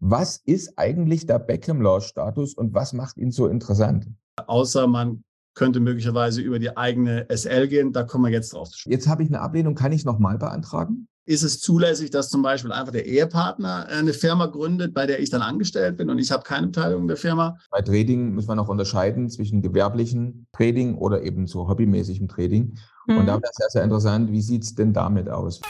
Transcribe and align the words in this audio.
Was 0.00 0.36
ist 0.44 0.78
eigentlich 0.78 1.26
der 1.26 1.40
Beckham 1.40 1.82
Law 1.82 2.00
Status 2.00 2.54
und 2.54 2.72
was 2.72 2.92
macht 2.92 3.16
ihn 3.16 3.32
so 3.32 3.48
interessant? 3.48 4.06
Außer 4.46 4.86
man 4.86 5.24
könnte 5.54 5.80
möglicherweise 5.80 6.40
über 6.40 6.60
die 6.60 6.76
eigene 6.76 7.26
SL 7.28 7.66
gehen, 7.66 7.92
da 7.92 8.04
kommen 8.04 8.26
wir 8.26 8.30
jetzt 8.30 8.52
drauf. 8.52 8.70
Jetzt 8.84 9.08
habe 9.08 9.24
ich 9.24 9.28
eine 9.28 9.40
Ablehnung, 9.40 9.74
kann 9.74 9.90
ich 9.90 10.04
nochmal 10.04 10.38
beantragen? 10.38 11.08
Ist 11.26 11.42
es 11.42 11.58
zulässig, 11.60 12.10
dass 12.10 12.30
zum 12.30 12.42
Beispiel 12.42 12.70
einfach 12.70 12.92
der 12.92 13.06
Ehepartner 13.06 13.86
eine 13.86 14.12
Firma 14.12 14.46
gründet, 14.46 14.94
bei 14.94 15.04
der 15.04 15.18
ich 15.18 15.30
dann 15.30 15.42
angestellt 15.42 15.96
bin 15.96 16.08
und 16.10 16.20
ich 16.20 16.30
habe 16.30 16.44
keine 16.44 16.68
Beteiligung 16.68 17.08
der 17.08 17.16
Firma? 17.16 17.58
Bei 17.72 17.82
Trading 17.82 18.36
muss 18.36 18.46
man 18.46 18.56
noch 18.56 18.68
unterscheiden 18.68 19.28
zwischen 19.28 19.62
gewerblichen 19.62 20.46
Trading 20.52 20.96
oder 20.96 21.22
eben 21.22 21.48
so 21.48 21.68
hobbymäßigem 21.68 22.28
Trading. 22.28 22.78
Mhm. 23.08 23.18
Und 23.18 23.26
da 23.26 23.34
wäre 23.34 23.50
es 23.50 23.56
sehr, 23.56 23.68
sehr 23.70 23.82
interessant, 23.82 24.30
wie 24.30 24.40
sieht 24.40 24.62
es 24.62 24.76
denn 24.76 24.92
damit 24.92 25.28
aus? 25.28 25.60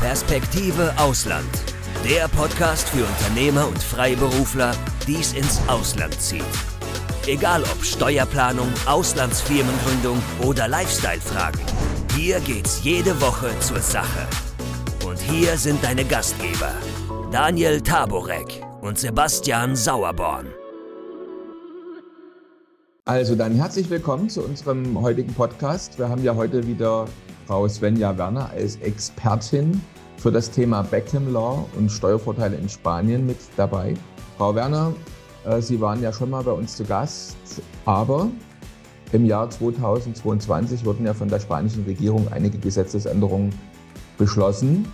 Perspektive 0.00 0.94
Ausland. 0.98 1.44
Der 2.04 2.28
Podcast 2.28 2.88
für 2.90 3.04
Unternehmer 3.04 3.66
und 3.66 3.82
Freiberufler, 3.82 4.72
die 5.08 5.16
es 5.16 5.32
ins 5.32 5.60
Ausland 5.66 6.14
zieht. 6.20 6.44
Egal 7.26 7.62
ob 7.62 7.84
Steuerplanung, 7.84 8.68
Auslandsfirmengründung 8.86 10.22
oder 10.44 10.68
Lifestyle-Fragen. 10.68 11.60
Hier 12.14 12.38
geht's 12.40 12.84
jede 12.84 13.20
Woche 13.20 13.50
zur 13.58 13.80
Sache. 13.80 14.28
Und 15.04 15.18
hier 15.18 15.56
sind 15.56 15.82
deine 15.82 16.04
Gastgeber, 16.04 16.74
Daniel 17.32 17.80
Taborek 17.80 18.62
und 18.82 18.98
Sebastian 18.98 19.74
Sauerborn. 19.74 20.46
Also 23.04 23.34
dann 23.34 23.56
herzlich 23.56 23.90
willkommen 23.90 24.28
zu 24.28 24.44
unserem 24.44 25.00
heutigen 25.00 25.34
Podcast. 25.34 25.98
Wir 25.98 26.08
haben 26.08 26.22
ja 26.22 26.36
heute 26.36 26.64
wieder 26.66 27.06
Frau 27.48 27.66
Svenja 27.66 28.16
Werner 28.16 28.50
als 28.50 28.76
Expertin 28.76 29.80
für 30.16 30.32
das 30.32 30.50
Thema 30.50 30.82
Beckham 30.82 31.32
Law 31.32 31.66
und 31.76 31.90
Steuervorteile 31.90 32.56
in 32.56 32.68
Spanien 32.68 33.26
mit 33.26 33.38
dabei. 33.56 33.94
Frau 34.36 34.54
Werner, 34.54 34.92
äh, 35.44 35.60
Sie 35.60 35.80
waren 35.80 36.02
ja 36.02 36.12
schon 36.12 36.30
mal 36.30 36.42
bei 36.42 36.52
uns 36.52 36.76
zu 36.76 36.84
Gast, 36.84 37.36
aber 37.84 38.28
im 39.12 39.24
Jahr 39.24 39.48
2022 39.48 40.84
wurden 40.84 41.06
ja 41.06 41.14
von 41.14 41.28
der 41.28 41.40
spanischen 41.40 41.84
Regierung 41.84 42.26
einige 42.32 42.58
Gesetzesänderungen 42.58 43.52
beschlossen. 44.18 44.86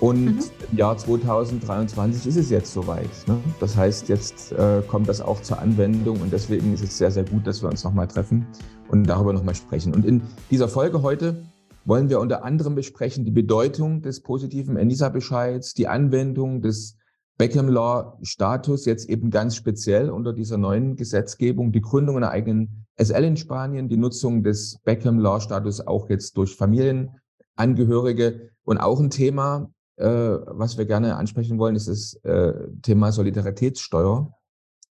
Und 0.00 0.26
mhm. 0.26 0.40
im 0.70 0.78
Jahr 0.78 0.96
2023 0.96 2.26
ist 2.26 2.36
es 2.36 2.50
jetzt 2.50 2.72
soweit. 2.72 3.10
Ne? 3.26 3.38
Das 3.58 3.76
heißt, 3.76 4.08
jetzt 4.08 4.52
äh, 4.52 4.80
kommt 4.86 5.08
das 5.08 5.20
auch 5.20 5.42
zur 5.42 5.58
Anwendung 5.58 6.20
und 6.20 6.32
deswegen 6.32 6.72
ist 6.72 6.84
es 6.84 6.98
sehr, 6.98 7.10
sehr 7.10 7.24
gut, 7.24 7.46
dass 7.46 7.62
wir 7.62 7.68
uns 7.68 7.82
nochmal 7.82 8.06
treffen 8.06 8.46
und 8.90 9.04
darüber 9.04 9.32
nochmal 9.32 9.56
sprechen. 9.56 9.92
Und 9.94 10.04
in 10.04 10.22
dieser 10.50 10.68
Folge 10.68 11.02
heute 11.02 11.42
wollen 11.88 12.10
wir 12.10 12.20
unter 12.20 12.44
anderem 12.44 12.74
besprechen 12.74 13.24
die 13.24 13.30
Bedeutung 13.30 14.02
des 14.02 14.20
positiven 14.20 14.76
ENISA-Bescheids, 14.76 15.72
die 15.72 15.88
Anwendung 15.88 16.60
des 16.60 16.98
Beckham 17.38 17.68
Law 17.68 18.18
Status 18.20 18.84
jetzt 18.84 19.08
eben 19.08 19.30
ganz 19.30 19.56
speziell 19.56 20.10
unter 20.10 20.34
dieser 20.34 20.58
neuen 20.58 20.96
Gesetzgebung, 20.96 21.72
die 21.72 21.80
Gründung 21.80 22.18
einer 22.18 22.30
eigenen 22.30 22.84
SL 23.00 23.24
in 23.24 23.36
Spanien, 23.38 23.88
die 23.88 23.96
Nutzung 23.96 24.42
des 24.42 24.78
Beckham 24.84 25.18
Law 25.18 25.40
Status 25.40 25.80
auch 25.80 26.10
jetzt 26.10 26.36
durch 26.36 26.56
Familienangehörige 26.56 28.50
und 28.64 28.76
auch 28.76 29.00
ein 29.00 29.08
Thema, 29.08 29.70
äh, 29.96 30.04
was 30.06 30.76
wir 30.76 30.84
gerne 30.84 31.16
ansprechen 31.16 31.58
wollen, 31.58 31.74
ist 31.74 31.88
das 31.88 32.14
äh, 32.22 32.52
Thema 32.82 33.12
Solidaritätssteuer 33.12 34.30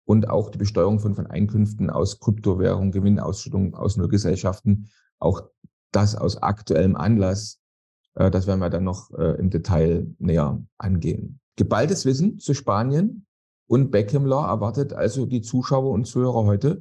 und 0.07 0.31
auch 0.31 0.49
die 0.49 0.59
Besteuerung 0.59 1.01
von, 1.01 1.15
von 1.15 1.27
Einkünften 1.27 1.91
aus 1.91 2.19
Kryptowährung, 2.19 2.93
Gewinnausschüttung 2.93 3.75
aus 3.75 3.99
Nullgesellschaften. 3.99 4.89
Auch 5.19 5.43
das 5.93 6.15
aus 6.15 6.37
aktuellem 6.43 6.97
Anlass. 6.97 7.59
Äh, 8.15 8.31
das 8.31 8.47
werden 8.47 8.61
wir 8.61 8.71
dann 8.71 8.85
noch 8.85 9.11
äh, 9.13 9.39
im 9.39 9.51
Detail 9.51 10.07
näher 10.19 10.63
angehen 10.79 11.41
geballtes 11.59 12.07
Wissen 12.07 12.39
zu 12.39 12.55
Spanien 12.55 13.27
und 13.67 13.91
Beckham 13.91 14.25
Law 14.25 14.47
erwartet 14.47 14.95
also 14.95 15.27
die 15.27 15.43
Zuschauer 15.43 15.91
und 15.91 16.07
Zuhörer 16.07 16.45
heute. 16.45 16.81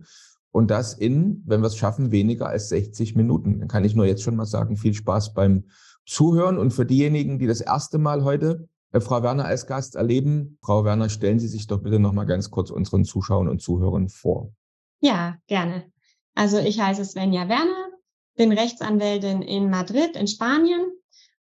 Und 0.52 0.72
das 0.72 0.94
in, 0.94 1.44
wenn 1.46 1.60
wir 1.62 1.68
es 1.68 1.76
schaffen, 1.76 2.12
weniger 2.12 2.48
als 2.48 2.70
60 2.70 3.16
Minuten. 3.16 3.60
Dann 3.60 3.68
kann 3.68 3.84
ich 3.84 3.96
nur 3.96 4.06
jetzt 4.06 4.24
schon 4.24 4.38
mal 4.38 4.46
sagen, 4.46 4.78
viel 4.78 4.94
Spaß 4.94 5.34
beim 5.34 5.66
Zuhören. 6.06 6.58
Und 6.58 6.72
für 6.72 6.86
diejenigen, 6.86 7.38
die 7.38 7.48
das 7.48 7.60
erste 7.60 7.98
Mal 7.98 8.24
heute 8.24 8.70
äh, 8.94 9.02
Frau 9.02 9.22
Werner 9.22 9.46
als 9.46 9.68
Gast 9.68 9.96
erleben, 9.96 10.58
Frau 10.62 10.86
Werner, 10.86 11.10
stellen 11.10 11.40
Sie 11.40 11.50
sich 11.50 11.68
doch 11.68 11.82
bitte 11.82 12.00
noch 12.00 12.14
mal 12.14 12.26
ganz 12.26 12.50
kurz 12.50 12.70
unseren 12.70 13.04
Zuschauern 13.04 13.50
und 13.50 13.62
Zuhörern 13.62 14.08
vor. 14.08 14.54
Ja, 15.02 15.36
gerne. 15.48 15.92
Also 16.34 16.58
ich 16.60 16.80
heiße 16.80 17.04
Svenja 17.04 17.50
Werner, 17.50 17.90
bin 18.38 18.54
Rechtsanwältin 18.54 19.42
in 19.42 19.70
Madrid 19.70 20.16
in 20.16 20.28
Spanien 20.28 20.86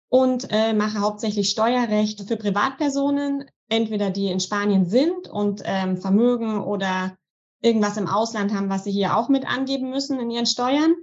und 0.10 0.48
äh, 0.50 0.74
mache 0.74 1.00
hauptsächlich 1.00 1.50
Steuerrecht 1.50 2.28
für 2.28 2.38
Privatpersonen, 2.38 3.46
entweder 3.70 4.10
die 4.10 4.32
in 4.32 4.40
Spanien 4.40 4.86
sind 4.86 5.28
und 5.28 5.62
ähm, 5.66 5.98
Vermögen 5.98 6.64
oder 6.64 7.16
irgendwas 7.62 7.98
im 7.98 8.08
Ausland 8.08 8.54
haben, 8.54 8.70
was 8.70 8.84
sie 8.84 8.92
hier 8.92 9.18
auch 9.18 9.30
mit 9.30 9.46
angeben 9.46 9.90
müssen 9.90 10.20
in 10.20 10.30
ihren 10.32 10.46
Steuern, 10.46 10.96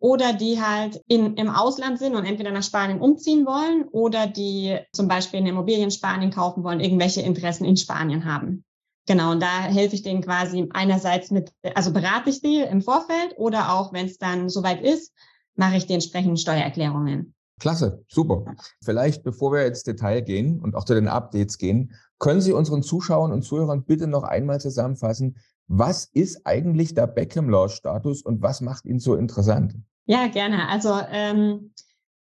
oder 0.00 0.32
die 0.32 0.60
halt 0.60 1.02
in, 1.08 1.34
im 1.34 1.50
Ausland 1.50 1.98
sind 1.98 2.14
und 2.14 2.24
entweder 2.24 2.52
nach 2.52 2.62
Spanien 2.62 3.00
umziehen 3.00 3.46
wollen 3.46 3.84
oder 3.88 4.26
die 4.26 4.78
zum 4.92 5.08
Beispiel 5.08 5.40
eine 5.40 5.48
Immobilie 5.48 5.82
in 5.82 5.90
Spanien 5.90 6.30
kaufen 6.30 6.62
wollen, 6.62 6.80
irgendwelche 6.80 7.22
Interessen 7.22 7.64
in 7.64 7.76
Spanien 7.76 8.24
haben. 8.24 8.64
Genau, 9.06 9.32
und 9.32 9.40
da 9.42 9.62
helfe 9.62 9.94
ich 9.94 10.02
denen 10.02 10.22
quasi 10.22 10.68
einerseits 10.72 11.30
mit, 11.30 11.52
also 11.74 11.92
berate 11.92 12.30
ich 12.30 12.40
sie 12.40 12.60
im 12.60 12.82
Vorfeld 12.82 13.34
oder 13.38 13.72
auch, 13.72 13.92
wenn 13.92 14.06
es 14.06 14.18
dann 14.18 14.48
soweit 14.48 14.82
ist, 14.82 15.12
mache 15.58 15.76
ich 15.76 15.86
die 15.86 15.94
entsprechenden 15.94 16.36
Steuererklärungen. 16.36 17.34
Klasse, 17.58 18.04
super. 18.08 18.44
Vielleicht, 18.82 19.24
bevor 19.24 19.52
wir 19.52 19.66
ins 19.66 19.82
Detail 19.82 20.20
gehen 20.22 20.60
und 20.60 20.76
auch 20.76 20.84
zu 20.84 20.94
den 20.94 21.08
Updates 21.08 21.58
gehen, 21.58 21.92
können 22.18 22.40
Sie 22.40 22.52
unseren 22.52 22.82
Zuschauern 22.82 23.32
und 23.32 23.42
Zuhörern 23.42 23.84
bitte 23.84 24.06
noch 24.06 24.22
einmal 24.22 24.60
zusammenfassen, 24.60 25.36
was 25.66 26.06
ist 26.06 26.46
eigentlich 26.46 26.94
der 26.94 27.08
Beckham 27.08 27.50
Law 27.50 27.68
Status 27.68 28.22
und 28.22 28.40
was 28.42 28.60
macht 28.60 28.86
ihn 28.86 29.00
so 29.00 29.16
interessant? 29.16 29.74
Ja, 30.06 30.28
gerne. 30.28 30.68
Also 30.68 30.98
ähm, 31.10 31.72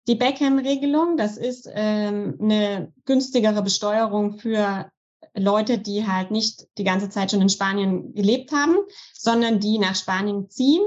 die 0.06 0.14
Beckham-Regelung, 0.14 1.16
das 1.16 1.36
ist 1.36 1.68
ähm, 1.70 2.38
eine 2.40 2.92
günstigere 3.04 3.62
Besteuerung 3.62 4.38
für 4.38 4.90
Leute, 5.34 5.78
die 5.78 6.06
halt 6.06 6.30
nicht 6.30 6.66
die 6.78 6.84
ganze 6.84 7.10
Zeit 7.10 7.30
schon 7.30 7.42
in 7.42 7.48
Spanien 7.48 8.14
gelebt 8.14 8.52
haben, 8.52 8.76
sondern 9.12 9.60
die 9.60 9.78
nach 9.78 9.94
Spanien 9.94 10.48
ziehen. 10.48 10.82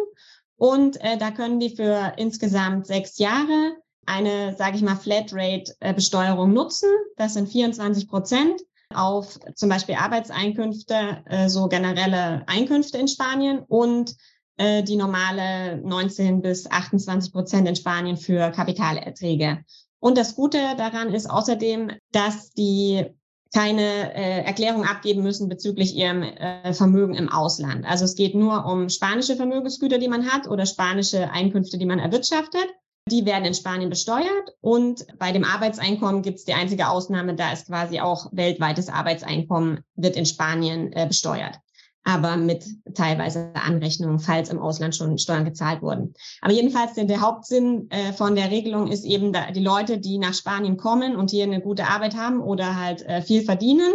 Und 0.61 1.01
äh, 1.01 1.17
da 1.17 1.31
können 1.31 1.59
die 1.59 1.75
für 1.75 2.13
insgesamt 2.17 2.85
sechs 2.85 3.17
Jahre 3.17 3.77
eine, 4.05 4.55
sage 4.55 4.75
ich 4.75 4.83
mal, 4.83 4.95
Flatrate-Besteuerung 4.95 6.53
nutzen. 6.53 6.87
Das 7.17 7.33
sind 7.33 7.49
24 7.49 8.07
Prozent 8.07 8.61
auf 8.93 9.39
zum 9.55 9.69
Beispiel 9.69 9.95
Arbeitseinkünfte, 9.95 11.23
äh, 11.25 11.49
so 11.49 11.67
generelle 11.67 12.43
Einkünfte 12.45 12.99
in 12.99 13.07
Spanien 13.07 13.63
und 13.67 14.15
äh, 14.57 14.83
die 14.83 14.97
normale 14.97 15.77
19 15.77 16.43
bis 16.43 16.69
28 16.69 17.33
Prozent 17.33 17.67
in 17.67 17.75
Spanien 17.75 18.17
für 18.17 18.51
Kapitalerträge. 18.51 19.65
Und 19.99 20.15
das 20.15 20.35
Gute 20.35 20.59
daran 20.77 21.11
ist 21.11 21.27
außerdem, 21.27 21.91
dass 22.11 22.51
die 22.51 23.07
keine 23.53 24.13
äh, 24.13 24.43
Erklärung 24.43 24.85
abgeben 24.85 25.23
müssen 25.23 25.49
bezüglich 25.49 25.95
ihrem 25.95 26.23
äh, 26.23 26.73
Vermögen 26.73 27.15
im 27.15 27.29
Ausland. 27.29 27.85
Also 27.85 28.05
es 28.05 28.15
geht 28.15 28.33
nur 28.33 28.65
um 28.65 28.89
spanische 28.89 29.35
Vermögensgüter, 29.35 29.97
die 29.97 30.07
man 30.07 30.31
hat 30.31 30.47
oder 30.47 30.65
spanische 30.65 31.29
Einkünfte, 31.31 31.77
die 31.77 31.85
man 31.85 31.99
erwirtschaftet. 31.99 32.67
Die 33.09 33.25
werden 33.25 33.45
in 33.45 33.53
Spanien 33.53 33.89
besteuert 33.89 34.55
und 34.61 35.05
bei 35.17 35.31
dem 35.31 35.43
Arbeitseinkommen 35.43 36.21
gibt 36.21 36.37
es 36.37 36.45
die 36.45 36.53
einzige 36.53 36.87
Ausnahme, 36.87 37.33
da 37.35 37.51
ist 37.51 37.67
quasi 37.67 37.99
auch 37.99 38.27
weltweites 38.31 38.89
Arbeitseinkommen 38.89 39.79
wird 39.95 40.15
in 40.15 40.27
Spanien 40.27 40.93
äh, 40.93 41.07
besteuert, 41.07 41.57
aber 42.03 42.35
mit 42.35 42.65
teilweise 42.95 43.51
Anrechnungen, 43.53 44.19
falls 44.19 44.49
im 44.49 44.59
Ausland 44.59 44.95
schon 44.95 45.17
Steuern 45.17 45.45
gezahlt 45.45 45.81
wurden. 45.81 46.13
Aber 46.41 46.53
jedenfalls 46.53 46.93
der, 46.95 47.21
Hauptsinn 47.21 47.89
äh, 47.91 48.13
von 48.13 48.35
der 48.35 48.49
Regelung 48.49 48.87
ist 48.87 49.05
eben 49.05 49.33
die 49.53 49.63
Leute, 49.63 49.99
die 49.99 50.17
nach 50.17 50.33
Spanien 50.33 50.77
kommen 50.77 51.15
und 51.15 51.29
hier 51.29 51.43
eine 51.43 51.61
gute 51.61 51.87
Arbeit 51.87 52.15
haben 52.15 52.41
oder 52.41 52.79
halt 52.79 53.03
äh, 53.03 53.21
viel 53.21 53.43
verdienen, 53.43 53.93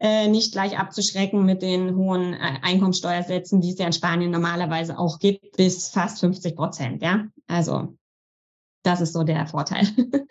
äh, 0.00 0.28
nicht 0.28 0.52
gleich 0.52 0.78
abzuschrecken 0.78 1.44
mit 1.44 1.62
den 1.62 1.94
hohen 1.96 2.34
Einkommensteuersätzen, 2.34 3.60
die 3.60 3.72
es 3.72 3.78
ja 3.78 3.86
in 3.86 3.92
Spanien 3.92 4.30
normalerweise 4.30 4.98
auch 4.98 5.18
gibt, 5.18 5.56
bis 5.56 5.88
fast 5.88 6.20
50 6.20 6.56
Prozent. 6.56 7.02
Ja, 7.02 7.26
also 7.46 7.96
das 8.82 9.00
ist 9.00 9.12
so 9.12 9.22
der 9.22 9.46
Vorteil. 9.46 9.86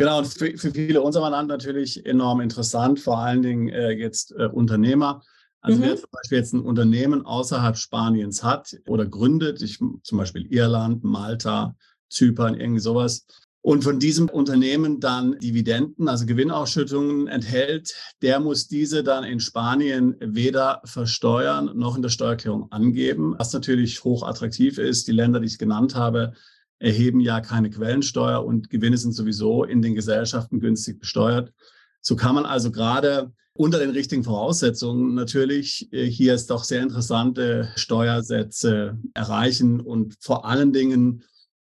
Genau, 0.00 0.22
für, 0.22 0.56
für 0.56 0.70
viele 0.70 1.02
unserer 1.02 1.24
Mandanten 1.24 1.48
natürlich 1.48 2.06
enorm 2.06 2.40
interessant, 2.40 3.00
vor 3.00 3.18
allen 3.18 3.42
Dingen 3.42 3.66
jetzt 3.66 4.30
Unternehmer. 4.30 5.22
Also 5.60 5.78
mhm. 5.78 5.82
wer 5.82 5.96
zum 5.96 6.10
Beispiel 6.10 6.38
jetzt 6.38 6.54
ein 6.54 6.60
Unternehmen 6.60 7.26
außerhalb 7.26 7.76
Spaniens 7.76 8.42
hat 8.42 8.76
oder 8.86 9.06
gründet, 9.06 9.62
ich, 9.62 9.78
zum 9.78 10.18
Beispiel 10.18 10.46
Irland, 10.52 11.04
Malta, 11.04 11.74
Zypern, 12.08 12.54
irgendwie 12.54 12.80
sowas, 12.80 13.26
und 13.60 13.82
von 13.82 13.98
diesem 13.98 14.28
Unternehmen 14.28 15.00
dann 15.00 15.38
Dividenden, 15.40 16.08
also 16.08 16.26
Gewinnausschüttungen 16.26 17.26
enthält, 17.26 17.92
der 18.22 18.40
muss 18.40 18.68
diese 18.68 19.02
dann 19.02 19.24
in 19.24 19.40
Spanien 19.40 20.16
weder 20.20 20.80
versteuern 20.84 21.72
noch 21.76 21.96
in 21.96 22.02
der 22.02 22.08
Steuererklärung 22.08 22.70
angeben, 22.70 23.34
was 23.36 23.52
natürlich 23.52 24.04
hoch 24.04 24.22
attraktiv 24.22 24.78
ist. 24.78 25.08
Die 25.08 25.12
Länder, 25.12 25.40
die 25.40 25.48
ich 25.48 25.58
genannt 25.58 25.96
habe, 25.96 26.32
erheben 26.78 27.20
ja 27.20 27.40
keine 27.40 27.68
Quellensteuer 27.68 28.44
und 28.44 28.70
Gewinne 28.70 28.96
sind 28.96 29.12
sowieso 29.12 29.64
in 29.64 29.82
den 29.82 29.96
Gesellschaften 29.96 30.60
günstig 30.60 31.00
besteuert. 31.00 31.52
So 32.00 32.16
kann 32.16 32.34
man 32.34 32.46
also 32.46 32.70
gerade 32.70 33.32
unter 33.52 33.78
den 33.78 33.90
richtigen 33.90 34.22
Voraussetzungen 34.22 35.14
natürlich 35.14 35.92
äh, 35.92 36.04
hier 36.04 36.34
ist 36.34 36.48
doch 36.50 36.64
sehr 36.64 36.82
interessante 36.82 37.68
Steuersätze 37.74 38.98
erreichen 39.14 39.80
und 39.80 40.16
vor 40.20 40.44
allen 40.44 40.72
Dingen 40.72 41.24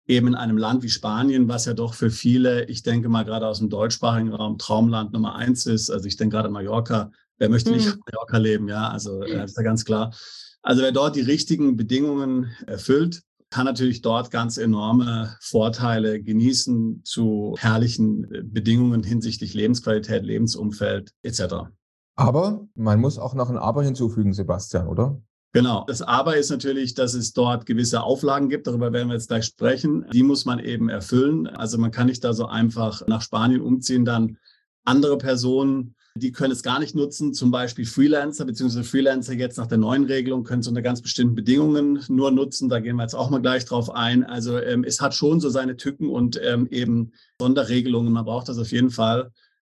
eben 0.06 0.28
in 0.28 0.34
einem 0.34 0.58
Land 0.58 0.82
wie 0.82 0.88
Spanien, 0.88 1.48
was 1.48 1.64
ja 1.64 1.74
doch 1.74 1.94
für 1.94 2.10
viele, 2.10 2.66
ich 2.66 2.82
denke 2.82 3.08
mal 3.08 3.24
gerade 3.24 3.46
aus 3.46 3.58
dem 3.58 3.68
deutschsprachigen 3.68 4.32
Raum, 4.32 4.58
Traumland 4.58 5.12
Nummer 5.12 5.36
eins 5.36 5.66
ist. 5.66 5.90
Also 5.90 6.06
ich 6.06 6.16
denke 6.16 6.36
gerade 6.36 6.50
Mallorca. 6.50 7.10
Wer 7.38 7.48
möchte 7.48 7.70
nicht 7.70 7.86
mhm. 7.86 8.00
Mallorca 8.06 8.38
leben? 8.38 8.68
Ja, 8.68 8.88
also 8.88 9.22
äh, 9.22 9.44
ist 9.44 9.56
ja 9.56 9.62
ganz 9.62 9.84
klar. 9.84 10.14
Also 10.62 10.82
wer 10.82 10.92
dort 10.92 11.16
die 11.16 11.22
richtigen 11.22 11.76
Bedingungen 11.76 12.50
erfüllt, 12.66 13.22
kann 13.52 13.66
natürlich 13.66 14.00
dort 14.00 14.30
ganz 14.30 14.56
enorme 14.56 15.36
Vorteile 15.40 16.22
genießen 16.22 17.02
zu 17.04 17.54
herrlichen 17.58 18.24
äh, 18.32 18.42
Bedingungen 18.42 19.04
hinsichtlich 19.04 19.52
Lebensqualität, 19.54 20.24
Lebensumfeld 20.24 21.12
etc. 21.22 21.68
Aber 22.16 22.66
man 22.74 22.98
muss 22.98 23.18
auch 23.18 23.34
noch 23.34 23.50
ein 23.50 23.58
Aber 23.58 23.84
hinzufügen, 23.84 24.32
Sebastian, 24.32 24.88
oder? 24.88 25.20
Genau. 25.52 25.84
Das 25.86 26.00
Aber 26.00 26.36
ist 26.36 26.50
natürlich, 26.50 26.94
dass 26.94 27.12
es 27.12 27.34
dort 27.34 27.66
gewisse 27.66 28.02
Auflagen 28.02 28.48
gibt. 28.48 28.66
Darüber 28.66 28.92
werden 28.92 29.08
wir 29.08 29.14
jetzt 29.14 29.28
gleich 29.28 29.44
sprechen. 29.44 30.06
Die 30.12 30.22
muss 30.22 30.46
man 30.46 30.58
eben 30.58 30.88
erfüllen. 30.88 31.46
Also 31.46 31.76
man 31.76 31.90
kann 31.90 32.06
nicht 32.06 32.24
da 32.24 32.32
so 32.32 32.46
einfach 32.46 33.06
nach 33.06 33.20
Spanien 33.20 33.60
umziehen, 33.60 34.06
dann 34.06 34.38
andere 34.84 35.18
Personen 35.18 35.94
die 36.14 36.32
können 36.32 36.52
es 36.52 36.62
gar 36.62 36.78
nicht 36.78 36.94
nutzen, 36.94 37.32
zum 37.32 37.50
Beispiel 37.50 37.86
Freelancer, 37.86 38.44
beziehungsweise 38.44 38.84
Freelancer 38.84 39.32
jetzt 39.32 39.56
nach 39.56 39.66
der 39.66 39.78
neuen 39.78 40.04
Regelung 40.04 40.44
können 40.44 40.60
es 40.60 40.68
unter 40.68 40.82
ganz 40.82 41.00
bestimmten 41.00 41.34
Bedingungen 41.34 42.04
nur 42.08 42.30
nutzen. 42.30 42.68
Da 42.68 42.80
gehen 42.80 42.96
wir 42.96 43.02
jetzt 43.02 43.14
auch 43.14 43.30
mal 43.30 43.40
gleich 43.40 43.64
drauf 43.64 43.90
ein. 43.90 44.24
Also 44.24 44.58
ähm, 44.58 44.84
es 44.84 45.00
hat 45.00 45.14
schon 45.14 45.40
so 45.40 45.48
seine 45.48 45.76
Tücken 45.76 46.10
und 46.10 46.38
ähm, 46.42 46.66
eben 46.70 47.12
Sonderregelungen. 47.40 48.12
Man 48.12 48.24
braucht 48.24 48.48
das 48.48 48.58
auf 48.58 48.72
jeden 48.72 48.90
Fall 48.90 49.30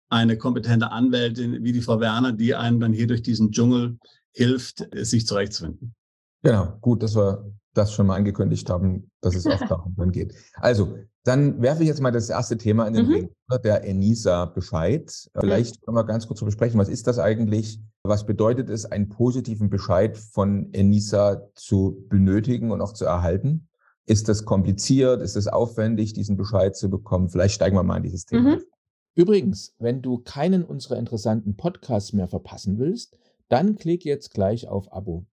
eine 0.10 0.38
kompetente 0.38 0.92
Anwältin 0.92 1.64
wie 1.64 1.72
die 1.72 1.82
Frau 1.82 2.00
Werner, 2.00 2.32
die 2.32 2.56
einem 2.56 2.80
dann 2.80 2.94
hier 2.94 3.08
durch 3.08 3.24
diesen 3.24 3.52
Dschungel 3.52 3.98
hilft, 4.32 4.88
sich 4.94 5.26
zurechtzufinden. 5.26 5.96
Genau, 6.44 6.78
gut, 6.82 7.02
dass 7.02 7.16
wir 7.16 7.52
das 7.78 7.94
schon 7.94 8.08
mal 8.08 8.16
angekündigt 8.16 8.70
haben, 8.70 9.10
dass 9.22 9.36
es 9.36 9.46
auch 9.46 9.60
darum 9.70 10.12
geht. 10.12 10.34
Also, 10.56 10.98
dann 11.24 11.62
werfe 11.62 11.84
ich 11.84 11.90
jetzt 11.90 12.02
mal 12.02 12.12
das 12.12 12.30
erste 12.30 12.58
Thema 12.58 12.88
in 12.88 12.94
den 12.94 13.06
mhm. 13.06 13.14
Ring, 13.14 13.30
der 13.64 13.84
ENISA-Bescheid. 13.84 15.30
Vielleicht 15.38 15.82
können 15.82 15.98
wir 15.98 16.06
ganz 16.06 16.26
kurz 16.26 16.40
besprechen, 16.40 16.80
was 16.80 16.88
ist 16.88 17.06
das 17.06 17.20
eigentlich? 17.20 17.82
Was 18.04 18.26
bedeutet 18.26 18.70
es, 18.70 18.86
einen 18.86 19.10
positiven 19.10 19.70
Bescheid 19.70 20.18
von 20.18 20.74
ENISA 20.74 21.50
zu 21.54 22.06
benötigen 22.10 22.72
und 22.72 22.82
auch 22.82 22.94
zu 22.94 23.04
erhalten? 23.04 23.68
Ist 24.06 24.30
das 24.30 24.46
kompliziert? 24.46 25.22
Ist 25.22 25.36
es 25.36 25.48
aufwendig, 25.48 26.14
diesen 26.14 26.38
Bescheid 26.38 26.78
zu 26.78 26.90
bekommen? 26.90 27.28
Vielleicht 27.28 27.56
steigen 27.56 27.76
wir 27.76 27.84
mal 27.84 27.98
in 27.98 28.04
dieses 28.04 28.26
Thema. 28.26 28.56
Mhm. 28.56 28.62
Übrigens, 29.16 29.76
wenn 29.80 30.02
du 30.02 30.20
keinen 30.20 30.64
unserer 30.64 30.98
interessanten 30.98 31.58
Podcasts 31.58 32.14
mehr 32.14 32.30
verpassen 32.30 32.80
willst, 32.80 33.18
dann 33.50 33.76
klick 33.76 34.06
jetzt 34.06 34.34
gleich 34.34 34.70
auf 34.70 34.94
Abo 34.94 35.26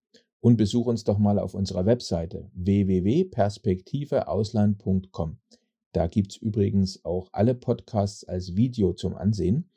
und 0.45 0.59
besuch 0.59 0.85
uns 0.85 1.05
doch 1.05 1.17
mal 1.17 1.39
auf 1.39 1.55
unserer 1.55 1.87
Webseite 1.87 2.51
www.perspektiveausland.com. 2.53 5.39
Da 5.93 6.07
gibt's 6.07 6.37
übrigens 6.37 7.03
auch 7.03 7.31
alle 7.33 7.55
Podcasts 7.55 8.25
als 8.25 8.55
Video 8.55 8.93
zum 8.93 9.17
Ansehen 9.17 9.71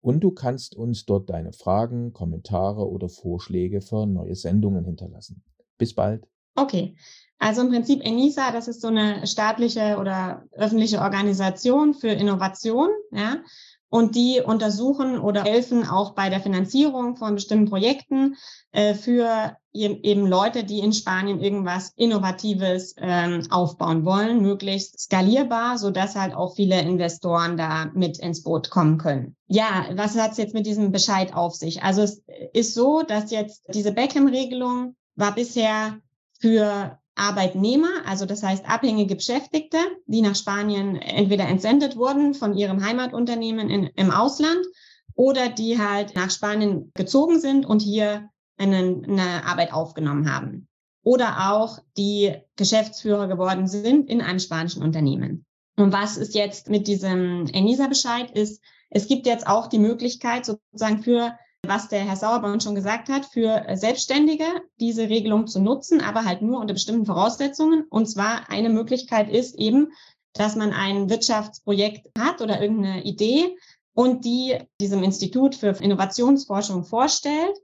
und 0.00 0.20
du 0.20 0.30
kannst 0.30 0.74
uns 0.74 1.04
dort 1.04 1.28
deine 1.28 1.52
Fragen, 1.52 2.14
Kommentare 2.14 2.88
oder 2.88 3.10
Vorschläge 3.10 3.82
für 3.82 4.06
neue 4.06 4.36
Sendungen 4.36 4.86
hinterlassen. 4.86 5.42
Bis 5.76 5.94
bald. 5.94 6.26
Okay. 6.54 6.96
Also 7.38 7.60
im 7.60 7.68
Prinzip 7.68 8.02
ENISA, 8.02 8.52
das 8.52 8.68
ist 8.68 8.80
so 8.80 8.88
eine 8.88 9.26
staatliche 9.26 9.98
oder 9.98 10.46
öffentliche 10.52 11.02
Organisation 11.02 11.92
für 11.92 12.08
Innovation, 12.08 12.88
ja. 13.12 13.42
Und 13.88 14.16
die 14.16 14.40
untersuchen 14.44 15.20
oder 15.20 15.44
helfen 15.44 15.88
auch 15.88 16.14
bei 16.14 16.28
der 16.28 16.40
Finanzierung 16.40 17.16
von 17.16 17.36
bestimmten 17.36 17.68
Projekten 17.68 18.36
äh, 18.72 18.94
für 18.94 19.56
eben 19.72 20.26
Leute, 20.26 20.64
die 20.64 20.80
in 20.80 20.92
Spanien 20.92 21.40
irgendwas 21.40 21.92
Innovatives 21.96 22.94
ähm, 22.98 23.46
aufbauen 23.50 24.04
wollen, 24.04 24.42
möglichst 24.42 24.98
skalierbar, 24.98 25.78
so 25.78 25.90
dass 25.90 26.16
halt 26.16 26.34
auch 26.34 26.56
viele 26.56 26.80
Investoren 26.80 27.56
da 27.56 27.90
mit 27.94 28.18
ins 28.18 28.42
Boot 28.42 28.70
kommen 28.70 28.98
können. 28.98 29.36
Ja, 29.48 29.86
was 29.94 30.16
hat 30.16 30.32
es 30.32 30.38
jetzt 30.38 30.54
mit 30.54 30.66
diesem 30.66 30.92
Bescheid 30.92 31.34
auf 31.34 31.54
sich? 31.54 31.82
Also 31.82 32.02
es 32.02 32.22
ist 32.52 32.74
so, 32.74 33.02
dass 33.02 33.30
jetzt 33.30 33.64
diese 33.72 33.92
Beckham-Regelung 33.92 34.96
war 35.14 35.34
bisher 35.34 35.98
für 36.40 36.98
Arbeitnehmer, 37.16 37.88
also 38.06 38.26
das 38.26 38.42
heißt 38.42 38.68
abhängige 38.68 39.16
Beschäftigte, 39.16 39.78
die 40.06 40.20
nach 40.20 40.36
Spanien 40.36 40.96
entweder 40.96 41.48
entsendet 41.48 41.96
wurden 41.96 42.34
von 42.34 42.54
ihrem 42.54 42.84
Heimatunternehmen 42.84 43.70
in, 43.70 43.84
im 43.96 44.10
Ausland 44.10 44.64
oder 45.14 45.48
die 45.48 45.78
halt 45.78 46.14
nach 46.14 46.30
Spanien 46.30 46.92
gezogen 46.94 47.40
sind 47.40 47.64
und 47.64 47.80
hier 47.80 48.28
eine, 48.58 48.76
eine 48.78 49.44
Arbeit 49.44 49.72
aufgenommen 49.72 50.32
haben. 50.32 50.68
Oder 51.02 51.52
auch 51.52 51.78
die 51.96 52.34
Geschäftsführer 52.56 53.28
geworden 53.28 53.66
sind 53.66 54.10
in 54.10 54.20
einem 54.20 54.38
spanischen 54.38 54.82
Unternehmen. 54.82 55.46
Und 55.76 55.92
was 55.92 56.16
ist 56.16 56.34
jetzt 56.34 56.68
mit 56.68 56.86
diesem 56.86 57.46
ENISA-Bescheid 57.46 58.30
ist, 58.30 58.62
es 58.90 59.08
gibt 59.08 59.26
jetzt 59.26 59.46
auch 59.46 59.68
die 59.68 59.78
Möglichkeit 59.78 60.44
sozusagen 60.44 61.02
für 61.02 61.38
was 61.68 61.88
der 61.88 62.00
Herr 62.00 62.16
Sauerborn 62.16 62.60
schon 62.60 62.74
gesagt 62.74 63.08
hat, 63.08 63.26
für 63.26 63.64
Selbstständige 63.74 64.44
diese 64.80 65.08
Regelung 65.08 65.46
zu 65.46 65.60
nutzen, 65.60 66.00
aber 66.00 66.24
halt 66.24 66.42
nur 66.42 66.60
unter 66.60 66.74
bestimmten 66.74 67.06
Voraussetzungen. 67.06 67.84
Und 67.88 68.06
zwar 68.06 68.50
eine 68.50 68.68
Möglichkeit 68.68 69.30
ist 69.30 69.58
eben, 69.58 69.92
dass 70.34 70.56
man 70.56 70.72
ein 70.72 71.08
Wirtschaftsprojekt 71.08 72.08
hat 72.18 72.40
oder 72.40 72.60
irgendeine 72.60 73.04
Idee 73.04 73.56
und 73.94 74.24
die 74.24 74.58
diesem 74.80 75.02
Institut 75.02 75.54
für 75.54 75.68
Innovationsforschung 75.68 76.84
vorstellt 76.84 77.56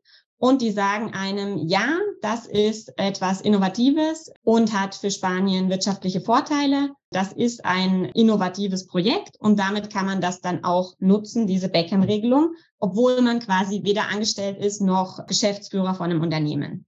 und 0.43 0.61
die 0.61 0.73
sagen 0.73 1.15
einem, 1.15 1.69
ja, 1.69 2.01
das 2.21 2.47
ist 2.47 2.93
etwas 2.97 3.41
Innovatives 3.43 4.33
und 4.43 4.73
hat 4.73 4.97
für 4.97 5.13
Spanien 5.13 5.71
wirtschaftliche 5.71 6.21
Vorteile. 6.21 6.91
Das 7.13 7.33
ist 7.33 7.65
ein 7.65 8.07
innovatives 8.07 8.89
Projekt 8.89 9.37
und 9.39 9.61
damit 9.61 9.93
kann 9.93 10.05
man 10.05 10.21
das 10.21 10.41
dann 10.41 10.65
auch 10.65 10.95
nutzen, 10.99 11.47
diese 11.47 11.69
Beckham-Regelung, 11.69 12.57
obwohl 12.81 13.23
man 13.23 13.39
quasi 13.39 13.85
weder 13.85 14.09
angestellt 14.09 14.59
ist 14.59 14.81
noch 14.81 15.29
Geschäftsführer 15.29 15.95
von 15.95 16.11
einem 16.11 16.23
Unternehmen. 16.23 16.87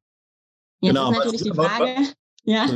Jetzt 0.80 0.94
genau, 0.94 1.12
ist 1.12 1.18
natürlich 1.18 1.42
die 1.44 1.50
Frage, 1.50 1.94
ja, 2.42 2.66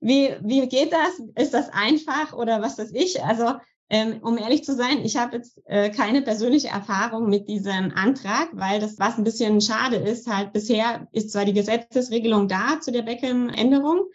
wie, 0.00 0.34
wie 0.40 0.66
geht 0.66 0.94
das? 0.94 1.20
Ist 1.36 1.52
das 1.52 1.68
einfach 1.68 2.32
oder 2.32 2.62
was 2.62 2.78
weiß 2.78 2.92
ich? 2.94 3.22
Also 3.22 3.52
ähm, 3.92 4.20
um 4.22 4.38
ehrlich 4.38 4.64
zu 4.64 4.74
sein, 4.74 5.04
ich 5.04 5.18
habe 5.18 5.36
jetzt 5.36 5.60
äh, 5.66 5.90
keine 5.90 6.22
persönliche 6.22 6.68
Erfahrung 6.68 7.28
mit 7.28 7.46
diesem 7.46 7.92
Antrag, 7.94 8.48
weil 8.54 8.80
das, 8.80 8.98
was 8.98 9.18
ein 9.18 9.24
bisschen 9.24 9.60
schade 9.60 9.96
ist, 9.96 10.26
halt 10.26 10.54
bisher 10.54 11.06
ist 11.12 11.30
zwar 11.30 11.44
die 11.44 11.52
Gesetzesregelung 11.52 12.48
da 12.48 12.80
zu 12.80 12.90
der 12.90 13.02
Beckham-Änderung, 13.02 14.06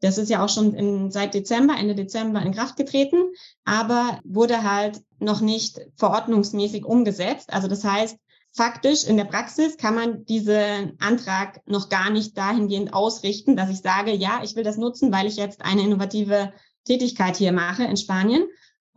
das 0.00 0.18
ist 0.18 0.30
ja 0.30 0.44
auch 0.44 0.48
schon 0.48 0.74
in, 0.74 1.12
seit 1.12 1.34
Dezember, 1.34 1.76
Ende 1.78 1.94
Dezember 1.94 2.42
in 2.42 2.52
Kraft 2.52 2.76
getreten, 2.76 3.32
aber 3.64 4.18
wurde 4.24 4.64
halt 4.64 5.00
noch 5.20 5.40
nicht 5.40 5.78
verordnungsmäßig 5.96 6.84
umgesetzt. 6.84 7.52
Also 7.52 7.68
das 7.68 7.84
heißt, 7.84 8.16
faktisch 8.52 9.04
in 9.04 9.16
der 9.16 9.26
Praxis 9.26 9.76
kann 9.76 9.94
man 9.94 10.24
diesen 10.24 10.96
Antrag 10.98 11.60
noch 11.66 11.88
gar 11.88 12.10
nicht 12.10 12.36
dahingehend 12.36 12.94
ausrichten, 12.94 13.56
dass 13.56 13.70
ich 13.70 13.78
sage, 13.78 14.12
ja, 14.12 14.40
ich 14.42 14.56
will 14.56 14.64
das 14.64 14.76
nutzen, 14.76 15.12
weil 15.12 15.28
ich 15.28 15.36
jetzt 15.36 15.62
eine 15.62 15.82
innovative 15.82 16.52
Tätigkeit 16.84 17.36
hier 17.36 17.52
mache 17.52 17.84
in 17.84 17.96
Spanien. 17.96 18.48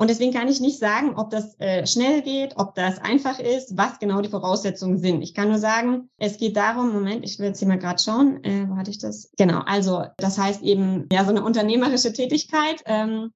Und 0.03 0.09
deswegen 0.09 0.33
kann 0.33 0.49
ich 0.49 0.59
nicht 0.59 0.79
sagen, 0.79 1.15
ob 1.15 1.29
das 1.29 1.57
äh, 1.61 1.87
schnell 1.87 2.23
geht, 2.23 2.57
ob 2.57 2.75
das 2.75 2.99
einfach 2.99 3.39
ist, 3.39 3.77
was 3.77 3.99
genau 3.99 4.19
die 4.19 4.27
Voraussetzungen 4.27 4.97
sind. 4.97 5.21
Ich 5.21 5.33
kann 5.33 5.47
nur 5.47 5.59
sagen, 5.59 6.09
es 6.17 6.35
geht 6.35 6.57
darum, 6.57 6.91
Moment, 6.91 7.23
ich 7.23 7.39
will 7.39 7.47
jetzt 7.47 7.59
hier 7.59 7.69
mal 7.69 7.79
gerade 7.79 8.03
schauen, 8.03 8.43
äh, 8.43 8.67
wo 8.67 8.75
hatte 8.75 8.91
ich 8.91 8.97
das? 8.97 9.31
Genau, 9.37 9.61
also 9.61 10.03
das 10.17 10.37
heißt 10.37 10.61
eben, 10.61 11.07
ja, 11.09 11.23
so 11.23 11.29
eine 11.29 11.41
unternehmerische 11.41 12.11
Tätigkeit 12.11 12.83
ähm, 12.85 13.31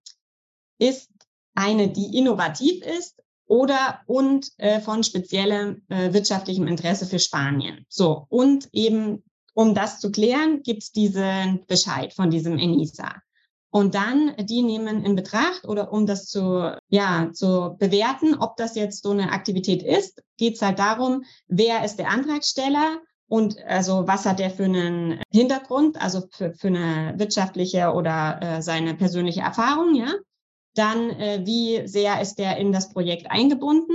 ist 0.78 1.10
eine, 1.56 1.88
die 1.88 2.18
innovativ 2.18 2.84
ist 2.84 3.16
oder 3.46 4.02
und 4.06 4.52
äh, 4.58 4.82
von 4.82 5.06
speziellem 5.06 5.84
äh, 5.88 6.12
wirtschaftlichem 6.12 6.68
Interesse 6.68 7.06
für 7.06 7.20
Spanien. 7.20 7.86
So, 7.88 8.26
und 8.28 8.68
eben, 8.74 9.24
um 9.54 9.74
das 9.74 10.02
zu 10.02 10.12
klären, 10.12 10.64
gibt 10.64 10.84
es 10.84 10.92
diesen 10.92 11.66
Bescheid 11.66 12.14
von 12.14 12.30
diesem 12.30 12.60
ENISA. 12.60 13.22
Und 13.78 13.94
dann, 13.94 14.34
die 14.40 14.64
nehmen 14.64 15.06
in 15.06 15.16
Betracht 15.16 15.68
oder 15.68 15.94
um 15.94 16.08
das 16.08 16.26
zu, 16.26 16.76
ja, 16.88 17.30
zu 17.32 17.76
bewerten, 17.78 18.34
ob 18.34 18.58
das 18.58 18.74
jetzt 18.74 19.04
so 19.04 19.12
eine 19.12 19.32
Aktivität 19.32 19.84
ist, 19.84 20.24
geht 20.38 20.56
es 20.56 20.64
halt 20.64 20.80
darum, 20.80 21.26
wer 21.48 21.86
ist 21.86 21.98
der 21.98 22.10
Antragsteller 22.10 22.98
und 23.28 23.64
also 23.68 24.08
was 24.08 24.26
hat 24.26 24.40
der 24.40 24.50
für 24.50 24.64
einen 24.64 25.22
Hintergrund, 25.32 26.02
also 26.02 26.24
für, 26.32 26.54
für 26.54 26.70
eine 26.70 27.14
wirtschaftliche 27.20 27.94
oder 27.94 28.40
äh, 28.42 28.62
seine 28.64 28.96
persönliche 28.96 29.42
Erfahrung, 29.42 29.94
ja. 29.94 30.12
Dann, 30.74 31.12
äh, 31.12 31.42
wie 31.46 31.88
sehr 31.88 32.20
ist 32.20 32.40
der 32.40 32.58
in 32.58 32.72
das 32.72 32.92
Projekt 32.92 33.30
eingebunden 33.30 33.94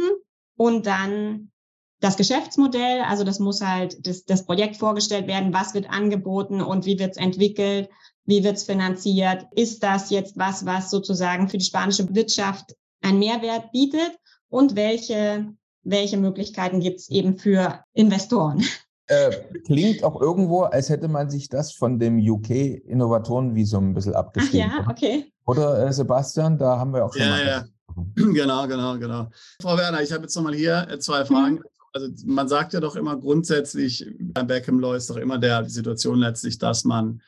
und 0.57 0.87
dann 0.87 1.51
das 1.99 2.17
Geschäftsmodell, 2.17 3.01
also 3.01 3.25
das 3.25 3.41
muss 3.41 3.61
halt 3.63 4.07
das, 4.07 4.25
das 4.27 4.47
Projekt 4.47 4.77
vorgestellt 4.77 5.27
werden, 5.27 5.53
was 5.53 5.75
wird 5.75 5.91
angeboten 5.91 6.61
und 6.61 6.87
wie 6.87 7.01
wird 7.01 7.13
es 7.13 7.17
entwickelt 7.17 7.89
wie 8.25 8.45
wird 8.45 8.57
es 8.57 8.65
finanziert? 8.65 9.47
Ist 9.55 9.83
das 9.83 10.11
jetzt 10.11 10.37
was, 10.37 10.65
was 10.65 10.91
sozusagen 10.91 11.49
für 11.49 11.59
die 11.59 11.65
spanische 11.65 12.15
Wirtschaft 12.15 12.75
einen 13.01 13.19
Mehrwert 13.19 13.73
bietet? 13.73 14.19
Und 14.49 14.77
welche 14.77 15.47
welche 15.85 16.17
Möglichkeiten 16.17 16.81
gibt 16.81 17.01
es 17.01 17.11
eben 17.11 17.37
für 17.37 17.81
Investoren. 17.93 18.63
Äh, 19.07 19.31
klingt 19.67 20.05
auch 20.05 20.21
irgendwo, 20.21 20.63
als 20.63 20.89
hätte 20.89 21.09
man 21.09 21.29
sich 21.29 21.49
das 21.49 21.73
von 21.73 21.99
dem 21.99 22.19
UK-Innovatorenvisum 22.19 23.91
ein 23.91 23.95
bisschen 23.95 24.15
abgeschrieben. 24.15 24.71
Ach 24.73 24.79
ja, 24.79 24.91
okay. 24.91 25.33
Oder 25.45 25.87
äh, 25.87 25.93
Sebastian, 25.93 26.57
da 26.57 26.79
haben 26.79 26.95
wir 26.95 27.05
auch 27.05 27.13
schon 27.13 27.23
ja, 27.23 27.31
mal. 27.31 27.47
Ja. 27.47 27.65
Genau, 28.15 28.67
genau, 28.67 28.99
genau. 28.99 29.29
Frau 29.61 29.77
Werner, 29.77 30.01
ich 30.01 30.13
habe 30.13 30.23
jetzt 30.23 30.35
nochmal 30.35 30.55
hier 30.55 30.89
äh, 30.89 30.99
zwei 30.99 31.27
Fragen. 31.27 31.57
Mhm. 31.57 31.65
Also 31.93 32.09
man 32.25 32.49
sagt 32.49 32.73
ja 32.73 32.81
doch 32.81 32.97
immer 32.97 33.19
grundsätzlich, 33.19 34.07
beim 34.19 34.47
Beckham 34.47 34.81
Law 34.81 34.95
ist 34.95 35.11
doch 35.11 35.19
immer 35.19 35.37
der, 35.37 35.63
die 35.63 35.69
Situation 35.69 36.19
letztlich, 36.19 36.57
dass 36.57 36.85
man, 36.85 37.21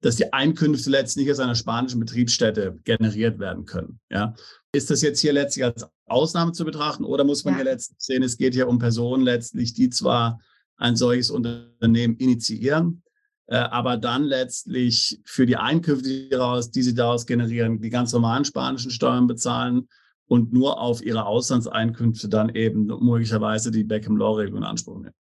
dass 0.00 0.16
die 0.16 0.32
Einkünfte 0.32 0.90
letztlich 0.90 1.26
nicht 1.26 1.32
aus 1.32 1.40
einer 1.40 1.54
spanischen 1.54 2.00
Betriebsstätte 2.00 2.78
generiert 2.84 3.38
werden 3.38 3.64
können. 3.64 4.00
Ja? 4.10 4.34
Ist 4.72 4.90
das 4.90 5.02
jetzt 5.02 5.20
hier 5.20 5.32
letztlich 5.32 5.64
als 5.64 5.86
Ausnahme 6.06 6.52
zu 6.52 6.64
betrachten 6.64 7.04
oder 7.04 7.24
muss 7.24 7.44
man 7.44 7.54
ja. 7.54 7.58
hier 7.58 7.64
letztlich 7.72 7.98
sehen, 8.00 8.22
es 8.22 8.36
geht 8.36 8.54
hier 8.54 8.68
um 8.68 8.78
Personen 8.78 9.22
letztlich, 9.22 9.74
die 9.74 9.90
zwar 9.90 10.40
ein 10.76 10.96
solches 10.96 11.30
Unternehmen 11.30 12.16
initiieren, 12.16 13.02
äh, 13.46 13.56
aber 13.56 13.96
dann 13.96 14.24
letztlich 14.24 15.20
für 15.24 15.46
die 15.46 15.56
Einkünfte, 15.56 16.08
die, 16.08 16.28
daraus, 16.28 16.70
die 16.70 16.82
sie 16.82 16.94
daraus 16.94 17.26
generieren, 17.26 17.80
die 17.80 17.90
ganz 17.90 18.12
normalen 18.12 18.44
spanischen 18.44 18.90
Steuern 18.90 19.26
bezahlen 19.26 19.88
und 20.26 20.52
nur 20.52 20.80
auf 20.80 21.02
ihre 21.02 21.26
Auslandseinkünfte 21.26 22.28
dann 22.28 22.54
eben 22.54 22.86
möglicherweise 22.86 23.70
die 23.70 23.84
Beckham-Law-Regelung 23.84 24.58
in 24.58 24.64
Anspruch 24.64 24.98
nehmen. 24.98 25.14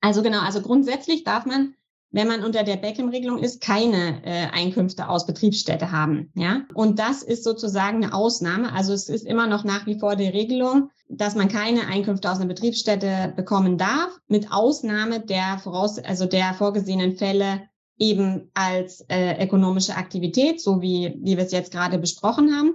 Also 0.00 0.22
genau, 0.22 0.40
also 0.40 0.60
grundsätzlich 0.60 1.24
darf 1.24 1.46
man, 1.46 1.74
wenn 2.12 2.28
man 2.28 2.44
unter 2.44 2.62
der 2.62 2.76
Beckham-Regelung 2.76 3.38
ist, 3.38 3.60
keine 3.60 4.22
äh, 4.24 4.46
Einkünfte 4.52 5.08
aus 5.08 5.26
Betriebsstätte 5.26 5.90
haben. 5.90 6.30
Ja, 6.34 6.62
und 6.74 6.98
das 6.98 7.22
ist 7.22 7.42
sozusagen 7.42 8.04
eine 8.04 8.14
Ausnahme. 8.14 8.72
Also 8.72 8.92
es 8.92 9.08
ist 9.08 9.26
immer 9.26 9.46
noch 9.46 9.64
nach 9.64 9.86
wie 9.86 9.98
vor 9.98 10.14
die 10.14 10.28
Regelung, 10.28 10.90
dass 11.08 11.34
man 11.34 11.48
keine 11.48 11.86
Einkünfte 11.86 12.30
aus 12.30 12.36
einer 12.38 12.46
Betriebsstätte 12.46 13.32
bekommen 13.34 13.78
darf, 13.78 14.10
mit 14.28 14.52
Ausnahme 14.52 15.20
der 15.20 15.58
voraus, 15.58 15.98
also 15.98 16.26
der 16.26 16.54
vorgesehenen 16.54 17.16
Fälle 17.16 17.62
eben 17.98 18.50
als 18.54 19.04
äh, 19.08 19.42
ökonomische 19.44 19.96
Aktivität, 19.96 20.60
so 20.60 20.82
wie, 20.82 21.18
wie 21.22 21.36
wir 21.36 21.44
es 21.44 21.52
jetzt 21.52 21.72
gerade 21.72 21.98
besprochen 21.98 22.54
haben. 22.54 22.74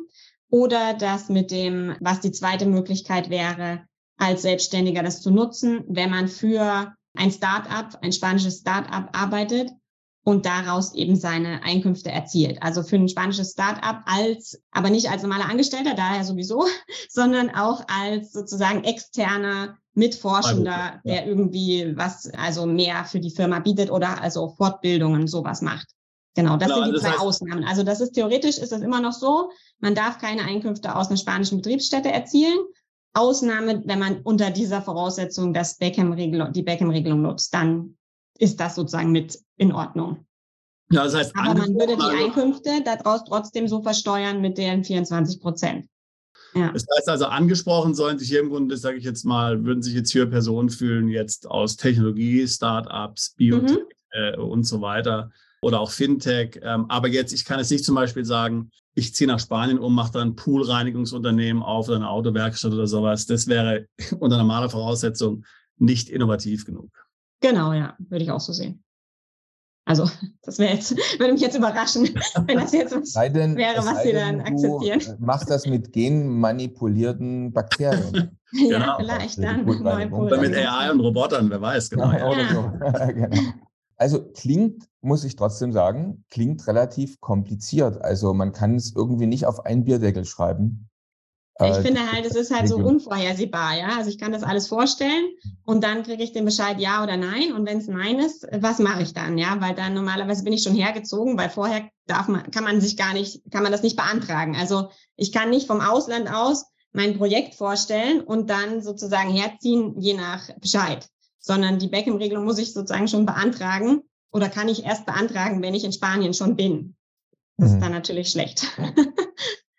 Oder 0.50 0.94
das 0.94 1.30
mit 1.30 1.52
dem, 1.52 1.96
was 2.00 2.22
die 2.22 2.32
zweite 2.32 2.66
Möglichkeit 2.66 3.30
wäre, 3.30 3.82
als 4.18 4.42
Selbstständiger 4.42 5.04
das 5.04 5.22
zu 5.22 5.30
nutzen, 5.30 5.84
wenn 5.88 6.10
man 6.10 6.28
für 6.28 6.94
ein 7.18 7.32
Start-up, 7.32 7.98
ein 8.02 8.12
spanisches 8.12 8.60
Start-up 8.60 9.10
arbeitet 9.14 9.72
und 10.24 10.46
daraus 10.46 10.94
eben 10.94 11.16
seine 11.16 11.64
Einkünfte 11.64 12.12
erzielt. 12.12 12.62
Also 12.62 12.84
für 12.84 12.98
ein 12.98 13.08
spanisches 13.08 13.52
Start-up 13.52 14.04
als, 14.06 14.62
aber 14.72 14.90
nicht 14.90 15.10
als 15.10 15.24
normaler 15.24 15.50
Angestellter, 15.50 15.94
daher 15.94 16.24
sowieso, 16.24 16.66
sondern 17.10 17.50
auch 17.50 17.84
als 17.88 18.34
sozusagen 18.34 18.84
externer 18.84 19.78
Mitforschender, 19.94 21.02
der 21.06 21.26
irgendwie 21.26 21.94
was, 21.96 22.30
also 22.34 22.66
mehr 22.66 23.06
für 23.06 23.20
die 23.20 23.32
Firma 23.32 23.60
bietet 23.60 23.90
oder 23.90 24.22
also 24.22 24.50
Fortbildungen 24.50 25.28
sowas 25.28 25.62
macht. 25.62 25.88
Genau, 26.36 26.56
das 26.56 26.68
genau, 26.68 26.84
sind 26.84 26.94
die 26.94 27.00
zwei 27.00 27.10
heißt, 27.10 27.20
Ausnahmen. 27.20 27.64
Also 27.64 27.84
das 27.84 28.00
ist 28.00 28.12
theoretisch 28.12 28.60
ist 28.60 28.72
es 28.72 28.82
immer 28.82 29.02
noch 29.02 29.14
so, 29.14 29.50
man 29.80 29.96
darf 29.96 30.20
keine 30.20 30.44
Einkünfte 30.44 30.96
aus 30.96 31.08
einer 31.08 31.18
spanischen 31.18 31.58
Betriebsstätte 31.58 32.12
erzielen. 32.12 32.60
Ausnahme, 33.14 33.82
wenn 33.86 34.00
man 34.00 34.22
unter 34.22 34.52
dieser 34.52 34.82
Voraussetzung 34.82 35.54
das 35.54 35.78
Beckham-Regelung, 35.78 36.52
die 36.54 36.64
Beckham-Regelung 36.64 37.22
nutzt, 37.22 37.54
dann 37.54 37.98
ist 38.38 38.60
das 38.60 38.76
sozusagen 38.76 39.12
mit 39.12 39.40
in 39.58 39.72
Ordnung. 39.72 40.26
Ja, 40.92 41.04
das 41.04 41.16
heißt, 41.16 41.36
Aber 41.36 41.56
man 41.60 41.76
würde 41.76 41.98
die 41.98 42.24
Einkünfte 42.24 42.82
daraus 42.84 43.24
trotzdem 43.26 43.68
so 43.68 43.82
versteuern 43.82 44.40
mit 44.40 44.58
den 44.58 44.84
24 44.84 45.42
Prozent. 45.42 45.88
Ja. 46.54 46.72
Das 46.72 46.86
heißt 46.96 47.10
also, 47.10 47.26
angesprochen 47.26 47.94
sollen 47.94 48.18
sich 48.20 48.30
hier 48.30 48.40
im 48.40 48.50
Grunde, 48.50 48.78
sage 48.78 48.98
ich 48.98 49.04
jetzt 49.04 49.26
mal, 49.26 49.66
würden 49.66 49.82
sich 49.82 49.94
jetzt 49.94 50.12
hier 50.12 50.28
Personen 50.28 50.70
fühlen, 50.70 51.10
jetzt 51.10 51.50
aus 51.50 51.76
Technologie, 51.76 52.48
Startups, 52.48 53.34
Biotech 53.36 53.78
mhm. 53.78 53.86
äh, 54.12 54.38
und 54.38 54.64
so 54.64 54.82
weiter 54.82 55.32
oder 55.62 55.80
auch 55.80 55.92
Fintech. 55.92 56.60
Ähm, 56.62 56.86
aber 56.90 57.08
jetzt, 57.08 57.34
ich 57.34 57.46
kann 57.46 57.60
jetzt 57.60 57.72
nicht 57.72 57.86
zum 57.86 57.96
Beispiel 57.96 58.26
sagen, 58.26 58.72
ich 58.94 59.14
ziehe 59.14 59.28
nach 59.28 59.40
Spanien 59.40 59.80
um, 59.80 59.94
mache 59.94 60.14
dann 60.14 60.30
ein 60.30 60.36
Poolreinigungsunternehmen 60.36 61.62
auf 61.62 61.88
oder 61.88 61.98
eine 61.98 62.10
Autowerkstatt 62.10 62.74
oder 62.74 62.88
sowas. 62.88 63.26
Das 63.26 63.48
wäre 63.48 63.88
unter 64.20 64.38
normaler 64.38 64.70
Voraussetzung 64.70 65.46
nicht 65.78 66.10
innovativ 66.10 66.66
genug. 66.66 66.90
Genau, 67.42 67.74
ja, 67.74 67.96
würde 68.00 68.24
ich 68.24 68.32
auch 68.32 68.40
so 68.40 68.54
sehen. 68.54 68.84
Also, 69.86 70.10
das 70.42 70.60
wäre 70.60 70.74
jetzt, 70.74 70.98
würde 71.20 71.34
mich 71.34 71.42
jetzt 71.42 71.56
überraschen, 71.56 72.10
wenn 72.46 72.58
das 72.58 72.74
jetzt 72.74 72.96
was 72.96 73.14
denn, 73.32 73.56
wäre, 73.56 73.78
was 73.78 74.04
Sie 74.04 74.12
dann 74.12 74.42
akzeptieren. 74.42 75.00
Du 75.00 75.26
machst 75.26 75.50
das 75.50 75.66
mit 75.66 75.94
genmanipulierten 75.94 77.54
Bakterien. 77.54 78.38
ja, 78.52 78.80
genau. 78.80 78.98
vielleicht 78.98 79.42
dann. 79.42 79.68
Oder 79.68 80.42
mit 80.42 80.56
AI 80.56 80.92
und 80.92 81.00
Robotern, 81.00 81.50
wer 81.50 81.62
weiß, 81.62 81.90
genau. 81.90 82.12
Ja. 82.12 82.54
So. 82.54 83.14
genau. 83.14 83.32
Also 83.96 84.32
klingt, 84.32 84.88
muss 85.08 85.24
ich 85.24 85.36
trotzdem 85.36 85.72
sagen, 85.72 86.26
klingt 86.30 86.68
relativ 86.68 87.20
kompliziert. 87.20 88.02
Also 88.02 88.34
man 88.34 88.52
kann 88.52 88.76
es 88.76 88.94
irgendwie 88.96 89.26
nicht 89.26 89.46
auf 89.46 89.66
einen 89.66 89.86
Bierdeckel 89.86 90.26
schreiben. 90.26 90.90
Ich 91.60 91.66
äh, 91.66 91.82
finde 91.82 92.12
halt, 92.12 92.26
es 92.26 92.36
ist 92.36 92.54
halt 92.54 92.68
so 92.68 92.78
unvorhersehbar, 92.78 93.76
ja. 93.76 93.98
Also 93.98 94.10
ich 94.12 94.20
kann 94.20 94.32
das 94.32 94.44
alles 94.44 94.68
vorstellen 94.68 95.26
und 95.66 95.84
dann 95.84 96.04
kriege 96.04 96.22
ich 96.22 96.32
den 96.32 96.46
Bescheid 96.46 96.80
ja 96.80 97.02
oder 97.02 97.18
nein. 97.18 97.54
Und 97.54 97.66
wenn 97.66 97.80
es 97.80 97.88
nein 97.88 98.20
ist, 98.20 98.48
was 98.60 98.78
mache 98.78 99.02
ich 99.02 99.14
dann, 99.14 99.40
ja? 99.40 99.60
Weil 99.60 99.74
dann 99.74 99.96
normalerweise 99.96 100.44
bin 100.44 100.54
ich 100.54 100.62
schon 100.62 100.76
hergezogen, 100.76 101.38
weil 101.38 101.50
vorher 101.50 101.90
darf 102.06 102.28
man, 102.28 102.52
kann 102.52 102.64
man 102.64 102.80
sich 102.80 102.96
gar 102.96 103.14
nicht, 103.14 103.42
kann 103.52 103.64
man 103.64 103.72
das 103.72 103.82
nicht 103.82 103.96
beantragen. 103.96 104.56
Also 104.56 104.90
ich 105.16 105.32
kann 105.32 105.50
nicht 105.50 105.66
vom 105.66 105.82
Ausland 105.82 106.32
aus 106.32 106.66
mein 106.92 107.18
Projekt 107.18 107.56
vorstellen 107.56 108.22
und 108.22 108.50
dann 108.50 108.82
sozusagen 108.84 109.32
herziehen, 109.32 109.96
je 110.00 110.14
nach 110.14 110.50
Bescheid. 110.60 111.08
Sondern 111.40 111.80
die 111.80 111.88
Beckham-Regelung 111.88 112.44
muss 112.44 112.60
ich 112.60 112.74
sozusagen 112.74 113.08
schon 113.08 113.26
beantragen 113.26 114.04
oder 114.32 114.50
kann 114.50 114.70
ich 114.70 114.84
erst 114.84 115.06
beantragen, 115.06 115.62
wenn 115.62 115.74
ich 115.74 115.84
in 115.84 115.94
Spanien 115.94 116.34
schon 116.34 116.56
bin. 116.56 116.96
Das 117.58 117.70
mhm. 117.70 117.76
ist 117.76 117.84
dann 117.84 117.92
natürlich 117.92 118.30
schlecht. 118.30 118.68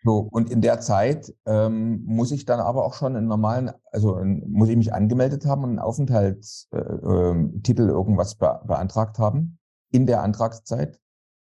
So, 0.03 0.29
und 0.31 0.49
in 0.49 0.61
der 0.61 0.79
Zeit 0.79 1.33
ähm, 1.45 2.03
muss 2.05 2.31
ich 2.31 2.45
dann 2.45 2.61
aber 2.61 2.85
auch 2.85 2.93
schon 2.93 3.17
einen 3.17 3.27
normalen, 3.27 3.71
also 3.91 4.17
muss 4.23 4.69
ich 4.69 4.77
mich 4.77 4.93
angemeldet 4.93 5.45
haben 5.45 5.63
und 5.63 5.71
einen 5.71 5.79
Aufenthaltstitel 5.79 7.83
äh, 7.83 7.85
äh, 7.85 7.91
irgendwas 7.91 8.35
be 8.35 8.61
beantragt 8.65 9.19
haben 9.19 9.59
in 9.91 10.05
der 10.05 10.23
Antragszeit. 10.23 10.99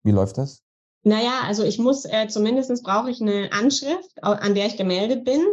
Wie 0.02 0.12
läuft 0.12 0.38
das? 0.38 0.62
Naja, 1.02 1.42
also 1.44 1.62
ich 1.62 1.78
muss, 1.78 2.06
äh, 2.06 2.28
zumindest 2.28 2.82
brauche 2.82 3.10
ich 3.10 3.20
eine 3.20 3.50
Anschrift, 3.52 4.22
an 4.22 4.54
der 4.54 4.66
ich 4.66 4.78
gemeldet 4.78 5.24
bin. 5.24 5.44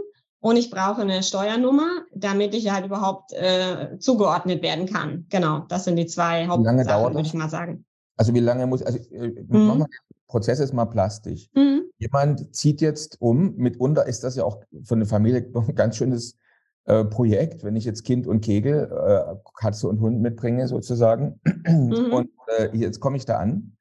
Und 0.46 0.58
ich 0.58 0.70
brauche 0.70 1.02
eine 1.02 1.24
Steuernummer, 1.24 2.04
damit 2.14 2.54
ich 2.54 2.72
halt 2.72 2.86
überhaupt 2.86 3.34
äh, 3.34 3.98
zugeordnet 3.98 4.62
werden 4.62 4.86
kann. 4.86 5.25
Genau, 5.32 5.66
das 5.70 5.86
sind 5.86 5.96
die 5.96 6.06
zwei 6.06 6.46
Hauptsachen, 6.46 7.16
würde 7.16 7.22
ich 7.22 7.34
mal 7.34 7.50
sagen. 7.50 7.84
Also 8.16 8.32
wie 8.36 8.42
lange 8.42 8.68
muss, 8.68 8.84
also 8.84 9.00
äh, 9.12 9.44
mhm. 9.48 9.88
Prozess 10.28 10.60
ist 10.60 10.72
mal 10.72 10.86
plastisch. 10.86 11.50
Mhm. 11.56 11.86
Jemand 11.98 12.56
zieht 12.56 12.80
jetzt 12.80 13.20
um, 13.20 13.56
mitunter 13.56 14.06
ist 14.06 14.24
das 14.24 14.36
ja 14.36 14.44
auch 14.44 14.62
für 14.84 14.94
eine 14.94 15.08
Familie 15.08 15.52
ein 15.56 15.74
ganz 15.74 15.98
schönes 15.98 16.38
äh, 16.84 17.04
Projekt, 17.06 17.64
wenn 17.64 17.75
ich 17.75 17.86
jetzt 17.86 18.04
Kind 18.04 18.28
und 18.28 18.42
Kegel, 18.42 18.88
äh, 18.92 19.36
Katze 19.60 19.88
und 19.88 20.00
Hund 20.00 20.22
mitbringe 20.22 20.68
sozusagen. 20.68 21.40
Mhm. 21.68 22.14
Und 22.14 22.30
äh, 22.60 22.70
jetzt 22.78 23.00
komme 23.00 23.18
ich 23.18 23.25
da 23.25 23.40
an. 23.40 23.75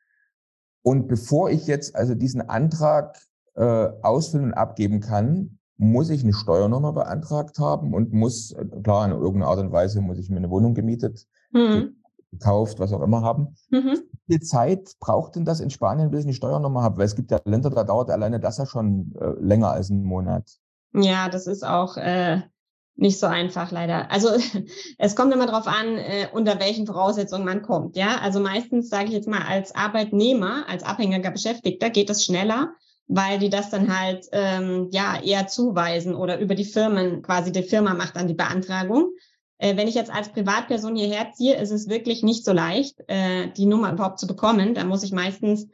Und 0.81 1.09
bevor 1.09 1.51
ich 1.51 1.67
jetzt 1.67 1.95
also 1.95 2.15
diesen 2.15 2.41
Antrag 2.41 3.19
äh, 3.55 3.91
ausfüllen 4.01 4.47
und 4.47 4.55
abgeben 4.55 5.01
kann, 5.01 5.59
muss 5.77 6.11
ich 6.11 6.23
eine 6.23 6.33
Steuernummer 6.33 6.93
beantragt 6.93 7.59
haben 7.59 7.95
und 7.95 8.13
muss, 8.13 8.53
äh, 8.53 8.65
klar, 8.83 9.07
in 9.07 9.13
irgendeiner 9.13 9.49
Art 9.49 9.59
und 9.59 9.73
Weise 9.73 10.01
muss 10.01 10.19
ich 10.19 10.31
mir 10.31 10.37
eine 10.37 10.51
Wohnung 10.51 10.75
gemietet, 10.75 11.27
mhm. 11.53 11.97
gekauft, 12.31 12.79
was 12.79 12.93
auch 12.93 13.03
immer 13.03 13.23
haben. 13.23 13.57
Mhm 13.71 14.05
viel 14.27 14.41
Zeit 14.41 14.95
braucht 15.01 15.37
denn 15.37 15.45
das 15.45 15.61
in 15.61 15.71
Spanien, 15.71 16.11
bis 16.11 16.21
ich 16.21 16.27
eine 16.27 16.35
Steuernummer 16.35 16.83
habe? 16.83 16.99
Weil 16.99 17.07
es 17.07 17.17
gibt 17.17 17.31
ja 17.31 17.41
Länder, 17.45 17.71
da 17.71 17.85
dauert 17.85 18.11
alleine 18.11 18.41
das 18.41 18.59
ja 18.59 18.67
schon 18.67 19.13
äh, 19.21 19.33
länger 19.41 19.71
als 19.71 19.91
einen 19.91 20.05
Monat. 20.05 20.49
Ja, 20.95 21.29
das 21.29 21.47
ist 21.47 21.65
auch 21.65 21.97
äh, 21.97 22.41
nicht 22.97 23.19
so 23.19 23.27
einfach 23.27 23.71
leider. 23.71 24.11
Also 24.11 24.29
es 24.99 25.17
kommt 25.17 25.33
immer 25.35 25.47
darauf 25.47 25.67
an, 25.67 25.99
äh, 25.99 26.29
unter 26.33 26.59
welchen 26.59 26.87
Voraussetzungen 26.87 27.45
man 27.45 27.63
kommt. 27.63 27.97
Ja, 27.97 28.19
also 28.23 28.41
meistens 28.41 28.89
sage 28.89 29.07
ich 29.07 29.13
jetzt 29.13 29.29
mal 29.29 29.43
als 29.43 29.75
Arbeitnehmer, 29.75 30.65
als 30.69 30.85
abhängiger 30.85 31.31
Beschäftigter 31.31 31.91
geht 31.91 32.09
das 32.09 32.25
schneller, 32.25 32.73
weil 33.07 33.39
die 33.39 33.51
das 33.51 33.71
dann 33.71 33.99
halt 33.99 34.27
ähm, 34.33 34.89
ja 34.91 35.21
eher 35.23 35.47
zuweisen 35.47 36.15
oder 36.15 36.39
über 36.39 36.55
die 36.55 36.65
Firmen 36.65 37.23
quasi 37.23 37.53
die 37.53 37.63
Firma 37.63 37.95
macht 37.95 38.17
dann 38.17 38.29
die 38.29 38.35
Beantragung. 38.35 39.13
Äh, 39.59 39.77
wenn 39.77 39.89
ich 39.89 39.95
jetzt 39.95 40.11
als 40.11 40.31
Privatperson 40.33 40.97
hierher 40.97 41.33
ziehe, 41.33 41.57
ist 41.57 41.71
es 41.71 41.89
wirklich 41.89 42.23
nicht 42.23 42.45
so 42.45 42.53
leicht, 42.53 42.97
äh, 43.09 43.49
die 43.53 43.67
Nummer 43.67 43.93
überhaupt 43.93 44.19
zu 44.19 44.27
bekommen. 44.27 44.75
Da 44.75 44.85
muss 44.85 45.03
ich 45.03 45.13
meistens 45.13 45.69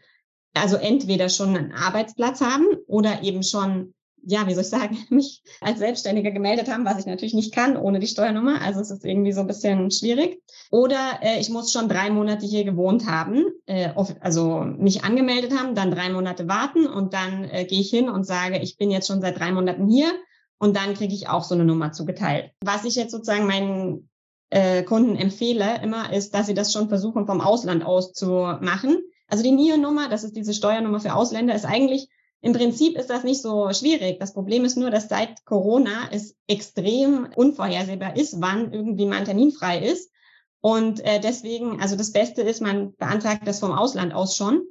also 0.54 0.76
entweder 0.76 1.28
schon 1.28 1.56
einen 1.56 1.72
Arbeitsplatz 1.72 2.40
haben 2.40 2.66
oder 2.86 3.22
eben 3.22 3.42
schon, 3.42 3.94
ja, 4.22 4.46
wie 4.46 4.54
soll 4.54 4.62
ich 4.62 4.68
sagen, 4.68 4.98
mich 5.10 5.42
als 5.60 5.78
Selbstständiger 5.78 6.30
gemeldet 6.30 6.68
haben, 6.68 6.84
was 6.84 6.98
ich 6.98 7.06
natürlich 7.06 7.34
nicht 7.34 7.54
kann 7.54 7.76
ohne 7.76 7.98
die 7.98 8.06
Steuernummer. 8.06 8.60
Also 8.62 8.80
es 8.80 8.90
ist 8.90 9.04
irgendwie 9.04 9.32
so 9.32 9.40
ein 9.40 9.46
bisschen 9.46 9.90
schwierig. 9.90 10.42
Oder 10.70 11.20
äh, 11.22 11.40
ich 11.40 11.50
muss 11.50 11.72
schon 11.72 11.88
drei 11.88 12.10
Monate 12.10 12.46
hier 12.46 12.64
gewohnt 12.64 13.06
haben, 13.06 13.44
äh, 13.66 13.90
also 14.20 14.60
mich 14.60 15.04
angemeldet 15.04 15.52
haben, 15.56 15.74
dann 15.74 15.90
drei 15.90 16.10
Monate 16.10 16.48
warten 16.48 16.86
und 16.86 17.14
dann 17.14 17.44
äh, 17.44 17.64
gehe 17.64 17.80
ich 17.80 17.90
hin 17.90 18.08
und 18.08 18.24
sage, 18.24 18.58
ich 18.58 18.76
bin 18.76 18.90
jetzt 18.90 19.06
schon 19.06 19.20
seit 19.20 19.38
drei 19.38 19.52
Monaten 19.52 19.88
hier 19.88 20.12
und 20.58 20.76
dann 20.76 20.94
kriege 20.94 21.14
ich 21.14 21.28
auch 21.28 21.44
so 21.44 21.54
eine 21.54 21.64
Nummer 21.64 21.92
zugeteilt. 21.92 22.52
Was 22.62 22.84
ich 22.84 22.94
jetzt 22.94 23.12
sozusagen 23.12 23.46
meinen 23.46 24.08
äh, 24.50 24.82
Kunden 24.82 25.16
empfehle 25.16 25.80
immer, 25.82 26.12
ist, 26.12 26.34
dass 26.34 26.46
sie 26.46 26.54
das 26.54 26.72
schon 26.72 26.88
versuchen, 26.88 27.26
vom 27.26 27.40
Ausland 27.40 27.84
aus 27.84 28.12
zu 28.12 28.26
machen. 28.60 28.98
Also 29.28 29.42
die 29.44 29.52
NIO-Nummer, 29.52 30.08
das 30.08 30.24
ist 30.24 30.36
diese 30.36 30.52
Steuernummer 30.52 31.00
für 31.00 31.14
Ausländer, 31.14 31.54
ist 31.54 31.64
eigentlich 31.64 32.08
im 32.42 32.52
Prinzip 32.54 32.96
ist 32.96 33.10
das 33.10 33.22
nicht 33.22 33.42
so 33.42 33.70
schwierig. 33.72 34.18
Das 34.18 34.32
Problem 34.32 34.64
ist 34.64 34.76
nur, 34.76 34.90
dass 34.90 35.08
seit 35.08 35.44
Corona 35.44 36.08
es 36.10 36.36
extrem 36.46 37.28
unvorhersehbar 37.36 38.16
ist, 38.16 38.40
wann 38.40 38.72
irgendwie 38.72 39.06
man 39.06 39.26
terminfrei 39.26 39.78
ist. 39.78 40.10
Und 40.62 41.00
äh, 41.04 41.20
deswegen, 41.20 41.80
also 41.80 41.96
das 41.96 42.12
Beste 42.12 42.42
ist, 42.42 42.60
man 42.60 42.94
beantragt 42.96 43.46
das 43.46 43.60
vom 43.60 43.72
Ausland 43.72 44.14
aus 44.14 44.36
schon. 44.36 44.62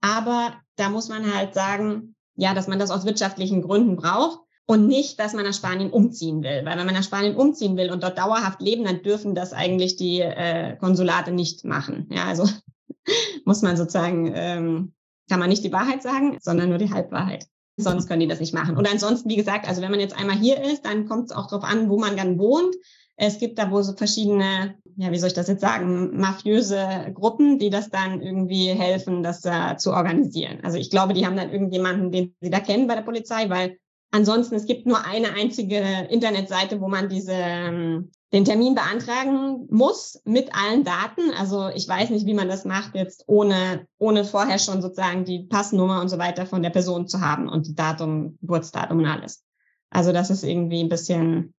Aber 0.00 0.54
da 0.76 0.88
muss 0.88 1.08
man 1.08 1.34
halt 1.34 1.54
sagen, 1.54 2.14
ja, 2.34 2.54
dass 2.54 2.68
man 2.68 2.78
das 2.78 2.90
aus 2.90 3.04
wirtschaftlichen 3.04 3.62
Gründen 3.62 3.96
braucht 3.96 4.40
und 4.66 4.86
nicht, 4.86 5.18
dass 5.18 5.34
man 5.34 5.44
nach 5.44 5.54
Spanien 5.54 5.90
umziehen 5.90 6.42
will. 6.42 6.64
Weil 6.64 6.78
wenn 6.78 6.86
man 6.86 6.94
nach 6.94 7.02
Spanien 7.02 7.36
umziehen 7.36 7.76
will 7.76 7.90
und 7.90 8.02
dort 8.02 8.16
dauerhaft 8.16 8.62
leben, 8.62 8.84
dann 8.84 9.02
dürfen 9.02 9.34
das 9.34 9.52
eigentlich 9.52 9.96
die 9.96 10.20
äh, 10.20 10.76
Konsulate 10.76 11.32
nicht 11.32 11.64
machen. 11.64 12.08
Ja, 12.10 12.24
also 12.24 12.46
muss 13.44 13.60
man 13.62 13.76
sozusagen 13.76 14.32
ähm, 14.34 14.92
kann 15.28 15.40
man 15.40 15.48
nicht 15.48 15.64
die 15.64 15.72
Wahrheit 15.72 16.02
sagen, 16.02 16.38
sondern 16.40 16.68
nur 16.68 16.78
die 16.78 16.90
Halbwahrheit. 16.90 17.46
Sonst 17.76 18.08
können 18.08 18.20
die 18.20 18.26
das 18.26 18.40
nicht 18.40 18.54
machen. 18.54 18.76
Und 18.76 18.90
ansonsten, 18.90 19.30
wie 19.30 19.36
gesagt, 19.36 19.68
also 19.68 19.80
wenn 19.82 19.92
man 19.92 20.00
jetzt 20.00 20.18
einmal 20.18 20.36
hier 20.36 20.60
ist, 20.62 20.84
dann 20.84 21.06
kommt 21.06 21.30
es 21.30 21.36
auch 21.36 21.46
darauf 21.46 21.64
an, 21.64 21.88
wo 21.88 21.98
man 21.98 22.16
dann 22.16 22.38
wohnt. 22.38 22.74
Es 23.16 23.38
gibt 23.38 23.58
da 23.58 23.70
wohl 23.70 23.84
so 23.84 23.94
verschiedene, 23.94 24.74
ja, 24.96 25.12
wie 25.12 25.18
soll 25.18 25.28
ich 25.28 25.34
das 25.34 25.48
jetzt 25.48 25.60
sagen, 25.60 26.18
mafiöse 26.18 27.12
Gruppen, 27.14 27.58
die 27.58 27.70
das 27.70 27.88
dann 27.90 28.20
irgendwie 28.20 28.68
helfen, 28.68 29.22
das 29.22 29.44
äh, 29.44 29.76
zu 29.76 29.92
organisieren. 29.92 30.58
Also 30.64 30.78
ich 30.78 30.90
glaube, 30.90 31.14
die 31.14 31.24
haben 31.24 31.36
dann 31.36 31.52
irgendjemanden, 31.52 32.10
den 32.10 32.34
sie 32.40 32.50
da 32.50 32.58
kennen 32.58 32.88
bei 32.88 32.96
der 32.96 33.02
Polizei, 33.02 33.48
weil 33.48 33.78
ansonsten 34.10 34.56
es 34.56 34.66
gibt 34.66 34.86
nur 34.86 35.04
eine 35.04 35.34
einzige 35.34 35.80
Internetseite, 36.10 36.80
wo 36.80 36.88
man 36.88 37.08
diese 37.08 37.34
ähm, 37.34 38.10
den 38.32 38.44
Termin 38.44 38.74
beantragen 38.74 39.66
muss 39.70 40.20
mit 40.24 40.50
allen 40.54 40.84
Daten. 40.84 41.30
Also 41.38 41.68
ich 41.68 41.88
weiß 41.88 42.10
nicht, 42.10 42.26
wie 42.26 42.34
man 42.34 42.48
das 42.48 42.64
macht 42.64 42.94
jetzt, 42.94 43.24
ohne, 43.26 43.86
ohne 43.98 44.24
vorher 44.24 44.58
schon 44.58 44.82
sozusagen 44.82 45.24
die 45.24 45.44
Passnummer 45.44 46.00
und 46.00 46.08
so 46.08 46.18
weiter 46.18 46.44
von 46.44 46.62
der 46.62 46.70
Person 46.70 47.08
zu 47.08 47.20
haben 47.20 47.48
und 47.48 47.66
die 47.66 47.74
Datum, 47.74 48.36
Geburtsdatum 48.40 48.98
und 48.98 49.06
alles. 49.06 49.44
Also 49.90 50.12
das 50.12 50.28
ist 50.30 50.44
irgendwie 50.44 50.80
ein 50.80 50.90
bisschen. 50.90 51.54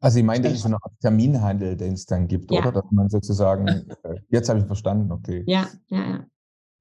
Also 0.00 0.18
ich 0.18 0.24
meine, 0.24 0.44
das 0.44 0.54
ist 0.54 0.62
so 0.62 0.68
eine 0.68 0.76
Art 0.76 0.94
Terminhandel, 1.00 1.76
den 1.76 1.92
es 1.92 2.06
dann 2.06 2.26
gibt, 2.26 2.50
ja. 2.50 2.60
oder? 2.60 2.72
Dass 2.72 2.90
man 2.90 3.10
sozusagen, 3.10 3.68
äh, 3.68 4.14
jetzt 4.30 4.48
habe 4.48 4.60
ich 4.60 4.66
verstanden, 4.66 5.12
okay. 5.12 5.44
Ja, 5.46 5.68
ja, 5.88 5.98
ja. 5.98 6.26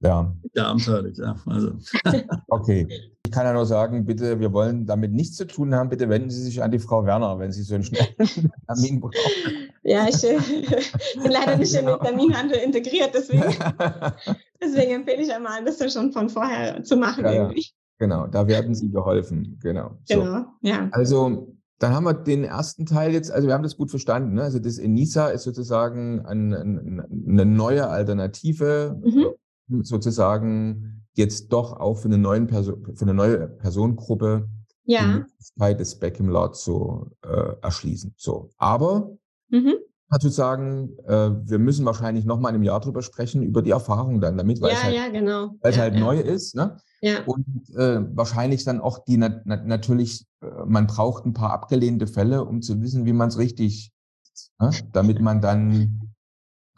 Ja. 0.01 0.34
Ja, 0.53 0.68
abenteuerlich, 0.68 1.18
ja. 1.18 1.36
Also. 1.46 1.74
okay. 2.48 2.88
Ich 3.25 3.32
kann 3.32 3.46
ja 3.46 3.53
nur 3.53 3.65
sagen, 3.65 4.06
bitte, 4.06 4.39
wir 4.39 4.53
wollen 4.53 4.86
damit 4.86 5.12
nichts 5.12 5.36
zu 5.36 5.46
tun 5.46 5.75
haben. 5.75 5.89
Bitte 5.89 6.10
wenden 6.10 6.29
Sie 6.29 6.41
sich 6.41 6.63
an 6.63 6.72
die 6.72 6.79
Frau 6.79 7.06
Werner, 7.06 7.38
wenn 7.38 7.51
Sie 7.51 7.63
so 7.63 7.75
einen 7.75 7.84
schnellen 7.84 8.15
Termin 8.68 9.01
brauchen. 9.01 9.13
Ja, 9.84 10.08
ich 10.10 10.22
bin 10.22 11.32
leider 11.32 11.58
nicht 11.58 11.74
in 11.75 11.86
den 11.86 12.00
Terminhandel 12.00 12.58
integriert, 12.60 13.12
deswegen, 13.13 13.44
deswegen 14.62 14.91
empfehle 14.91 15.22
ich 15.22 15.34
einmal, 15.34 15.63
das 15.63 15.79
ja 15.79 15.89
schon 15.89 16.12
von 16.12 16.29
vorher 16.29 16.82
zu 16.84 16.96
machen. 16.98 17.25
Ja, 17.25 17.34
irgendwie. 17.34 17.68
Genau, 18.00 18.27
da 18.27 18.48
werden 18.48 18.74
Sie 18.74 18.89
geholfen. 18.89 19.60
Genau. 19.62 19.98
So. 20.06 20.22
Genau, 20.22 20.46
ja. 20.62 20.88
Also, 20.91 21.56
dann 21.79 21.94
haben 21.94 22.06
wir 22.06 22.13
den 22.13 22.44
ersten 22.44 22.86
Teil 22.86 23.13
jetzt, 23.13 23.32
also 23.32 23.48
wir 23.48 23.53
haben 23.53 23.63
das 23.63 23.77
gut 23.77 23.89
verstanden. 23.89 24.36
Ne? 24.36 24.44
Also 24.44 24.60
das 24.60 24.77
ENISA 24.77 25.29
ist 25.29 25.44
sozusagen 25.44 26.25
ein, 26.25 26.53
ein, 26.53 27.01
eine 27.27 27.46
neue 27.46 27.88
Alternative, 27.88 29.00
mhm. 29.01 29.27
Sozusagen 29.82 31.06
jetzt 31.16 31.52
doch 31.52 31.74
auch 31.74 31.96
für 31.96 32.08
eine, 32.08 32.18
neuen 32.18 32.48
Person, 32.48 32.96
für 32.96 33.04
eine 33.04 33.14
neue 33.14 33.48
Personengruppe 33.48 34.48
ja. 34.86 35.02
die 35.02 35.08
Möglichkeit 35.20 35.80
des 35.80 36.00
Back 36.00 36.20
im 36.20 36.30
Law 36.30 36.52
zu 36.52 37.12
äh, 37.24 37.56
erschließen. 37.62 38.14
So, 38.18 38.50
aber 38.58 39.12
mhm. 39.50 39.76
dazu 40.10 40.30
sagen, 40.30 40.98
äh, 41.06 41.32
wir 41.44 41.60
müssen 41.60 41.86
wahrscheinlich 41.86 42.26
noch 42.26 42.40
mal 42.40 42.50
in 42.50 42.56
einem 42.56 42.64
Jahr 42.64 42.80
drüber 42.80 43.02
sprechen 43.02 43.44
über 43.44 43.62
die 43.62 43.72
Erfahrung 43.72 44.22
dann 44.22 44.38
damit, 44.38 44.62
weil 44.62 44.72
ja, 44.72 44.78
es 44.78 44.84
halt, 44.84 44.96
ja, 44.96 45.08
genau. 45.10 45.52
weil 45.62 45.72
es 45.72 45.78
ja, 45.78 45.84
halt 45.84 45.94
ja. 45.96 46.00
neu 46.00 46.20
ist, 46.20 46.55
ne? 46.55 46.77
Ja. 47.01 47.24
Und 47.25 47.70
äh, 47.75 48.01
wahrscheinlich 48.16 48.66
dann 48.66 48.82
auch 48.82 49.00
die 49.05 49.16
na 49.16 49.42
na 49.46 49.55
natürlich, 49.55 50.25
äh, 50.42 50.48
man 50.66 50.88
braucht 50.88 51.25
ein 51.25 51.34
paar 51.34 51.51
abgelehnte 51.51 52.08
Fälle, 52.08 52.44
um 52.44 52.62
zu 52.62 52.82
wissen, 52.82 53.05
wie 53.05 53.14
man 53.14 53.29
es 53.29 53.38
richtig, 53.38 53.94
ne? 54.60 54.72
damit 54.92 55.22
man 55.22 55.40
dann 55.40 56.08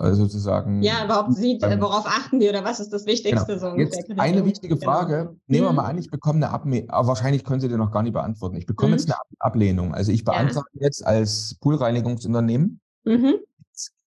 also 0.02 0.24
sozusagen. 0.24 0.82
Ja, 0.82 1.06
überhaupt 1.06 1.34
sieht, 1.34 1.64
ähm, 1.64 1.80
worauf 1.80 2.06
achten 2.06 2.40
die 2.40 2.50
oder 2.50 2.64
was 2.64 2.80
ist 2.80 2.92
das 2.92 3.06
Wichtigste? 3.06 3.58
Genau. 3.58 3.72
So 3.72 3.78
jetzt 3.78 4.10
eine 4.18 4.46
wichtige 4.46 4.76
genau. 4.76 4.92
Frage. 4.92 5.16
Genau. 5.16 5.36
Nehmen 5.48 5.66
wir 5.66 5.70
mhm. 5.70 5.76
mal 5.76 5.86
an, 5.86 5.98
ich 5.98 6.10
bekomme 6.10 6.38
eine 6.38 6.50
Ablehnung. 6.50 6.90
Wahrscheinlich 6.90 7.44
können 7.44 7.62
Sie 7.62 7.70
dir 7.70 7.78
noch 7.78 7.92
gar 7.92 8.04
nicht 8.04 8.14
beantworten. 8.14 8.58
Ich 8.58 8.66
bekomme 8.66 8.92
mhm. 8.92 8.98
jetzt 8.98 9.06
eine 9.06 9.16
Ablehnung. 9.40 9.94
Also 9.94 10.12
ich 10.12 10.24
beantrage 10.24 10.68
ja. 10.74 10.86
jetzt 10.86 11.06
als 11.06 11.56
Poolreinigungsunternehmen 11.62 12.80
mhm. 13.04 13.36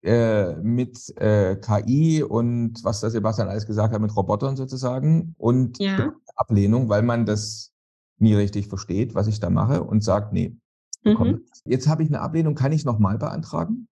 äh, 0.02 0.54
mit 0.56 1.16
äh, 1.18 1.56
KI 1.56 2.22
und 2.22 2.82
was 2.82 3.00
der 3.00 3.10
Sebastian 3.10 3.48
alles 3.48 3.66
gesagt 3.66 3.92
hat, 3.92 4.00
mit 4.00 4.16
Robotern 4.16 4.56
sozusagen 4.56 5.34
und 5.36 5.78
ja. 5.78 6.12
Ablehnung, 6.36 6.88
weil 6.88 7.02
man 7.02 7.26
das 7.26 7.72
nie 8.18 8.34
richtig 8.34 8.68
versteht, 8.68 9.14
was 9.14 9.26
ich 9.26 9.40
da 9.40 9.50
mache 9.50 9.82
und 9.82 10.02
sagt, 10.02 10.32
nee. 10.32 10.56
Mhm. 11.04 11.44
Jetzt 11.64 11.88
habe 11.88 12.02
ich 12.04 12.08
eine 12.08 12.20
Ablehnung, 12.20 12.54
kann 12.54 12.72
ich 12.72 12.84
nochmal 12.84 13.18
beantragen? 13.18 13.88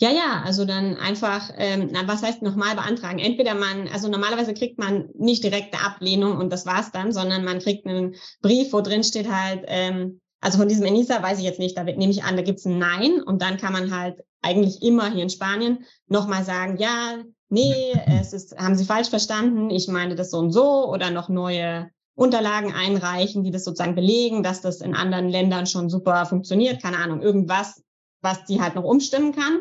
Ja, 0.00 0.10
ja, 0.10 0.42
also 0.44 0.64
dann 0.64 0.96
einfach, 0.96 1.50
ähm, 1.56 1.88
na, 1.90 2.06
was 2.06 2.22
heißt 2.22 2.42
nochmal 2.42 2.76
beantragen? 2.76 3.18
Entweder 3.18 3.54
man, 3.54 3.88
also 3.88 4.08
normalerweise 4.08 4.54
kriegt 4.54 4.78
man 4.78 5.08
nicht 5.18 5.42
direkt 5.42 5.74
eine 5.74 5.84
Ablehnung 5.84 6.38
und 6.38 6.52
das 6.52 6.66
war's 6.66 6.92
dann, 6.92 7.12
sondern 7.12 7.44
man 7.44 7.58
kriegt 7.58 7.84
einen 7.84 8.14
Brief, 8.40 8.72
wo 8.72 8.80
drin 8.80 9.02
steht 9.02 9.28
halt, 9.28 9.64
ähm, 9.66 10.20
also 10.40 10.58
von 10.58 10.68
diesem 10.68 10.86
Enisa 10.86 11.20
weiß 11.20 11.38
ich 11.38 11.44
jetzt 11.44 11.58
nicht, 11.58 11.76
da 11.76 11.82
nehme 11.82 12.12
ich 12.12 12.22
an, 12.22 12.36
da 12.36 12.42
gibt's 12.42 12.64
ein 12.64 12.78
Nein 12.78 13.20
und 13.20 13.42
dann 13.42 13.56
kann 13.56 13.72
man 13.72 13.90
halt 13.90 14.20
eigentlich 14.40 14.82
immer 14.82 15.10
hier 15.10 15.24
in 15.24 15.30
Spanien 15.30 15.84
nochmal 16.06 16.44
sagen, 16.44 16.76
ja, 16.78 17.18
nee, 17.48 17.92
es 18.20 18.32
ist, 18.32 18.56
haben 18.56 18.76
Sie 18.76 18.84
falsch 18.84 19.08
verstanden, 19.08 19.68
ich 19.70 19.88
meine 19.88 20.14
das 20.14 20.30
so 20.30 20.38
und 20.38 20.52
so 20.52 20.88
oder 20.88 21.10
noch 21.10 21.28
neue 21.28 21.90
Unterlagen 22.14 22.72
einreichen, 22.72 23.42
die 23.42 23.50
das 23.50 23.64
sozusagen 23.64 23.96
belegen, 23.96 24.44
dass 24.44 24.60
das 24.60 24.80
in 24.80 24.94
anderen 24.94 25.28
Ländern 25.28 25.66
schon 25.66 25.90
super 25.90 26.24
funktioniert, 26.26 26.80
keine 26.80 26.98
Ahnung, 26.98 27.20
irgendwas, 27.20 27.82
was 28.20 28.44
die 28.44 28.60
halt 28.60 28.76
noch 28.76 28.84
umstimmen 28.84 29.32
kann. 29.32 29.58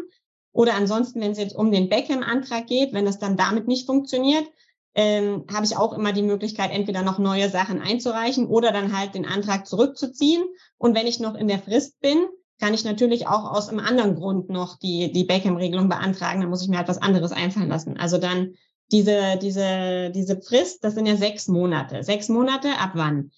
Oder 0.57 0.73
ansonsten, 0.73 1.21
wenn 1.21 1.33
es 1.33 1.37
jetzt 1.37 1.55
um 1.55 1.71
den 1.71 1.87
Beckham-Antrag 1.87 2.65
geht, 2.65 2.91
wenn 2.91 3.05
es 3.05 3.19
dann 3.19 3.37
damit 3.37 3.67
nicht 3.67 3.85
funktioniert, 3.85 4.43
ähm, 4.95 5.45
habe 5.53 5.67
ich 5.67 5.77
auch 5.77 5.93
immer 5.93 6.13
die 6.13 6.23
Möglichkeit, 6.23 6.71
entweder 6.71 7.03
noch 7.03 7.19
neue 7.19 7.47
Sachen 7.47 7.79
einzureichen 7.79 8.47
oder 8.47 8.71
dann 8.71 8.97
halt 8.97 9.13
den 9.13 9.27
Antrag 9.27 9.67
zurückzuziehen. 9.67 10.43
Und 10.79 10.95
wenn 10.95 11.05
ich 11.05 11.19
noch 11.19 11.35
in 11.35 11.47
der 11.47 11.59
Frist 11.59 11.99
bin, 11.99 12.25
kann 12.59 12.73
ich 12.73 12.83
natürlich 12.83 13.27
auch 13.27 13.51
aus 13.51 13.69
einem 13.69 13.81
anderen 13.81 14.15
Grund 14.15 14.49
noch 14.49 14.79
die, 14.79 15.11
die 15.11 15.25
Beckham-Regelung 15.25 15.89
beantragen. 15.89 16.41
Dann 16.41 16.49
muss 16.49 16.63
ich 16.63 16.69
mir 16.69 16.79
halt 16.79 16.87
was 16.87 17.03
anderes 17.03 17.31
einfallen 17.31 17.69
lassen. 17.69 17.95
Also 17.97 18.17
dann 18.17 18.55
diese, 18.91 19.37
diese, 19.39 20.09
diese 20.09 20.41
Frist, 20.41 20.83
das 20.83 20.95
sind 20.95 21.05
ja 21.05 21.17
sechs 21.17 21.47
Monate. 21.47 22.01
Sechs 22.01 22.29
Monate 22.29 22.69
ab 22.79 22.93
wann? 22.95 23.29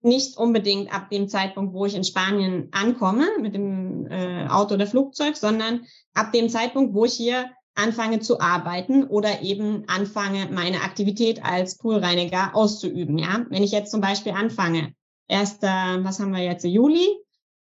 Nicht 0.00 0.36
unbedingt 0.36 0.94
ab 0.94 1.10
dem 1.10 1.28
Zeitpunkt, 1.28 1.74
wo 1.74 1.86
ich 1.86 1.94
in 1.94 2.04
Spanien 2.04 2.68
ankomme 2.72 3.26
mit 3.40 3.54
dem 3.54 4.06
äh, 4.06 4.46
Auto 4.46 4.74
oder 4.74 4.86
Flugzeug, 4.86 5.36
sondern 5.36 5.86
ab 6.14 6.32
dem 6.32 6.48
Zeitpunkt, 6.48 6.94
wo 6.94 7.04
ich 7.04 7.14
hier 7.14 7.50
anfange 7.74 8.20
zu 8.20 8.40
arbeiten 8.40 9.04
oder 9.04 9.42
eben 9.42 9.84
anfange, 9.88 10.48
meine 10.52 10.82
Aktivität 10.82 11.44
als 11.44 11.78
Poolreiniger 11.78 12.54
auszuüben. 12.54 13.18
Ja, 13.18 13.44
wenn 13.50 13.62
ich 13.62 13.72
jetzt 13.72 13.90
zum 13.90 14.00
Beispiel 14.00 14.32
anfange, 14.32 14.94
erst, 15.28 15.62
was 15.62 16.18
haben 16.18 16.32
wir 16.32 16.42
jetzt, 16.42 16.64
Juli, 16.64 17.06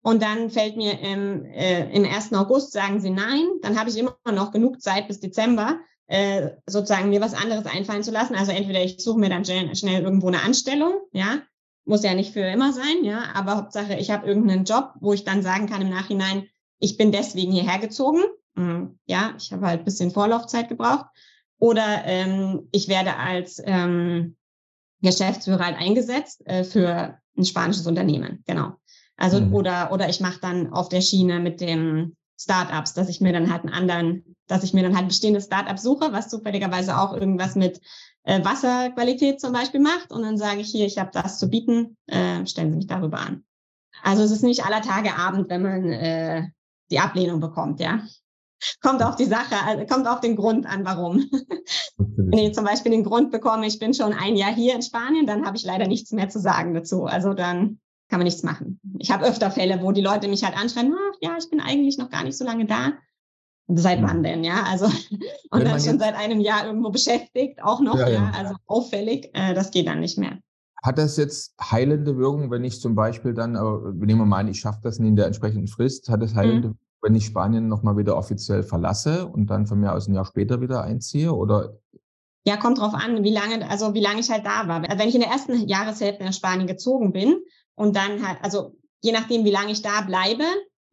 und 0.07 0.23
dann 0.23 0.51
fällt 0.51 0.77
mir 0.77 1.01
im, 1.01 1.45
äh, 1.47 1.91
im 1.91 2.05
1. 2.05 2.33
August, 2.35 2.71
sagen 2.71 3.01
sie 3.01 3.11
nein, 3.11 3.45
dann 3.63 3.77
habe 3.77 3.91
ich 3.91 3.99
immer 3.99 4.17
noch 4.33 4.53
genug 4.53 4.81
Zeit 4.81 5.09
bis 5.09 5.19
Dezember, 5.19 5.81
äh, 6.07 6.51
sozusagen 6.65 7.11
mir 7.11 7.21
was 7.21 7.35
anderes 7.35 7.67
einfallen 7.67 8.05
zu 8.05 8.13
lassen. 8.13 8.37
Also 8.37 8.53
entweder 8.53 8.85
ich 8.85 9.03
suche 9.03 9.19
mir 9.19 9.31
dann 9.31 9.45
schnell 9.45 10.03
irgendwo 10.05 10.29
eine 10.29 10.45
Anstellung, 10.45 11.01
ja, 11.11 11.43
muss 11.87 12.03
ja 12.03 12.15
nicht 12.15 12.33
für 12.33 12.41
immer 12.41 12.73
sein, 12.73 13.05
ja, 13.05 13.33
aber 13.35 13.57
Hauptsache, 13.57 13.95
ich 13.95 14.11
habe 14.11 14.27
irgendeinen 14.27 14.65
Job, 14.65 14.93
wo 15.01 15.13
ich 15.13 15.25
dann 15.25 15.43
sagen 15.43 15.69
kann 15.69 15.83
im 15.83 15.91
Nachhinein, 15.91 16.49
ich 16.79 16.97
bin 16.97 17.13
deswegen 17.13 17.53
hierher 17.53 17.79
gezogen 17.79 18.23
hm, 18.57 18.99
ja, 19.05 19.35
ich 19.39 19.53
habe 19.53 19.67
halt 19.67 19.85
bisschen 19.85 20.11
Vorlaufzeit 20.11 20.69
gebraucht. 20.69 21.07
Oder 21.59 22.05
ähm, 22.05 22.69
ich 22.73 22.89
werde 22.89 23.17
als 23.17 23.63
ähm, 23.65 24.37
Geschäftsführer 25.03 25.65
halt 25.65 25.79
eingesetzt 25.79 26.47
äh, 26.47 26.65
für 26.65 27.19
ein 27.37 27.45
spanisches 27.45 27.87
Unternehmen, 27.87 28.43
genau. 28.47 28.73
Also 29.17 29.41
mhm. 29.41 29.55
oder 29.55 29.93
oder 29.93 30.09
ich 30.09 30.21
mache 30.21 30.41
dann 30.41 30.73
auf 30.73 30.89
der 30.89 31.01
Schiene 31.01 31.39
mit 31.39 31.61
dem 31.61 32.17
Startups, 32.39 32.93
dass 32.93 33.09
ich 33.09 33.23
mir 33.23 33.33
dann 33.33 33.51
halt 33.51 33.63
einen 33.63 33.73
anderen, 33.73 34.36
dass 34.47 34.63
ich 34.63 34.75
mir 34.75 34.83
dann 34.83 34.97
halt 34.97 35.09
bestehende 35.09 35.41
Startups 35.41 35.83
suche, 35.83 36.13
was 36.13 36.29
zufälligerweise 36.29 36.99
auch 36.99 37.13
irgendwas 37.13 37.55
mit 37.55 37.81
äh, 38.25 38.45
Wasserqualität 38.45 39.41
zum 39.41 39.53
Beispiel 39.53 39.81
macht. 39.81 40.13
Und 40.13 40.23
dann 40.23 40.39
sage 40.39 40.61
ich 40.61 40.71
hier, 40.71 40.87
ich 40.87 40.99
habe 40.99 41.11
das 41.13 41.39
zu 41.39 41.49
bieten, 41.49 41.97
äh, 42.07 42.47
stellen 42.47 42.71
Sie 42.71 42.77
mich 42.79 42.87
darüber 42.87 43.19
an. 43.19 43.45
Also 44.03 44.23
es 44.23 44.31
ist 44.31 44.43
nicht 44.43 44.65
aller 44.65 44.83
Tage 44.83 45.17
Abend, 45.17 45.49
wenn 45.49 45.63
man 45.63 45.85
äh, 45.91 46.49
die 46.91 47.01
Ablehnung 47.01 47.41
bekommt, 47.41 47.81
ja 47.81 48.03
kommt 48.81 49.03
auf 49.03 49.17
die 49.17 49.25
Sache, 49.25 49.57
also 49.65 49.87
kommt 49.87 50.07
auf 50.07 50.21
den 50.21 50.37
Grund 50.37 50.67
an, 50.67 50.85
warum. 50.85 51.29
Wenn 51.97 52.39
ich 52.39 52.55
zum 52.55 52.65
Beispiel 52.65 52.93
den 52.93 53.05
Grund 53.05 53.31
bekomme, 53.31 53.67
ich 53.67 53.79
bin 53.79 53.95
schon 53.95 54.13
ein 54.13 54.37
Jahr 54.37 54.55
hier 54.55 54.75
in 54.75 54.83
Spanien, 54.83 55.27
dann 55.27 55.47
habe 55.47 55.57
ich 55.57 55.65
leider 55.65 55.87
nichts 55.87 56.13
mehr 56.13 56.29
zu 56.29 56.39
sagen 56.39 56.75
dazu. 56.75 57.05
Also 57.05 57.35
dann 57.35 57.81
kann 58.09 58.19
man 58.19 58.25
nichts 58.25 58.43
machen. 58.43 58.81
Ich 58.99 59.11
habe 59.11 59.25
öfter 59.25 59.51
Fälle, 59.51 59.83
wo 59.83 59.93
die 59.93 60.01
Leute 60.01 60.29
mich 60.29 60.45
halt 60.45 60.57
anschreiben, 60.57 60.95
ja, 61.21 61.37
ich 61.39 61.51
bin 61.51 61.61
eigentlich 61.61 61.99
noch 61.99 62.11
gar 62.11 62.25
nicht 62.25 62.37
so 62.37 62.45
lange 62.45 62.67
da. 62.67 62.93
Seit 63.69 64.01
wann 64.03 64.23
denn, 64.23 64.45
ja? 64.45 64.63
Also, 64.65 64.87
und 65.51 65.65
dann 65.65 65.81
schon 65.81 65.99
seit 65.99 66.15
einem 66.15 66.41
Jahr 66.41 66.67
irgendwo 66.67 66.91
beschäftigt, 66.91 67.63
auch 67.63 67.81
noch, 67.81 67.99
ja, 67.99 68.09
ja. 68.09 68.15
ja 68.15 68.33
also 68.37 68.55
auffällig, 68.67 69.31
äh, 69.35 69.55
das 69.55 69.71
geht 69.71 69.89
dann 69.89 70.01
nicht 70.01 70.19
mehr. 70.19 70.39
Hat 70.85 70.99
das 70.99 71.17
jetzt 71.17 71.55
heilende 71.61 72.17
Wirkung, 72.17 72.51
wenn 72.51 72.63
ich 72.63 72.81
zum 72.81 72.95
Beispiel 72.95 73.35
dann, 73.35 73.57
aber 73.57 73.93
nehmen 73.93 74.21
wir 74.21 74.27
mal 74.27 74.39
an, 74.39 74.49
ich 74.49 74.61
schaffe 74.61 74.79
das 74.83 75.01
nicht 75.01 75.09
in 75.09 75.17
der 75.17 75.27
entsprechenden 75.27 75.67
Frist, 75.67 76.09
hat 76.09 76.23
es 76.23 76.37
heilende, 76.37 76.69
mhm. 76.69 76.79
wenn 77.03 77.15
ich 77.17 77.27
Spanien 77.27 77.67
nochmal 77.67 77.97
wieder 77.97 78.17
offiziell 78.17 78.63
verlasse 78.63 79.27
und 79.27 79.51
dann 79.51 79.67
von 79.67 79.81
mir 79.81 79.93
aus 79.93 80.07
ein 80.07 80.15
Jahr 80.15 80.25
später 80.25 80.61
wieder 80.61 80.85
einziehe? 80.85 81.33
Oder 81.33 81.77
ja, 82.47 82.57
kommt 82.57 82.79
drauf 82.79 82.95
an, 82.95 83.25
wie 83.25 83.33
lange, 83.33 83.69
also 83.69 83.95
wie 83.95 84.01
lange 84.01 84.21
ich 84.21 84.31
halt 84.31 84.47
da 84.47 84.69
war. 84.69 84.85
Also 84.85 84.99
wenn 84.99 85.09
ich 85.09 85.17
in 85.17 85.23
der 85.23 85.31
ersten 85.31 85.67
Jahreshälfte 85.67 86.25
nach 86.25 86.33
Spanien 86.33 86.69
gezogen 86.69 87.13
bin 87.13 87.41
und 87.75 87.97
dann 87.97 88.25
halt, 88.25 88.39
also 88.43 88.77
je 89.03 89.11
nachdem, 89.11 89.45
wie 89.45 89.51
lange 89.51 89.73
ich 89.73 89.83
da 89.83 90.03
bleibe, 90.03 90.45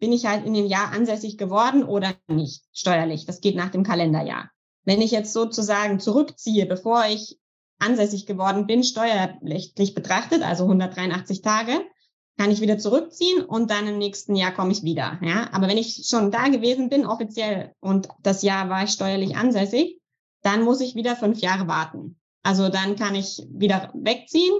bin 0.03 0.11
ich 0.11 0.25
halt 0.25 0.45
in 0.45 0.53
dem 0.53 0.65
Jahr 0.65 0.91
ansässig 0.91 1.37
geworden 1.37 1.81
oder 1.81 2.13
nicht 2.27 2.65
steuerlich. 2.73 3.25
Das 3.25 3.39
geht 3.39 3.55
nach 3.55 3.69
dem 3.69 3.83
Kalenderjahr. 3.83 4.49
Wenn 4.83 5.01
ich 5.01 5.11
jetzt 5.11 5.31
sozusagen 5.31 6.01
zurückziehe, 6.01 6.65
bevor 6.65 7.05
ich 7.05 7.39
ansässig 7.79 8.25
geworden 8.25 8.67
bin, 8.67 8.83
steuerrechtlich 8.83 9.93
betrachtet, 9.93 10.43
also 10.43 10.65
183 10.65 11.41
Tage, 11.41 11.85
kann 12.37 12.51
ich 12.51 12.59
wieder 12.59 12.77
zurückziehen 12.77 13.45
und 13.45 13.71
dann 13.71 13.87
im 13.87 13.97
nächsten 13.97 14.35
Jahr 14.35 14.53
komme 14.53 14.73
ich 14.73 14.83
wieder. 14.83 15.21
Ja, 15.21 15.47
aber 15.53 15.69
wenn 15.69 15.77
ich 15.77 16.05
schon 16.05 16.31
da 16.31 16.49
gewesen 16.49 16.89
bin, 16.89 17.05
offiziell, 17.05 17.71
und 17.79 18.09
das 18.21 18.41
Jahr 18.41 18.67
war 18.67 18.83
ich 18.83 18.89
steuerlich 18.89 19.37
ansässig, 19.37 20.01
dann 20.41 20.63
muss 20.63 20.81
ich 20.81 20.95
wieder 20.95 21.15
fünf 21.15 21.39
Jahre 21.39 21.69
warten. 21.69 22.19
Also 22.41 22.67
dann 22.67 22.97
kann 22.97 23.15
ich 23.15 23.47
wieder 23.49 23.89
wegziehen 23.93 24.51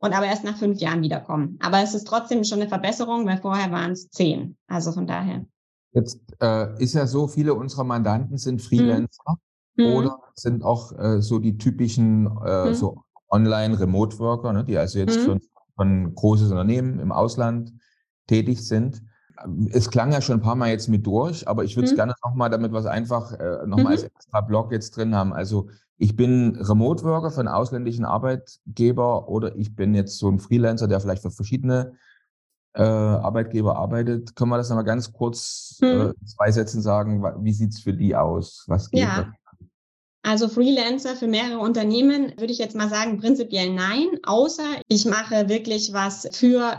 und 0.00 0.12
aber 0.12 0.26
erst 0.26 0.44
nach 0.44 0.56
fünf 0.56 0.80
Jahren 0.80 1.02
wiederkommen. 1.02 1.58
Aber 1.62 1.82
es 1.82 1.94
ist 1.94 2.06
trotzdem 2.06 2.44
schon 2.44 2.60
eine 2.60 2.68
Verbesserung, 2.68 3.26
weil 3.26 3.38
vorher 3.38 3.70
waren 3.70 3.92
es 3.92 4.10
zehn. 4.10 4.56
Also 4.66 4.92
von 4.92 5.06
daher. 5.06 5.44
Jetzt 5.92 6.20
äh, 6.40 6.82
ist 6.82 6.94
ja 6.94 7.06
so, 7.06 7.28
viele 7.28 7.54
unserer 7.54 7.84
Mandanten 7.84 8.38
sind 8.38 8.62
Freelancer 8.62 9.36
mhm. 9.76 9.86
oder 9.86 10.18
sind 10.34 10.62
auch 10.62 10.96
äh, 10.98 11.20
so 11.20 11.38
die 11.38 11.58
typischen 11.58 12.26
äh, 12.44 12.70
mhm. 12.70 12.74
so 12.74 13.02
Online-Remote-Worker, 13.28 14.52
ne, 14.52 14.64
die 14.64 14.78
also 14.78 14.98
jetzt 14.98 15.18
mhm. 15.18 15.24
für, 15.24 15.40
für 15.76 15.82
ein 15.84 16.14
großes 16.14 16.50
Unternehmen 16.50 16.98
im 16.98 17.12
Ausland 17.12 17.72
tätig 18.26 18.66
sind 18.66 19.02
es 19.70 19.90
klang 19.90 20.12
ja 20.12 20.20
schon 20.20 20.38
ein 20.38 20.42
paar 20.42 20.56
Mal 20.56 20.70
jetzt 20.70 20.88
mit 20.88 21.06
durch, 21.06 21.46
aber 21.48 21.64
ich 21.64 21.76
würde 21.76 21.86
es 21.86 21.92
mhm. 21.92 21.96
gerne 21.96 22.14
nochmal, 22.24 22.50
damit 22.50 22.72
wir 22.72 22.78
es 22.78 22.86
einfach 22.86 23.32
äh, 23.32 23.66
nochmal 23.66 23.84
mhm. 23.84 23.86
als 23.86 24.02
extra 24.04 24.40
Blog 24.40 24.72
jetzt 24.72 24.96
drin 24.96 25.14
haben. 25.14 25.32
Also 25.32 25.70
ich 26.00 26.16
bin 26.16 26.56
Remote-Worker 26.56 27.30
für 27.30 27.40
einen 27.40 27.48
ausländischen 27.48 28.06
Arbeitgeber 28.06 29.28
oder 29.28 29.54
ich 29.56 29.76
bin 29.76 29.94
jetzt 29.94 30.16
so 30.16 30.30
ein 30.30 30.38
Freelancer, 30.38 30.88
der 30.88 30.98
vielleicht 30.98 31.20
für 31.20 31.30
verschiedene 31.30 31.92
äh, 32.72 32.82
Arbeitgeber 32.82 33.76
arbeitet. 33.76 34.34
Können 34.34 34.50
wir 34.50 34.56
das 34.56 34.70
nochmal 34.70 34.86
ganz 34.86 35.12
kurz 35.12 35.76
mhm. 35.82 36.14
äh, 36.18 36.24
zwei 36.24 36.50
Sätzen 36.52 36.80
sagen? 36.80 37.22
Wie 37.44 37.52
sieht 37.52 37.74
es 37.74 37.80
für 37.80 37.92
die 37.92 38.16
aus? 38.16 38.64
Was 38.66 38.90
geht? 38.90 39.00
Ja. 39.00 39.30
Also 40.22 40.48
Freelancer 40.48 41.16
für 41.16 41.28
mehrere 41.28 41.58
Unternehmen 41.58 42.32
würde 42.38 42.52
ich 42.52 42.58
jetzt 42.58 42.76
mal 42.76 42.88
sagen, 42.88 43.18
prinzipiell 43.18 43.70
nein, 43.70 44.06
außer 44.22 44.80
ich 44.88 45.04
mache 45.04 45.50
wirklich 45.50 45.92
was 45.92 46.28
für 46.32 46.78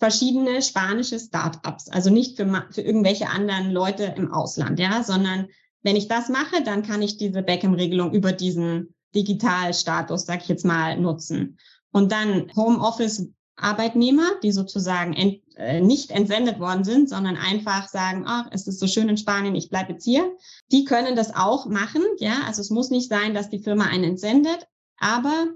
verschiedene 0.00 0.60
spanische 0.60 1.20
Startups, 1.20 1.88
also 1.88 2.10
nicht 2.10 2.36
für, 2.36 2.66
für 2.72 2.80
irgendwelche 2.80 3.28
anderen 3.28 3.70
Leute 3.70 4.14
im 4.16 4.32
Ausland, 4.32 4.80
ja, 4.80 5.04
sondern 5.04 5.46
wenn 5.82 5.96
ich 5.96 6.08
das 6.08 6.28
mache, 6.28 6.62
dann 6.64 6.82
kann 6.82 7.02
ich 7.02 7.16
diese 7.16 7.42
Beckham-Regelung 7.42 8.12
über 8.12 8.32
diesen 8.32 8.94
Digitalstatus, 9.14 10.26
sag 10.26 10.42
ich 10.42 10.48
jetzt 10.48 10.64
mal, 10.64 10.98
nutzen. 10.98 11.58
Und 11.92 12.12
dann 12.12 12.50
Homeoffice 12.54 13.28
Arbeitnehmer, 13.56 14.32
die 14.42 14.52
sozusagen 14.52 15.14
ent, 15.14 15.40
äh, 15.56 15.80
nicht 15.80 16.10
entsendet 16.10 16.60
worden 16.60 16.84
sind, 16.84 17.08
sondern 17.08 17.36
einfach 17.36 17.88
sagen, 17.88 18.24
ach, 18.26 18.48
es 18.50 18.66
ist 18.66 18.78
so 18.78 18.86
schön 18.86 19.08
in 19.08 19.16
Spanien, 19.16 19.54
ich 19.54 19.70
bleibe 19.70 19.92
jetzt 19.92 20.04
hier. 20.04 20.36
Die 20.70 20.84
können 20.84 21.16
das 21.16 21.34
auch 21.34 21.66
machen, 21.66 22.02
ja. 22.18 22.42
Also 22.46 22.60
es 22.60 22.70
muss 22.70 22.90
nicht 22.90 23.08
sein, 23.08 23.32
dass 23.32 23.48
die 23.48 23.62
Firma 23.62 23.84
einen 23.84 24.04
entsendet, 24.04 24.68
aber 24.98 25.46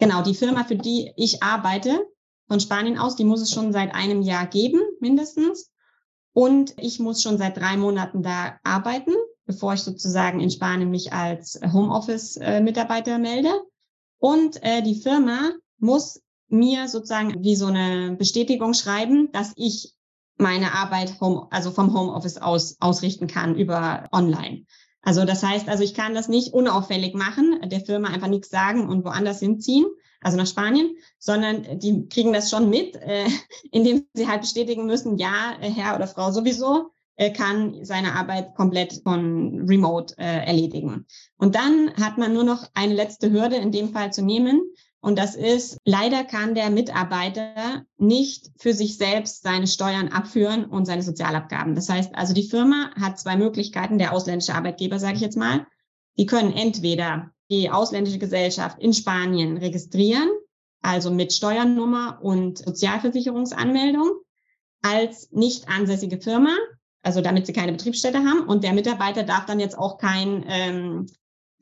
genau 0.00 0.22
die 0.22 0.34
Firma, 0.34 0.64
für 0.64 0.76
die 0.76 1.12
ich 1.16 1.42
arbeite, 1.42 2.04
von 2.48 2.60
Spanien 2.60 2.98
aus. 2.98 3.16
Die 3.16 3.24
muss 3.24 3.40
es 3.40 3.50
schon 3.50 3.72
seit 3.72 3.94
einem 3.94 4.22
Jahr 4.22 4.46
geben, 4.46 4.80
mindestens. 5.00 5.70
Und 6.32 6.74
ich 6.78 6.98
muss 6.98 7.22
schon 7.22 7.38
seit 7.38 7.56
drei 7.56 7.76
Monaten 7.76 8.22
da 8.22 8.58
arbeiten, 8.64 9.12
bevor 9.46 9.74
ich 9.74 9.80
sozusagen 9.80 10.40
in 10.40 10.50
Spanien 10.50 10.90
mich 10.90 11.12
als 11.12 11.60
Homeoffice-Mitarbeiter 11.72 13.18
melde. 13.18 13.50
Und 14.18 14.62
äh, 14.62 14.82
die 14.82 15.00
Firma 15.00 15.52
muss 15.78 16.22
mir 16.48 16.88
sozusagen 16.88 17.42
wie 17.42 17.56
so 17.56 17.66
eine 17.66 18.16
Bestätigung 18.16 18.74
schreiben, 18.74 19.30
dass 19.32 19.52
ich 19.56 19.94
meine 20.36 20.74
Arbeit 20.74 21.20
home, 21.20 21.46
also 21.50 21.70
vom 21.70 21.94
Homeoffice 21.94 22.38
aus 22.38 22.76
ausrichten 22.80 23.26
kann 23.26 23.56
über 23.56 24.08
online. 24.12 24.64
Also 25.02 25.24
das 25.24 25.42
heißt, 25.42 25.68
also 25.68 25.84
ich 25.84 25.94
kann 25.94 26.14
das 26.14 26.28
nicht 26.28 26.54
unauffällig 26.54 27.14
machen, 27.14 27.60
der 27.66 27.80
Firma 27.80 28.08
einfach 28.08 28.28
nichts 28.28 28.48
sagen 28.48 28.88
und 28.88 29.04
woanders 29.04 29.40
hinziehen, 29.40 29.86
also 30.20 30.38
nach 30.38 30.46
Spanien, 30.46 30.96
sondern 31.18 31.78
die 31.78 32.08
kriegen 32.08 32.32
das 32.32 32.50
schon 32.50 32.70
mit, 32.70 32.96
äh, 32.96 33.26
indem 33.70 34.06
sie 34.14 34.26
halt 34.26 34.40
bestätigen 34.40 34.86
müssen, 34.86 35.18
ja, 35.18 35.56
äh, 35.60 35.70
Herr 35.70 35.94
oder 35.94 36.06
Frau 36.06 36.30
sowieso 36.30 36.90
kann 37.32 37.84
seine 37.84 38.14
Arbeit 38.14 38.54
komplett 38.54 39.00
von 39.02 39.66
Remote 39.68 40.14
äh, 40.18 40.46
erledigen. 40.46 41.06
Und 41.36 41.54
dann 41.54 41.92
hat 41.94 42.18
man 42.18 42.32
nur 42.32 42.44
noch 42.44 42.68
eine 42.74 42.94
letzte 42.94 43.30
Hürde 43.30 43.56
in 43.56 43.72
dem 43.72 43.92
Fall 43.92 44.12
zu 44.12 44.22
nehmen. 44.22 44.62
Und 45.00 45.18
das 45.18 45.34
ist, 45.34 45.76
leider 45.84 46.24
kann 46.24 46.54
der 46.54 46.70
Mitarbeiter 46.70 47.84
nicht 47.98 48.50
für 48.58 48.72
sich 48.72 48.96
selbst 48.96 49.42
seine 49.42 49.66
Steuern 49.66 50.08
abführen 50.08 50.64
und 50.64 50.86
seine 50.86 51.02
Sozialabgaben. 51.02 51.74
Das 51.74 51.88
heißt 51.88 52.14
also, 52.14 52.32
die 52.32 52.48
Firma 52.48 52.90
hat 52.98 53.18
zwei 53.18 53.36
Möglichkeiten, 53.36 53.98
der 53.98 54.12
ausländische 54.12 54.54
Arbeitgeber, 54.54 54.98
sage 54.98 55.16
ich 55.16 55.20
jetzt 55.20 55.36
mal. 55.36 55.66
Die 56.16 56.26
können 56.26 56.52
entweder 56.52 57.30
die 57.50 57.70
ausländische 57.70 58.18
Gesellschaft 58.18 58.78
in 58.80 58.94
Spanien 58.94 59.58
registrieren, 59.58 60.30
also 60.80 61.10
mit 61.10 61.32
Steuernummer 61.32 62.18
und 62.22 62.58
Sozialversicherungsanmeldung, 62.58 64.10
als 64.80 65.30
nicht 65.32 65.68
ansässige 65.68 66.20
Firma, 66.20 66.56
also 67.04 67.20
damit 67.20 67.46
sie 67.46 67.52
keine 67.52 67.72
Betriebsstätte 67.72 68.18
haben. 68.18 68.48
Und 68.48 68.64
der 68.64 68.72
Mitarbeiter 68.72 69.22
darf 69.22 69.46
dann 69.46 69.60
jetzt 69.60 69.78
auch 69.78 69.98
kein, 69.98 70.44
ähm, 70.48 71.06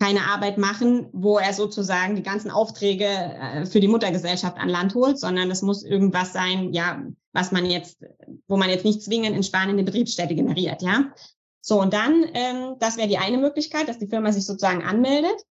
keine 0.00 0.26
Arbeit 0.26 0.58
machen, 0.58 1.08
wo 1.12 1.38
er 1.38 1.52
sozusagen 1.52 2.16
die 2.16 2.22
ganzen 2.22 2.50
Aufträge 2.50 3.04
äh, 3.04 3.66
für 3.66 3.80
die 3.80 3.88
Muttergesellschaft 3.88 4.58
an 4.58 4.68
Land 4.68 4.94
holt, 4.94 5.18
sondern 5.18 5.50
es 5.50 5.62
muss 5.62 5.84
irgendwas 5.84 6.32
sein, 6.32 6.72
ja, 6.72 7.02
was 7.32 7.52
man 7.52 7.66
jetzt, 7.66 8.04
wo 8.48 8.56
man 8.56 8.70
jetzt 8.70 8.84
nicht 8.84 9.02
zwingend 9.02 9.36
in 9.36 9.42
Spanien 9.42 9.76
eine 9.76 9.84
Betriebsstätte 9.84 10.34
generiert, 10.34 10.82
ja. 10.82 11.12
So, 11.60 11.80
und 11.80 11.92
dann, 11.92 12.24
ähm, 12.34 12.74
das 12.80 12.96
wäre 12.96 13.08
die 13.08 13.18
eine 13.18 13.38
Möglichkeit, 13.38 13.88
dass 13.88 13.98
die 13.98 14.08
Firma 14.08 14.32
sich 14.32 14.44
sozusagen 14.44 14.82
anmeldet. 14.82 15.44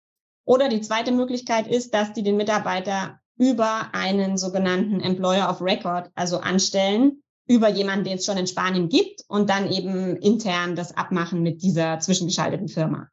Oder 0.47 0.71
die 0.71 0.81
zweite 0.81 1.13
Möglichkeit 1.13 1.69
ist, 1.69 1.93
dass 1.93 2.15
die 2.15 2.23
den 2.23 2.39
Mitarbeiter 2.39 3.21
über 3.37 3.91
einen 3.93 4.39
sogenannten 4.39 5.01
Employer 5.01 5.51
of 5.51 5.61
Record, 5.61 6.11
also 6.15 6.39
anstellen, 6.39 7.23
über 7.49 7.69
jemanden, 7.69 8.05
den 8.05 8.19
es 8.19 8.25
schon 8.25 8.37
in 8.37 8.47
Spanien 8.47 8.89
gibt 8.89 9.25
und 9.27 9.51
dann 9.51 9.71
eben 9.71 10.17
intern 10.17 10.77
das 10.77 10.97
abmachen 10.97 11.43
mit 11.43 11.63
dieser 11.63 11.99
zwischengeschalteten 11.99 12.69
Firma. 12.69 13.09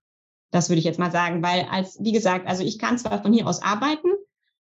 Das 0.51 0.69
würde 0.69 0.79
ich 0.79 0.85
jetzt 0.85 0.99
mal 0.99 1.11
sagen, 1.11 1.41
weil 1.41 1.65
als, 1.71 1.97
wie 1.99 2.11
gesagt, 2.11 2.47
also 2.47 2.63
ich 2.63 2.77
kann 2.77 2.97
zwar 2.97 3.21
von 3.21 3.33
hier 3.33 3.47
aus 3.47 3.61
arbeiten, 3.61 4.09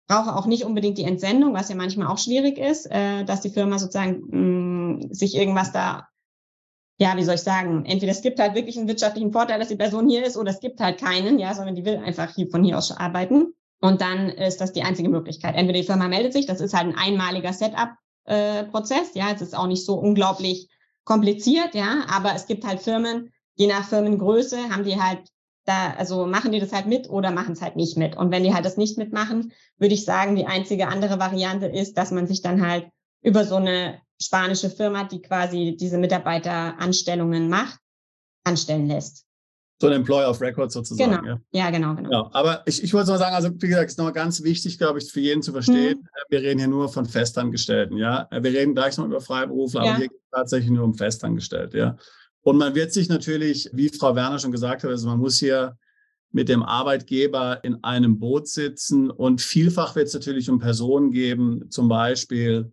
brauche 0.08 0.34
auch 0.34 0.46
nicht 0.46 0.64
unbedingt 0.64 0.98
die 0.98 1.04
Entsendung, 1.04 1.52
was 1.52 1.68
ja 1.68 1.74
manchmal 1.74 2.06
auch 2.06 2.18
schwierig 2.18 2.58
ist, 2.58 2.86
äh, 2.86 3.24
dass 3.24 3.40
die 3.40 3.50
Firma 3.50 3.78
sozusagen 3.78 4.22
mh, 4.28 5.06
mm, 5.06 5.12
sich 5.12 5.34
irgendwas 5.34 5.72
da 5.72 6.08
ja, 6.98 7.16
wie 7.16 7.24
soll 7.24 7.34
ich 7.34 7.42
sagen, 7.42 7.84
entweder 7.84 8.12
es 8.12 8.22
gibt 8.22 8.38
halt 8.38 8.54
wirklich 8.54 8.78
einen 8.78 8.88
wirtschaftlichen 8.88 9.32
Vorteil, 9.32 9.58
dass 9.58 9.68
die 9.68 9.76
Person 9.76 10.08
hier 10.08 10.24
ist, 10.24 10.36
oder 10.36 10.50
es 10.50 10.60
gibt 10.60 10.80
halt 10.80 10.98
keinen, 10.98 11.38
ja, 11.38 11.54
sondern 11.54 11.74
die 11.74 11.84
will 11.84 11.98
einfach 11.98 12.34
hier 12.34 12.48
von 12.48 12.64
hier 12.64 12.78
aus 12.78 12.90
arbeiten. 12.90 13.52
Und 13.80 14.00
dann 14.00 14.30
ist 14.30 14.62
das 14.62 14.72
die 14.72 14.82
einzige 14.82 15.10
Möglichkeit. 15.10 15.54
Entweder 15.54 15.80
die 15.80 15.86
Firma 15.86 16.08
meldet 16.08 16.32
sich, 16.32 16.46
das 16.46 16.62
ist 16.62 16.72
halt 16.72 16.86
ein 16.86 16.96
einmaliger 16.96 17.52
Setup-Prozess, 17.52 18.05
äh, 18.26 18.64
ja, 19.14 19.32
es 19.32 19.42
ist 19.42 19.56
auch 19.56 19.66
nicht 19.66 19.84
so 19.84 19.94
unglaublich 19.94 20.68
kompliziert, 21.04 21.74
ja, 21.74 22.04
aber 22.08 22.34
es 22.34 22.46
gibt 22.46 22.64
halt 22.64 22.80
Firmen, 22.80 23.32
je 23.54 23.66
nach 23.66 23.88
Firmengröße 23.88 24.70
haben 24.70 24.84
die 24.84 25.00
halt 25.00 25.20
da, 25.64 25.92
also 25.94 26.26
machen 26.26 26.52
die 26.52 26.60
das 26.60 26.72
halt 26.72 26.86
mit 26.86 27.10
oder 27.10 27.30
machen 27.30 27.52
es 27.52 27.62
halt 27.62 27.76
nicht 27.76 27.96
mit. 27.96 28.16
Und 28.16 28.30
wenn 28.30 28.44
die 28.44 28.54
halt 28.54 28.64
das 28.64 28.76
nicht 28.76 28.98
mitmachen, 28.98 29.52
würde 29.78 29.94
ich 29.94 30.04
sagen, 30.04 30.36
die 30.36 30.46
einzige 30.46 30.88
andere 30.88 31.18
Variante 31.18 31.66
ist, 31.66 31.98
dass 31.98 32.12
man 32.12 32.26
sich 32.26 32.40
dann 32.42 32.66
halt 32.66 32.88
über 33.22 33.44
so 33.44 33.56
eine 33.56 34.00
spanische 34.20 34.70
Firma, 34.70 35.04
die 35.04 35.20
quasi 35.20 35.76
diese 35.78 35.98
Mitarbeiteranstellungen 35.98 37.48
macht, 37.48 37.78
anstellen 38.44 38.86
lässt. 38.86 39.25
So 39.78 39.88
ein 39.88 39.92
Employer 39.92 40.30
of 40.30 40.40
Record 40.40 40.72
sozusagen. 40.72 41.10
Genau. 41.10 41.26
Ja, 41.26 41.40
ja 41.52 41.70
genau, 41.70 41.94
genau. 41.94 42.10
Ja, 42.10 42.30
aber 42.32 42.62
ich, 42.64 42.82
ich 42.82 42.94
wollte 42.94 43.10
mal 43.10 43.18
sagen, 43.18 43.34
also 43.34 43.50
wie 43.50 43.68
gesagt, 43.68 43.90
ist 43.90 43.98
noch 43.98 44.12
ganz 44.12 44.42
wichtig, 44.42 44.78
glaube 44.78 44.98
ich, 44.98 45.12
für 45.12 45.20
jeden 45.20 45.42
zu 45.42 45.52
verstehen. 45.52 45.98
Mhm. 45.98 46.08
Wir 46.30 46.40
reden 46.40 46.58
hier 46.58 46.68
nur 46.68 46.88
von 46.88 47.04
Festangestellten, 47.04 47.98
ja. 47.98 48.26
Wir 48.30 48.52
reden 48.52 48.74
gleich 48.74 48.96
noch 48.96 49.04
über 49.04 49.20
Freiberufler, 49.20 49.84
ja. 49.84 49.90
aber 49.90 49.98
hier 49.98 50.08
geht 50.08 50.18
es 50.18 50.30
tatsächlich 50.30 50.70
nur 50.70 50.84
um 50.84 50.94
Festangestellte, 50.94 51.78
ja. 51.78 51.96
Und 52.40 52.56
man 52.56 52.74
wird 52.74 52.92
sich 52.92 53.08
natürlich, 53.08 53.68
wie 53.72 53.88
Frau 53.90 54.14
Werner 54.14 54.38
schon 54.38 54.52
gesagt 54.52 54.84
hat, 54.84 54.90
also 54.90 55.08
man 55.08 55.18
muss 55.18 55.36
hier 55.36 55.76
mit 56.30 56.48
dem 56.48 56.62
Arbeitgeber 56.62 57.62
in 57.64 57.82
einem 57.84 58.18
Boot 58.18 58.48
sitzen 58.48 59.10
und 59.10 59.40
vielfach 59.40 59.96
wird 59.96 60.08
es 60.08 60.14
natürlich 60.14 60.48
um 60.48 60.58
Personen 60.58 61.10
geben, 61.10 61.70
zum 61.70 61.88
Beispiel 61.88 62.72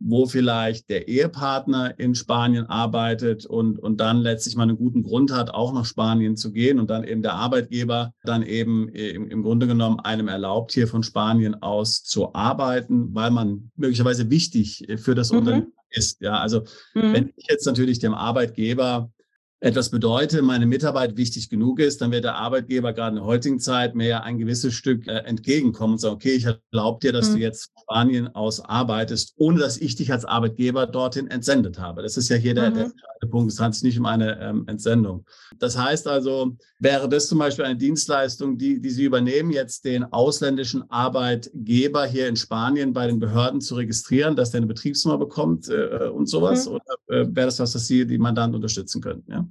wo 0.00 0.26
vielleicht 0.26 0.90
der 0.90 1.08
Ehepartner 1.08 1.98
in 1.98 2.14
Spanien 2.14 2.66
arbeitet 2.66 3.46
und, 3.46 3.78
und 3.78 4.00
dann 4.00 4.18
letztlich 4.20 4.56
mal 4.56 4.64
einen 4.64 4.76
guten 4.76 5.02
Grund 5.02 5.32
hat, 5.32 5.50
auch 5.50 5.72
nach 5.72 5.84
Spanien 5.84 6.36
zu 6.36 6.52
gehen 6.52 6.78
und 6.78 6.88
dann 6.90 7.04
eben 7.04 7.22
der 7.22 7.34
Arbeitgeber 7.34 8.14
dann 8.22 8.42
eben 8.42 8.88
im, 8.88 9.28
im 9.28 9.42
Grunde 9.42 9.66
genommen 9.66 9.98
einem 10.00 10.28
erlaubt, 10.28 10.72
hier 10.72 10.86
von 10.86 11.02
Spanien 11.02 11.62
aus 11.62 12.04
zu 12.04 12.34
arbeiten, 12.34 13.14
weil 13.14 13.30
man 13.30 13.70
möglicherweise 13.76 14.30
wichtig 14.30 14.86
für 14.96 15.14
das 15.14 15.32
mhm. 15.32 15.38
Unternehmen 15.38 15.72
ist. 15.90 16.20
Ja, 16.20 16.38
also 16.38 16.60
mhm. 16.94 17.12
wenn 17.12 17.32
ich 17.36 17.46
jetzt 17.48 17.66
natürlich 17.66 17.98
dem 17.98 18.14
Arbeitgeber 18.14 19.10
etwas 19.60 19.90
bedeutet, 19.90 20.42
meine 20.42 20.66
Mitarbeit 20.66 21.16
wichtig 21.16 21.48
genug 21.48 21.80
ist, 21.80 22.00
dann 22.00 22.12
wird 22.12 22.24
der 22.24 22.36
Arbeitgeber 22.36 22.92
gerade 22.92 23.16
in 23.16 23.22
der 23.22 23.24
heutigen 23.24 23.58
Zeit 23.58 23.96
mir 23.96 24.06
ja 24.06 24.20
ein 24.20 24.38
gewisses 24.38 24.74
Stück 24.74 25.08
äh, 25.08 25.18
entgegenkommen 25.24 25.94
und 25.94 25.98
sagen, 25.98 26.14
okay, 26.14 26.32
ich 26.32 26.46
erlaube 26.46 27.00
dir, 27.00 27.12
dass 27.12 27.30
mhm. 27.30 27.34
du 27.34 27.40
jetzt 27.40 27.72
Spanien 27.82 28.28
aus 28.28 28.60
arbeitest, 28.60 29.34
ohne 29.36 29.58
dass 29.58 29.76
ich 29.78 29.96
dich 29.96 30.12
als 30.12 30.24
Arbeitgeber 30.24 30.86
dorthin 30.86 31.28
entsendet 31.28 31.80
habe. 31.80 32.02
Das 32.02 32.16
ist 32.16 32.28
ja 32.28 32.36
hier 32.36 32.54
der, 32.54 32.70
mhm. 32.70 32.92
der 33.20 33.28
Punkt. 33.28 33.50
Es 33.50 33.58
handelt 33.58 33.74
sich 33.74 33.82
nicht 33.82 33.98
um 33.98 34.06
eine 34.06 34.38
ähm, 34.40 34.64
Entsendung. 34.68 35.24
Das 35.58 35.76
heißt 35.76 36.06
also, 36.06 36.56
wäre 36.78 37.08
das 37.08 37.26
zum 37.26 37.40
Beispiel 37.40 37.64
eine 37.64 37.76
Dienstleistung, 37.76 38.58
die, 38.58 38.80
die 38.80 38.90
Sie 38.90 39.04
übernehmen, 39.04 39.50
jetzt 39.50 39.84
den 39.84 40.04
ausländischen 40.04 40.88
Arbeitgeber 40.88 42.06
hier 42.06 42.28
in 42.28 42.36
Spanien 42.36 42.92
bei 42.92 43.08
den 43.08 43.18
Behörden 43.18 43.60
zu 43.60 43.74
registrieren, 43.74 44.36
dass 44.36 44.52
der 44.52 44.58
eine 44.58 44.68
Betriebsnummer 44.68 45.18
bekommt 45.18 45.68
äh, 45.68 46.08
und 46.08 46.28
sowas? 46.28 46.68
Mhm. 46.68 46.74
Oder 46.74 46.84
äh, 47.08 47.26
wäre 47.34 47.46
das 47.46 47.58
was, 47.58 47.72
das 47.72 47.88
Sie, 47.88 48.06
die 48.06 48.18
Mandanten 48.18 48.54
unterstützen 48.54 49.00
könnten? 49.00 49.32
Ja? 49.32 49.47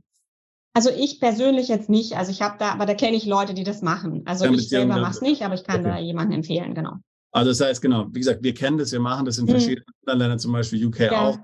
Also 0.78 0.92
ich 0.92 1.20
persönlich 1.20 1.70
jetzt 1.70 1.90
nicht. 1.90 2.18
Also 2.18 2.30
ich 2.30 2.44
habe 2.44 2.58
da, 2.60 2.72
aber 2.72 2.86
da 2.86 2.94
kenne 2.94 3.18
ich 3.18 3.26
Leute, 3.26 3.56
die 3.56 3.64
das 3.64 3.82
machen. 3.82 4.22
Also 4.26 4.46
ja, 4.46 4.52
ich 4.52 4.70
selber 4.70 5.00
mache 5.00 5.10
es 5.10 5.22
nicht, 5.22 5.42
aber 5.42 5.56
ich 5.56 5.64
kann 5.64 5.80
okay. 5.80 5.90
da 5.90 5.98
jemanden 5.98 6.34
empfehlen, 6.34 6.76
genau. 6.76 6.98
Also 7.32 7.50
das 7.50 7.62
heißt, 7.62 7.82
genau, 7.82 8.06
wie 8.12 8.20
gesagt, 8.20 8.44
wir 8.44 8.54
kennen 8.54 8.78
das, 8.78 8.92
wir 8.92 9.00
machen 9.00 9.26
das 9.26 9.40
in 9.40 9.46
mhm. 9.46 9.50
verschiedenen 9.50 9.88
anderen 10.06 10.20
Ländern, 10.20 10.38
zum 10.38 10.52
Beispiel 10.52 10.86
UK 10.86 11.00
ja. 11.00 11.20
auch. 11.20 11.40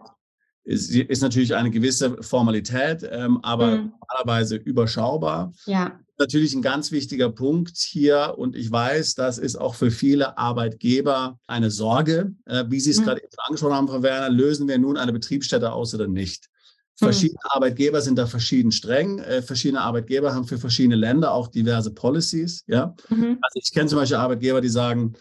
Ist, 0.65 0.93
ist 0.95 1.23
natürlich 1.23 1.55
eine 1.55 1.71
gewisse 1.71 2.21
Formalität, 2.21 3.09
ähm, 3.11 3.39
aber 3.41 3.77
mhm. 3.77 3.93
normalerweise 4.07 4.57
überschaubar. 4.57 5.51
Ja. 5.65 5.99
Natürlich 6.19 6.53
ein 6.53 6.61
ganz 6.61 6.91
wichtiger 6.91 7.31
Punkt 7.31 7.75
hier 7.75 8.35
und 8.37 8.55
ich 8.55 8.71
weiß, 8.71 9.15
das 9.15 9.39
ist 9.39 9.55
auch 9.55 9.73
für 9.73 9.89
viele 9.89 10.37
Arbeitgeber 10.37 11.39
eine 11.47 11.71
Sorge. 11.71 12.35
Äh, 12.45 12.65
wie 12.67 12.79
Sie 12.79 12.91
es 12.91 12.99
mhm. 12.99 13.05
gerade 13.05 13.21
angesprochen 13.47 13.73
haben, 13.73 13.87
Frau 13.87 14.03
Werner, 14.03 14.29
lösen 14.29 14.67
wir 14.67 14.77
nun 14.77 14.95
eine 14.95 15.11
Betriebsstätte 15.11 15.73
aus 15.73 15.95
oder 15.95 16.07
nicht? 16.07 16.51
Hm. 16.99 17.07
Verschiedene 17.07 17.39
mhm. 17.43 17.49
Arbeitgeber 17.55 18.01
sind 18.01 18.17
da 18.17 18.27
verschieden 18.27 18.71
streng. 18.71 19.19
Äh, 19.19 19.41
verschiedene 19.41 19.81
Arbeitgeber 19.81 20.33
haben 20.33 20.45
für 20.45 20.57
verschiedene 20.57 20.95
Länder 20.95 21.31
auch 21.31 21.47
diverse 21.47 21.91
Policies. 21.91 22.63
Ja? 22.67 22.95
Mhm. 23.09 23.39
Also 23.41 23.59
ich 23.61 23.73
kenne 23.73 23.87
zum 23.87 23.99
Beispiel 23.99 24.17
Arbeitgeber, 24.17 24.61
die 24.61 24.69
sagen, 24.69 25.13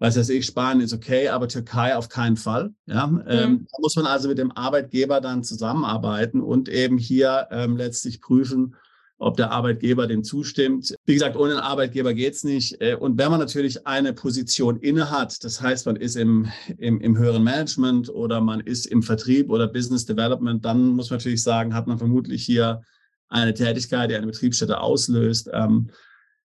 weiß 0.00 0.16
weiß 0.16 0.28
ich, 0.30 0.44
Spanien 0.44 0.84
ist 0.84 0.92
okay, 0.92 1.28
aber 1.28 1.48
Türkei 1.48 1.96
auf 1.96 2.08
keinen 2.08 2.36
Fall. 2.36 2.74
Ja? 2.86 3.06
Mhm. 3.06 3.24
Ähm, 3.26 3.66
da 3.70 3.78
muss 3.80 3.96
man 3.96 4.06
also 4.06 4.28
mit 4.28 4.38
dem 4.38 4.52
Arbeitgeber 4.52 5.20
dann 5.20 5.44
zusammenarbeiten 5.44 6.42
und 6.42 6.68
eben 6.68 6.98
hier 6.98 7.48
ähm, 7.50 7.76
letztlich 7.76 8.20
prüfen, 8.20 8.76
ob 9.18 9.36
der 9.36 9.52
Arbeitgeber 9.52 10.06
dem 10.06 10.24
zustimmt. 10.24 10.94
Wie 11.06 11.14
gesagt, 11.14 11.36
ohne 11.36 11.54
den 11.54 11.60
Arbeitgeber 11.60 12.14
geht's 12.14 12.44
nicht. 12.44 12.80
Äh, 12.80 12.96
und 12.96 13.18
wenn 13.18 13.30
man 13.30 13.40
natürlich 13.40 13.86
eine 13.86 14.12
Position 14.12 14.76
innehat, 14.78 15.44
das 15.44 15.60
heißt, 15.60 15.86
man 15.86 15.96
ist 15.96 16.16
im, 16.16 16.48
im, 16.78 17.00
im 17.00 17.16
höheren 17.16 17.44
Management 17.44 18.08
oder 18.08 18.40
man 18.40 18.60
ist 18.60 18.86
im 18.86 19.02
Vertrieb 19.02 19.50
oder 19.50 19.68
Business 19.68 20.04
Development, 20.04 20.64
dann 20.64 20.88
muss 20.88 21.10
man 21.10 21.18
natürlich 21.18 21.42
sagen, 21.42 21.74
hat 21.74 21.86
man 21.86 21.98
vermutlich 21.98 22.44
hier 22.44 22.82
eine 23.28 23.54
Tätigkeit, 23.54 24.10
die 24.10 24.16
eine 24.16 24.26
Betriebsstätte 24.26 24.80
auslöst. 24.80 25.48
Ähm, 25.52 25.90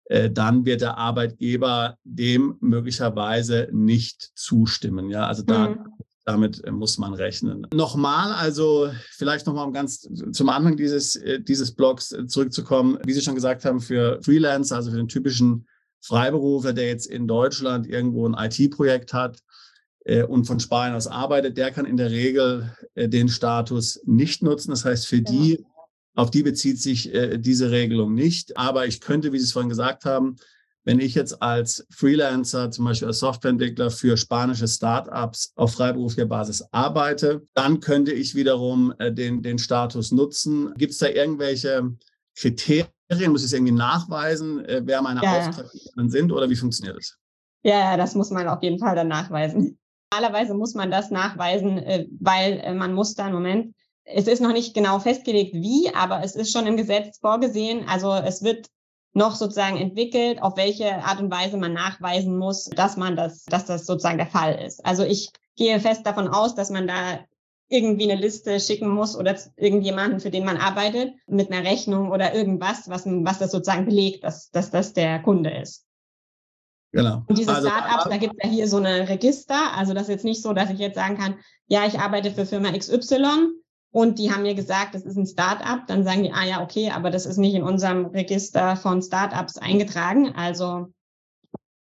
äh, 0.09 0.31
dann 0.31 0.65
wird 0.65 0.83
der 0.83 0.99
Arbeitgeber 0.99 1.97
dem 2.05 2.57
möglicherweise 2.61 3.69
nicht 3.73 4.31
zustimmen. 4.35 5.11
Ja, 5.11 5.27
also 5.27 5.43
da 5.43 5.71
mhm. 5.71 5.79
Damit 6.27 6.65
äh, 6.65 6.73
muss 6.73 6.99
man 6.99 7.15
rechnen. 7.15 7.69
Nochmal, 7.73 8.33
also 8.33 8.91
vielleicht 9.13 9.47
nochmal 9.47 9.65
um 9.65 9.73
ganz 9.73 10.09
zum 10.33 10.49
Anfang 10.49 10.77
dieses, 10.77 11.15
äh, 11.15 11.41
dieses 11.41 11.73
Blogs 11.73 12.11
äh, 12.11 12.27
zurückzukommen. 12.27 12.99
Wie 13.05 13.13
Sie 13.13 13.23
schon 13.23 13.37
gesagt 13.37 13.65
haben, 13.65 13.81
für 13.81 14.21
Freelancer, 14.23 14.75
also 14.75 14.91
für 14.91 14.97
den 14.97 15.07
typischen 15.07 15.69
Freiberufler, 16.01 16.73
der 16.73 16.89
jetzt 16.89 17.07
in 17.07 17.29
Deutschland 17.29 17.87
irgendwo 17.87 18.29
ein 18.29 18.35
IT-Projekt 18.35 19.13
hat 19.13 19.41
und 20.29 20.45
von 20.45 20.61
Spanien 20.61 20.95
aus 20.95 21.09
arbeitet, 21.09 21.57
der 21.57 21.73
kann 21.73 21.85
in 21.85 21.97
der 21.97 22.13
Regel 22.13 22.73
den 22.95 23.29
Status 23.29 24.01
nicht 24.05 24.41
nutzen. 24.41 24.71
Das 24.71 24.85
heißt, 24.85 25.05
für 25.05 25.21
die, 25.21 25.57
genau. 25.57 25.69
auf 26.15 26.31
die 26.31 26.45
bezieht 26.45 26.81
sich 26.81 27.11
diese 27.39 27.73
Regelung 27.73 28.15
nicht. 28.15 28.57
Aber 28.57 28.87
ich 28.87 29.01
könnte, 29.01 29.33
wie 29.33 29.39
Sie 29.39 29.47
es 29.47 29.53
vorhin 29.53 29.69
gesagt 29.69 30.05
haben, 30.05 30.37
wenn 30.87 31.01
ich 31.01 31.17
jetzt 31.17 31.43
als 31.43 31.85
Freelancer, 31.91 32.71
zum 32.71 32.85
Beispiel 32.85 33.09
als 33.09 33.19
Softwareentwickler 33.19 33.91
für 33.91 34.17
spanische 34.17 34.69
Startups 34.69 35.53
auf 35.57 35.73
freiberuflicher 35.75 36.27
Basis 36.27 36.65
arbeite, 36.71 37.43
dann 37.55 37.81
könnte 37.81 38.13
ich 38.13 38.37
wiederum 38.37 38.95
äh, 38.99 39.13
den, 39.13 39.43
den 39.43 39.59
Status 39.59 40.13
nutzen. 40.13 40.73
Gibt 40.77 40.93
es 40.93 40.99
da 40.99 41.09
irgendwelche 41.09 41.93
Kriterien? 42.37 42.87
Muss 43.33 43.41
ich 43.41 43.47
es 43.47 43.53
irgendwie 43.53 43.73
nachweisen, 43.73 44.65
äh, 44.65 44.81
wer 44.85 45.03
meine 45.03 45.23
ja. 45.23 45.39
Auftraggeber 45.39 46.09
sind 46.09 46.31
oder 46.31 46.49
wie 46.49 46.57
funktioniert 46.57 46.97
das? 46.97 47.19
Ja, 47.65 47.97
das 47.97 48.15
muss 48.15 48.31
man 48.31 48.47
auf 48.47 48.63
jeden 48.63 48.79
Fall 48.79 48.95
dann 48.95 49.09
nachweisen. 49.09 49.77
Normalerweise 50.13 50.55
muss 50.55 50.75
man 50.75 50.93
das 50.93 51.11
nachweisen, 51.11 51.79
äh, 51.79 52.07
weil 52.21 52.75
man 52.77 52.95
muss 52.95 53.15
da, 53.15 53.29
Moment, 53.29 53.75
es 54.05 54.29
ist 54.29 54.41
noch 54.41 54.53
nicht 54.53 54.73
genau 54.73 55.01
festgelegt, 55.01 55.53
wie, 55.53 55.93
aber 55.93 56.23
es 56.23 56.37
ist 56.37 56.53
schon 56.53 56.69
im 56.69 56.77
Gesetz 56.77 57.19
vorgesehen. 57.19 57.89
Also 57.89 58.13
es 58.13 58.45
wird 58.45 58.69
noch 59.17 59.35
sozusagen 59.35 59.79
entwickelt, 59.79 60.43
auf 60.43 60.57
welche 60.59 61.03
Art 61.03 61.21
und 61.21 61.31
Weise 61.31 61.57
man 61.57 61.73
nachweisen 61.73 62.37
muss, 62.37 62.67
dass 62.67 62.99
man 62.99 63.17
das, 63.17 63.45
dass 63.47 63.65
das 63.65 63.87
sozusagen 63.87 64.19
der 64.19 64.27
Fall 64.27 64.55
ist. 64.57 64.85
Also 64.85 65.05
ich 65.05 65.31
gehe 65.57 65.81
fest 65.81 66.05
davon 66.05 66.29
aus, 66.29 66.55
dass 66.55 66.69
man 66.69 66.87
da 66.87 67.21
irgendwie 67.69 68.11
eine 68.11 68.21
Liste 68.21 68.61
schicken 68.61 68.89
muss 68.89 69.17
oder 69.17 69.35
irgendjemanden, 69.57 70.21
für 70.21 70.31
den 70.31 70.45
man 70.45 70.59
arbeitet, 70.59 71.15
mit 71.27 71.51
einer 71.51 71.69
Rechnung 71.69 72.13
oder 72.13 72.35
irgendwas, 72.35 72.91
was, 72.91 73.05
was 73.07 73.39
das 73.39 73.51
sozusagen 73.51 73.87
belegt, 73.87 74.23
dass, 74.23 74.51
dass 74.51 74.71
das 74.71 74.93
der 74.93 75.21
Kunde 75.21 75.51
ist. 75.51 75.87
Genau. 76.93 77.23
Und 77.27 77.39
diese 77.39 77.55
also, 77.55 77.69
Startups, 77.69 78.09
da 78.11 78.17
gibt 78.19 78.35
es 78.37 78.45
ja 78.45 78.55
hier 78.55 78.69
so 78.69 78.77
eine 78.77 79.09
Register. 79.09 79.73
Also 79.75 79.95
das 79.95 80.05
ist 80.05 80.11
jetzt 80.11 80.25
nicht 80.25 80.43
so, 80.43 80.53
dass 80.53 80.71
ich 80.71 80.79
jetzt 80.79 80.95
sagen 80.95 81.17
kann, 81.17 81.39
ja, 81.67 81.87
ich 81.87 81.99
arbeite 81.99 82.31
für 82.31 82.45
Firma 82.45 82.71
XY 82.71 83.49
und 83.91 84.19
die 84.19 84.31
haben 84.31 84.43
mir 84.43 84.55
gesagt, 84.55 84.95
das 84.95 85.05
ist 85.05 85.17
ein 85.17 85.27
Start-up. 85.27 85.87
Dann 85.87 86.05
sagen 86.05 86.23
die, 86.23 86.33
ah 86.33 86.45
ja, 86.45 86.63
okay, 86.63 86.91
aber 86.91 87.11
das 87.11 87.25
ist 87.27 87.39
nicht 87.39 87.55
in 87.55 87.63
unserem 87.63 88.07
Register 88.07 88.77
von 88.77 89.01
Start-ups 89.01 89.59
eingetragen. 89.59 90.35
Also 90.37 90.93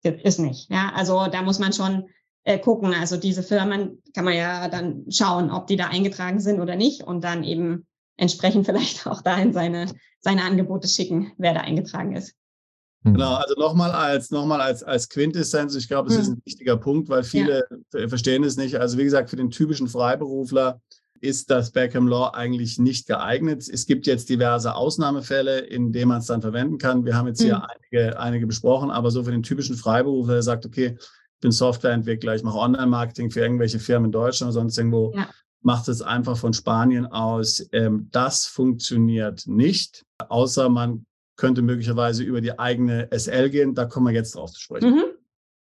ist 0.03 0.39
nicht. 0.39 0.71
Ja, 0.71 0.93
also 0.95 1.27
da 1.33 1.41
muss 1.43 1.59
man 1.59 1.73
schon 1.73 2.09
äh, 2.45 2.59
gucken. 2.59 2.93
Also 2.93 3.17
diese 3.17 3.43
Firmen 3.43 4.03
kann 4.15 4.25
man 4.25 4.35
ja 4.35 4.69
dann 4.69 5.07
schauen, 5.11 5.51
ob 5.51 5.67
die 5.67 5.77
da 5.77 5.87
eingetragen 5.87 6.41
sind 6.41 6.61
oder 6.61 6.77
nicht 6.77 7.03
und 7.03 7.25
dann 7.25 7.43
eben 7.43 7.87
entsprechend 8.17 8.67
vielleicht 8.67 9.07
auch 9.07 9.23
dahin 9.23 9.53
seine, 9.53 9.87
seine 10.21 10.45
Angebote 10.45 10.89
schicken, 10.89 11.33
wer 11.39 11.55
da 11.55 11.61
eingetragen 11.61 12.15
ist. 12.15 12.35
Hm. 13.05 13.15
Genau, 13.15 13.35
also 13.35 13.55
nochmal 13.59 13.93
als, 13.93 14.31
nochmal 14.31 14.61
als, 14.61 14.83
als 14.83 15.09
Quintessenz, 15.09 15.75
ich 15.75 15.89
glaube, 15.89 16.11
es 16.11 16.17
ist 16.17 16.27
hm. 16.27 16.35
ein 16.35 16.43
wichtiger 16.45 16.77
Punkt, 16.77 17.09
weil 17.09 17.23
viele 17.23 17.67
ja. 17.95 18.09
verstehen 18.09 18.45
es 18.45 18.57
nicht. 18.57 18.77
Also 18.77 18.99
wie 18.99 19.05
gesagt, 19.05 19.31
für 19.31 19.37
den 19.37 19.51
typischen 19.51 19.89
Freiberufler 19.89 20.81
ist 21.25 21.51
das 21.51 21.71
Beckham 21.71 22.07
Law 22.07 22.31
eigentlich 22.35 22.79
nicht 22.79 23.07
geeignet. 23.07 23.67
Es 23.69 23.87
gibt 23.87 24.07
jetzt 24.07 24.29
diverse 24.29 24.75
Ausnahmefälle, 24.75 25.61
in 25.61 25.91
denen 25.91 26.09
man 26.09 26.19
es 26.19 26.27
dann 26.27 26.43
verwenden 26.43 26.77
kann. 26.79 27.05
Wir 27.05 27.17
haben 27.17 27.27
jetzt 27.27 27.41
hier 27.43 27.57
mhm. 27.57 27.63
einige, 27.63 28.21
einige 28.21 28.47
besprochen, 28.47 28.91
aber 28.91 29.11
so 29.11 29.25
für 29.25 29.31
den 29.31 29.43
typischen 29.43 29.77
Freiberufler, 29.77 30.35
der 30.35 30.43
sagt, 30.43 30.67
okay, 30.67 30.97
ich 30.99 31.41
bin 31.41 31.51
Softwareentwickler, 31.51 32.35
ich 32.35 32.43
mache 32.43 32.59
Online-Marketing 32.59 33.31
für 33.31 33.41
irgendwelche 33.41 33.79
Firmen 33.79 34.07
in 34.07 34.13
Deutschland 34.13 34.53
oder 34.53 34.61
sonst 34.61 34.77
irgendwo, 34.77 35.13
ja. 35.15 35.29
macht 35.63 35.89
es 35.89 36.03
einfach 36.03 36.37
von 36.37 36.53
Spanien 36.53 37.07
aus. 37.07 37.67
Ähm, 37.73 38.09
das 38.13 38.45
funktioniert 38.45 39.47
nicht, 39.47 40.05
außer 40.29 40.69
man 40.69 41.07
könnte 41.37 41.63
möglicherweise 41.63 42.23
über 42.23 42.41
die 42.41 42.59
eigene 42.59 43.09
SL 43.11 43.49
gehen. 43.49 43.75
Da 43.75 43.87
kommen 43.87 44.07
wir 44.07 44.13
jetzt 44.13 44.37
drauf 44.37 44.53
zu 44.53 44.61
sprechen. 44.61 44.91
Mhm. 44.91 45.05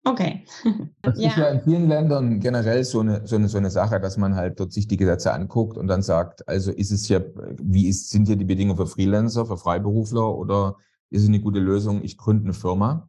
Okay. 0.05 0.45
Das 1.03 1.19
ja. 1.19 1.29
ist 1.31 1.37
ja 1.39 1.49
in 1.49 1.61
vielen 1.63 1.89
Ländern 1.89 2.41
generell 2.41 2.85
so 2.85 3.01
eine, 3.01 3.27
so, 3.27 3.37
eine, 3.37 3.49
so 3.49 3.57
eine 3.57 3.71
Sache, 3.71 3.99
dass 3.99 4.17
man 4.17 4.35
halt 4.35 4.61
dort 4.61 4.73
sich 4.73 4.87
die 4.89 4.97
Gesetze 4.97 5.33
anguckt 5.33 5.79
und 5.79 5.87
dann 5.87 6.03
sagt, 6.03 6.47
also 6.47 6.71
ist 6.71 6.91
es 6.91 7.07
hier, 7.07 7.33
wie 7.63 7.89
ist, 7.89 8.11
sind 8.11 8.27
hier 8.27 8.37
die 8.37 8.45
Bedingungen 8.45 8.77
für 8.77 8.87
Freelancer, 8.87 9.47
für 9.47 9.57
Freiberufler 9.57 10.37
oder 10.37 10.77
ist 11.11 11.23
es 11.23 11.29
eine 11.29 11.41
gute 11.41 11.61
Lösung, 11.61 12.03
ich 12.03 12.19
gründe 12.19 12.45
eine 12.45 12.53
Firma? 12.53 13.09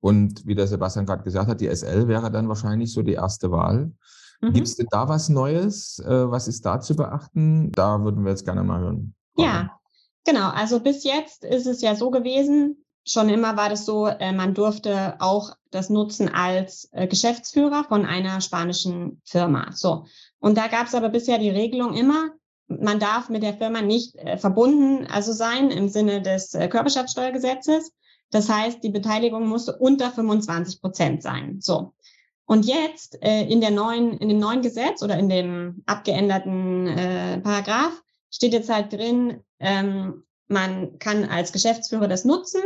Und 0.00 0.46
wie 0.46 0.54
der 0.54 0.66
Sebastian 0.66 1.06
gerade 1.06 1.22
gesagt 1.22 1.48
hat, 1.48 1.60
die 1.60 1.68
SL 1.68 2.08
wäre 2.08 2.30
dann 2.30 2.48
wahrscheinlich 2.48 2.92
so 2.92 3.02
die 3.02 3.12
erste 3.12 3.50
Wahl. 3.50 3.92
Mhm. 4.40 4.52
Gibt 4.52 4.66
es 4.66 4.76
denn 4.76 4.88
da 4.90 5.08
was 5.08 5.28
Neues? 5.28 5.98
Äh, 6.00 6.30
was 6.30 6.48
ist 6.48 6.64
da 6.64 6.80
zu 6.80 6.96
beachten? 6.96 7.70
Da 7.72 8.02
würden 8.02 8.24
wir 8.24 8.30
jetzt 8.30 8.44
gerne 8.44 8.64
mal 8.64 8.80
hören. 8.80 9.14
Ja, 9.36 9.78
genau. 10.24 10.48
Also 10.48 10.80
bis 10.80 11.04
jetzt 11.04 11.44
ist 11.44 11.66
es 11.66 11.82
ja 11.82 11.94
so 11.94 12.10
gewesen, 12.10 12.84
schon 13.10 13.28
immer 13.28 13.56
war 13.56 13.68
das 13.68 13.84
so, 13.84 14.06
äh, 14.06 14.32
man 14.32 14.54
durfte 14.54 15.16
auch 15.18 15.56
das 15.70 15.90
nutzen 15.90 16.28
als 16.28 16.88
äh, 16.92 17.06
Geschäftsführer 17.06 17.84
von 17.84 18.06
einer 18.06 18.40
spanischen 18.40 19.20
Firma. 19.24 19.72
So. 19.72 20.06
Und 20.38 20.56
da 20.56 20.68
gab 20.68 20.86
es 20.86 20.94
aber 20.94 21.08
bisher 21.08 21.38
die 21.38 21.50
Regelung 21.50 21.94
immer, 21.94 22.30
man 22.68 23.00
darf 23.00 23.28
mit 23.28 23.42
der 23.42 23.54
Firma 23.54 23.82
nicht 23.82 24.14
äh, 24.16 24.38
verbunden 24.38 25.06
also 25.06 25.32
sein 25.32 25.70
im 25.70 25.88
Sinne 25.88 26.22
des 26.22 26.52
Körperschaftssteuergesetzes. 26.52 27.92
Das 28.30 28.48
heißt, 28.48 28.82
die 28.84 28.90
Beteiligung 28.90 29.48
musste 29.48 29.76
unter 29.76 30.10
25 30.10 30.80
Prozent 30.80 31.22
sein. 31.22 31.58
So. 31.60 31.94
Und 32.46 32.64
jetzt 32.64 33.14
in 33.14 33.60
der 33.60 33.70
neuen, 33.70 34.18
in 34.18 34.28
dem 34.28 34.40
neuen 34.40 34.60
Gesetz 34.60 35.04
oder 35.04 35.16
in 35.16 35.28
dem 35.28 35.82
abgeänderten 35.86 36.88
äh, 36.88 37.38
Paragraph 37.38 38.02
steht 38.30 38.52
jetzt 38.52 38.70
halt 38.70 38.92
drin, 38.92 39.42
ähm, 39.60 40.24
man 40.48 40.98
kann 40.98 41.24
als 41.24 41.52
Geschäftsführer 41.52 42.08
das 42.08 42.24
nutzen. 42.24 42.60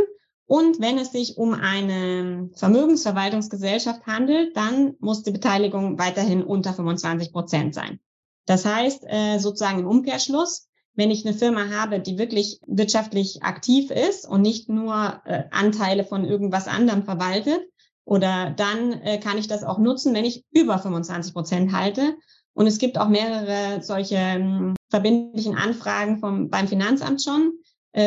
Und 0.47 0.81
wenn 0.81 0.99
es 0.99 1.13
sich 1.13 1.39
um 1.39 1.55
eine 1.55 2.51
Vermögensverwaltungsgesellschaft 2.55 4.07
handelt, 4.07 4.57
dann 4.57 4.95
muss 4.99 5.23
die 5.23 5.31
Beteiligung 5.31 5.99
weiterhin 5.99 6.43
unter 6.43 6.75
25 6.75 7.33
Prozent 7.33 7.75
sein. 7.75 7.99
Das 8.47 8.67
heißt, 8.67 9.05
äh, 9.07 9.39
sozusagen 9.39 9.79
im 9.81 9.87
Umkehrschluss, 9.87 10.69
wenn 10.95 11.11
ich 11.11 11.27
eine 11.27 11.35
Firma 11.35 11.71
habe, 11.71 11.99
die 11.99 12.19
wirklich 12.19 12.61
wirtschaftlich 12.67 13.43
aktiv 13.43 13.91
ist 13.91 14.29
und 14.29 14.43
nicht 14.43 14.69
nur 14.69 15.23
äh, 15.25 15.45
Anteile 15.51 16.05
von 16.05 16.25
irgendwas 16.25 16.69
anderem 16.69 17.05
verwaltet, 17.05 17.61
oder 18.05 18.51
dann 18.51 18.93
äh, 18.93 19.19
kann 19.19 19.39
ich 19.39 19.49
das 19.49 19.65
auch 19.65 19.79
nutzen, 19.79 20.15
wenn 20.15 20.25
ich 20.25 20.45
über 20.51 20.79
25 20.79 21.33
Prozent 21.33 21.73
halte. 21.73 22.17
Und 22.53 22.67
es 22.67 22.79
gibt 22.79 22.99
auch 22.99 23.09
mehrere 23.09 23.83
solche 23.83 24.17
ähm, 24.17 24.75
verbindlichen 24.91 25.57
Anfragen 25.57 26.19
vom, 26.19 26.51
beim 26.51 26.69
Finanzamt 26.69 27.23
schon, 27.23 27.53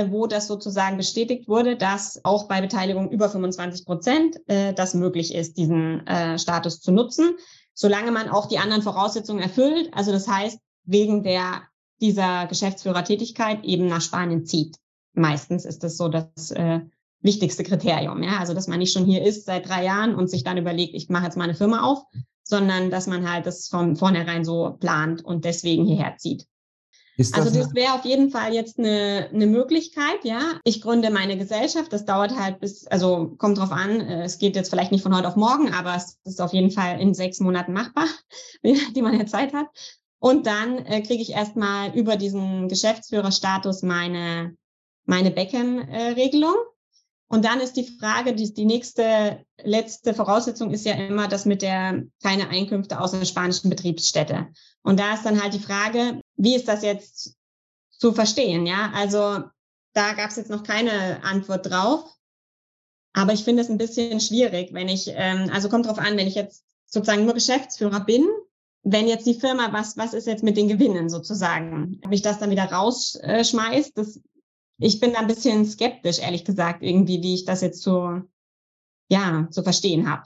wo 0.09 0.27
das 0.27 0.47
sozusagen 0.47 0.97
bestätigt 0.97 1.47
wurde, 1.47 1.77
dass 1.77 2.19
auch 2.23 2.47
bei 2.47 2.61
Beteiligung 2.61 3.09
über 3.09 3.29
25 3.29 3.85
Prozent 3.85 4.37
äh, 4.47 4.73
das 4.73 4.93
möglich 4.93 5.33
ist, 5.33 5.57
diesen 5.57 6.05
äh, 6.07 6.37
Status 6.37 6.81
zu 6.81 6.91
nutzen, 6.91 7.35
solange 7.73 8.11
man 8.11 8.29
auch 8.29 8.47
die 8.47 8.57
anderen 8.57 8.81
Voraussetzungen 8.81 9.41
erfüllt. 9.41 9.89
Also 9.93 10.11
das 10.11 10.27
heißt, 10.27 10.59
wegen 10.83 11.23
der 11.23 11.63
dieser 12.01 12.47
Geschäftsführertätigkeit 12.47 13.63
eben 13.63 13.87
nach 13.87 14.01
Spanien 14.01 14.45
zieht. 14.45 14.77
Meistens 15.13 15.65
ist 15.65 15.83
das 15.83 15.97
so 15.97 16.09
das 16.09 16.51
äh, 16.51 16.81
wichtigste 17.21 17.63
Kriterium. 17.63 18.21
Ja? 18.23 18.39
Also 18.39 18.53
dass 18.53 18.67
man 18.67 18.79
nicht 18.79 18.93
schon 18.93 19.05
hier 19.05 19.23
ist 19.23 19.45
seit 19.45 19.67
drei 19.67 19.83
Jahren 19.83 20.15
und 20.15 20.29
sich 20.29 20.43
dann 20.43 20.57
überlegt, 20.57 20.93
ich 20.93 21.09
mache 21.09 21.25
jetzt 21.25 21.37
mal 21.37 21.45
eine 21.45 21.55
Firma 21.55 21.83
auf, 21.83 22.03
sondern 22.43 22.89
dass 22.89 23.07
man 23.07 23.29
halt 23.29 23.45
das 23.45 23.67
von 23.67 23.95
vornherein 23.95 24.45
so 24.45 24.77
plant 24.79 25.23
und 25.23 25.45
deswegen 25.45 25.85
hierher 25.85 26.17
zieht. 26.17 26.45
Das 27.17 27.33
also 27.33 27.49
das 27.49 27.73
wäre 27.73 27.93
auf 27.93 28.05
jeden 28.05 28.29
Fall 28.29 28.53
jetzt 28.53 28.77
eine, 28.77 29.29
eine 29.33 29.47
Möglichkeit, 29.47 30.23
ja. 30.23 30.59
Ich 30.63 30.81
gründe 30.81 31.09
meine 31.09 31.35
Gesellschaft, 31.35 31.91
das 31.91 32.05
dauert 32.05 32.37
halt 32.37 32.59
bis, 32.59 32.85
also 32.87 33.33
kommt 33.37 33.57
drauf 33.57 33.71
an, 33.71 34.01
äh, 34.01 34.23
es 34.23 34.37
geht 34.37 34.55
jetzt 34.55 34.69
vielleicht 34.69 34.91
nicht 34.91 35.01
von 35.01 35.15
heute 35.15 35.27
auf 35.27 35.35
morgen, 35.35 35.73
aber 35.73 35.95
es 35.95 36.19
ist 36.25 36.39
auf 36.39 36.53
jeden 36.53 36.69
Fall 36.69 37.01
in 37.01 37.15
sechs 37.15 37.39
Monaten 37.39 37.73
machbar, 37.73 38.05
die 38.63 39.01
man 39.01 39.17
ja 39.17 39.25
Zeit 39.25 39.53
hat. 39.53 39.67
Und 40.19 40.45
dann 40.45 40.77
äh, 40.85 41.01
kriege 41.01 41.21
ich 41.21 41.31
erstmal 41.31 41.95
über 41.95 42.17
diesen 42.17 42.69
Geschäftsführerstatus 42.69 43.81
meine, 43.81 44.55
meine 45.05 45.31
Beckham-Regelung. 45.31 46.55
Und 47.29 47.43
dann 47.43 47.59
ist 47.59 47.73
die 47.73 47.83
Frage, 47.83 48.33
die, 48.33 48.53
die 48.53 48.65
nächste, 48.65 49.45
letzte 49.61 50.13
Voraussetzung 50.13 50.71
ist 50.71 50.85
ja 50.85 50.93
immer, 50.93 51.27
dass 51.27 51.45
mit 51.45 51.61
der 51.61 52.03
keine 52.23 52.47
Einkünfte 52.49 53.01
aus 53.01 53.11
der 53.11 53.25
spanischen 53.25 53.69
Betriebsstätte. 53.69 54.47
Und 54.81 54.99
da 54.99 55.13
ist 55.13 55.25
dann 55.25 55.41
halt 55.41 55.53
die 55.53 55.59
Frage, 55.59 56.21
wie 56.37 56.55
ist 56.55 56.67
das 56.67 56.83
jetzt 56.83 57.35
zu 57.91 58.13
verstehen? 58.13 58.65
Ja, 58.65 58.91
also 58.93 59.43
da 59.93 60.13
gab 60.13 60.29
es 60.29 60.37
jetzt 60.37 60.49
noch 60.49 60.63
keine 60.63 61.23
Antwort 61.23 61.69
drauf. 61.69 62.05
Aber 63.13 63.33
ich 63.33 63.43
finde 63.43 63.63
es 63.63 63.69
ein 63.69 63.79
bisschen 63.79 64.21
schwierig, 64.21 64.73
wenn 64.73 64.87
ich, 64.87 65.07
ähm, 65.07 65.49
also 65.51 65.69
kommt 65.69 65.87
drauf 65.87 65.97
an, 65.97 66.17
wenn 66.17 66.27
ich 66.27 66.35
jetzt 66.35 66.63
sozusagen 66.85 67.25
nur 67.25 67.33
Geschäftsführer 67.33 68.01
bin, 68.01 68.25
wenn 68.83 69.07
jetzt 69.07 69.25
die 69.25 69.33
Firma, 69.33 69.73
was, 69.73 69.97
was 69.97 70.13
ist 70.13 70.27
jetzt 70.27 70.43
mit 70.43 70.55
den 70.55 70.69
Gewinnen 70.69 71.09
sozusagen? 71.09 71.99
Ob 72.05 72.13
ich 72.13 72.21
das 72.21 72.39
dann 72.39 72.51
wieder 72.51 72.71
rausschmeißt, 72.71 73.97
das 73.97 74.21
ich 74.79 74.99
bin 74.99 75.13
da 75.13 75.19
ein 75.19 75.27
bisschen 75.27 75.65
skeptisch, 75.65 76.19
ehrlich 76.19 76.45
gesagt, 76.45 76.83
irgendwie, 76.83 77.21
wie 77.21 77.33
ich 77.33 77.45
das 77.45 77.61
jetzt 77.61 77.81
so, 77.81 78.21
ja, 79.09 79.47
zu 79.51 79.63
verstehen 79.63 80.09
habe. 80.09 80.23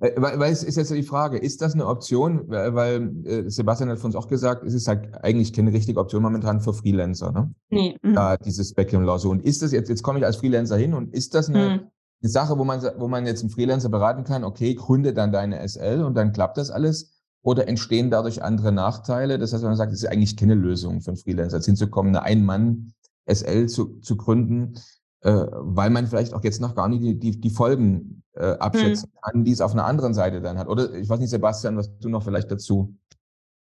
Weil, 0.00 0.52
es 0.52 0.62
ist 0.62 0.76
jetzt 0.76 0.92
die 0.92 1.02
Frage, 1.02 1.38
ist 1.38 1.60
das 1.60 1.74
eine 1.74 1.86
Option? 1.86 2.48
Weil 2.48 3.10
äh, 3.24 3.50
Sebastian 3.50 3.90
hat 3.90 3.98
von 3.98 4.08
uns 4.08 4.16
auch 4.16 4.28
gesagt, 4.28 4.62
es 4.64 4.74
ist 4.74 4.86
halt 4.86 5.12
eigentlich 5.24 5.52
keine 5.52 5.72
richtige 5.72 5.98
Option 5.98 6.22
momentan 6.22 6.60
für 6.60 6.72
Freelancer, 6.72 7.32
ne? 7.32 7.52
Nee. 7.70 7.96
Mhm. 8.02 8.14
Da 8.14 8.36
dieses 8.36 8.74
Backend 8.74 9.04
Law 9.04 9.18
so. 9.18 9.30
Und 9.30 9.44
ist 9.44 9.60
das 9.62 9.72
jetzt, 9.72 9.88
jetzt 9.88 10.04
komme 10.04 10.20
ich 10.20 10.24
als 10.24 10.36
Freelancer 10.36 10.76
hin 10.76 10.94
und 10.94 11.12
ist 11.12 11.34
das 11.34 11.48
eine, 11.48 11.58
mhm. 11.58 11.90
eine 12.22 12.30
Sache, 12.30 12.56
wo 12.58 12.64
man, 12.64 12.80
wo 12.98 13.08
man 13.08 13.26
jetzt 13.26 13.40
einen 13.40 13.50
Freelancer 13.50 13.88
beraten 13.88 14.22
kann, 14.22 14.44
okay, 14.44 14.74
gründe 14.74 15.14
dann 15.14 15.32
deine 15.32 15.66
SL 15.66 16.04
und 16.04 16.14
dann 16.14 16.32
klappt 16.32 16.58
das 16.58 16.70
alles? 16.70 17.14
Oder 17.42 17.66
entstehen 17.66 18.10
dadurch 18.10 18.42
andere 18.42 18.70
Nachteile? 18.70 19.38
Das 19.38 19.52
heißt, 19.52 19.64
man 19.64 19.74
sagt, 19.74 19.92
es 19.92 20.02
ist 20.02 20.08
eigentlich 20.08 20.36
keine 20.36 20.54
Lösung 20.54 21.00
für 21.00 21.10
einen 21.10 21.16
Freelancer, 21.16 21.56
jetzt 21.56 21.66
hinzukommen, 21.66 22.14
eine 22.14 22.22
Ein-Mann- 22.22 22.92
SL 23.28 23.66
zu, 23.66 24.00
zu 24.00 24.16
gründen, 24.16 24.74
äh, 25.20 25.46
weil 25.50 25.90
man 25.90 26.06
vielleicht 26.06 26.34
auch 26.34 26.44
jetzt 26.44 26.60
noch 26.60 26.74
gar 26.74 26.88
nicht 26.88 27.02
die, 27.02 27.18
die, 27.18 27.40
die 27.40 27.50
Folgen 27.50 28.22
äh, 28.34 28.52
abschätzen 28.52 29.10
hm. 29.10 29.20
kann, 29.22 29.44
die 29.44 29.52
es 29.52 29.60
auf 29.60 29.72
einer 29.72 29.84
anderen 29.84 30.14
Seite 30.14 30.40
dann 30.40 30.58
hat. 30.58 30.68
Oder 30.68 30.94
ich 30.94 31.08
weiß 31.08 31.20
nicht, 31.20 31.30
Sebastian, 31.30 31.76
was 31.76 31.98
du 31.98 32.08
noch 32.08 32.22
vielleicht 32.22 32.50
dazu 32.50 32.96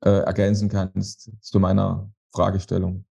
äh, 0.05 0.09
ergänzen 0.09 0.69
kannst 0.69 1.31
zu 1.41 1.59
meiner 1.59 2.09
Fragestellung. 2.33 3.05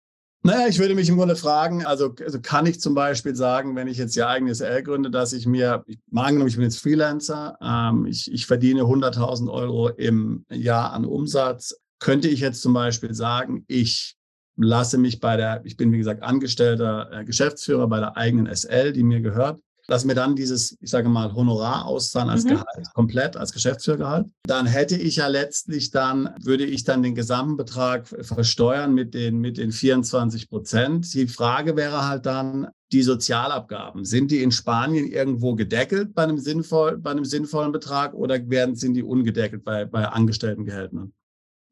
Naja, 0.44 0.68
ich 0.68 0.78
würde 0.78 0.94
mich 0.94 1.10
im 1.10 1.18
Grunde 1.18 1.36
fragen, 1.36 1.84
also, 1.88 2.14
also 2.24 2.40
kann 2.40 2.68
ich 2.68 2.80
zum 2.80 2.94
Beispiel 2.94 3.36
sagen, 3.36 3.76
wenn 3.76 3.88
ich 3.88 3.98
jetzt 3.98 4.16
ja 4.16 4.28
eigenes 4.28 4.60
SL 4.60 4.84
gründe, 4.84 5.10
dass 5.10 5.34
ich 5.34 5.48
mir, 5.48 5.84
ich, 5.88 5.98
mal 6.12 6.26
angenommen, 6.26 6.50
ich 6.50 6.56
bin 6.56 6.66
jetzt 6.66 6.80
Freelancer, 6.80 7.58
ähm, 7.60 8.06
ich, 8.06 8.32
ich 8.32 8.46
verdiene 8.46 8.82
100.000 8.82 9.52
Euro 9.52 9.90
im 9.90 10.46
Jahr 10.52 10.94
an 10.94 11.06
Umsatz, 11.06 11.76
könnte 11.98 12.28
ich 12.28 12.42
jetzt 12.42 12.62
zum 12.62 12.74
Beispiel 12.74 13.16
sagen, 13.16 13.66
ich 13.68 14.18
lasse 14.58 14.98
mich 14.98 15.20
bei 15.20 15.38
der, 15.38 15.62
ich 15.64 15.78
bin 15.78 15.92
wie 15.92 15.98
gesagt 15.98 16.24
angestellter 16.24 17.10
äh, 17.12 17.26
Geschäftsführer 17.26 17.88
bei 17.88 18.00
der 18.00 18.18
eigenen 18.18 18.54
SL, 18.54 18.94
die 18.94 19.04
mir 19.04 19.22
gehört, 19.22 19.60
lasse 19.88 20.08
mir 20.08 20.16
dann 20.16 20.36
dieses, 20.36 20.78
ich 20.82 20.90
sage 20.90 21.10
mal, 21.10 21.34
Honorar 21.34 21.86
auszahlen 21.86 22.30
als 22.30 22.44
mhm. 22.44 22.50
Gehalt, 22.50 22.94
komplett 22.94 23.38
als 23.38 23.52
Geschäftsführergehalt. 23.54 24.28
Dann 24.44 24.66
hätte 24.66 24.96
ich 24.96 25.18
ja 25.18 25.28
letztlich 25.28 25.92
dann, 25.92 26.34
würde 26.42 26.66
ich 26.66 26.84
dann 26.84 27.04
den 27.04 27.16
Gesamtbetrag 27.16 28.08
versteuern 28.08 28.94
mit 28.94 29.14
den, 29.14 29.40
mit 29.40 29.58
den 29.58 29.72
24 29.72 30.50
Prozent. 30.50 31.14
Die 31.14 31.28
Frage 31.28 31.76
wäre 31.76 32.08
halt 32.08 32.26
dann, 32.26 32.68
die 32.92 33.04
Sozialabgaben, 33.04 34.06
sind 34.06 34.32
die 34.32 34.42
in 34.42 34.52
Spanien 34.52 35.08
irgendwo 35.08 35.56
gedeckelt 35.56 36.14
bei 36.14 36.24
einem, 36.24 36.38
sinnvoll, 36.38 36.98
bei 36.98 37.12
einem 37.12 37.26
sinnvollen 37.26 37.72
Betrag 37.72 38.14
oder 38.14 38.50
werden, 38.50 38.76
sind 38.76 38.94
die 38.94 39.04
ungedeckelt 39.04 39.64
bei, 39.64 39.86
bei 39.86 40.08
Angestelltengehältern? 40.08 41.12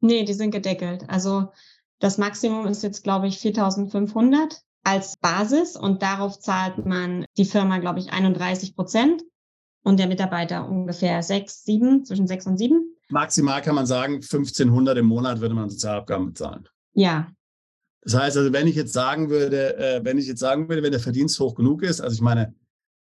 Nee, 0.00 0.24
die 0.24 0.34
sind 0.34 0.50
gedeckelt. 0.50 1.04
Also 1.08 1.48
das 2.00 2.18
Maximum 2.18 2.66
ist 2.66 2.82
jetzt, 2.82 3.02
glaube 3.04 3.28
ich, 3.28 3.38
4.500 3.38 4.60
als 4.84 5.16
Basis 5.16 5.76
und 5.76 6.02
darauf 6.02 6.38
zahlt 6.38 6.84
man 6.84 7.24
die 7.36 7.44
Firma, 7.44 7.78
glaube 7.78 8.00
ich, 8.00 8.12
31 8.12 8.76
Prozent 8.76 9.22
und 9.82 9.98
der 9.98 10.08
Mitarbeiter 10.08 10.68
ungefähr 10.68 11.22
6, 11.22 11.64
7, 11.64 12.04
zwischen 12.04 12.26
6 12.26 12.46
und 12.46 12.58
7. 12.58 12.94
Maximal 13.08 13.62
kann 13.62 13.74
man 13.74 13.86
sagen, 13.86 14.14
1500 14.14 14.98
im 14.98 15.06
Monat 15.06 15.40
würde 15.40 15.54
man 15.54 15.70
Sozialabgaben 15.70 16.26
bezahlen. 16.26 16.68
Ja. 16.92 17.30
Das 18.02 18.14
heißt 18.14 18.36
also, 18.36 18.52
wenn 18.52 18.66
ich 18.66 18.76
jetzt 18.76 18.92
sagen 18.92 19.30
würde, 19.30 19.76
äh, 19.78 20.04
wenn 20.04 20.18
ich 20.18 20.26
jetzt 20.26 20.40
sagen 20.40 20.68
würde, 20.68 20.82
wenn 20.82 20.92
der 20.92 21.00
Verdienst 21.00 21.40
hoch 21.40 21.54
genug 21.54 21.82
ist, 21.82 22.00
also 22.00 22.14
ich 22.14 22.20
meine, 22.20 22.54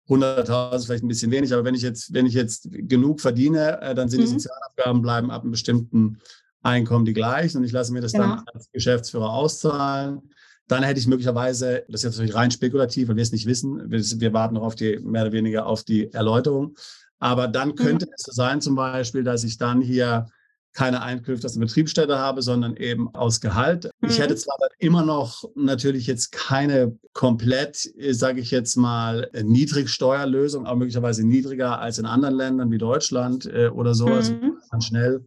100.000 0.08 0.76
ist 0.76 0.86
vielleicht 0.86 1.04
ein 1.04 1.10
bisschen 1.10 1.32
wenig, 1.32 1.54
aber 1.54 1.66
wenn 1.66 1.76
ich 1.76 1.82
jetzt, 1.82 2.14
wenn 2.14 2.26
ich 2.26 2.34
jetzt 2.34 2.70
genug 2.72 3.22
verdiene, 3.22 3.82
äh, 3.82 3.94
dann 3.94 4.10
sind 4.10 4.22
mhm. 4.22 4.26
die 4.26 4.32
Sozialabgaben 4.32 5.02
bleiben 5.02 5.32
ab 5.32 5.44
einem 5.44 5.52
bestimmten 5.52 6.20
Einkommen 6.68 7.06
die 7.06 7.14
gleichen 7.14 7.58
und 7.58 7.64
ich 7.64 7.72
lasse 7.72 7.94
mir 7.94 8.02
das 8.02 8.12
genau. 8.12 8.28
dann 8.28 8.44
als 8.54 8.70
Geschäftsführer 8.72 9.30
auszahlen. 9.30 10.22
Dann 10.68 10.84
hätte 10.84 11.00
ich 11.00 11.08
möglicherweise, 11.08 11.86
das 11.88 12.02
ist 12.02 12.04
jetzt 12.04 12.14
natürlich 12.16 12.36
rein 12.36 12.52
spekulativ, 12.52 13.08
weil 13.08 13.16
wir 13.16 13.24
es 13.24 13.32
nicht 13.32 13.46
wissen, 13.46 13.90
wir, 13.90 14.00
wir 14.00 14.34
warten 14.34 14.56
noch 14.56 14.64
auf 14.64 14.76
die, 14.76 15.00
mehr 15.00 15.24
oder 15.24 15.32
weniger 15.32 15.66
auf 15.66 15.84
die 15.84 16.12
Erläuterung. 16.12 16.76
Aber 17.20 17.48
dann 17.48 17.70
mhm. 17.70 17.76
könnte 17.76 18.06
mhm. 18.06 18.12
es 18.16 18.24
so 18.24 18.32
sein, 18.34 18.60
zum 18.60 18.76
Beispiel, 18.76 19.24
dass 19.24 19.44
ich 19.46 19.58
dann 19.58 19.82
hier 19.82 20.28
keine 20.74 21.02
Einkünfte 21.02 21.48
aus 21.48 21.54
der 21.54 21.62
Betriebsstätte 21.62 22.20
habe, 22.20 22.44
sondern 22.44 22.76
eben 22.76 23.14
aus 23.16 23.42
Gehalt. 23.42 23.90
Mhm. 24.00 24.10
Ich 24.10 24.20
hätte 24.20 24.36
zwar 24.36 24.58
dann 24.60 24.70
immer 24.78 25.04
noch 25.04 25.44
natürlich 25.56 26.06
jetzt 26.06 26.32
keine 26.32 27.00
komplett, 27.14 27.90
sage 28.12 28.42
ich 28.42 28.52
jetzt 28.52 28.76
mal, 28.76 29.30
Niedrigsteuerlösung, 29.34 30.68
aber 30.68 30.76
möglicherweise 30.76 31.26
niedriger 31.26 31.80
als 31.80 31.98
in 31.98 32.06
anderen 32.06 32.36
Ländern 32.36 32.72
wie 32.72 32.78
Deutschland 32.78 33.46
äh, 33.46 33.70
oder 33.70 33.96
so. 33.96 34.06
Also 34.08 34.34
mhm. 34.34 34.58
Also 34.58 34.68
man 34.72 34.82
schnell 34.82 35.26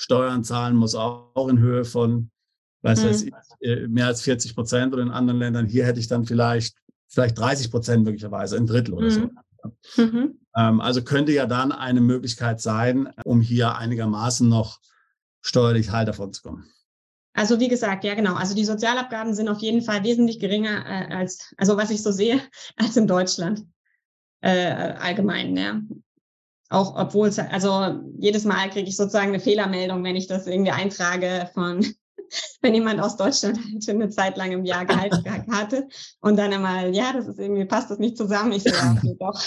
Steuern 0.00 0.42
zahlen 0.44 0.76
muss, 0.76 0.94
auch 0.94 1.48
in 1.48 1.58
Höhe 1.58 1.84
von, 1.84 2.30
weiß 2.80 3.04
mhm. 3.04 3.10
ich, 3.10 3.32
äh, 3.68 3.86
mehr 3.86 4.06
als 4.06 4.22
40 4.22 4.54
Prozent 4.54 4.94
oder 4.94 5.02
in 5.02 5.10
anderen 5.10 5.38
Ländern. 5.38 5.66
Hier 5.66 5.84
hätte 5.84 6.00
ich 6.00 6.08
dann 6.08 6.24
vielleicht, 6.24 6.74
vielleicht 7.06 7.38
30 7.38 7.70
Prozent 7.70 8.04
möglicherweise, 8.04 8.56
ein 8.56 8.66
Drittel 8.66 8.94
oder 8.94 9.10
mhm. 9.10 9.30
so. 9.94 10.02
Mhm. 10.02 10.38
Ähm, 10.56 10.80
also 10.80 11.02
könnte 11.04 11.32
ja 11.32 11.44
dann 11.44 11.70
eine 11.70 12.00
Möglichkeit 12.00 12.62
sein, 12.62 13.12
um 13.24 13.42
hier 13.42 13.76
einigermaßen 13.76 14.48
noch 14.48 14.80
steuerlich 15.42 15.90
heil 15.92 16.06
davon 16.06 16.32
zu 16.32 16.40
kommen. 16.42 16.64
Also 17.34 17.60
wie 17.60 17.68
gesagt, 17.68 18.02
ja 18.04 18.14
genau. 18.14 18.36
Also 18.36 18.54
die 18.54 18.64
Sozialabgaben 18.64 19.34
sind 19.34 19.50
auf 19.50 19.58
jeden 19.58 19.82
Fall 19.82 20.02
wesentlich 20.02 20.40
geringer 20.40 20.82
äh, 20.86 21.14
als, 21.14 21.54
also 21.58 21.76
was 21.76 21.90
ich 21.90 22.02
so 22.02 22.10
sehe, 22.10 22.40
als 22.76 22.96
in 22.96 23.06
Deutschland 23.06 23.66
äh, 24.40 24.94
allgemein. 24.98 25.54
Ja. 25.58 25.78
Auch 26.70 26.94
obwohl 26.96 27.28
es, 27.28 27.38
also 27.38 28.00
jedes 28.16 28.44
Mal 28.44 28.70
kriege 28.70 28.88
ich 28.88 28.96
sozusagen 28.96 29.28
eine 29.28 29.40
Fehlermeldung, 29.40 30.04
wenn 30.04 30.14
ich 30.14 30.28
das 30.28 30.46
irgendwie 30.46 30.70
eintrage 30.70 31.50
von, 31.52 31.84
wenn 32.62 32.74
jemand 32.74 33.00
aus 33.00 33.16
Deutschland 33.16 33.58
halt 33.72 33.88
eine 33.88 34.08
Zeit 34.08 34.36
lang 34.36 34.52
im 34.52 34.64
Jahr 34.64 34.86
Gehalt 34.86 35.12
hatte 35.50 35.88
und 36.20 36.38
dann 36.38 36.52
einmal, 36.52 36.94
ja, 36.94 37.12
das 37.12 37.26
ist 37.26 37.40
irgendwie, 37.40 37.64
passt 37.64 37.90
das 37.90 37.98
nicht 37.98 38.16
zusammen. 38.16 38.52
Ich 38.52 38.62
so, 38.62 38.70
ja, 38.70 38.94
okay, 38.96 39.16
doch. 39.18 39.42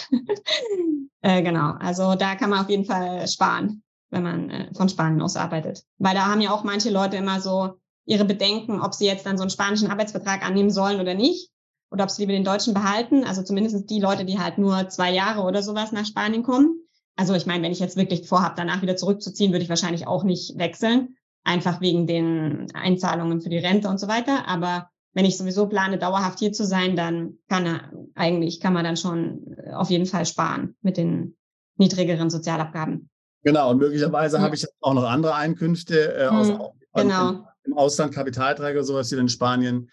äh, 1.22 1.42
genau, 1.42 1.72
also 1.80 2.16
da 2.16 2.36
kann 2.36 2.50
man 2.50 2.60
auf 2.60 2.70
jeden 2.70 2.86
Fall 2.86 3.26
sparen. 3.30 3.82
wenn 4.10 4.24
man 4.24 4.50
äh, 4.50 4.74
von 4.74 4.90
Spanien 4.90 5.22
aus 5.22 5.38
arbeitet. 5.38 5.86
Weil 6.00 6.16
da 6.16 6.26
haben 6.26 6.42
ja 6.42 6.52
auch 6.52 6.66
manche 6.66 6.90
Leute 6.90 7.16
immer 7.16 7.40
so 7.40 7.80
ihre 8.06 8.26
Bedenken, 8.26 8.82
ob 8.82 8.94
sie 8.94 9.06
jetzt 9.06 9.26
dann 9.26 9.38
so 9.38 9.44
einen 9.44 9.50
spanischen 9.50 9.90
Arbeitsvertrag 9.90 10.46
annehmen 10.46 10.72
sollen 10.72 11.00
oder 11.00 11.14
nicht. 11.14 11.52
Oder 11.90 12.04
ob 12.04 12.12
sie 12.12 12.24
lieber 12.24 12.34
den 12.34 12.44
deutschen 12.44 12.74
behalten. 12.74 13.24
Also 13.24 13.44
zumindest 13.44 13.90
die 13.90 14.02
Leute, 14.02 14.26
die 14.26 14.40
halt 14.40 14.58
nur 14.58 14.90
zwei 14.90 15.14
Jahre 15.14 15.44
oder 15.44 15.64
sowas 15.64 15.94
nach 15.94 16.06
Spanien 16.06 16.44
kommen. 16.44 16.83
Also 17.16 17.34
ich 17.36 17.46
meine, 17.46 17.64
wenn 17.64 17.72
ich 17.72 17.80
jetzt 17.80 17.98
wirklich 17.98 18.28
vorhabe, 18.28 18.56
danach 18.58 18.82
wieder 18.82 18.96
zurückzuziehen, 18.96 19.52
würde 19.52 19.64
ich 19.64 19.70
wahrscheinlich 19.70 20.08
auch 20.08 20.24
nicht 20.24 20.58
wechseln. 20.58 21.16
Einfach 21.44 21.82
wegen 21.82 22.08
den 22.08 22.68
Einzahlungen 22.74 23.42
für 23.42 23.50
die 23.50 23.58
Rente 23.58 23.90
und 23.90 24.00
so 24.00 24.08
weiter. 24.08 24.48
Aber 24.48 24.90
wenn 25.14 25.26
ich 25.26 25.38
sowieso 25.38 25.68
plane, 25.68 25.98
dauerhaft 25.98 26.40
hier 26.40 26.54
zu 26.54 26.66
sein, 26.66 26.96
dann 26.96 27.38
kann 27.50 27.66
er, 27.66 27.92
eigentlich 28.16 28.60
kann 28.60 28.74
man 28.74 28.84
dann 28.84 28.98
schon 28.98 29.56
auf 29.74 29.90
jeden 29.90 30.06
Fall 30.06 30.26
sparen 30.26 30.76
mit 30.82 30.98
den 30.98 31.36
niedrigeren 31.78 32.30
Sozialabgaben. 32.30 33.10
Genau, 33.44 33.72
und 33.72 33.78
möglicherweise 33.78 34.38
ja. 34.38 34.44
habe 34.44 34.56
ich 34.56 34.66
auch 34.80 34.94
noch 34.94 35.04
andere 35.04 35.36
Einkünfte 35.36 36.16
äh, 36.16 36.28
aus, 36.28 36.48
hm, 36.48 36.60
genau. 36.94 37.46
im 37.64 37.74
Ausland, 37.78 38.14
Kapitalträger 38.14 38.84
sowas, 38.84 39.10
die 39.10 39.16
in 39.16 39.30
Spanien 39.30 39.92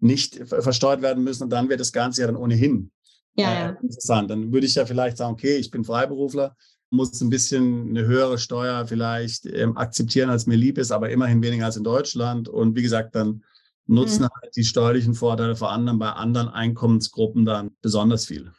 nicht 0.00 0.36
versteuert 0.46 1.02
werden 1.02 1.22
müssen. 1.22 1.44
Und 1.44 1.50
dann 1.50 1.68
wird 1.68 1.80
das 1.80 1.92
Ganze 1.92 2.22
ja 2.22 2.26
dann 2.26 2.36
ohnehin 2.36 2.90
ja, 3.38 3.70
äh, 3.70 3.76
interessant. 3.82 4.30
Dann 4.30 4.52
würde 4.52 4.66
ich 4.66 4.74
ja 4.74 4.86
vielleicht 4.86 5.16
sagen, 5.16 5.32
okay, 5.32 5.56
ich 5.56 5.70
bin 5.70 5.84
Freiberufler, 5.84 6.56
muss 6.90 7.20
ein 7.20 7.30
bisschen 7.30 7.90
eine 7.90 8.06
höhere 8.06 8.38
Steuer 8.38 8.86
vielleicht 8.86 9.46
ähm, 9.46 9.76
akzeptieren, 9.76 10.30
als 10.30 10.46
mir 10.46 10.56
lieb 10.56 10.78
ist, 10.78 10.90
aber 10.90 11.10
immerhin 11.10 11.42
weniger 11.42 11.66
als 11.66 11.76
in 11.76 11.84
Deutschland. 11.84 12.48
Und 12.48 12.76
wie 12.76 12.82
gesagt, 12.82 13.14
dann 13.14 13.44
nutzen 13.86 14.24
mhm. 14.24 14.28
halt 14.42 14.56
die 14.56 14.64
steuerlichen 14.64 15.14
Vorteile 15.14 15.56
vor 15.56 15.70
allem 15.70 15.98
bei 15.98 16.10
anderen 16.10 16.48
Einkommensgruppen 16.48 17.44
dann 17.44 17.70
besonders 17.82 18.26
viel. 18.26 18.52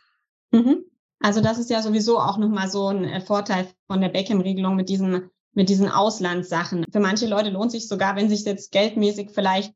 Mhm. 0.51 0.85
Also 1.19 1.41
das 1.41 1.59
ist 1.59 1.69
ja 1.69 1.81
sowieso 1.81 2.19
auch 2.19 2.37
nochmal 2.37 2.69
so 2.69 2.87
ein 2.87 3.03
äh, 3.03 3.21
Vorteil 3.21 3.67
von 3.87 4.01
der 4.01 4.09
Beckham-Regelung 4.09 4.75
mit 4.75 4.89
diesen, 4.89 5.29
mit 5.53 5.69
diesen 5.69 5.89
Auslandssachen. 5.89 6.85
Für 6.91 6.99
manche 6.99 7.27
Leute 7.27 7.49
lohnt 7.49 7.71
sich 7.71 7.87
sogar, 7.87 8.15
wenn 8.15 8.29
sich 8.29 8.45
jetzt 8.45 8.71
geldmäßig 8.71 9.31
vielleicht 9.31 9.73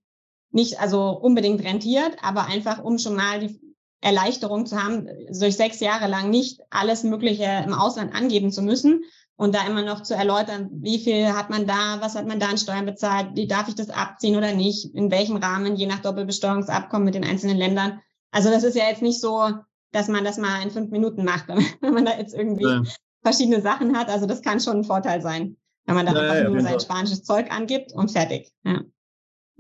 nicht 0.52 0.80
also 0.80 1.10
unbedingt 1.10 1.64
rentiert, 1.64 2.16
aber 2.22 2.46
einfach 2.46 2.84
um 2.84 2.98
schon 2.98 3.16
mal 3.16 3.40
die 3.40 3.60
Erleichterung 4.04 4.66
zu 4.66 4.82
haben, 4.82 5.08
durch 5.40 5.56
sechs 5.56 5.80
Jahre 5.80 6.08
lang 6.08 6.30
nicht 6.30 6.62
alles 6.70 7.04
Mögliche 7.04 7.64
im 7.66 7.74
Ausland 7.74 8.14
angeben 8.14 8.52
zu 8.52 8.62
müssen 8.62 9.06
und 9.38 9.56
da 9.56 9.66
immer 9.66 9.82
noch 9.82 10.04
zu 10.04 10.14
erläutern, 10.14 10.70
wie 10.74 11.00
viel 11.00 11.34
hat 11.34 11.50
man 11.50 11.66
da, 11.66 12.02
was 12.02 12.16
hat 12.16 12.28
man 12.28 12.40
da 12.40 12.48
an 12.48 12.58
Steuern 12.58 12.86
bezahlt, 12.86 13.30
wie 13.36 13.48
darf 13.48 13.70
ich 13.70 13.76
das 13.76 13.90
abziehen 13.90 14.36
oder 14.36 14.54
nicht, 14.54 14.94
in 14.94 15.10
welchem 15.10 15.38
Rahmen, 15.38 15.78
je 15.78 15.86
nach 15.86 16.02
Doppelbesteuerungsabkommen 16.02 17.06
mit 17.06 17.16
den 17.16 17.24
einzelnen 17.24 17.58
Ländern. 17.58 18.02
Also 18.32 18.50
das 18.50 18.64
ist 18.64 18.76
ja 18.76 18.90
jetzt 18.90 19.02
nicht 19.02 19.22
so, 19.22 19.52
dass 19.94 20.10
man 20.10 20.26
das 20.26 20.38
mal 20.38 20.62
in 20.62 20.72
fünf 20.72 20.92
Minuten 20.92 21.24
macht, 21.24 21.48
wenn 21.82 21.94
man 21.94 22.06
da 22.06 22.18
jetzt 22.18 22.34
irgendwie 22.34 22.68
ja. 22.68 22.84
verschiedene 23.22 23.62
Sachen 23.62 23.98
hat. 23.98 24.10
Also 24.10 24.26
das 24.26 24.42
kann 24.42 24.60
schon 24.60 24.80
ein 24.80 24.84
Vorteil 24.84 25.22
sein, 25.22 25.56
wenn 25.86 25.96
man 25.96 26.06
da 26.06 26.14
ja, 26.14 26.20
einfach 26.20 26.36
ja, 26.44 26.50
nur 26.50 26.62
sein 26.62 26.80
spanisches 26.80 27.24
Zeug 27.24 27.52
angibt 27.52 27.94
und 27.94 28.12
fertig. 28.12 28.52
Ja. 28.66 28.82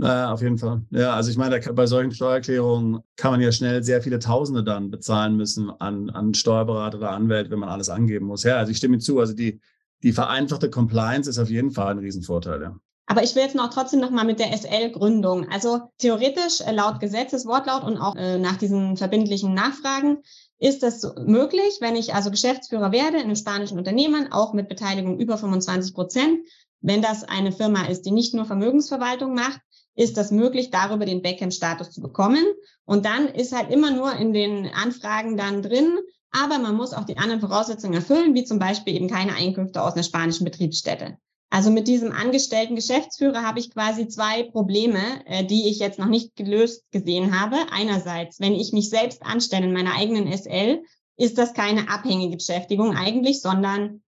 Naja, 0.04 0.34
auf 0.34 0.41
jeden 0.41 0.58
Fall. 0.58 0.82
Ja, 0.89 1.14
also 1.14 1.32
ich 1.32 1.38
meine, 1.38 1.62
bei 1.62 1.86
solchen 1.86 2.12
Steuererklärungen 2.12 3.04
kann 3.16 3.32
man 3.32 3.39
ja 3.39 3.54
schnell 3.54 3.84
sehr 3.84 4.01
viele 4.01 4.20
Tausende 4.20 4.62
dann 4.62 4.91
bezahlen 4.91 5.38
müssen 5.38 5.70
an, 5.70 6.10
an 6.10 6.34
Steuerberater 6.34 6.97
oder 6.97 7.12
Anwälte, 7.12 7.49
wenn 7.51 7.60
man 7.60 7.70
alles 7.70 7.88
angeben 7.88 8.26
muss. 8.26 8.43
Ja, 8.43 8.58
also 8.58 8.70
ich 8.70 8.78
stimme 8.78 8.99
zu. 8.99 9.18
Also 9.20 9.34
die, 9.34 9.62
die 10.04 10.12
vereinfachte 10.12 10.70
Compliance 10.70 11.30
ist 11.30 11.39
auf 11.39 11.49
jeden 11.49 11.72
Fall 11.72 11.91
ein 11.91 11.99
Riesenvorteil, 11.99 12.62
ja. 12.62 12.76
Aber 13.06 13.24
ich 13.24 13.34
will 13.36 13.43
jetzt 13.43 13.56
noch 13.56 13.70
trotzdem 13.70 14.01
noch 14.01 14.12
mal 14.12 14.26
mit 14.26 14.39
der 14.39 14.51
SL-Gründung. 14.51 15.47
Also 15.49 15.89
theoretisch 15.99 16.60
äh, 16.60 16.74
laut 16.74 16.99
Gesetzeswortlaut 16.99 17.86
und 17.86 17.97
auch 17.97 18.18
äh, 18.18 18.38
nach 18.38 18.58
diesen 18.58 18.97
verbindlichen 18.97 19.54
Nachfragen 19.54 20.18
ist 20.60 20.84
das 20.84 21.10
möglich, 21.26 21.78
wenn 21.80 21.95
ich 21.95 22.14
also 22.14 22.30
Geschäftsführer 22.30 22.91
werde 22.91 23.18
in 23.18 23.24
einem 23.24 23.36
spanischen 23.36 23.78
Unternehmen, 23.78 24.34
auch 24.34 24.54
mit 24.54 24.68
Beteiligung 24.68 25.18
über 25.18 25.38
25 25.38 25.93
Prozent. 25.93 26.39
Wenn 26.84 27.02
das 27.02 27.24
eine 27.24 27.54
Firma 27.54 27.86
ist, 27.86 28.02
die 28.04 28.12
nicht 28.12 28.34
nur 28.34 28.46
Vermögensverwaltung 28.46 29.34
macht, 29.34 29.62
ist 29.96 30.18
das 30.18 30.32
möglich, 30.32 30.70
darüber 30.70 31.06
den 31.06 31.22
Backend-Status 31.22 31.92
zu 31.92 32.02
bekommen. 32.02 32.44
Und 32.86 33.06
dann 33.06 33.28
ist 33.28 33.56
halt 33.56 33.72
immer 33.72 33.90
nur 33.92 34.14
in 34.18 34.34
den 34.34 34.68
Anfragen 34.68 35.38
dann 35.38 35.62
drin, 35.62 35.98
aber 36.32 36.60
man 36.60 36.76
muss 36.76 36.94
auch 36.94 37.06
die 37.06 37.18
anderen 37.18 37.40
Voraussetzungen 37.40 37.94
erfüllen, 37.94 38.36
wie 38.36 38.44
zum 38.44 38.60
Beispiel 38.60 38.96
eben 38.96 39.08
keine 39.08 39.36
Einkünfte 39.36 39.82
aus 39.82 39.94
einer 39.94 40.04
spanischen 40.04 40.44
Betriebsstätte. 40.44 41.18
Also 41.50 41.70
mit 41.70 41.88
diesem 41.88 42.12
angestellten 42.12 42.76
Geschäftsführer 42.76 43.44
habe 43.44 43.60
ich 43.60 43.72
quasi 43.72 44.08
zwei 44.08 44.44
Probleme, 44.44 45.00
äh, 45.26 45.46
die 45.46 45.70
ich 45.70 45.80
jetzt 45.80 46.00
noch 46.00 46.08
nicht 46.08 46.36
gelöst 46.36 46.84
gesehen 46.92 47.40
habe. 47.40 47.56
Einerseits, 47.72 48.40
wenn 48.42 48.56
ich 48.56 48.74
mich 48.74 48.90
selbst 48.90 49.22
anstelle 49.22 49.68
in 49.68 49.74
meiner 49.74 49.96
eigenen 49.96 50.28
SL, 50.36 50.82
ist 51.16 51.38
das 51.38 51.54
keine 51.54 51.90
abhängige 51.90 52.36
Beschäftigung 52.36 52.98
eigentlich, 52.98 53.42
sondern 53.42 54.02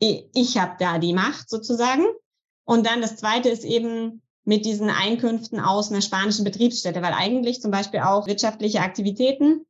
ich 0.00 0.58
habe 0.58 0.76
da 0.78 0.98
die 0.98 1.12
Macht 1.12 1.48
sozusagen. 1.48 2.04
Und 2.64 2.86
dann 2.86 3.00
das 3.00 3.16
Zweite 3.16 3.48
ist 3.48 3.64
eben, 3.64 4.22
mit 4.48 4.64
diesen 4.64 4.88
Einkünften 4.88 5.60
aus 5.60 5.92
einer 5.92 6.00
spanischen 6.00 6.42
Betriebsstätte, 6.42 7.02
weil 7.02 7.12
eigentlich 7.12 7.60
zum 7.60 7.70
Beispiel 7.70 8.00
auch 8.00 8.26
wirtschaftliche 8.26 8.80
Aktivitäten, 8.80 9.66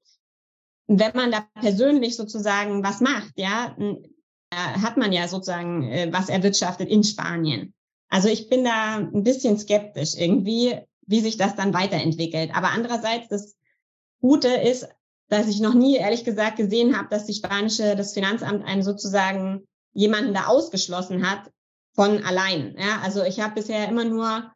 wenn 0.86 1.16
man 1.16 1.32
da 1.32 1.48
persönlich 1.60 2.14
sozusagen 2.14 2.84
was 2.84 3.00
macht, 3.00 3.32
ja, 3.34 3.76
hat 4.52 4.96
man 4.96 5.12
ja 5.12 5.26
sozusagen 5.26 5.82
äh, 5.82 6.12
was 6.12 6.28
erwirtschaftet 6.28 6.88
in 6.88 7.02
Spanien. 7.02 7.74
Also 8.08 8.28
ich 8.28 8.48
bin 8.48 8.62
da 8.62 8.98
ein 8.98 9.24
bisschen 9.24 9.58
skeptisch 9.58 10.14
irgendwie, 10.16 10.76
wie 11.06 11.20
sich 11.20 11.36
das 11.36 11.56
dann 11.56 11.74
weiterentwickelt. 11.74 12.54
Aber 12.54 12.68
andererseits, 12.68 13.26
das 13.28 13.56
Gute 14.20 14.48
ist, 14.48 14.88
dass 15.28 15.48
ich 15.48 15.58
noch 15.58 15.74
nie 15.74 15.96
ehrlich 15.96 16.24
gesagt 16.24 16.56
gesehen 16.56 16.96
habe, 16.96 17.08
dass 17.10 17.26
die 17.26 17.34
spanische, 17.34 17.96
das 17.96 18.14
Finanzamt 18.14 18.64
einen 18.64 18.84
sozusagen 18.84 19.66
jemanden 19.92 20.34
da 20.34 20.46
ausgeschlossen 20.46 21.28
hat 21.28 21.50
von 21.94 22.22
allein. 22.24 22.76
Ja, 22.78 23.00
also 23.02 23.22
ich 23.24 23.40
habe 23.40 23.54
bisher 23.54 23.88
immer 23.88 24.04
nur 24.04 24.52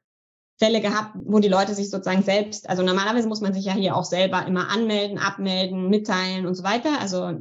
Fälle 0.58 0.80
gehabt, 0.80 1.16
wo 1.24 1.40
die 1.40 1.48
Leute 1.48 1.74
sich 1.74 1.90
sozusagen 1.90 2.22
selbst, 2.22 2.68
also 2.68 2.82
normalerweise 2.82 3.26
muss 3.26 3.40
man 3.40 3.52
sich 3.52 3.64
ja 3.64 3.72
hier 3.72 3.96
auch 3.96 4.04
selber 4.04 4.46
immer 4.46 4.68
anmelden, 4.68 5.18
abmelden, 5.18 5.88
mitteilen 5.88 6.46
und 6.46 6.54
so 6.54 6.62
weiter. 6.62 7.00
Also 7.00 7.32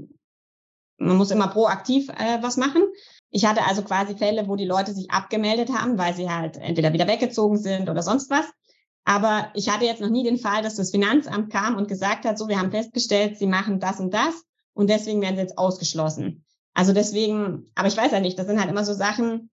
man 0.98 1.18
muss 1.18 1.32
immer 1.32 1.48
proaktiv 1.48 2.10
äh, 2.10 2.42
was 2.42 2.58
machen. 2.58 2.84
Ich 3.30 3.46
hatte 3.46 3.66
also 3.66 3.84
quasi 3.84 4.16
Fälle, 4.16 4.48
wo 4.48 4.56
die 4.56 4.66
Leute 4.66 4.94
sich 4.94 5.12
abgemeldet 5.12 5.70
haben, 5.70 5.98
weil 5.98 6.16
sie 6.16 6.30
halt 6.30 6.58
entweder 6.58 6.94
wieder 6.94 7.08
weggezogen 7.08 7.58
sind 7.58 7.90
oder 7.90 8.02
sonst 8.02 8.30
was. 8.30 8.46
Aber 9.04 9.52
ich 9.56 9.70
hatte 9.70 9.86
jetzt 9.86 10.02
noch 10.02 10.10
nie 10.10 10.24
den 10.24 10.38
Fall, 10.38 10.62
dass 10.62 10.76
das 10.76 10.92
Finanzamt 10.92 11.52
kam 11.52 11.76
und 11.76 11.88
gesagt 11.88 12.26
hat, 12.26 12.38
so, 12.38 12.48
wir 12.48 12.60
haben 12.60 12.72
festgestellt, 12.72 13.38
sie 13.38 13.48
machen 13.48 13.80
das 13.80 14.00
und 14.00 14.14
das 14.14 14.44
und 14.74 14.90
deswegen 14.90 15.22
werden 15.22 15.36
sie 15.36 15.42
jetzt 15.42 15.58
ausgeschlossen. 15.58 16.46
Also 16.74 16.94
deswegen, 16.94 17.72
aber 17.76 17.88
ich 17.88 17.98
weiß 17.98 18.12
ja 18.12 18.20
nicht, 18.20 18.40
das 18.40 18.48
sind 18.48 18.60
halt 18.60 18.70
immer 18.70 18.86
so 18.86 18.94
Sachen, 18.94 19.50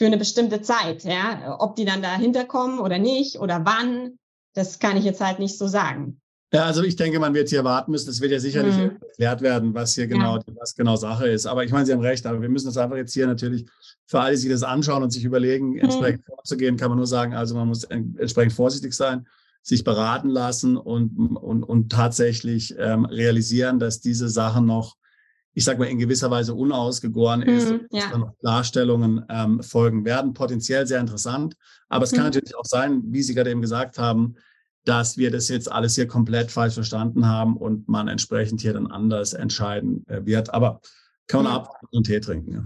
für 0.00 0.06
eine 0.06 0.16
bestimmte 0.16 0.62
Zeit. 0.62 1.04
Ja? 1.04 1.58
Ob 1.58 1.76
die 1.76 1.84
dann 1.84 2.00
dahinter 2.00 2.46
kommen 2.46 2.78
oder 2.78 2.98
nicht 2.98 3.38
oder 3.38 3.66
wann, 3.66 4.18
das 4.54 4.78
kann 4.78 4.96
ich 4.96 5.04
jetzt 5.04 5.20
halt 5.20 5.38
nicht 5.38 5.58
so 5.58 5.66
sagen. 5.66 6.22
Ja, 6.54 6.64
also 6.64 6.82
ich 6.82 6.96
denke, 6.96 7.20
man 7.20 7.34
wird 7.34 7.50
hier 7.50 7.64
warten 7.64 7.90
müssen. 7.90 8.08
Es 8.08 8.22
wird 8.22 8.32
ja 8.32 8.40
sicherlich 8.40 8.74
mhm. 8.74 8.96
erklärt 9.02 9.42
werden, 9.42 9.74
was 9.74 9.94
hier 9.94 10.06
genau, 10.06 10.38
ja. 10.38 10.42
was 10.58 10.74
genau 10.74 10.96
Sache 10.96 11.28
ist. 11.28 11.44
Aber 11.44 11.64
ich 11.64 11.70
meine, 11.70 11.84
Sie 11.84 11.92
haben 11.92 12.00
recht, 12.00 12.24
aber 12.24 12.40
wir 12.40 12.48
müssen 12.48 12.66
das 12.66 12.78
einfach 12.78 12.96
jetzt 12.96 13.12
hier 13.12 13.26
natürlich 13.26 13.66
für 14.06 14.20
alle, 14.20 14.30
die 14.30 14.38
sich 14.38 14.50
das 14.50 14.62
anschauen 14.62 15.02
und 15.02 15.10
sich 15.10 15.24
überlegen, 15.24 15.72
mhm. 15.72 15.80
entsprechend 15.80 16.24
vorzugehen, 16.24 16.78
kann 16.78 16.88
man 16.88 16.96
nur 16.96 17.06
sagen, 17.06 17.34
also 17.34 17.54
man 17.54 17.68
muss 17.68 17.84
entsprechend 17.84 18.54
vorsichtig 18.54 18.94
sein, 18.94 19.26
sich 19.62 19.84
beraten 19.84 20.30
lassen 20.30 20.78
und, 20.78 21.36
und, 21.36 21.62
und 21.62 21.92
tatsächlich 21.92 22.74
ähm, 22.78 23.04
realisieren, 23.04 23.78
dass 23.78 24.00
diese 24.00 24.30
Sachen 24.30 24.64
noch 24.64 24.96
ich 25.52 25.64
sage 25.64 25.78
mal, 25.78 25.86
in 25.86 25.98
gewisser 25.98 26.30
Weise 26.30 26.54
unausgegoren 26.54 27.42
ist, 27.42 27.70
mhm, 27.70 27.86
ja. 27.90 28.02
dass 28.02 28.10
dann 28.10 28.20
noch 28.20 28.38
Klarstellungen 28.38 29.24
ähm, 29.28 29.62
folgen 29.62 30.04
werden. 30.04 30.32
Potenziell 30.32 30.86
sehr 30.86 31.00
interessant. 31.00 31.56
Aber 31.88 32.04
es 32.04 32.12
kann 32.12 32.20
mhm. 32.20 32.26
natürlich 32.26 32.56
auch 32.56 32.64
sein, 32.64 33.02
wie 33.06 33.22
Sie 33.22 33.34
gerade 33.34 33.50
eben 33.50 33.60
gesagt 33.60 33.98
haben, 33.98 34.36
dass 34.84 35.18
wir 35.18 35.30
das 35.30 35.48
jetzt 35.48 35.70
alles 35.70 35.94
hier 35.94 36.06
komplett 36.06 36.50
falsch 36.50 36.74
verstanden 36.74 37.26
haben 37.26 37.56
und 37.56 37.88
man 37.88 38.08
entsprechend 38.08 38.60
hier 38.60 38.72
dann 38.72 38.86
anders 38.86 39.32
entscheiden 39.32 40.04
äh, 40.06 40.24
wird. 40.24 40.54
Aber 40.54 40.80
kann 41.26 41.44
man 41.44 41.52
mhm. 41.52 41.58
ab 41.58 41.80
und 41.90 42.06
Tee 42.06 42.20
trinken. 42.20 42.52
Ja. 42.52 42.64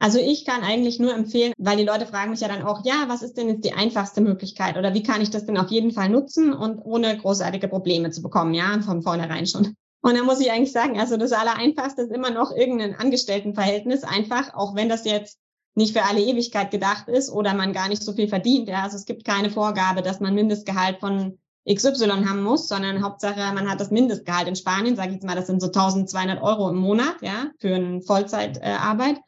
Also 0.00 0.18
ich 0.20 0.44
kann 0.44 0.62
eigentlich 0.62 1.00
nur 1.00 1.12
empfehlen, 1.12 1.52
weil 1.58 1.76
die 1.76 1.84
Leute 1.84 2.06
fragen 2.06 2.30
mich 2.30 2.40
ja 2.40 2.48
dann 2.48 2.62
auch, 2.62 2.84
ja, 2.84 3.06
was 3.08 3.22
ist 3.22 3.36
denn 3.36 3.48
jetzt 3.48 3.64
die 3.64 3.72
einfachste 3.72 4.20
Möglichkeit 4.20 4.76
oder 4.76 4.94
wie 4.94 5.02
kann 5.02 5.20
ich 5.20 5.30
das 5.30 5.44
denn 5.44 5.58
auf 5.58 5.70
jeden 5.70 5.90
Fall 5.90 6.08
nutzen 6.08 6.52
und 6.52 6.78
ohne 6.78 7.18
großartige 7.18 7.66
Probleme 7.66 8.10
zu 8.10 8.22
bekommen, 8.22 8.54
ja, 8.54 8.80
von 8.80 9.02
vornherein 9.02 9.46
schon. 9.46 9.74
Und 10.00 10.16
da 10.16 10.22
muss 10.22 10.40
ich 10.40 10.50
eigentlich 10.50 10.72
sagen, 10.72 10.98
also 10.98 11.16
das 11.16 11.32
Allereinfachste 11.32 12.02
ist 12.02 12.12
immer 12.12 12.30
noch 12.30 12.52
irgendein 12.52 12.94
Angestelltenverhältnis, 12.94 14.04
einfach, 14.04 14.54
auch 14.54 14.74
wenn 14.74 14.88
das 14.88 15.04
jetzt 15.04 15.38
nicht 15.74 15.96
für 15.96 16.04
alle 16.04 16.20
Ewigkeit 16.20 16.70
gedacht 16.70 17.08
ist 17.08 17.30
oder 17.30 17.54
man 17.54 17.72
gar 17.72 17.88
nicht 17.88 18.02
so 18.02 18.12
viel 18.12 18.28
verdient. 18.28 18.68
Ja. 18.68 18.82
Also 18.82 18.96
es 18.96 19.06
gibt 19.06 19.24
keine 19.24 19.50
Vorgabe, 19.50 20.02
dass 20.02 20.20
man 20.20 20.34
Mindestgehalt 20.34 20.98
von 20.98 21.38
XY 21.68 22.24
haben 22.26 22.42
muss, 22.42 22.68
sondern 22.68 23.02
Hauptsache, 23.04 23.54
man 23.54 23.70
hat 23.70 23.80
das 23.80 23.90
Mindestgehalt 23.90 24.48
in 24.48 24.56
Spanien, 24.56 24.96
sage 24.96 25.08
ich 25.08 25.14
jetzt 25.14 25.26
mal, 25.26 25.36
das 25.36 25.46
sind 25.46 25.60
so 25.60 25.66
1200 25.66 26.42
Euro 26.42 26.70
im 26.70 26.76
Monat, 26.76 27.16
ja, 27.20 27.50
für 27.58 27.74
eine 27.74 28.00
Vollzeitarbeit. 28.00 29.16
Äh, 29.16 29.22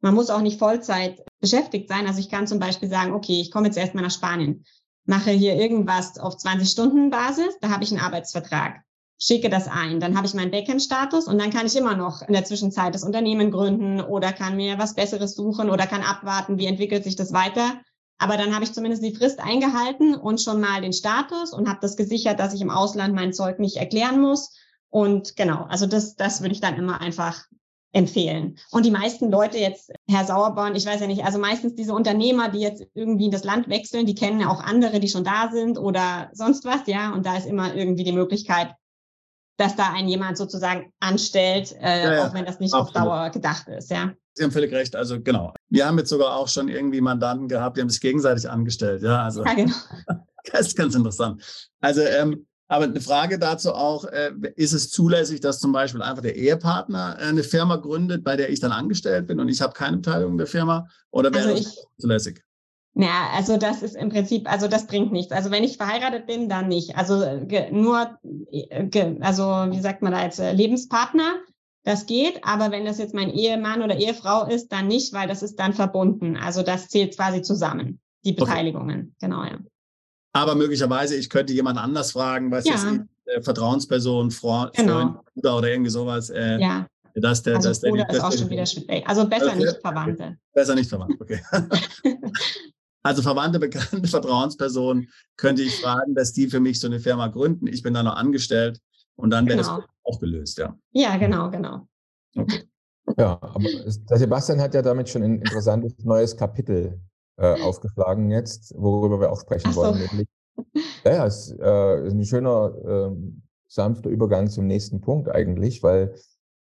man 0.00 0.14
muss 0.14 0.30
auch 0.30 0.40
nicht 0.40 0.58
Vollzeit 0.58 1.22
beschäftigt 1.40 1.88
sein. 1.88 2.06
Also 2.06 2.20
ich 2.20 2.30
kann 2.30 2.46
zum 2.46 2.58
Beispiel 2.58 2.88
sagen, 2.88 3.12
okay, 3.12 3.40
ich 3.40 3.50
komme 3.50 3.66
jetzt 3.66 3.76
erstmal 3.76 4.04
nach 4.04 4.10
Spanien, 4.10 4.64
mache 5.04 5.30
hier 5.30 5.56
irgendwas 5.56 6.18
auf 6.18 6.36
20 6.36 6.70
Stunden 6.70 7.10
Basis, 7.10 7.58
da 7.60 7.70
habe 7.70 7.84
ich 7.84 7.90
einen 7.90 8.00
Arbeitsvertrag 8.00 8.82
schicke 9.22 9.50
das 9.50 9.68
ein. 9.68 10.00
Dann 10.00 10.16
habe 10.16 10.26
ich 10.26 10.34
meinen 10.34 10.50
Backend-Status 10.50 11.28
und 11.28 11.38
dann 11.38 11.50
kann 11.50 11.66
ich 11.66 11.76
immer 11.76 11.94
noch 11.94 12.22
in 12.22 12.32
der 12.32 12.44
Zwischenzeit 12.44 12.94
das 12.94 13.04
Unternehmen 13.04 13.50
gründen 13.50 14.00
oder 14.00 14.32
kann 14.32 14.56
mir 14.56 14.78
was 14.78 14.94
Besseres 14.94 15.34
suchen 15.34 15.70
oder 15.70 15.86
kann 15.86 16.02
abwarten, 16.02 16.58
wie 16.58 16.66
entwickelt 16.66 17.04
sich 17.04 17.16
das 17.16 17.32
weiter. 17.32 17.80
Aber 18.18 18.36
dann 18.36 18.54
habe 18.54 18.64
ich 18.64 18.72
zumindest 18.72 19.02
die 19.02 19.14
Frist 19.14 19.40
eingehalten 19.40 20.14
und 20.14 20.40
schon 20.40 20.60
mal 20.60 20.80
den 20.80 20.92
Status 20.92 21.52
und 21.52 21.68
habe 21.68 21.80
das 21.82 21.96
gesichert, 21.96 22.40
dass 22.40 22.54
ich 22.54 22.60
im 22.60 22.70
Ausland 22.70 23.14
mein 23.14 23.32
Zeug 23.32 23.58
nicht 23.58 23.76
erklären 23.76 24.20
muss. 24.20 24.56
Und 24.88 25.36
genau, 25.36 25.64
also 25.68 25.86
das, 25.86 26.16
das 26.16 26.40
würde 26.40 26.54
ich 26.54 26.60
dann 26.60 26.76
immer 26.76 27.00
einfach 27.00 27.44
empfehlen. 27.92 28.56
Und 28.70 28.84
die 28.84 28.90
meisten 28.90 29.30
Leute 29.30 29.58
jetzt, 29.58 29.90
Herr 30.08 30.24
Sauerborn, 30.24 30.76
ich 30.76 30.86
weiß 30.86 31.00
ja 31.00 31.06
nicht, 31.06 31.24
also 31.24 31.38
meistens 31.38 31.74
diese 31.74 31.92
Unternehmer, 31.92 32.48
die 32.48 32.60
jetzt 32.60 32.84
irgendwie 32.94 33.26
in 33.26 33.30
das 33.30 33.44
Land 33.44 33.68
wechseln, 33.68 34.06
die 34.06 34.14
kennen 34.14 34.40
ja 34.40 34.48
auch 34.48 34.62
andere, 34.62 35.00
die 35.00 35.08
schon 35.08 35.24
da 35.24 35.50
sind 35.50 35.78
oder 35.78 36.30
sonst 36.32 36.64
was, 36.64 36.86
ja. 36.86 37.12
Und 37.12 37.26
da 37.26 37.36
ist 37.36 37.46
immer 37.46 37.74
irgendwie 37.74 38.04
die 38.04 38.12
Möglichkeit, 38.12 38.74
dass 39.60 39.76
da 39.76 39.92
ein 39.92 40.08
jemand 40.08 40.38
sozusagen 40.38 40.90
anstellt, 41.00 41.76
äh, 41.80 42.02
ja, 42.02 42.14
ja. 42.14 42.26
auch 42.26 42.34
wenn 42.34 42.46
das 42.46 42.60
nicht 42.60 42.72
Absolut. 42.72 42.96
auf 42.96 43.04
Dauer 43.04 43.30
gedacht 43.30 43.68
ist, 43.68 43.90
ja. 43.90 44.12
Sie 44.34 44.44
haben 44.44 44.52
völlig 44.52 44.72
recht. 44.72 44.96
Also 44.96 45.20
genau. 45.20 45.52
Wir 45.68 45.86
haben 45.86 45.98
jetzt 45.98 46.08
sogar 46.08 46.34
auch 46.34 46.48
schon 46.48 46.68
irgendwie 46.68 47.02
Mandanten 47.02 47.46
gehabt, 47.46 47.76
die 47.76 47.82
haben 47.82 47.90
sich 47.90 48.00
gegenseitig 48.00 48.48
angestellt. 48.48 49.02
Ja, 49.02 49.22
also 49.22 49.44
ja, 49.44 49.52
genau. 49.52 49.74
das 50.52 50.68
ist 50.68 50.76
ganz 50.76 50.94
interessant. 50.94 51.42
Also 51.80 52.00
ähm, 52.00 52.46
aber 52.68 52.84
eine 52.84 53.00
Frage 53.00 53.38
dazu 53.38 53.74
auch, 53.74 54.04
äh, 54.04 54.32
ist 54.56 54.72
es 54.72 54.90
zulässig, 54.90 55.40
dass 55.40 55.58
zum 55.58 55.72
Beispiel 55.72 56.00
einfach 56.02 56.22
der 56.22 56.36
Ehepartner 56.36 57.16
äh, 57.18 57.24
eine 57.24 57.42
Firma 57.42 57.76
gründet, 57.76 58.24
bei 58.24 58.36
der 58.36 58.48
ich 58.48 58.60
dann 58.60 58.72
angestellt 58.72 59.26
bin 59.26 59.40
und 59.40 59.48
ich 59.48 59.60
habe 59.60 59.74
keine 59.74 59.98
Beteiligung 59.98 60.38
der 60.38 60.46
Firma? 60.46 60.88
Oder 61.10 61.34
wäre 61.34 61.48
also 61.48 61.62
das 61.62 61.86
zulässig? 61.98 62.42
Ja, 62.94 63.30
also 63.34 63.56
das 63.56 63.82
ist 63.82 63.94
im 63.94 64.08
Prinzip, 64.08 64.50
also 64.50 64.66
das 64.66 64.86
bringt 64.86 65.12
nichts. 65.12 65.32
Also 65.32 65.50
wenn 65.50 65.64
ich 65.64 65.76
verheiratet 65.76 66.26
bin, 66.26 66.48
dann 66.48 66.68
nicht. 66.68 66.96
Also 66.96 67.22
nur, 67.70 68.18
also 69.20 69.44
wie 69.70 69.80
sagt 69.80 70.02
man 70.02 70.12
da 70.12 70.24
jetzt, 70.24 70.40
äh, 70.40 70.52
Lebenspartner, 70.52 71.36
das 71.84 72.06
geht. 72.06 72.44
Aber 72.44 72.70
wenn 72.70 72.84
das 72.84 72.98
jetzt 72.98 73.14
mein 73.14 73.30
Ehemann 73.30 73.82
oder 73.82 73.96
Ehefrau 73.96 74.46
ist, 74.46 74.72
dann 74.72 74.88
nicht, 74.88 75.12
weil 75.12 75.28
das 75.28 75.42
ist 75.42 75.56
dann 75.56 75.72
verbunden. 75.72 76.36
Also 76.36 76.62
das 76.62 76.88
zählt 76.88 77.16
quasi 77.16 77.42
zusammen, 77.42 78.00
die 78.24 78.32
Beteiligungen. 78.32 79.00
Okay. 79.00 79.16
Genau, 79.20 79.44
ja. 79.44 79.58
Aber 80.32 80.54
möglicherweise, 80.54 81.16
ich 81.16 81.30
könnte 81.30 81.52
jemand 81.52 81.78
anders 81.78 82.12
fragen, 82.12 82.50
was 82.50 82.64
ja. 82.64 82.74
ist 82.74 82.86
äh, 83.26 83.40
Vertrauensperson, 83.42 84.30
Freund, 84.30 84.74
genau. 84.74 85.22
Bruder 85.34 85.58
oder 85.58 85.68
irgendwie 85.70 85.90
sowas. 85.90 86.30
Äh, 86.30 86.58
ja. 86.58 86.86
Dass 87.14 87.42
der, 87.42 87.56
also 87.56 87.70
dass 87.70 87.80
Bruder 87.80 88.04
der, 88.04 88.16
ist 88.16 88.22
auch 88.22 88.32
schon 88.32 88.50
wieder 88.50 88.66
schwierig. 88.66 89.06
Also 89.06 89.26
besser 89.26 89.48
okay. 89.48 89.58
nicht 89.58 89.80
Verwandte. 89.80 90.36
Besser 90.52 90.74
nicht 90.74 90.88
Verwandte, 90.88 91.18
okay. 91.20 91.40
also 93.02 93.22
verwandte, 93.22 93.58
bekannte 93.58 94.06
Vertrauenspersonen 94.08 95.08
könnte 95.36 95.62
ich 95.62 95.80
fragen, 95.80 96.14
dass 96.14 96.32
die 96.32 96.48
für 96.48 96.60
mich 96.60 96.80
so 96.80 96.86
eine 96.86 97.00
Firma 97.00 97.28
gründen. 97.28 97.66
Ich 97.66 97.82
bin 97.82 97.94
da 97.94 98.02
noch 98.02 98.16
angestellt 98.16 98.80
und 99.16 99.30
dann 99.30 99.46
wäre 99.46 99.58
genau. 99.58 99.78
das 99.78 99.88
auch 100.04 100.20
gelöst, 100.20 100.58
ja. 100.58 100.76
Ja, 100.92 101.16
genau, 101.16 101.50
genau. 101.50 101.86
Okay. 102.36 102.64
Ja, 103.18 103.38
aber 103.40 103.64
der 104.08 104.18
Sebastian 104.18 104.60
hat 104.60 104.74
ja 104.74 104.82
damit 104.82 105.08
schon 105.08 105.22
ein 105.22 105.40
interessantes 105.40 105.94
neues 106.04 106.36
Kapitel 106.36 107.00
äh, 107.36 107.60
aufgeschlagen 107.60 108.30
jetzt, 108.30 108.72
worüber 108.76 109.20
wir 109.20 109.32
auch 109.32 109.40
sprechen 109.40 109.72
so. 109.72 109.80
wollen. 109.80 109.98
Nämlich, 109.98 110.28
ja, 111.04 111.12
ja, 111.14 111.26
es 111.26 111.50
äh, 111.58 112.06
ist 112.06 112.12
ein 112.12 112.24
schöner, 112.24 112.72
äh, 112.84 113.16
sanfter 113.70 114.10
Übergang 114.10 114.48
zum 114.50 114.66
nächsten 114.66 115.00
Punkt 115.00 115.28
eigentlich, 115.28 115.82
weil 115.82 116.14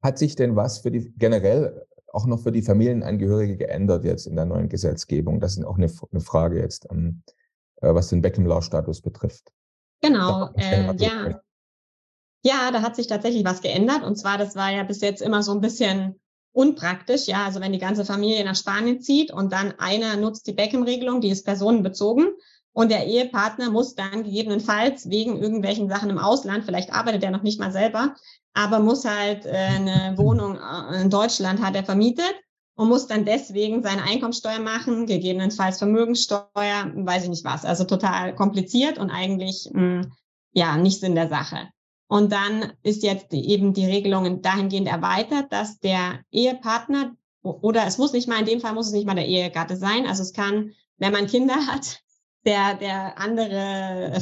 hat 0.03 0.19
sich 0.19 0.37
denn 0.37 0.57
was 0.57 0.79
für 0.79 0.91
die 0.91 1.13
generell 1.17 1.87
auch 2.13 2.27
noch 2.27 2.41
für 2.41 2.53
die 2.53 2.63
Familienangehörige 2.63 3.57
geändert 3.57 4.05
jetzt 4.05 4.27
in 4.27 4.37
der 4.37 4.45
neuen 4.45 4.69
Gesetzgebung? 4.69 5.41
Das 5.41 5.57
ist 5.57 5.65
auch 5.65 5.77
eine, 5.77 5.91
eine 6.11 6.21
Frage 6.21 6.61
jetzt, 6.61 6.87
ähm, 6.91 7.23
äh, 7.77 7.95
was 7.95 8.09
den 8.09 8.23
Beckham-Law-Status 8.23 9.03
betrifft. 9.03 9.53
Genau, 10.01 10.51
äh, 10.55 10.95
ja. 10.97 11.41
Ja, 12.45 12.71
da 12.71 12.83
hat 12.83 12.95
sich 12.97 13.09
tatsächlich 13.09 13.45
was 13.45 13.63
geändert. 13.63 14.05
Und 14.05 14.17
zwar, 14.17 14.39
das 14.39 14.55
war 14.55 14.71
ja 14.71 14.85
bis 14.85 15.01
jetzt 15.01 15.23
immer 15.23 15.43
so 15.43 15.53
ein 15.53 15.61
bisschen 15.61 16.21
unpraktisch. 16.53 17.27
Ja, 17.27 17.45
also 17.45 17.61
wenn 17.61 17.73
die 17.73 17.79
ganze 17.79 18.05
Familie 18.05 18.45
nach 18.45 18.57
Spanien 18.57 19.01
zieht 19.01 19.33
und 19.33 19.53
dann 19.53 19.75
einer 19.79 20.17
nutzt 20.17 20.47
die 20.47 20.53
Beckham-Regelung, 20.53 21.21
die 21.21 21.31
ist 21.31 21.45
personenbezogen. 21.45 22.29
Und 22.73 22.91
der 22.91 23.07
Ehepartner 23.07 23.71
muss 23.71 23.95
dann 23.95 24.23
gegebenenfalls 24.23 25.11
wegen 25.11 25.41
irgendwelchen 25.41 25.89
Sachen 25.89 26.11
im 26.11 26.19
Ausland, 26.19 26.65
vielleicht 26.65 26.93
arbeitet 26.93 27.25
er 27.25 27.31
noch 27.31 27.43
nicht 27.43 27.59
mal 27.59 27.73
selber, 27.73 28.15
aber 28.55 28.79
muss 28.79 29.05
halt 29.05 29.47
äh, 29.47 29.51
eine 29.51 30.15
Wohnung 30.17 30.57
äh, 30.57 31.01
in 31.03 31.11
Deutschland 31.11 31.61
hat 31.61 31.75
er 31.75 31.85
vermietet 31.85 32.35
und 32.75 32.89
muss 32.89 33.07
dann 33.09 33.25
deswegen 33.25 33.83
seine 33.83 34.05
Einkommensteuer 34.05 34.61
machen, 34.61 35.07
gegebenenfalls 35.07 35.79
Vermögenssteuer, 35.79 36.93
weiß 36.95 37.25
ich 37.25 37.31
nicht 37.31 37.45
was. 37.45 37.65
Also 37.65 37.85
total 37.85 38.35
kompliziert 38.37 38.99
und 38.99 39.11
eigentlich 39.11 39.69
hm, 39.73 40.13
ja 40.53 40.77
nicht 40.77 41.01
Sinn 41.01 41.17
der 41.17 41.29
Sache. 41.29 41.69
Und 42.07 42.33
dann 42.33 42.73
ist 42.83 43.03
jetzt 43.03 43.33
eben 43.35 43.75
die 43.75 43.85
Regelung 43.85 44.41
dahingehend 44.43 44.89
erweitert, 44.89 45.53
dass 45.53 45.79
der 45.81 46.21
Ehepartner 46.31 47.17
oder 47.43 47.87
es 47.87 47.99
muss 47.99 48.13
nicht 48.13 48.29
mal, 48.29 48.41
in 48.41 48.47
dem 48.47 48.61
Fall 48.61 48.75
muss 48.75 48.87
es 48.87 48.93
nicht 48.93 49.07
mal 49.07 49.15
der 49.15 49.27
Ehegatte 49.27 49.77
sein. 49.77 50.07
Also 50.07 50.23
es 50.23 50.33
kann, 50.33 50.73
wenn 50.97 51.13
man 51.13 51.27
Kinder 51.27 51.55
hat, 51.67 52.01
der, 52.45 52.75
der 52.75 53.19
andere 53.19 54.13
äh, 54.15 54.21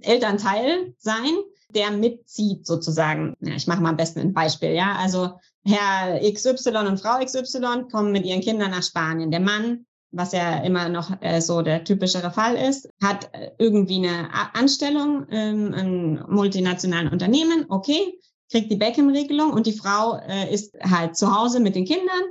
Elternteil 0.00 0.94
sein, 0.98 1.32
der 1.74 1.90
mitzieht 1.90 2.66
sozusagen. 2.66 3.34
Ja, 3.40 3.54
ich 3.54 3.66
mache 3.66 3.80
mal 3.80 3.90
am 3.90 3.96
besten 3.96 4.20
ein 4.20 4.32
Beispiel, 4.32 4.70
ja. 4.70 4.96
Also 4.98 5.30
Herr 5.64 6.20
XY 6.20 6.76
und 6.88 7.00
Frau 7.00 7.24
XY 7.24 7.88
kommen 7.90 8.12
mit 8.12 8.26
ihren 8.26 8.40
Kindern 8.40 8.72
nach 8.72 8.82
Spanien. 8.82 9.30
Der 9.30 9.40
Mann, 9.40 9.86
was 10.10 10.32
ja 10.32 10.58
immer 10.62 10.88
noch 10.88 11.10
äh, 11.20 11.40
so 11.40 11.62
der 11.62 11.84
typischere 11.84 12.30
Fall 12.30 12.56
ist, 12.56 12.88
hat 13.02 13.30
äh, 13.32 13.50
irgendwie 13.58 14.06
eine 14.06 14.28
Anstellung 14.54 15.26
ähm, 15.30 15.72
in 15.72 16.24
multinationalen 16.28 17.08
Unternehmen, 17.08 17.66
okay, 17.68 18.18
kriegt 18.50 18.70
die 18.70 18.76
Beckham-Regelung 18.76 19.52
und 19.52 19.66
die 19.66 19.72
Frau 19.72 20.18
äh, 20.18 20.52
ist 20.52 20.74
halt 20.82 21.16
zu 21.16 21.34
Hause 21.34 21.60
mit 21.60 21.74
den 21.74 21.86
Kindern 21.86 22.22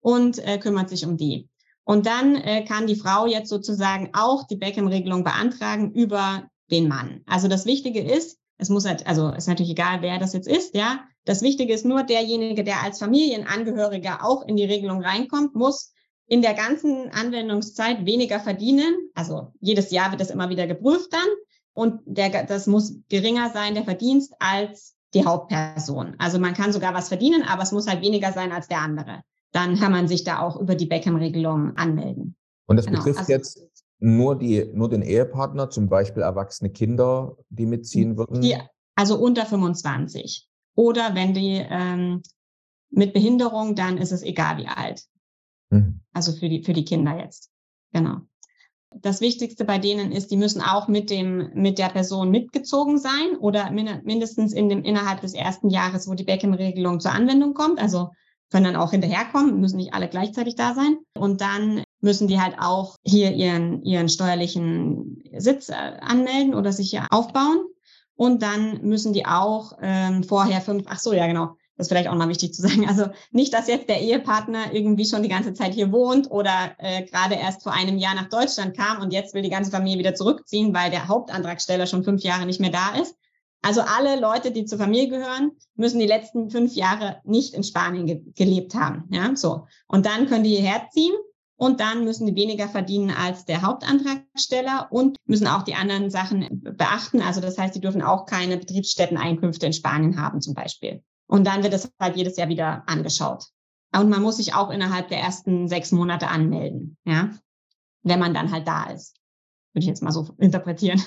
und 0.00 0.38
äh, 0.38 0.58
kümmert 0.58 0.88
sich 0.88 1.06
um 1.06 1.16
die. 1.16 1.48
Und 1.88 2.04
dann 2.04 2.36
äh, 2.36 2.66
kann 2.66 2.86
die 2.86 2.96
Frau 2.96 3.24
jetzt 3.24 3.48
sozusagen 3.48 4.10
auch 4.12 4.46
die 4.46 4.56
Beckham-Regelung 4.56 5.24
beantragen 5.24 5.90
über 5.92 6.46
den 6.70 6.86
Mann. 6.86 7.22
Also 7.24 7.48
das 7.48 7.64
Wichtige 7.64 8.02
ist, 8.02 8.38
es 8.58 8.68
muss 8.68 8.84
halt, 8.84 9.06
also 9.06 9.30
ist 9.30 9.48
natürlich 9.48 9.70
egal, 9.70 10.02
wer 10.02 10.18
das 10.18 10.34
jetzt 10.34 10.48
ist, 10.48 10.74
ja. 10.74 11.00
Das 11.24 11.40
Wichtige 11.40 11.72
ist 11.72 11.86
nur 11.86 12.02
derjenige, 12.02 12.62
der 12.62 12.82
als 12.82 12.98
Familienangehöriger 12.98 14.22
auch 14.22 14.46
in 14.46 14.56
die 14.56 14.66
Regelung 14.66 15.02
reinkommt, 15.02 15.54
muss 15.54 15.94
in 16.26 16.42
der 16.42 16.52
ganzen 16.52 17.08
Anwendungszeit 17.08 18.04
weniger 18.04 18.38
verdienen. 18.38 18.94
Also 19.14 19.54
jedes 19.58 19.90
Jahr 19.90 20.10
wird 20.10 20.20
das 20.20 20.30
immer 20.30 20.50
wieder 20.50 20.66
geprüft 20.66 21.10
dann. 21.10 21.28
Und 21.72 22.02
der, 22.04 22.44
das 22.44 22.66
muss 22.66 22.98
geringer 23.08 23.48
sein, 23.48 23.72
der 23.72 23.84
Verdienst, 23.84 24.34
als 24.40 24.94
die 25.14 25.24
Hauptperson. 25.24 26.16
Also 26.18 26.38
man 26.38 26.52
kann 26.52 26.74
sogar 26.74 26.92
was 26.92 27.08
verdienen, 27.08 27.44
aber 27.44 27.62
es 27.62 27.72
muss 27.72 27.88
halt 27.88 28.02
weniger 28.02 28.34
sein 28.34 28.52
als 28.52 28.68
der 28.68 28.82
andere 28.82 29.22
dann 29.52 29.78
kann 29.78 29.92
man 29.92 30.08
sich 30.08 30.24
da 30.24 30.40
auch 30.40 30.60
über 30.60 30.74
die 30.74 30.86
Beckham-Regelung 30.86 31.76
anmelden. 31.76 32.36
Und 32.66 32.76
das 32.76 32.86
genau. 32.86 32.98
betrifft 32.98 33.20
also, 33.20 33.32
jetzt 33.32 33.84
nur 33.98 34.38
die, 34.38 34.70
nur 34.74 34.88
den 34.88 35.02
Ehepartner, 35.02 35.70
zum 35.70 35.88
Beispiel 35.88 36.22
erwachsene 36.22 36.70
Kinder, 36.70 37.36
die 37.48 37.66
mitziehen 37.66 38.16
würden? 38.16 38.40
Die, 38.40 38.56
also 38.94 39.18
unter 39.18 39.46
25. 39.46 40.46
Oder 40.74 41.14
wenn 41.14 41.34
die 41.34 41.64
ähm, 41.68 42.22
mit 42.90 43.12
Behinderung, 43.12 43.74
dann 43.74 43.98
ist 43.98 44.12
es 44.12 44.22
egal 44.22 44.58
wie 44.58 44.68
alt. 44.68 45.02
Mhm. 45.70 46.00
Also 46.12 46.32
für 46.32 46.48
die, 46.48 46.62
für 46.62 46.72
die 46.72 46.84
Kinder 46.84 47.18
jetzt. 47.18 47.50
Genau. 47.92 48.18
Das 48.90 49.20
Wichtigste 49.20 49.64
bei 49.64 49.78
denen 49.78 50.12
ist, 50.12 50.30
die 50.30 50.36
müssen 50.36 50.62
auch 50.62 50.88
mit 50.88 51.10
dem, 51.10 51.50
mit 51.54 51.78
der 51.78 51.90
Person 51.90 52.30
mitgezogen 52.30 52.98
sein 52.98 53.36
oder 53.38 53.70
mindestens 53.70 54.52
in 54.52 54.68
dem, 54.68 54.82
innerhalb 54.82 55.20
des 55.20 55.34
ersten 55.34 55.68
Jahres, 55.68 56.08
wo 56.08 56.14
die 56.14 56.24
Beckham-Regelung 56.24 57.00
zur 57.00 57.12
Anwendung 57.12 57.52
kommt. 57.52 57.80
Also 57.80 58.10
können 58.50 58.64
dann 58.64 58.76
auch 58.76 58.90
hinterherkommen, 58.90 59.60
müssen 59.60 59.76
nicht 59.76 59.94
alle 59.94 60.08
gleichzeitig 60.08 60.56
da 60.56 60.74
sein. 60.74 60.98
Und 61.14 61.40
dann 61.40 61.82
müssen 62.00 62.28
die 62.28 62.40
halt 62.40 62.56
auch 62.58 62.96
hier 63.04 63.32
ihren, 63.32 63.82
ihren 63.82 64.08
steuerlichen 64.08 65.22
Sitz 65.36 65.68
äh, 65.68 65.74
anmelden 65.74 66.54
oder 66.54 66.72
sich 66.72 66.90
hier 66.90 67.06
aufbauen. 67.10 67.64
Und 68.14 68.42
dann 68.42 68.82
müssen 68.82 69.12
die 69.12 69.26
auch 69.26 69.72
ähm, 69.80 70.24
vorher 70.24 70.60
fünf, 70.60 70.86
ach 70.88 70.98
so, 70.98 71.12
ja 71.12 71.26
genau, 71.26 71.56
das 71.76 71.86
ist 71.86 71.88
vielleicht 71.92 72.08
auch 72.08 72.16
mal 72.16 72.28
wichtig 72.28 72.52
zu 72.52 72.62
sagen. 72.62 72.88
Also 72.88 73.06
nicht, 73.30 73.54
dass 73.54 73.68
jetzt 73.68 73.88
der 73.88 74.00
Ehepartner 74.00 74.72
irgendwie 74.72 75.04
schon 75.04 75.22
die 75.22 75.28
ganze 75.28 75.54
Zeit 75.54 75.72
hier 75.72 75.92
wohnt 75.92 76.30
oder 76.30 76.72
äh, 76.78 77.04
gerade 77.04 77.36
erst 77.36 77.62
vor 77.62 77.72
einem 77.72 77.98
Jahr 77.98 78.16
nach 78.16 78.28
Deutschland 78.28 78.76
kam 78.76 79.00
und 79.00 79.12
jetzt 79.12 79.34
will 79.34 79.42
die 79.42 79.50
ganze 79.50 79.70
Familie 79.70 80.00
wieder 80.00 80.14
zurückziehen, 80.14 80.74
weil 80.74 80.90
der 80.90 81.06
Hauptantragsteller 81.06 81.86
schon 81.86 82.02
fünf 82.02 82.22
Jahre 82.22 82.46
nicht 82.46 82.60
mehr 82.60 82.70
da 82.70 83.00
ist, 83.00 83.14
also 83.62 83.80
alle 83.80 84.20
Leute, 84.20 84.52
die 84.52 84.64
zur 84.64 84.78
Familie 84.78 85.08
gehören, 85.08 85.52
müssen 85.74 85.98
die 85.98 86.06
letzten 86.06 86.50
fünf 86.50 86.74
Jahre 86.74 87.20
nicht 87.24 87.54
in 87.54 87.64
Spanien 87.64 88.06
ge 88.06 88.22
gelebt 88.34 88.74
haben. 88.74 89.04
Ja, 89.10 89.34
so. 89.34 89.66
Und 89.88 90.06
dann 90.06 90.26
können 90.26 90.44
die 90.44 90.56
hierher 90.56 90.88
ziehen 90.90 91.14
und 91.56 91.80
dann 91.80 92.04
müssen 92.04 92.26
die 92.26 92.36
weniger 92.36 92.68
verdienen 92.68 93.10
als 93.10 93.44
der 93.44 93.62
Hauptantragsteller 93.62 94.88
und 94.90 95.16
müssen 95.26 95.48
auch 95.48 95.64
die 95.64 95.74
anderen 95.74 96.08
Sachen 96.08 96.62
beachten. 96.62 97.20
Also 97.20 97.40
das 97.40 97.58
heißt, 97.58 97.74
die 97.74 97.80
dürfen 97.80 98.00
auch 98.00 98.26
keine 98.26 98.58
Betriebsstätteneinkünfte 98.58 99.66
in 99.66 99.72
Spanien 99.72 100.20
haben 100.20 100.40
zum 100.40 100.54
Beispiel. 100.54 101.02
Und 101.26 101.46
dann 101.46 101.64
wird 101.64 101.74
es 101.74 101.90
halt 102.00 102.16
jedes 102.16 102.36
Jahr 102.36 102.48
wieder 102.48 102.84
angeschaut. 102.86 103.44
Und 103.92 104.08
man 104.08 104.22
muss 104.22 104.36
sich 104.36 104.54
auch 104.54 104.70
innerhalb 104.70 105.08
der 105.08 105.18
ersten 105.18 105.66
sechs 105.68 105.90
Monate 105.92 106.28
anmelden, 106.28 106.96
ja, 107.04 107.30
wenn 108.02 108.20
man 108.20 108.34
dann 108.34 108.52
halt 108.52 108.68
da 108.68 108.84
ist. 108.84 109.16
Würde 109.72 109.82
ich 109.82 109.88
jetzt 109.88 110.02
mal 110.02 110.12
so 110.12 110.28
interpretieren. 110.38 111.02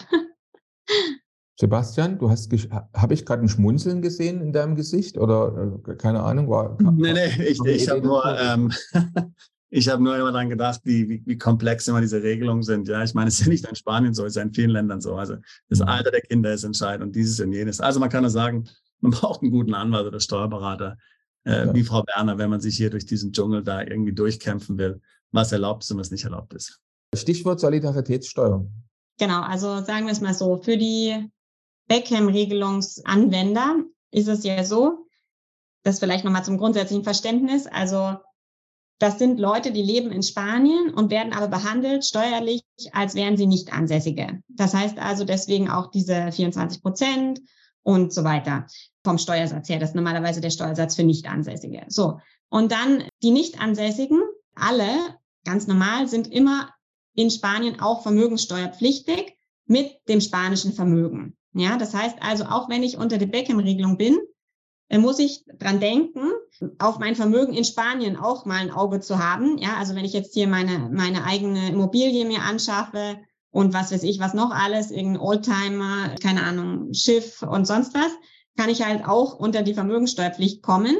Sebastian, 1.61 2.17
du 2.17 2.27
hast, 2.31 2.51
habe 2.95 3.13
ich 3.13 3.23
gerade 3.23 3.43
ein 3.43 3.47
Schmunzeln 3.47 4.01
gesehen 4.01 4.41
in 4.41 4.51
deinem 4.51 4.75
Gesicht 4.75 5.15
oder 5.15 5.79
äh, 5.87 5.95
keine 5.95 6.23
Ahnung? 6.23 6.49
War, 6.49 6.75
nee, 6.81 7.13
nee, 7.13 7.43
ich, 7.43 7.63
ich 7.63 7.87
habe 7.87 8.01
nur, 8.01 8.25
ähm, 8.39 8.71
ich 9.69 9.87
habe 9.87 10.01
nur 10.01 10.17
immer 10.17 10.31
daran 10.31 10.49
gedacht, 10.49 10.81
wie, 10.85 11.07
wie, 11.07 11.21
wie 11.23 11.37
komplex 11.37 11.87
immer 11.87 12.01
diese 12.01 12.23
Regelungen 12.23 12.63
sind. 12.63 12.87
Ja, 12.87 13.03
ich 13.03 13.13
meine, 13.13 13.27
es 13.27 13.35
ist 13.35 13.45
ja 13.45 13.51
nicht 13.51 13.67
in 13.69 13.75
Spanien 13.75 14.15
so, 14.15 14.23
es 14.25 14.31
ist 14.31 14.37
ja 14.37 14.41
in 14.41 14.55
vielen 14.55 14.71
Ländern 14.71 15.01
so. 15.01 15.13
Also 15.13 15.35
das 15.69 15.81
mhm. 15.81 15.87
Alter 15.87 16.09
der 16.09 16.21
Kinder 16.21 16.51
ist 16.51 16.63
entscheidend 16.63 17.05
und 17.05 17.15
dieses 17.15 17.39
und 17.39 17.53
jenes. 17.53 17.79
Also 17.79 17.99
man 17.99 18.09
kann 18.09 18.23
nur 18.23 18.31
sagen, 18.31 18.67
man 18.99 19.11
braucht 19.11 19.43
einen 19.43 19.51
guten 19.51 19.75
Anwalt 19.75 20.07
oder 20.07 20.19
Steuerberater, 20.19 20.97
äh, 21.43 21.67
ja. 21.67 21.75
wie 21.75 21.83
Frau 21.83 22.03
Werner, 22.07 22.39
wenn 22.39 22.49
man 22.49 22.59
sich 22.59 22.75
hier 22.75 22.89
durch 22.89 23.05
diesen 23.05 23.33
Dschungel 23.33 23.63
da 23.63 23.83
irgendwie 23.83 24.13
durchkämpfen 24.13 24.79
will, 24.79 24.99
was 25.31 25.51
erlaubt 25.51 25.83
ist 25.83 25.91
und 25.91 25.99
was 25.99 26.09
nicht 26.09 26.23
erlaubt 26.23 26.55
ist. 26.55 26.79
Stichwort 27.15 27.59
Solidaritätssteuer. 27.59 28.65
Genau, 29.19 29.41
also 29.41 29.83
sagen 29.83 30.07
wir 30.07 30.11
es 30.11 30.21
mal 30.21 30.33
so, 30.33 30.57
für 30.57 30.75
die 30.75 31.29
Beckham-Regelungsanwender 31.91 33.83
ist 34.11 34.29
es 34.29 34.45
ja 34.45 34.63
so, 34.63 35.07
das 35.83 35.99
vielleicht 35.99 36.23
nochmal 36.23 36.45
zum 36.45 36.57
grundsätzlichen 36.57 37.03
Verständnis, 37.03 37.67
also 37.67 38.15
das 38.97 39.19
sind 39.19 39.41
Leute, 39.41 39.73
die 39.73 39.81
leben 39.81 40.09
in 40.09 40.23
Spanien 40.23 40.93
und 40.93 41.11
werden 41.11 41.33
aber 41.33 41.49
behandelt 41.49 42.05
steuerlich, 42.05 42.63
als 42.93 43.13
wären 43.15 43.35
sie 43.35 43.45
nicht 43.45 43.73
Ansässige. 43.73 44.41
Das 44.47 44.73
heißt 44.73 44.99
also 44.99 45.25
deswegen 45.25 45.69
auch 45.69 45.91
diese 45.91 46.31
24 46.31 46.81
Prozent 46.81 47.41
und 47.83 48.13
so 48.13 48.23
weiter 48.23 48.67
vom 49.03 49.17
Steuersatz 49.17 49.67
her. 49.67 49.79
Das 49.79 49.89
ist 49.89 49.95
normalerweise 49.95 50.39
der 50.39 50.51
Steuersatz 50.51 50.95
für 50.95 51.03
Nicht-Ansässige. 51.03 51.83
So. 51.89 52.19
Und 52.47 52.71
dann 52.71 53.03
die 53.21 53.31
Nicht-Ansässigen, 53.31 54.21
alle 54.55 55.17
ganz 55.43 55.67
normal, 55.67 56.07
sind 56.07 56.31
immer 56.31 56.69
in 57.15 57.29
Spanien 57.29 57.81
auch 57.81 58.01
vermögenssteuerpflichtig 58.01 59.35
mit 59.65 59.97
dem 60.07 60.21
spanischen 60.21 60.71
Vermögen. 60.71 61.35
Ja, 61.53 61.77
das 61.77 61.93
heißt 61.93 62.17
also, 62.21 62.45
auch 62.45 62.69
wenn 62.69 62.83
ich 62.83 62.97
unter 62.97 63.17
der 63.17 63.25
Beckham-Regelung 63.25 63.97
bin, 63.97 64.17
äh, 64.89 64.97
muss 64.97 65.19
ich 65.19 65.43
dran 65.57 65.79
denken, 65.79 66.31
auf 66.79 66.99
mein 66.99 67.15
Vermögen 67.15 67.53
in 67.53 67.63
Spanien 67.63 68.17
auch 68.17 68.45
mal 68.45 68.59
ein 68.59 68.71
Auge 68.71 68.99
zu 68.99 69.19
haben. 69.19 69.57
Ja, 69.57 69.77
also 69.77 69.95
wenn 69.95 70.05
ich 70.05 70.13
jetzt 70.13 70.33
hier 70.33 70.47
meine, 70.47 70.89
meine 70.91 71.23
eigene 71.23 71.69
Immobilie 71.69 72.25
mir 72.25 72.41
anschaffe 72.41 73.17
und 73.51 73.73
was 73.73 73.91
weiß 73.91 74.03
ich, 74.03 74.19
was 74.19 74.33
noch 74.33 74.51
alles, 74.51 74.91
irgendein 74.91 75.21
Oldtimer, 75.21 76.15
keine 76.21 76.43
Ahnung, 76.43 76.93
Schiff 76.93 77.41
und 77.41 77.65
sonst 77.65 77.93
was, 77.93 78.11
kann 78.57 78.69
ich 78.69 78.85
halt 78.85 79.05
auch 79.05 79.33
unter 79.33 79.63
die 79.63 79.73
Vermögensteuerpflicht 79.73 80.61
kommen 80.61 80.97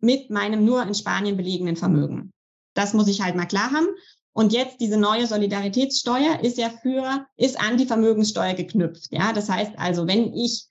mit 0.00 0.30
meinem 0.30 0.64
nur 0.64 0.82
in 0.82 0.94
Spanien 0.94 1.36
belegenen 1.36 1.76
Vermögen. 1.76 2.32
Das 2.74 2.94
muss 2.94 3.08
ich 3.08 3.22
halt 3.22 3.36
mal 3.36 3.46
klar 3.46 3.70
haben. 3.70 3.88
Und 4.34 4.52
jetzt 4.52 4.80
diese 4.80 4.96
neue 4.96 5.26
Solidaritätssteuer 5.26 6.40
ist 6.42 6.58
ja 6.58 6.70
für, 6.70 7.26
ist 7.36 7.60
an 7.60 7.76
die 7.76 7.86
Vermögenssteuer 7.86 8.54
geknüpft. 8.54 9.08
Ja, 9.10 9.32
das 9.32 9.48
heißt 9.48 9.72
also, 9.76 10.06
wenn 10.06 10.32
ich, 10.32 10.68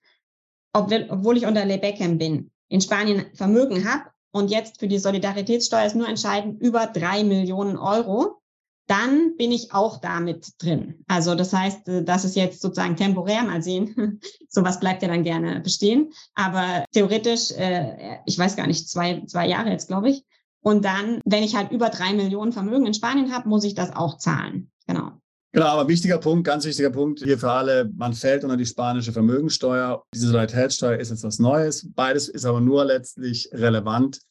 obwohl 0.74 1.38
ich 1.38 1.46
unter 1.46 1.66
Lebeckem 1.66 2.18
bin, 2.18 2.52
in 2.70 2.82
Spanien 2.82 3.26
Vermögen 3.34 3.88
habe 3.88 4.06
und 4.32 4.50
jetzt 4.50 4.80
für 4.80 4.88
die 4.88 4.98
Solidaritätssteuer 4.98 5.86
ist 5.86 5.96
nur 5.96 6.08
entscheidend 6.08 6.60
über 6.62 6.88
drei 6.88 7.24
Millionen 7.24 7.78
Euro, 7.78 8.42
dann 8.88 9.38
bin 9.38 9.52
ich 9.52 9.74
auch 9.74 10.00
damit 10.02 10.54
drin. 10.62 11.04
Also 11.08 11.36
das 11.36 11.54
heißt, 11.54 11.82
das 11.86 12.26
ist 12.26 12.36
jetzt 12.36 12.62
sozusagen 12.62 12.96
temporär, 12.96 13.44
mal 13.44 13.62
sehen. 13.62 14.20
Sowas 14.50 14.80
bleibt 14.80 15.02
ja 15.02 15.08
dann 15.08 15.24
gerne 15.24 15.62
bestehen. 15.62 16.12
Aber 16.34 16.84
theoretisch, 16.92 17.52
äh, 17.52 18.18
ich 18.26 18.38
weiß 18.38 18.56
gar 18.56 18.68
nicht, 18.68 18.90
zwei, 18.90 19.24
zwei 19.28 19.48
Jahre 19.48 19.70
jetzt, 19.70 19.88
glaube 19.88 20.10
ich, 20.10 20.26
und 20.62 20.86
dann, 20.86 21.20
wenn 21.26 21.44
ich 21.44 21.56
halt 21.56 21.72
über 21.72 21.90
drei 21.90 22.14
Millionen 22.14 22.54
Vermögen 22.54 22.86
in 22.86 22.94
Spanien 22.94 23.34
habe, 23.34 23.50
muss 23.50 23.64
ich 23.64 23.76
das 23.76 23.96
auch 23.96 24.18
zahlen. 24.18 24.72
Genau. 24.88 25.12
Genau, 25.54 25.66
aber 25.66 25.90
wichtiger 25.90 26.18
Punkt, 26.18 26.46
ganz 26.46 26.64
wichtiger 26.66 26.92
Punkt 26.92 27.22
hier 27.22 27.38
für 27.38 27.52
alle, 27.52 27.92
man 27.98 28.14
fällt 28.14 28.46
unter 28.46 28.56
die 28.56 28.66
spanische 28.66 29.12
Vermögensteuer. 29.12 30.02
Diese 30.14 30.28
Solidaritätssteuer 30.28 30.98
ist 30.98 31.10
jetzt 31.10 31.26
was 31.26 31.40
Neues. 31.40 31.90
Beides 31.94 32.30
ist 32.30 32.46
aber 32.46 32.62
nur 32.62 32.86
letztlich 32.86 33.50
relevant, 33.52 34.22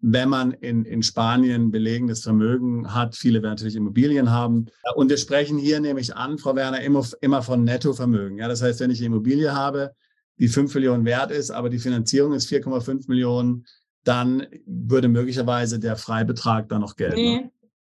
wenn 0.00 0.28
man 0.28 0.52
in, 0.52 0.84
in 0.84 1.02
Spanien 1.02 1.72
belegendes 1.72 2.22
Vermögen 2.22 2.94
hat. 2.94 3.16
Viele 3.16 3.42
werden 3.42 3.52
natürlich 3.52 3.74
Immobilien 3.74 4.30
haben. 4.30 4.66
Und 4.94 5.10
wir 5.10 5.16
sprechen 5.16 5.58
hier 5.58 5.80
nämlich 5.80 6.14
an, 6.14 6.38
Frau 6.38 6.54
Werner, 6.54 6.80
immer, 6.82 7.04
immer 7.22 7.42
von 7.42 7.64
Nettovermögen. 7.64 8.38
Ja, 8.38 8.46
das 8.46 8.62
heißt, 8.62 8.78
wenn 8.78 8.92
ich 8.92 9.00
eine 9.00 9.06
Immobilie 9.06 9.52
habe, 9.52 9.90
die 10.38 10.46
fünf 10.46 10.72
Millionen 10.74 11.04
wert 11.04 11.32
ist, 11.32 11.50
aber 11.50 11.70
die 11.70 11.80
Finanzierung 11.80 12.34
ist 12.34 12.48
4,5 12.48 13.08
Millionen, 13.08 13.66
dann 14.08 14.46
würde 14.64 15.08
möglicherweise 15.08 15.78
der 15.78 15.96
Freibetrag 15.96 16.70
da 16.70 16.78
noch 16.78 16.96
gelten. 16.96 17.16
Nee, 17.16 17.50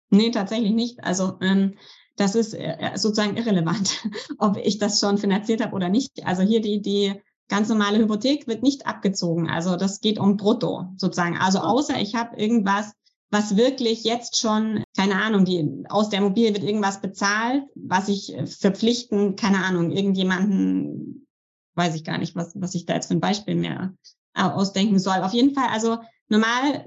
nee 0.09 0.31
tatsächlich 0.31 0.73
nicht. 0.73 1.05
Also 1.05 1.37
ähm, 1.43 1.75
das 2.17 2.35
ist 2.35 2.55
äh, 2.55 2.93
sozusagen 2.95 3.37
irrelevant, 3.37 4.09
ob 4.39 4.57
ich 4.57 4.79
das 4.79 5.01
schon 5.01 5.19
finanziert 5.19 5.63
habe 5.63 5.75
oder 5.75 5.91
nicht. 5.91 6.27
Also 6.27 6.43
hier 6.43 6.63
die, 6.63 6.81
die 6.81 7.13
ganz 7.49 7.69
normale 7.69 7.99
Hypothek 7.99 8.47
wird 8.49 8.63
nicht 8.63 8.87
abgezogen. 8.87 9.51
Also 9.51 9.77
das 9.77 10.01
geht 10.01 10.19
um 10.19 10.39
Brutto 10.39 10.87
sozusagen. 10.97 11.37
Also 11.37 11.59
außer 11.59 12.01
ich 12.01 12.15
habe 12.15 12.37
irgendwas, 12.37 12.93
was 13.31 13.59
wirklich 13.59 14.03
jetzt 14.05 14.39
schon, 14.39 14.83
keine 14.97 15.21
Ahnung, 15.21 15.45
die 15.45 15.85
aus 15.91 16.09
der 16.09 16.21
Immobilie 16.21 16.55
wird 16.55 16.65
irgendwas 16.65 17.03
bezahlt, 17.03 17.65
was 17.75 18.09
ich 18.09 18.35
verpflichten, 18.47 19.37
keine 19.37 19.63
Ahnung, 19.63 19.91
irgendjemanden, 19.91 21.27
weiß 21.75 21.95
ich 21.95 22.05
gar 22.05 22.17
nicht, 22.17 22.35
was, 22.35 22.53
was 22.55 22.75
ich 22.75 22.87
da 22.87 22.95
jetzt 22.95 23.09
für 23.09 23.15
ein 23.15 23.21
Beispiel 23.21 23.57
mehr 23.57 23.93
ausdenken 24.35 24.99
soll. 24.99 25.19
Auf 25.19 25.33
jeden 25.33 25.55
Fall, 25.55 25.69
also 25.71 25.99
normal 26.29 26.87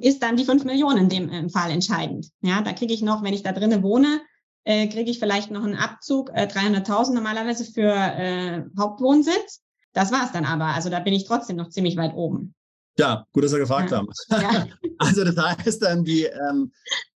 ist 0.00 0.22
dann 0.22 0.36
die 0.36 0.44
fünf 0.44 0.64
Millionen 0.64 1.10
in 1.10 1.30
dem 1.30 1.50
Fall 1.50 1.70
entscheidend. 1.70 2.30
Ja, 2.40 2.62
da 2.62 2.72
kriege 2.72 2.94
ich 2.94 3.02
noch, 3.02 3.22
wenn 3.22 3.34
ich 3.34 3.42
da 3.42 3.52
drinnen 3.52 3.82
wohne, 3.82 4.20
äh, 4.64 4.88
kriege 4.88 5.10
ich 5.10 5.18
vielleicht 5.18 5.50
noch 5.50 5.64
einen 5.64 5.76
Abzug, 5.76 6.30
äh, 6.34 6.46
300.000 6.46 7.14
normalerweise 7.14 7.64
für 7.64 7.90
äh, 7.90 8.62
Hauptwohnsitz. 8.78 9.62
Das 9.92 10.12
war's 10.12 10.32
dann 10.32 10.44
aber. 10.44 10.66
Also 10.66 10.90
da 10.90 11.00
bin 11.00 11.14
ich 11.14 11.24
trotzdem 11.24 11.56
noch 11.56 11.70
ziemlich 11.70 11.96
weit 11.96 12.14
oben. 12.14 12.54
Ja, 12.98 13.24
gut, 13.32 13.44
dass 13.44 13.52
wir 13.52 13.60
gefragt 13.60 13.90
ja. 13.90 13.98
haben. 13.98 14.08
Ja. 14.30 14.66
also 14.98 15.24
das 15.24 15.36
heißt 15.36 15.82
dann 15.82 16.04
die, 16.04 16.24
ähm, 16.24 16.72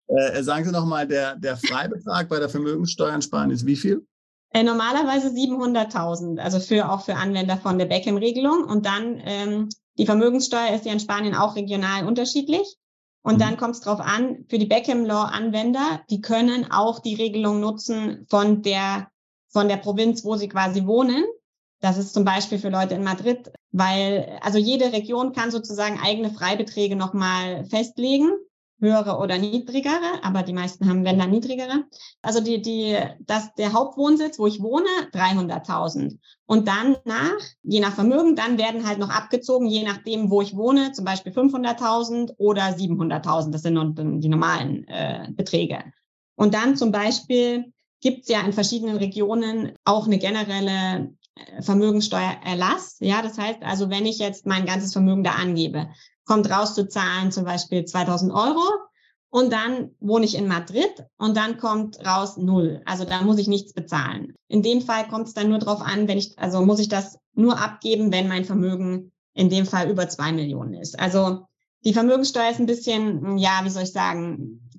äh, 0.06 0.42
sagen 0.42 0.64
Sie 0.64 0.72
nochmal, 0.72 1.06
der, 1.06 1.36
der 1.36 1.56
Freibetrag 1.56 2.28
bei 2.28 2.38
der 2.38 2.48
Vermögenssteuer 2.48 3.14
in 3.14 3.22
Spanien 3.22 3.54
ist 3.54 3.66
wie 3.66 3.76
viel? 3.76 4.06
Äh, 4.54 4.64
normalerweise 4.64 5.28
700.000, 5.28 6.38
also 6.38 6.60
für 6.60 6.90
auch 6.90 7.02
für 7.02 7.16
Anwender 7.16 7.56
von 7.56 7.78
der 7.78 7.86
Beckham-Regelung. 7.86 8.64
Und 8.64 8.84
dann 8.84 9.22
ähm, 9.24 9.68
die 9.98 10.06
Vermögenssteuer 10.06 10.74
ist 10.74 10.84
ja 10.84 10.92
in 10.92 11.00
Spanien 11.00 11.34
auch 11.34 11.56
regional 11.56 12.06
unterschiedlich. 12.06 12.76
Und 13.22 13.36
mhm. 13.36 13.38
dann 13.38 13.56
kommt 13.56 13.76
es 13.76 13.80
darauf 13.80 14.00
an, 14.00 14.44
für 14.48 14.58
die 14.58 14.66
Beckham-Law-Anwender, 14.66 16.02
die 16.10 16.20
können 16.20 16.70
auch 16.70 16.98
die 16.98 17.14
Regelung 17.14 17.60
nutzen 17.60 18.26
von 18.28 18.62
der, 18.62 19.08
von 19.48 19.68
der 19.68 19.76
Provinz, 19.78 20.24
wo 20.24 20.36
sie 20.36 20.48
quasi 20.48 20.86
wohnen. 20.86 21.24
Das 21.80 21.96
ist 21.96 22.12
zum 22.12 22.24
Beispiel 22.24 22.58
für 22.58 22.68
Leute 22.68 22.94
in 22.94 23.04
Madrid, 23.04 23.52
weil 23.70 24.38
also 24.42 24.58
jede 24.58 24.92
Region 24.92 25.32
kann 25.32 25.50
sozusagen 25.50 25.98
eigene 26.00 26.30
Freibeträge 26.30 26.94
nochmal 26.94 27.64
festlegen 27.64 28.30
höhere 28.82 29.16
oder 29.18 29.38
niedrigere, 29.38 30.22
aber 30.22 30.42
die 30.42 30.52
meisten 30.52 30.88
haben 30.88 31.04
wenn 31.04 31.18
dann 31.18 31.30
niedrigere. 31.30 31.84
Also 32.20 32.40
die, 32.40 32.60
die, 32.60 32.98
das, 33.20 33.54
der 33.54 33.72
Hauptwohnsitz, 33.72 34.38
wo 34.38 34.46
ich 34.46 34.60
wohne, 34.60 34.88
300.000. 35.12 36.18
Und 36.46 36.68
dann 36.68 36.96
nach, 37.04 37.38
je 37.62 37.80
nach 37.80 37.94
Vermögen, 37.94 38.36
dann 38.36 38.58
werden 38.58 38.86
halt 38.86 38.98
noch 38.98 39.10
abgezogen, 39.10 39.66
je 39.66 39.84
nachdem, 39.84 40.30
wo 40.30 40.42
ich 40.42 40.56
wohne, 40.56 40.92
zum 40.92 41.04
Beispiel 41.04 41.32
500.000 41.32 42.34
oder 42.36 42.64
700.000. 42.64 43.52
Das 43.52 43.62
sind 43.62 44.22
die 44.22 44.28
normalen 44.28 44.86
äh, 44.88 45.28
Beträge. 45.30 45.84
Und 46.34 46.52
dann 46.52 46.76
zum 46.76 46.90
Beispiel 46.90 47.72
gibt 48.00 48.24
es 48.24 48.28
ja 48.28 48.40
in 48.40 48.52
verschiedenen 48.52 48.96
Regionen 48.96 49.72
auch 49.84 50.06
eine 50.06 50.18
generelle 50.18 51.14
äh, 51.36 51.62
Vermögensteuererlass. 51.62 52.96
Ja, 53.00 53.22
das 53.22 53.38
heißt 53.38 53.62
also, 53.62 53.88
wenn 53.90 54.06
ich 54.06 54.18
jetzt 54.18 54.44
mein 54.44 54.66
ganzes 54.66 54.92
Vermögen 54.92 55.22
da 55.22 55.32
angebe, 55.32 55.88
kommt 56.24 56.50
raus 56.50 56.74
zu 56.74 56.88
zahlen 56.88 57.32
zum 57.32 57.44
Beispiel 57.44 57.84
2000 57.84 58.32
Euro 58.32 58.62
und 59.30 59.52
dann 59.52 59.92
wohne 60.00 60.24
ich 60.26 60.34
in 60.34 60.46
Madrid 60.46 61.06
und 61.16 61.36
dann 61.36 61.56
kommt 61.56 62.04
raus 62.04 62.36
null. 62.36 62.82
Also 62.84 63.04
da 63.04 63.22
muss 63.22 63.38
ich 63.38 63.48
nichts 63.48 63.72
bezahlen. 63.72 64.34
In 64.48 64.62
dem 64.62 64.82
Fall 64.82 65.08
kommt 65.08 65.26
es 65.26 65.34
dann 65.34 65.48
nur 65.48 65.58
darauf 65.58 65.80
an, 65.80 66.06
wenn 66.06 66.18
ich, 66.18 66.38
also 66.38 66.60
muss 66.64 66.80
ich 66.80 66.88
das 66.88 67.18
nur 67.34 67.58
abgeben, 67.58 68.12
wenn 68.12 68.28
mein 68.28 68.44
Vermögen 68.44 69.10
in 69.34 69.48
dem 69.48 69.64
Fall 69.64 69.90
über 69.90 70.08
zwei 70.08 70.32
Millionen 70.32 70.74
ist. 70.74 71.00
Also 71.00 71.46
die 71.84 71.94
Vermögenssteuer 71.94 72.50
ist 72.50 72.60
ein 72.60 72.66
bisschen, 72.66 73.38
ja, 73.38 73.62
wie 73.64 73.70
soll 73.70 73.84
ich 73.84 73.92
sagen, 73.92 74.70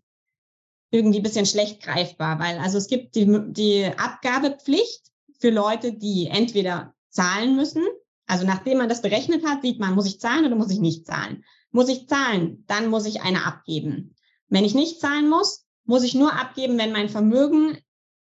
irgendwie 0.91 1.19
ein 1.19 1.23
bisschen 1.23 1.47
schlecht 1.47 1.81
greifbar, 1.81 2.39
weil 2.39 2.59
also 2.59 2.77
es 2.77 2.87
gibt 2.87 3.15
die, 3.15 3.27
die 3.47 3.85
Abgabepflicht 3.97 5.01
für 5.39 5.49
Leute, 5.49 5.93
die 5.93 6.27
entweder 6.27 6.93
zahlen 7.09 7.55
müssen 7.55 7.83
also 8.27 8.45
nachdem 8.45 8.77
man 8.77 8.89
das 8.89 9.01
berechnet 9.01 9.45
hat, 9.45 9.61
sieht 9.61 9.79
man, 9.79 9.95
muss 9.95 10.07
ich 10.07 10.19
zahlen 10.19 10.45
oder 10.45 10.55
muss 10.55 10.71
ich 10.71 10.79
nicht 10.79 11.05
zahlen. 11.05 11.43
Muss 11.71 11.89
ich 11.89 12.07
zahlen, 12.07 12.63
dann 12.67 12.89
muss 12.89 13.05
ich 13.05 13.21
eine 13.21 13.45
abgeben. 13.45 14.15
Wenn 14.47 14.65
ich 14.65 14.75
nicht 14.75 14.99
zahlen 14.99 15.29
muss, 15.29 15.65
muss 15.85 16.03
ich 16.03 16.15
nur 16.15 16.33
abgeben, 16.33 16.77
wenn 16.77 16.91
mein 16.91 17.09
Vermögen 17.09 17.77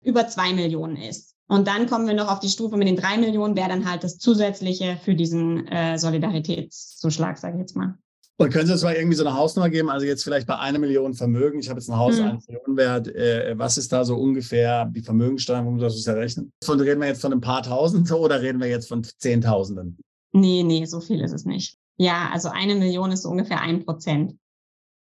über 0.03 0.28
zwei 0.28 0.53
Millionen 0.53 0.97
ist. 0.97 1.36
Und 1.47 1.66
dann 1.66 1.86
kommen 1.86 2.07
wir 2.07 2.14
noch 2.14 2.30
auf 2.30 2.41
die 2.41 2.51
Stufe 2.51 2.76
mit 2.76 2.89
den 2.89 2.97
drei 2.97 3.16
Millionen, 3.16 3.57
wäre 3.57 3.70
dann 3.70 3.91
halt 3.91 4.05
das 4.05 4.18
zusätzliche 4.18 4.99
für 5.03 5.14
diesen 5.14 5.66
äh, 5.68 5.99
Solidaritätszuschlag, 5.99 7.39
sage 7.39 7.55
ich 7.55 7.61
jetzt 7.61 7.76
mal. 7.76 7.99
Und 8.41 8.53
können 8.53 8.66
Sie 8.66 8.72
uns 8.72 8.84
mal 8.84 8.95
irgendwie 8.95 9.16
so 9.16 9.26
eine 9.26 9.36
Hausnummer 9.36 9.68
geben? 9.68 9.91
Also 9.91 10.07
jetzt 10.07 10.22
vielleicht 10.22 10.47
bei 10.47 10.57
einer 10.57 10.78
Million 10.78 11.12
Vermögen. 11.12 11.59
Ich 11.59 11.68
habe 11.68 11.80
jetzt 11.80 11.91
ein 11.91 11.97
Haus, 11.97 12.18
mhm. 12.18 12.24
einen 12.24 12.43
Million 12.47 12.76
Wert. 12.76 13.09
Äh, 13.09 13.59
was 13.59 13.76
ist 13.76 13.93
da 13.93 14.05
so 14.05 14.16
ungefähr 14.16 14.84
die 14.86 15.03
Vermögensteuer? 15.03 15.64
Wo 15.64 15.72
muss 15.72 15.82
das 15.82 16.07
errechnen? 16.07 16.53
Von, 16.62 16.78
reden 16.78 17.01
wir 17.01 17.09
jetzt 17.09 17.20
von 17.20 17.32
ein 17.32 17.41
paar 17.41 17.64
Tausend 17.64 18.11
oder 18.12 18.41
reden 18.41 18.61
wir 18.61 18.68
jetzt 18.68 18.89
von 18.89 19.03
Zehntausenden? 19.03 19.99
Nee, 20.32 20.62
nee, 20.62 20.84
so 20.84 21.01
viel 21.01 21.20
ist 21.20 21.32
es 21.32 21.47
nicht. 21.47 21.78
Ja, 21.97 22.30
also 22.32 22.49
eine 22.49 22.76
Million 22.76 23.11
ist 23.11 23.22
so 23.22 23.28
ungefähr 23.28 23.61
ein 23.61 23.84
Prozent. 23.84 24.36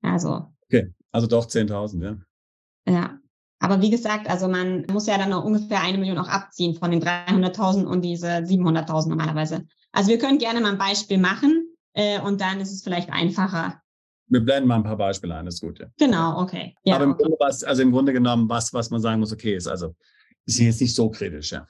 Also. 0.01 0.47
Okay, 0.65 0.91
also 1.11 1.27
doch 1.27 1.45
10.000, 1.45 2.03
ja. 2.03 2.17
Ja. 2.91 3.19
Aber 3.59 3.83
wie 3.83 3.91
gesagt, 3.91 4.27
also 4.27 4.47
man 4.47 4.87
muss 4.91 5.05
ja 5.05 5.19
dann 5.19 5.29
noch 5.29 5.43
ungefähr 5.43 5.83
eine 5.83 5.99
Million 5.99 6.17
auch 6.17 6.27
abziehen 6.27 6.73
von 6.73 6.89
den 6.89 7.03
300.000 7.03 7.85
und 7.85 8.01
diese 8.01 8.27
700.000 8.27 9.09
normalerweise. 9.09 9.67
Also 9.91 10.09
wir 10.09 10.17
können 10.17 10.39
gerne 10.39 10.59
mal 10.59 10.71
ein 10.71 10.79
Beispiel 10.79 11.19
machen 11.19 11.70
äh, 11.93 12.19
und 12.21 12.41
dann 12.41 12.59
ist 12.59 12.71
es 12.71 12.83
vielleicht 12.83 13.11
einfacher. 13.11 13.81
Wir 14.27 14.39
blenden 14.39 14.67
mal 14.67 14.77
ein 14.77 14.83
paar 14.83 14.97
Beispiele 14.97 15.35
ein, 15.35 15.45
das 15.45 15.55
ist 15.55 15.61
gut, 15.61 15.79
ja. 15.79 15.87
Genau, 15.97 16.41
okay. 16.41 16.75
Ja, 16.83 16.95
Aber 16.95 17.03
im 17.03 17.17
Grunde 17.17 17.35
was, 17.39 17.63
also 17.63 17.81
im 17.81 17.91
Grunde 17.91 18.13
genommen 18.13 18.47
was, 18.47 18.73
was 18.73 18.89
man 18.89 19.01
sagen 19.01 19.19
muss, 19.19 19.33
okay, 19.33 19.55
ist 19.55 19.67
also 19.67 19.93
ist 20.45 20.59
jetzt 20.59 20.81
nicht 20.81 20.95
so 20.95 21.09
kritisch, 21.09 21.51
ja. 21.51 21.67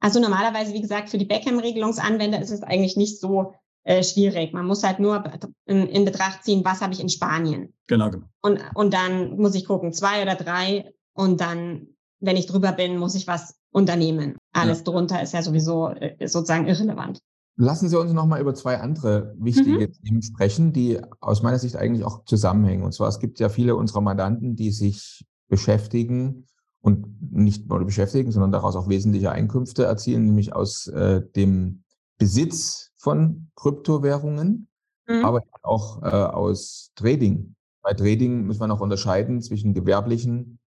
Also 0.00 0.20
normalerweise, 0.20 0.72
wie 0.72 0.80
gesagt, 0.80 1.10
für 1.10 1.18
die 1.18 1.24
Beckham-Regelungsanwender 1.24 2.40
ist 2.40 2.50
es 2.50 2.62
eigentlich 2.62 2.96
nicht 2.96 3.20
so 3.20 3.54
äh, 3.84 4.02
schwierig. 4.02 4.52
Man 4.52 4.66
muss 4.66 4.84
halt 4.84 5.00
nur 5.00 5.24
in, 5.66 5.88
in 5.88 6.04
Betracht 6.04 6.44
ziehen, 6.44 6.64
was 6.64 6.80
habe 6.80 6.92
ich 6.92 7.00
in 7.00 7.08
Spanien. 7.08 7.74
Genau, 7.86 8.10
genau. 8.10 8.26
Und, 8.42 8.60
und 8.74 8.94
dann 8.94 9.36
muss 9.36 9.54
ich 9.54 9.66
gucken, 9.66 9.92
zwei 9.92 10.22
oder 10.22 10.34
drei 10.34 10.92
und 11.14 11.40
dann, 11.40 11.88
wenn 12.20 12.36
ich 12.36 12.46
drüber 12.46 12.72
bin, 12.72 12.96
muss 12.96 13.14
ich 13.14 13.26
was 13.26 13.56
unternehmen. 13.72 14.36
Alles 14.52 14.78
ja. 14.78 14.84
drunter 14.84 15.22
ist 15.22 15.34
ja 15.34 15.42
sowieso 15.42 15.88
äh, 15.88 16.28
sozusagen 16.28 16.68
irrelevant. 16.68 17.20
Lassen 17.60 17.88
Sie 17.88 17.98
uns 17.98 18.12
noch 18.12 18.26
mal 18.26 18.40
über 18.40 18.54
zwei 18.54 18.78
andere 18.78 19.34
wichtige 19.36 19.88
mhm. 19.88 19.92
Themen 19.92 20.22
sprechen, 20.22 20.72
die 20.72 21.00
aus 21.20 21.42
meiner 21.42 21.58
Sicht 21.58 21.74
eigentlich 21.74 22.04
auch 22.04 22.24
zusammenhängen. 22.24 22.84
Und 22.84 22.92
zwar, 22.92 23.08
es 23.08 23.18
gibt 23.18 23.40
ja 23.40 23.48
viele 23.48 23.74
unserer 23.74 24.00
Mandanten, 24.00 24.54
die 24.54 24.70
sich 24.70 25.26
beschäftigen 25.48 26.46
und 26.80 27.32
nicht 27.32 27.68
nur 27.68 27.84
beschäftigen, 27.84 28.30
sondern 28.30 28.52
daraus 28.52 28.76
auch 28.76 28.88
wesentliche 28.88 29.32
Einkünfte 29.32 29.82
erzielen, 29.82 30.26
nämlich 30.26 30.54
aus 30.54 30.86
äh, 30.86 31.20
dem 31.34 31.82
Besitz 32.16 32.92
von 32.96 33.50
Kryptowährungen, 33.56 34.68
mhm. 35.08 35.24
aber 35.24 35.42
auch 35.62 36.00
äh, 36.04 36.06
aus 36.06 36.92
Trading. 36.94 37.56
Bei 37.82 37.92
Trading 37.92 38.46
muss 38.46 38.60
man 38.60 38.70
auch 38.70 38.80
unterscheiden 38.80 39.42
zwischen 39.42 39.74
gewerblichen 39.74 40.60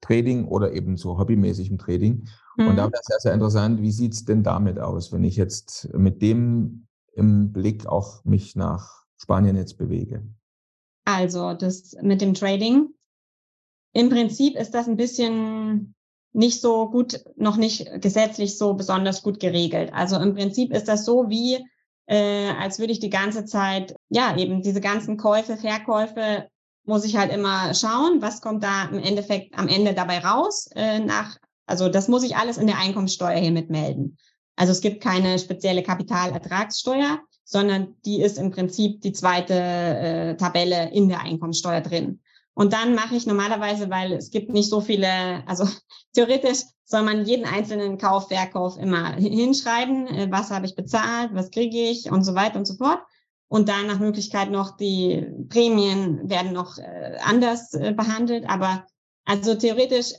Trading 0.00 0.46
oder 0.46 0.72
eben 0.72 0.96
so 0.96 1.18
hobbymäßigem 1.18 1.76
Trading. 1.76 2.26
Mhm. 2.58 2.68
Und 2.68 2.76
da 2.76 2.84
wäre 2.84 3.00
es 3.00 3.06
sehr, 3.06 3.20
sehr 3.20 3.32
interessant, 3.32 3.80
wie 3.80 3.92
sieht 3.92 4.12
es 4.12 4.24
denn 4.24 4.42
damit 4.42 4.78
aus, 4.78 5.12
wenn 5.12 5.24
ich 5.24 5.36
jetzt 5.36 5.88
mit 5.94 6.20
dem 6.20 6.86
im 7.12 7.52
Blick 7.52 7.86
auch 7.86 8.24
mich 8.24 8.56
nach 8.56 9.04
Spanien 9.16 9.56
jetzt 9.56 9.78
bewege? 9.78 10.22
Also 11.04 11.54
das 11.54 11.96
mit 12.02 12.20
dem 12.20 12.34
Trading. 12.34 12.88
Im 13.92 14.10
Prinzip 14.10 14.56
ist 14.56 14.74
das 14.74 14.88
ein 14.88 14.96
bisschen 14.96 15.94
nicht 16.32 16.60
so 16.60 16.90
gut, 16.90 17.24
noch 17.36 17.56
nicht 17.56 18.02
gesetzlich 18.02 18.58
so 18.58 18.74
besonders 18.74 19.22
gut 19.22 19.40
geregelt. 19.40 19.92
Also 19.92 20.16
im 20.16 20.34
Prinzip 20.34 20.72
ist 20.72 20.86
das 20.86 21.04
so 21.04 21.30
wie, 21.30 21.64
äh, 22.06 22.50
als 22.60 22.78
würde 22.78 22.92
ich 22.92 23.00
die 23.00 23.10
ganze 23.10 23.44
Zeit, 23.44 23.96
ja, 24.10 24.36
eben 24.36 24.62
diese 24.62 24.80
ganzen 24.80 25.16
Käufe, 25.16 25.56
Verkäufe 25.56 26.48
muss 26.84 27.04
ich 27.04 27.16
halt 27.16 27.32
immer 27.32 27.74
schauen, 27.74 28.20
was 28.20 28.40
kommt 28.40 28.62
da 28.62 28.84
im 28.84 28.98
Endeffekt 28.98 29.58
am 29.58 29.68
Ende 29.68 29.94
dabei 29.94 30.18
raus. 30.18 30.68
Äh, 30.74 31.00
nach, 31.00 31.38
also 31.68 31.88
das 31.88 32.08
muss 32.08 32.22
ich 32.22 32.36
alles 32.36 32.56
in 32.56 32.66
der 32.66 32.78
Einkommenssteuer 32.78 33.38
hier 33.38 33.52
mitmelden. 33.52 34.18
Also 34.56 34.72
es 34.72 34.80
gibt 34.80 35.02
keine 35.02 35.38
spezielle 35.38 35.82
Kapitalertragssteuer, 35.82 37.20
sondern 37.44 37.94
die 38.04 38.20
ist 38.20 38.38
im 38.38 38.50
Prinzip 38.50 39.00
die 39.02 39.12
zweite 39.12 39.54
äh, 39.54 40.36
Tabelle 40.36 40.90
in 40.90 41.08
der 41.08 41.20
Einkommenssteuer 41.20 41.80
drin. 41.80 42.20
Und 42.54 42.72
dann 42.72 42.96
mache 42.96 43.14
ich 43.14 43.26
normalerweise, 43.26 43.88
weil 43.88 44.12
es 44.12 44.30
gibt 44.30 44.52
nicht 44.52 44.68
so 44.68 44.80
viele, 44.80 45.46
also 45.46 45.64
theoretisch 46.14 46.62
soll 46.84 47.02
man 47.02 47.24
jeden 47.24 47.44
einzelnen 47.44 47.98
Kauf, 47.98 48.28
Verkauf 48.28 48.78
immer 48.78 49.12
hinschreiben, 49.14 50.08
äh, 50.08 50.28
was 50.30 50.50
habe 50.50 50.66
ich 50.66 50.74
bezahlt, 50.74 51.30
was 51.34 51.50
kriege 51.50 51.78
ich 51.78 52.10
und 52.10 52.24
so 52.24 52.34
weiter 52.34 52.58
und 52.58 52.66
so 52.66 52.74
fort. 52.74 53.00
Und 53.46 53.68
dann 53.68 53.86
nach 53.86 54.00
Möglichkeit 54.00 54.50
noch 54.50 54.76
die 54.76 55.26
Prämien 55.48 56.28
werden 56.28 56.52
noch 56.52 56.78
äh, 56.78 57.16
anders 57.22 57.72
äh, 57.74 57.92
behandelt. 57.92 58.48
Aber 58.48 58.84
also 59.24 59.54
theoretisch 59.54 60.12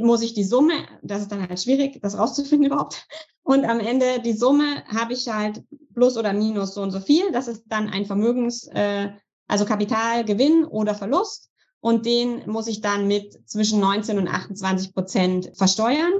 muss 0.00 0.22
ich 0.22 0.34
die 0.34 0.44
Summe, 0.44 0.74
das 1.02 1.22
ist 1.22 1.32
dann 1.32 1.48
halt 1.48 1.60
schwierig, 1.60 2.00
das 2.02 2.18
rauszufinden 2.18 2.66
überhaupt. 2.70 3.06
Und 3.42 3.64
am 3.64 3.80
Ende 3.80 4.20
die 4.24 4.32
Summe 4.32 4.84
habe 4.88 5.12
ich 5.12 5.28
halt 5.28 5.62
plus 5.94 6.16
oder 6.16 6.32
minus 6.32 6.74
so 6.74 6.82
und 6.82 6.90
so 6.90 7.00
viel. 7.00 7.30
Das 7.32 7.48
ist 7.48 7.64
dann 7.68 7.88
ein 7.88 8.04
Vermögens, 8.04 8.66
äh, 8.68 9.10
also 9.46 9.64
Kapitalgewinn 9.64 10.64
oder 10.64 10.94
Verlust. 10.94 11.50
Und 11.80 12.04
den 12.06 12.50
muss 12.50 12.66
ich 12.66 12.80
dann 12.80 13.06
mit 13.06 13.48
zwischen 13.48 13.78
19 13.80 14.18
und 14.18 14.28
28 14.28 14.92
Prozent 14.92 15.52
versteuern. 15.54 16.12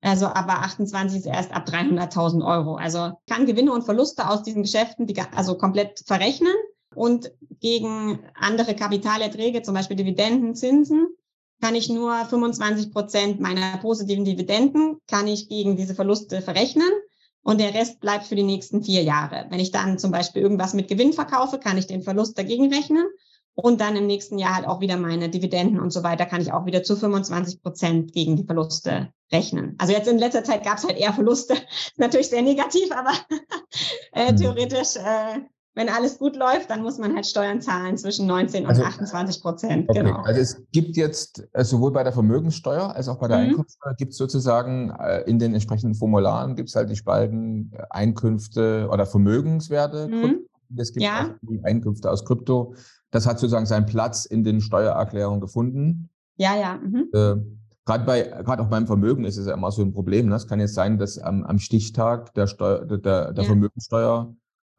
Also 0.00 0.26
aber 0.26 0.60
28 0.60 1.18
ist 1.18 1.26
erst 1.26 1.52
ab 1.52 1.68
300.000 1.68 2.44
Euro. 2.46 2.76
Also 2.76 3.12
kann 3.28 3.44
Gewinne 3.44 3.72
und 3.72 3.84
Verluste 3.84 4.28
aus 4.28 4.42
diesen 4.42 4.62
Geschäften 4.62 5.06
die, 5.06 5.14
also 5.36 5.58
komplett 5.58 6.02
verrechnen 6.06 6.54
und 6.94 7.30
gegen 7.60 8.20
andere 8.34 8.74
Kapitalerträge, 8.74 9.62
zum 9.62 9.74
Beispiel 9.74 9.96
Dividenden, 9.96 10.54
Zinsen, 10.54 11.08
kann 11.60 11.74
ich 11.74 11.88
nur 11.88 12.14
25 12.24 12.92
Prozent 12.92 13.40
meiner 13.40 13.76
positiven 13.78 14.24
Dividenden 14.24 14.98
kann 15.06 15.26
ich 15.26 15.48
gegen 15.48 15.76
diese 15.76 15.94
Verluste 15.94 16.42
verrechnen 16.42 16.90
und 17.42 17.60
der 17.60 17.74
Rest 17.74 18.00
bleibt 18.00 18.26
für 18.26 18.36
die 18.36 18.42
nächsten 18.42 18.82
vier 18.82 19.02
Jahre. 19.02 19.46
Wenn 19.50 19.60
ich 19.60 19.70
dann 19.70 19.98
zum 19.98 20.10
Beispiel 20.10 20.42
irgendwas 20.42 20.74
mit 20.74 20.88
Gewinn 20.88 21.12
verkaufe, 21.12 21.58
kann 21.58 21.78
ich 21.78 21.86
den 21.86 22.02
Verlust 22.02 22.38
dagegen 22.38 22.72
rechnen 22.72 23.04
und 23.54 23.80
dann 23.80 23.96
im 23.96 24.06
nächsten 24.06 24.38
Jahr 24.38 24.56
halt 24.56 24.66
auch 24.66 24.80
wieder 24.80 24.96
meine 24.96 25.28
Dividenden 25.28 25.80
und 25.80 25.90
so 25.90 26.02
weiter, 26.02 26.26
kann 26.26 26.40
ich 26.40 26.52
auch 26.52 26.66
wieder 26.66 26.82
zu 26.82 26.96
25 26.96 27.62
Prozent 27.62 28.12
gegen 28.12 28.36
die 28.36 28.44
Verluste 28.44 29.12
rechnen. 29.32 29.74
Also 29.78 29.92
jetzt 29.92 30.08
in 30.08 30.18
letzter 30.18 30.44
Zeit 30.44 30.64
gab 30.64 30.78
es 30.78 30.84
halt 30.84 30.98
eher 30.98 31.12
Verluste. 31.12 31.54
Natürlich 31.96 32.28
sehr 32.28 32.42
negativ, 32.42 32.90
aber 32.92 33.12
äh, 34.12 34.32
mhm. 34.32 34.36
theoretisch, 34.36 34.96
äh, 34.96 35.40
wenn 35.74 35.88
alles 35.88 36.18
gut 36.18 36.36
läuft, 36.36 36.68
dann 36.70 36.82
muss 36.82 36.98
man 36.98 37.14
halt 37.14 37.26
Steuern 37.26 37.60
zahlen 37.60 37.96
zwischen 37.96 38.26
19 38.26 38.64
und 38.64 38.70
also, 38.70 38.82
28 38.82 39.40
Prozent. 39.40 39.88
Okay. 39.88 40.00
Genau. 40.00 40.16
Also 40.22 40.40
es 40.40 40.62
gibt 40.72 40.96
jetzt 40.96 41.48
äh, 41.52 41.64
sowohl 41.64 41.92
bei 41.92 42.02
der 42.02 42.12
Vermögenssteuer 42.12 42.94
als 42.94 43.08
auch 43.08 43.18
bei 43.18 43.28
der 43.28 43.38
mhm. 43.38 43.44
Einkommenssteuer 43.44 43.94
gibt 43.94 44.12
es 44.12 44.18
sozusagen 44.18 44.90
äh, 44.90 45.20
in 45.22 45.38
den 45.38 45.54
entsprechenden 45.54 45.94
Formularen 45.94 46.56
gibt 46.56 46.70
es 46.70 46.74
halt 46.74 46.90
die 46.90 46.96
Spalten 46.96 47.72
äh, 47.72 47.82
Einkünfte 47.90 48.88
oder 48.90 49.06
Vermögenswerte. 49.06 50.08
Mhm. 50.08 50.40
Es 50.76 50.92
gibt 50.92 51.04
ja. 51.04 51.34
die 51.42 51.60
Einkünfte 51.64 52.10
aus 52.10 52.24
Krypto. 52.24 52.74
Das 53.10 53.26
hat 53.26 53.38
sozusagen 53.38 53.66
seinen 53.66 53.86
Platz 53.86 54.24
in 54.24 54.44
den 54.44 54.60
Steuererklärungen 54.60 55.40
gefunden. 55.40 56.10
Ja, 56.36 56.56
ja. 56.56 56.78
Mhm. 56.78 57.08
Äh, 57.12 57.36
gerade 57.84 58.04
bei, 58.04 58.22
gerade 58.22 58.62
auch 58.62 58.68
beim 58.68 58.86
Vermögen 58.86 59.24
ist 59.24 59.36
es 59.36 59.46
ja 59.46 59.54
immer 59.54 59.70
so 59.70 59.82
ein 59.82 59.92
Problem. 59.92 60.28
Ne? 60.28 60.34
Es 60.34 60.46
kann 60.46 60.60
jetzt 60.60 60.74
sein, 60.74 60.98
dass 60.98 61.18
am, 61.18 61.44
am 61.44 61.58
Stichtag 61.58 62.34
der, 62.34 62.46
Steuer, 62.46 62.84
der, 62.84 63.32
der 63.32 63.44
ja. 63.44 63.48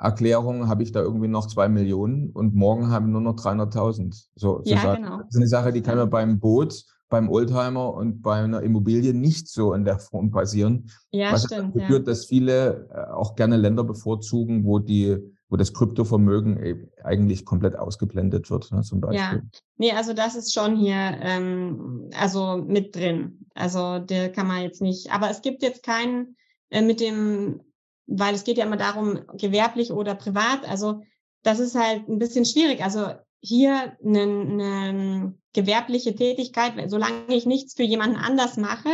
Vermögensteuererklärung 0.01 0.67
habe 0.67 0.83
ich 0.83 0.91
da 0.91 1.01
irgendwie 1.01 1.27
noch 1.27 1.47
zwei 1.47 1.69
Millionen 1.69 2.31
und 2.31 2.55
morgen 2.55 2.89
haben 2.89 3.07
wir 3.07 3.11
nur 3.11 3.21
noch 3.21 3.35
300.000. 3.35 4.27
So, 4.35 4.61
ja, 4.65 4.81
so 4.81 4.95
genau. 4.95 5.17
Das 5.17 5.27
ist 5.29 5.37
eine 5.37 5.47
Sache, 5.47 5.71
die 5.71 5.81
kann 5.81 5.97
man 5.97 6.09
beim 6.09 6.39
Boot, 6.39 6.83
beim 7.09 7.29
Oldtimer 7.29 7.93
und 7.93 8.21
bei 8.21 8.43
einer 8.43 8.61
Immobilie 8.61 9.13
nicht 9.13 9.47
so 9.47 9.73
in 9.73 9.85
der 9.85 9.99
Form 10.09 10.31
passieren. 10.31 10.89
Ja, 11.11 11.31
was 11.31 11.45
stimmt. 11.45 11.75
Dazu 11.75 11.87
führt, 11.87 12.07
ja. 12.07 12.13
dass 12.13 12.25
viele 12.25 12.89
äh, 12.93 13.11
auch 13.11 13.35
gerne 13.35 13.57
Länder 13.57 13.83
bevorzugen, 13.83 14.65
wo 14.65 14.79
die 14.79 15.17
wo 15.49 15.57
das 15.57 15.73
Kryptovermögen 15.73 16.87
eigentlich 17.03 17.43
komplett 17.43 17.75
ausgeblendet 17.75 18.49
wird, 18.49 18.71
ne, 18.71 18.83
zum 18.83 19.01
Beispiel. 19.01 19.19
Ja, 19.19 19.41
nee, 19.75 19.91
also 19.91 20.13
das 20.13 20.35
ist 20.35 20.53
schon 20.53 20.77
hier 20.77 20.95
ähm, 20.95 22.09
also 22.17 22.63
mit 22.65 22.95
drin. 22.95 23.45
Also 23.53 23.99
der 23.99 24.31
kann 24.31 24.47
man 24.47 24.61
jetzt 24.61 24.81
nicht, 24.81 25.11
aber 25.11 25.29
es 25.29 25.41
gibt 25.41 25.61
jetzt 25.61 25.83
keinen 25.83 26.37
äh, 26.69 26.81
mit 26.81 27.01
dem, 27.01 27.59
weil 28.07 28.35
es 28.35 28.43
geht 28.43 28.57
ja 28.57 28.65
immer 28.65 28.77
darum, 28.77 29.21
gewerblich 29.33 29.91
oder 29.91 30.15
privat. 30.15 30.67
Also 30.67 31.01
das 31.43 31.59
ist 31.59 31.75
halt 31.75 32.07
ein 32.07 32.19
bisschen 32.19 32.45
schwierig. 32.45 32.83
Also 32.83 33.07
hier 33.41 33.97
eine, 34.05 34.21
eine 34.21 35.35
gewerbliche 35.53 36.15
Tätigkeit, 36.15 36.73
solange 36.89 37.33
ich 37.33 37.45
nichts 37.45 37.73
für 37.73 37.83
jemanden 37.83 38.17
anders 38.17 38.57
mache, 38.57 38.89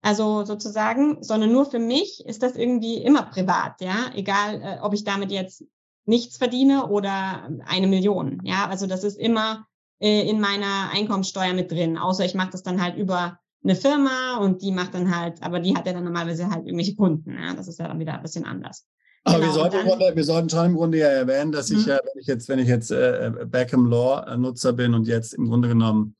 also 0.00 0.44
sozusagen, 0.44 1.22
sondern 1.22 1.52
nur 1.52 1.66
für 1.66 1.80
mich 1.80 2.24
ist 2.24 2.42
das 2.42 2.56
irgendwie 2.56 2.96
immer 2.98 3.24
privat, 3.24 3.80
ja, 3.80 4.10
egal, 4.14 4.62
äh, 4.62 4.78
ob 4.80 4.94
ich 4.94 5.04
damit 5.04 5.32
jetzt 5.32 5.64
nichts 6.04 6.36
verdiene 6.36 6.88
oder 6.88 7.50
eine 7.66 7.86
Million. 7.88 8.40
Ja, 8.44 8.68
also 8.68 8.86
das 8.86 9.04
ist 9.04 9.18
immer 9.18 9.66
äh, 9.98 10.28
in 10.28 10.40
meiner 10.40 10.90
Einkommensteuer 10.92 11.52
mit 11.52 11.70
drin, 11.70 11.98
außer 11.98 12.24
ich 12.24 12.34
mache 12.34 12.50
das 12.50 12.62
dann 12.62 12.80
halt 12.80 12.96
über 12.96 13.40
eine 13.64 13.74
Firma 13.74 14.38
und 14.38 14.62
die 14.62 14.72
macht 14.72 14.94
dann 14.94 15.14
halt, 15.14 15.42
aber 15.42 15.60
die 15.60 15.74
hat 15.76 15.86
ja 15.86 15.92
dann 15.92 16.04
normalerweise 16.04 16.48
halt 16.48 16.64
irgendwelche 16.66 16.94
Kunden. 16.94 17.32
Ja, 17.32 17.54
das 17.54 17.68
ist 17.68 17.78
ja 17.78 17.88
dann 17.88 17.98
wieder 17.98 18.14
ein 18.14 18.22
bisschen 18.22 18.44
anders. 18.44 18.86
Aber 19.24 19.40
genau, 19.40 19.48
wir, 19.48 19.52
sollten 19.54 19.88
dann, 19.88 20.16
wir 20.16 20.24
sollten 20.24 20.48
schon 20.48 20.66
im 20.66 20.76
Grunde 20.76 20.98
ja 20.98 21.08
erwähnen, 21.08 21.52
dass 21.52 21.70
ich 21.70 21.84
mhm. 21.84 21.92
ja, 21.92 21.96
wenn 21.96 22.20
ich 22.20 22.26
jetzt, 22.26 22.48
wenn 22.48 22.58
ich 22.58 22.68
jetzt 22.68 22.90
äh, 22.90 23.32
Beckham 23.46 23.86
Law 23.86 24.36
Nutzer 24.36 24.72
bin 24.72 24.94
und 24.94 25.06
jetzt 25.06 25.34
im 25.34 25.46
Grunde 25.46 25.68
genommen 25.68 26.14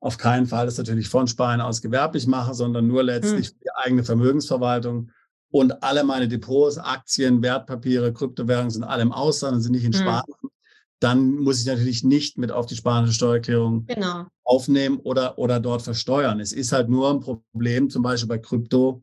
auf 0.00 0.18
keinen 0.18 0.46
Fall 0.46 0.66
das 0.66 0.78
natürlich 0.78 1.08
von 1.08 1.28
Spanien 1.28 1.60
aus 1.60 1.80
gewerblich 1.80 2.26
mache, 2.26 2.54
sondern 2.54 2.88
nur 2.88 3.04
letztlich 3.04 3.52
mhm. 3.52 3.58
für 3.58 3.64
die 3.64 3.70
eigene 3.76 4.04
Vermögensverwaltung 4.04 5.10
und 5.52 5.82
alle 5.82 6.02
meine 6.02 6.28
Depots, 6.28 6.78
Aktien, 6.78 7.42
Wertpapiere, 7.42 8.12
Kryptowährungen 8.12 8.70
sind 8.70 8.84
alle 8.84 9.02
im 9.02 9.12
Ausland, 9.12 9.62
sind 9.62 9.72
nicht 9.72 9.84
in 9.84 9.90
mhm. 9.90 9.96
Dann 11.02 11.38
muss 11.38 11.60
ich 11.60 11.66
natürlich 11.66 12.04
nicht 12.04 12.38
mit 12.38 12.52
auf 12.52 12.66
die 12.66 12.76
spanische 12.76 13.14
Steuererklärung 13.14 13.86
genau. 13.86 14.26
aufnehmen 14.44 15.00
oder, 15.00 15.36
oder 15.36 15.58
dort 15.58 15.82
versteuern. 15.82 16.38
Es 16.38 16.52
ist 16.52 16.70
halt 16.70 16.88
nur 16.88 17.10
ein 17.10 17.18
Problem, 17.18 17.90
zum 17.90 18.04
Beispiel 18.04 18.28
bei 18.28 18.38
Krypto, 18.38 19.02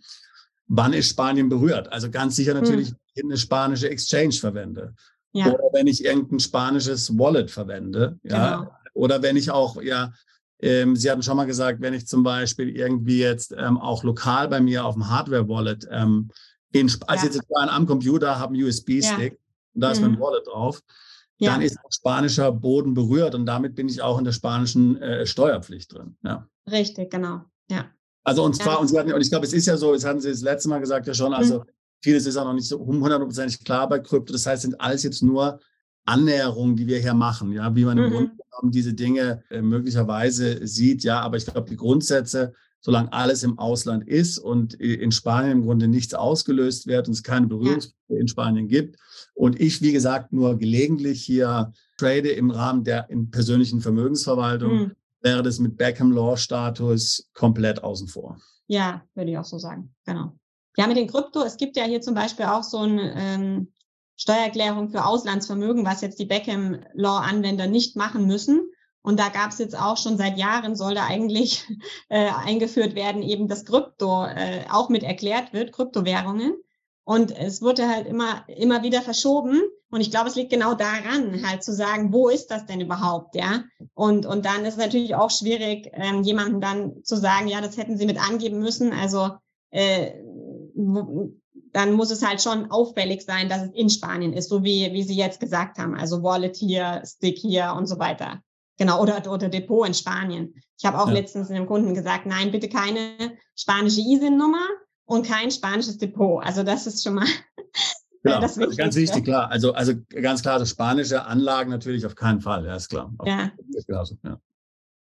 wann 0.67 0.93
ist 0.93 1.09
Spanien 1.09 1.49
berührt? 1.49 1.91
Also 1.91 2.09
ganz 2.09 2.37
sicher 2.37 2.53
natürlich, 2.53 2.89
hm. 2.89 2.95
wenn 2.95 3.25
ich 3.25 3.31
eine 3.31 3.37
spanische 3.37 3.89
Exchange 3.89 4.31
verwende. 4.31 4.95
Ja. 5.33 5.47
Oder 5.47 5.63
wenn 5.73 5.87
ich 5.87 6.05
irgendein 6.05 6.39
spanisches 6.39 7.17
Wallet 7.17 7.51
verwende. 7.51 8.17
Ja. 8.23 8.59
Genau. 8.59 8.71
Oder 8.93 9.21
wenn 9.21 9.35
ich 9.35 9.51
auch, 9.51 9.81
ja, 9.81 10.13
ähm, 10.61 10.95
Sie 10.95 11.11
hatten 11.11 11.23
schon 11.23 11.35
mal 11.35 11.45
gesagt, 11.45 11.81
wenn 11.81 11.93
ich 11.93 12.07
zum 12.07 12.23
Beispiel 12.23 12.69
irgendwie 12.69 13.19
jetzt 13.19 13.53
ähm, 13.57 13.77
auch 13.77 14.03
lokal 14.03 14.47
bei 14.47 14.61
mir 14.61 14.85
auf 14.85 14.95
dem 14.95 15.09
Hardware-Wallet, 15.09 15.87
ähm, 15.91 16.29
in, 16.71 16.89
also 17.07 17.27
ja. 17.27 17.33
jetzt 17.33 17.41
am 17.51 17.85
Computer 17.85 18.39
habe 18.39 18.53
einen 18.53 18.63
USB-Stick, 18.63 19.33
ja. 19.33 19.39
und 19.73 19.81
da 19.81 19.91
ist 19.91 20.01
mhm. 20.01 20.11
mein 20.11 20.19
Wallet 20.19 20.47
drauf, 20.47 20.81
ja. 21.39 21.53
dann 21.53 21.61
ist 21.61 21.77
auch 21.83 21.91
spanischer 21.91 22.51
Boden 22.51 22.93
berührt 22.93 23.33
und 23.33 23.45
damit 23.45 23.75
bin 23.75 23.87
ich 23.87 24.01
auch 24.01 24.19
in 24.19 24.25
der 24.25 24.31
spanischen 24.31 25.01
äh, 25.01 25.25
Steuerpflicht 25.25 25.93
drin. 25.93 26.15
Ja. 26.23 26.47
Richtig, 26.69 27.09
genau. 27.09 27.41
Ja. 27.69 27.85
Also 28.23 28.43
und 28.43 28.55
zwar, 28.55 28.79
und, 28.79 28.89
Sie 28.89 28.99
hatten, 28.99 29.11
und 29.11 29.21
ich 29.21 29.29
glaube, 29.29 29.45
es 29.45 29.53
ist 29.53 29.65
ja 29.65 29.77
so, 29.77 29.93
das 29.93 30.05
hatten 30.05 30.19
Sie 30.19 30.29
das 30.29 30.41
letzte 30.41 30.69
Mal 30.69 30.79
gesagt 30.79 31.07
ja 31.07 31.13
schon, 31.13 31.33
also 31.33 31.59
mhm. 31.59 31.63
vieles 32.01 32.25
ist 32.25 32.35
auch 32.37 32.45
noch 32.45 32.53
nicht 32.53 32.67
so 32.67 32.77
hundertprozentig 32.79 33.63
klar 33.63 33.87
bei 33.87 33.99
Krypto. 33.99 34.33
Das 34.33 34.45
heißt, 34.45 34.63
sind 34.63 34.79
alles 34.79 35.03
jetzt 35.03 35.23
nur 35.23 35.59
Annäherungen, 36.05 36.75
die 36.75 36.87
wir 36.87 36.99
hier 36.99 37.13
machen, 37.13 37.51
ja, 37.53 37.73
wie 37.75 37.85
man 37.85 37.97
im 37.97 38.05
mhm. 38.05 38.11
Grunde 38.11 38.31
genommen 38.31 38.71
diese 38.71 38.93
Dinge 38.93 39.43
äh, 39.49 39.61
möglicherweise 39.61 40.67
sieht, 40.67 41.03
ja, 41.03 41.21
aber 41.21 41.37
ich 41.37 41.45
glaube, 41.45 41.69
die 41.69 41.77
Grundsätze, 41.77 42.53
solange 42.81 43.11
alles 43.13 43.43
im 43.43 43.57
Ausland 43.59 44.07
ist 44.07 44.37
und 44.37 44.73
in 44.75 45.11
Spanien 45.11 45.51
im 45.51 45.61
Grunde 45.63 45.87
nichts 45.87 46.13
ausgelöst 46.13 46.87
wird 46.87 47.07
und 47.07 47.13
es 47.13 47.23
keine 47.23 47.47
Berührungspunkte 47.47 48.13
ja. 48.13 48.19
in 48.19 48.27
Spanien 48.27 48.67
gibt 48.67 48.97
und 49.39 49.57
ich, 49.61 49.81
wie 49.81 49.93
gesagt, 49.93 50.33
nur 50.33 50.57
gelegentlich 50.57 51.23
hier 51.23 51.71
trade 51.97 52.29
im 52.29 52.51
Rahmen 52.51 52.83
der 52.83 53.09
in 53.09 53.31
persönlichen 53.31 53.79
Vermögensverwaltung, 53.79 54.71
mhm. 54.71 54.91
wäre 55.21 55.41
das 55.43 55.59
mit 55.59 55.77
Beckham 55.77 56.11
Law 56.11 56.35
Status 56.35 57.29
komplett 57.33 57.81
außen 57.81 58.09
vor. 58.09 58.37
Ja, 58.67 59.01
würde 59.15 59.31
ich 59.31 59.37
auch 59.37 59.45
so 59.45 59.57
sagen. 59.57 59.95
Genau. 60.05 60.33
Ja, 60.75 60.87
mit 60.87 60.97
den 60.97 61.07
Krypto, 61.07 61.41
es 61.41 61.55
gibt 61.55 61.77
ja 61.77 61.85
hier 61.85 62.01
zum 62.01 62.15
Beispiel 62.15 62.47
auch 62.47 62.63
so 62.63 62.79
ein 62.79 62.99
ähm, 62.99 63.71
Steuererklärung 64.17 64.89
für 64.89 65.05
Auslandsvermögen, 65.05 65.85
was 65.85 66.01
jetzt 66.01 66.19
die 66.19 66.25
Beckham 66.25 66.79
Law 66.93 67.19
Anwender 67.19 67.67
nicht 67.67 67.95
machen 67.95 68.27
müssen. 68.27 68.69
Und 69.01 69.21
da 69.21 69.29
gab 69.29 69.51
es 69.51 69.59
jetzt 69.59 69.79
auch 69.79 69.95
schon 69.95 70.17
seit 70.17 70.37
Jahren, 70.37 70.75
soll 70.75 70.95
da 70.95 71.05
eigentlich 71.05 71.65
äh, 72.09 72.29
eingeführt 72.29 72.93
werden, 72.93 73.23
eben 73.23 73.47
dass 73.47 73.63
Krypto 73.63 74.25
äh, 74.25 74.65
auch 74.69 74.89
mit 74.89 75.03
erklärt 75.03 75.53
wird, 75.53 75.71
Kryptowährungen. 75.71 76.61
Und 77.09 77.35
es 77.35 77.63
wurde 77.63 77.89
halt 77.89 78.05
immer, 78.05 78.43
immer 78.47 78.83
wieder 78.83 79.01
verschoben. 79.01 79.63
Und 79.89 79.99
ich 79.99 80.11
glaube, 80.11 80.29
es 80.29 80.35
liegt 80.35 80.51
genau 80.51 80.75
daran, 80.75 81.43
halt 81.43 81.63
zu 81.63 81.73
sagen, 81.73 82.13
wo 82.13 82.29
ist 82.29 82.51
das 82.51 82.67
denn 82.67 82.81
überhaupt, 82.81 83.33
ja? 83.33 83.63
Und, 83.95 84.27
und 84.27 84.45
dann 84.45 84.63
ist 84.63 84.75
es 84.75 84.77
natürlich 84.77 85.15
auch 85.15 85.31
schwierig, 85.31 85.89
ähm, 85.93 86.21
jemandem 86.21 86.61
dann 86.61 87.03
zu 87.03 87.15
sagen, 87.15 87.47
ja, 87.47 87.61
das 87.61 87.77
hätten 87.77 87.97
sie 87.97 88.05
mit 88.05 88.23
angeben 88.23 88.59
müssen. 88.59 88.93
Also 88.93 89.31
äh, 89.71 90.11
dann 90.75 91.93
muss 91.93 92.11
es 92.11 92.23
halt 92.23 92.43
schon 92.43 92.69
auffällig 92.69 93.23
sein, 93.23 93.49
dass 93.49 93.63
es 93.63 93.71
in 93.73 93.89
Spanien 93.89 94.33
ist, 94.33 94.49
so 94.49 94.63
wie, 94.63 94.93
wie 94.93 95.01
Sie 95.01 95.15
jetzt 95.15 95.39
gesagt 95.39 95.79
haben. 95.79 95.95
Also 95.95 96.21
Wallet 96.21 96.57
hier, 96.57 97.01
Stick 97.03 97.39
hier 97.39 97.73
und 97.75 97.87
so 97.87 97.97
weiter. 97.97 98.43
Genau, 98.77 99.01
oder, 99.01 99.23
oder 99.31 99.49
Depot 99.49 99.87
in 99.87 99.95
Spanien. 99.95 100.53
Ich 100.77 100.85
habe 100.85 101.01
auch 101.01 101.07
ja. 101.07 101.13
letztens 101.13 101.49
einem 101.49 101.65
Kunden 101.65 101.95
gesagt, 101.95 102.27
nein, 102.27 102.51
bitte 102.51 102.69
keine 102.69 103.15
spanische 103.55 104.01
ISIN-Nummer 104.01 104.61
und 105.09 105.25
kein 105.25 105.49
spanisches 105.49 105.97
Depot. 105.97 106.43
Also 106.43 106.61
das 106.61 106.85
ist 106.85 107.03
schon 107.03 107.15
mal 107.15 107.25
ja, 108.23 108.39
das 108.41 108.57
Wichtigste. 108.57 108.83
ganz 108.83 108.95
wichtig, 108.95 109.23
klar. 109.23 109.49
Also, 109.49 109.73
also 109.73 109.93
ganz 110.09 110.43
klar, 110.43 110.59
das 110.59 110.69
spanische 110.69 111.25
Anlagen 111.25 111.71
natürlich 111.71 112.05
auf 112.05 112.15
keinen 112.15 112.41
Fall, 112.41 112.65
ja, 112.65 112.75
ist 112.75 112.89
klar. 112.89 113.11
Ja. 113.25 113.51
Ist, 113.73 113.89
ja. 113.89 114.39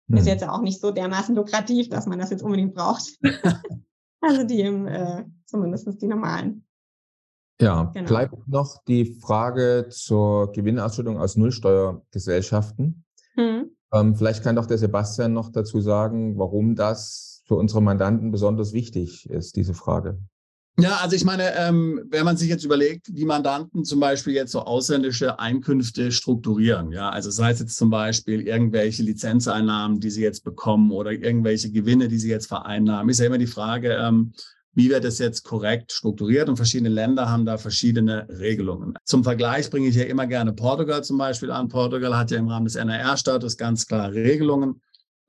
ist 0.09 0.27
jetzt 0.27 0.49
auch 0.49 0.63
nicht 0.63 0.81
so 0.81 0.91
dermaßen 0.91 1.37
lukrativ, 1.37 1.91
dass 1.91 2.07
man 2.07 2.19
das 2.19 2.31
jetzt 2.31 2.43
unbedingt 2.43 2.75
braucht. 2.75 3.19
also 4.23 4.45
die 4.45 4.63
im, 4.63 4.87
äh, 4.87 5.25
zumindest 5.45 6.01
die 6.01 6.07
normalen. 6.07 6.65
Ja, 7.61 7.85
genau. 7.93 8.09
bleibt 8.09 8.49
noch 8.49 8.83
die 8.85 9.05
Frage 9.21 9.89
zur 9.91 10.51
Gewinnausschüttung 10.53 11.19
aus 11.19 11.37
Nullsteuergesellschaften. 11.37 13.05
Mhm. 13.37 13.77
Ähm, 13.93 14.17
vielleicht 14.17 14.43
kann 14.43 14.57
doch 14.57 14.65
der 14.65 14.79
Sebastian 14.79 15.35
noch 15.35 15.51
dazu 15.51 15.83
sagen, 15.83 16.39
warum 16.39 16.75
das 16.75 17.30
für 17.51 17.57
unsere 17.57 17.83
Mandanten 17.83 18.31
besonders 18.31 18.73
wichtig 18.73 19.29
ist, 19.29 19.57
diese 19.57 19.75
Frage. 19.75 20.21
Ja, 20.79 20.99
also 21.03 21.17
ich 21.17 21.25
meine, 21.25 21.53
ähm, 21.57 22.01
wenn 22.09 22.25
man 22.25 22.37
sich 22.37 22.49
jetzt 22.49 22.65
überlegt, 22.65 23.09
wie 23.13 23.25
Mandanten 23.25 23.85
zum 23.85 23.99
Beispiel 23.99 24.35
jetzt 24.35 24.53
so 24.53 24.61
ausländische 24.61 25.41
Einkünfte 25.41 26.13
strukturieren, 26.13 26.93
ja, 26.93 27.11
also 27.11 27.29
sei 27.29 27.51
es 27.51 27.59
jetzt 27.59 27.77
zum 27.77 27.91
Beispiel 27.91 28.43
irgendwelche 28.43 29.03
Lizenzeinnahmen, 29.03 29.99
die 29.99 30.11
sie 30.11 30.23
jetzt 30.23 30.45
bekommen 30.45 30.93
oder 30.93 31.11
irgendwelche 31.11 31.73
Gewinne, 31.73 32.07
die 32.07 32.19
sie 32.19 32.31
jetzt 32.31 32.47
vereinnahmen, 32.47 33.11
ist 33.11 33.19
ja 33.19 33.27
immer 33.27 33.37
die 33.37 33.49
Frage, 33.49 33.95
ähm, 33.95 34.33
wie 34.73 34.89
wird 34.89 35.05
es 35.05 35.19
jetzt 35.19 35.43
korrekt 35.43 35.91
strukturiert 35.91 36.49
und 36.49 36.55
verschiedene 36.55 36.91
Länder 36.91 37.29
haben 37.29 37.47
da 37.47 37.59
verschiedene 37.59 38.29
Regelungen. 38.29 38.95
Zum 39.05 39.25
Vergleich 39.25 39.69
bringe 39.71 39.89
ich 39.89 39.97
ja 39.97 40.05
immer 40.05 40.29
gerne 40.29 40.53
Portugal 40.53 41.03
zum 41.03 41.19
Beispiel 41.19 41.51
an. 41.51 41.67
Portugal 41.67 42.17
hat 42.17 42.31
ja 42.31 42.39
im 42.39 42.47
Rahmen 42.47 42.67
des 42.67 42.77
NRR-Status 42.77 43.57
ganz 43.57 43.89
klare 43.89 44.15
Regelungen. 44.15 44.81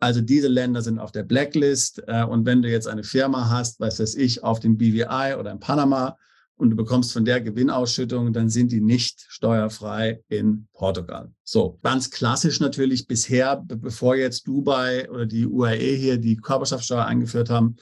Also 0.01 0.19
diese 0.19 0.47
Länder 0.47 0.81
sind 0.81 0.97
auf 0.97 1.11
der 1.11 1.21
Blacklist 1.21 2.01
äh, 2.07 2.23
und 2.23 2.45
wenn 2.45 2.63
du 2.63 2.69
jetzt 2.69 2.87
eine 2.87 3.03
Firma 3.03 3.49
hast, 3.49 3.79
weiß 3.79 3.97
das 3.97 4.15
ich, 4.15 4.43
auf 4.43 4.59
dem 4.59 4.75
BVI 4.75 5.35
oder 5.39 5.51
in 5.51 5.59
Panama 5.59 6.17
und 6.55 6.71
du 6.71 6.75
bekommst 6.75 7.13
von 7.13 7.23
der 7.23 7.39
Gewinnausschüttung, 7.39 8.33
dann 8.33 8.49
sind 8.49 8.71
die 8.71 8.81
nicht 8.81 9.23
steuerfrei 9.29 10.23
in 10.27 10.67
Portugal. 10.73 11.31
So, 11.43 11.77
ganz 11.83 12.09
klassisch 12.09 12.59
natürlich 12.59 13.05
bisher, 13.05 13.63
bevor 13.67 14.15
jetzt 14.15 14.47
Dubai 14.47 15.07
oder 15.07 15.27
die 15.27 15.45
UAE 15.45 15.95
hier 15.95 16.17
die 16.17 16.37
Körperschaftssteuer 16.37 17.05
eingeführt 17.05 17.51
haben, 17.51 17.75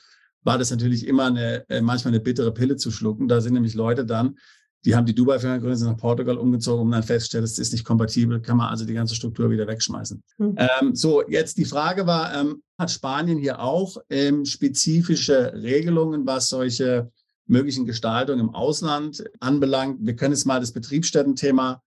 war 0.43 0.57
das 0.57 0.72
natürlich 0.72 1.07
immer 1.07 1.28
eine, 1.28 1.63
äh, 1.70 1.80
manchmal 1.82 2.13
eine 2.13 2.22
bittere 2.22 2.53
Pille 2.53 2.76
zu 2.76 2.91
schlucken. 2.91 3.30
Da 3.30 3.39
sind 3.39 3.53
nämlich 3.53 3.76
Leute 3.76 4.05
dann, 4.05 4.38
die 4.86 4.95
haben 4.95 5.05
die 5.05 5.15
Dubai-Firma 5.15 5.55
gegründet, 5.55 5.80
sind 5.80 5.89
nach 5.89 5.97
Portugal 5.97 6.38
umgezogen, 6.38 6.82
um 6.82 6.91
dann 6.91 7.03
festzustellen, 7.03 7.43
das 7.43 7.59
ist 7.59 7.73
nicht 7.73 7.84
kompatibel, 7.84 8.41
kann 8.41 8.57
man 8.57 8.69
also 8.69 8.86
die 8.86 8.93
ganze 8.93 9.15
Struktur 9.15 9.49
wieder 9.49 9.67
wegschmeißen. 9.67 10.23
Mhm. 10.38 10.55
Ähm, 10.57 10.95
so, 10.95 11.27
jetzt 11.27 11.57
die 11.57 11.65
Frage 11.65 12.07
war, 12.07 12.34
ähm, 12.34 12.61
hat 12.77 12.91
Spanien 12.91 13.38
hier 13.38 13.59
auch 13.59 13.97
ähm, 14.09 14.45
spezifische 14.45 15.53
Regelungen, 15.53 16.25
was 16.25 16.49
solche 16.49 17.11
möglichen 17.45 17.86
Gestaltungen 17.86 18.39
im 18.39 18.55
Ausland 18.55 19.23
anbelangt? 19.39 19.97
Wir 20.01 20.15
können 20.15 20.34
jetzt 20.34 20.45
mal 20.45 20.59
das 20.59 20.71
Betriebsstättenthema 20.71 21.82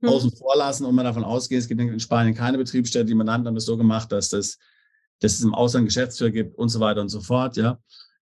mhm. 0.00 0.08
außen 0.08 0.32
vor 0.32 0.56
lassen 0.56 0.84
und 0.84 0.94
man 0.94 1.04
davon 1.04 1.24
ausgehen, 1.24 1.60
es 1.60 1.68
gibt 1.68 1.80
in 1.80 2.00
Spanien 2.00 2.34
keine 2.34 2.58
Betriebsstätte, 2.58 3.04
die 3.04 3.14
Mandanten 3.14 3.46
haben 3.46 3.54
das 3.54 3.66
so 3.66 3.76
gemacht, 3.76 4.10
dass 4.10 4.30
das 4.30 4.58
dass 5.22 5.34
es 5.34 5.42
im 5.42 5.54
Ausland 5.54 5.86
Geschäftsführer 5.86 6.30
gibt 6.30 6.58
und 6.58 6.68
so 6.68 6.80
weiter 6.80 7.00
und 7.00 7.08
so 7.08 7.20
fort. 7.20 7.56
Ja. 7.56 7.78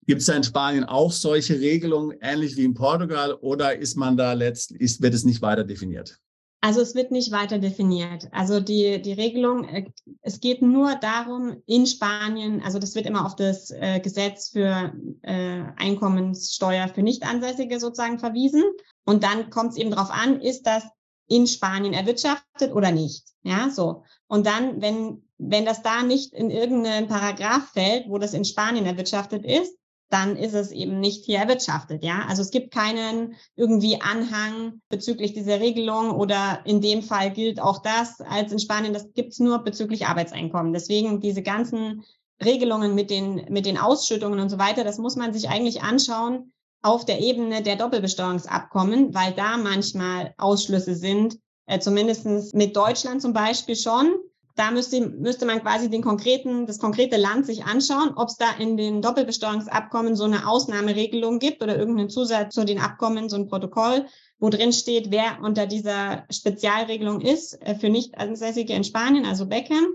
Gibt 0.10 0.22
es 0.22 0.26
da 0.26 0.34
in 0.34 0.44
Spanien 0.44 0.86
auch 0.86 1.12
solche 1.12 1.60
Regelungen, 1.60 2.18
ähnlich 2.20 2.58
wie 2.58 2.64
in 2.64 2.74
Portugal, 2.74 3.36
oder 3.42 3.78
ist 3.78 3.96
man 3.96 4.18
da 4.18 4.34
letztlich, 4.34 5.00
wird 5.00 5.14
es 5.14 5.24
nicht 5.24 5.44
weiter 5.44 5.64
definiert? 5.64 6.18
Also 6.62 6.82
es 6.82 6.96
wird 6.96 7.12
nicht 7.12 7.32
weiter 7.32 7.60
definiert. 7.60 8.28
Also 8.32 8.60
die, 8.60 9.00
die 9.04 9.14
Regelung, 9.14 9.70
äh, 9.70 9.86
es 10.24 10.40
geht 10.40 10.64
nur 10.64 10.96
darum, 10.96 11.62
in 11.68 11.86
Spanien, 11.86 12.60
also 12.64 12.80
das 12.80 12.96
wird 12.96 13.06
immer 13.06 13.24
auf 13.24 13.36
das 13.36 13.70
äh, 13.70 14.00
Gesetz 14.00 14.50
für 14.50 14.92
äh, 15.22 15.62
Einkommenssteuer 15.78 16.88
für 16.88 17.04
Nichtansässige 17.04 17.80
sozusagen 17.80 18.18
verwiesen. 18.18 18.64
Und 19.06 19.24
dann 19.24 19.52
kommt 19.52 19.74
es 19.74 19.78
eben 19.78 19.92
darauf 19.92 20.10
an, 20.10 20.42
ist 20.42 20.64
das 20.64 20.86
in 21.28 21.46
Spanien 21.46 21.94
erwirtschaftet 21.94 22.74
oder 22.74 22.92
nicht. 22.92 23.28
Ja, 23.44 23.70
so. 23.70 24.02
Und 24.26 24.48
dann, 24.48 24.82
wenn 24.82 25.22
wenn 25.40 25.66
das 25.66 25.82
da 25.82 26.04
nicht 26.04 26.34
in 26.34 26.52
irgendeinen 26.52 27.08
Paragraph 27.08 27.72
fällt, 27.72 28.10
wo 28.10 28.18
das 28.18 28.34
in 28.34 28.44
Spanien 28.44 28.86
erwirtschaftet 28.86 29.46
ist, 29.46 29.79
dann 30.10 30.36
ist 30.36 30.54
es 30.54 30.72
eben 30.72 31.00
nicht 31.00 31.26
hier 31.26 31.40
erwirtschaftet, 31.40 32.04
ja. 32.04 32.26
Also 32.28 32.42
es 32.42 32.52
gibt 32.52 32.74
keinen 32.74 33.36
irgendwie 33.56 34.02
Anhang 34.02 34.82
bezüglich 34.90 35.34
dieser 35.34 35.60
Regelung 35.60 36.12
oder 36.12 36.62
in 36.66 36.82
dem 36.82 37.04
Fall 37.04 37.32
gilt 37.32 37.62
auch 37.62 37.82
das 37.82 38.20
als 38.22 38.52
in 38.52 38.60
Spanien, 38.60 38.94
das 38.94 39.14
gibt's 39.14 39.40
nur 39.40 39.60
bezüglich 39.60 40.08
Arbeitseinkommen. 40.08 40.74
Deswegen 40.74 41.22
diese 41.22 41.44
ganzen 41.44 42.04
Regelungen 42.44 42.96
mit 42.96 43.10
den, 43.10 43.46
mit 43.50 43.66
den 43.66 43.78
Ausschüttungen 43.78 44.40
und 44.40 44.50
so 44.50 44.58
weiter, 44.58 44.84
das 44.84 44.98
muss 44.98 45.16
man 45.16 45.34
sich 45.34 45.50
eigentlich 45.50 45.82
anschauen 45.82 46.54
auf 46.82 47.06
der 47.06 47.20
Ebene 47.20 47.62
der 47.62 47.76
Doppelbesteuerungsabkommen, 47.76 49.14
weil 49.14 49.34
da 49.34 49.58
manchmal 49.58 50.34
Ausschlüsse 50.38 50.96
sind, 50.96 51.38
äh, 51.66 51.80
zumindestens 51.80 52.54
mit 52.54 52.76
Deutschland 52.76 53.22
zum 53.22 53.34
Beispiel 53.34 53.76
schon, 53.76 54.14
da 54.60 54.72
müsste, 54.72 55.00
müsste 55.00 55.46
man 55.46 55.62
quasi 55.62 55.90
den 55.90 56.02
konkreten, 56.02 56.66
das 56.66 56.80
konkrete 56.80 57.16
Land 57.16 57.46
sich 57.46 57.64
anschauen, 57.64 58.12
ob 58.18 58.28
es 58.28 58.36
da 58.36 58.52
in 58.60 58.76
den 58.76 59.02
Doppelbesteuerungsabkommen 59.02 60.18
so 60.18 60.26
eine 60.26 60.46
Ausnahmeregelung 60.48 61.40
gibt 61.40 61.64
oder 61.64 61.78
irgendeinen 61.78 62.10
Zusatz 62.10 62.56
zu 62.56 62.66
den 62.66 62.80
Abkommen, 62.80 63.30
so 63.30 63.38
ein 63.38 63.48
Protokoll, 63.48 64.06
wo 64.38 64.50
drin 64.50 64.74
steht, 64.74 65.12
wer 65.12 65.40
unter 65.42 65.66
dieser 65.66 66.26
Spezialregelung 66.30 67.22
ist 67.22 67.54
äh, 67.62 67.76
für 67.76 67.90
Nicht-Ansässige 67.90 68.74
in 68.74 68.84
Spanien, 68.84 69.26
also 69.26 69.46
Beckham, 69.46 69.88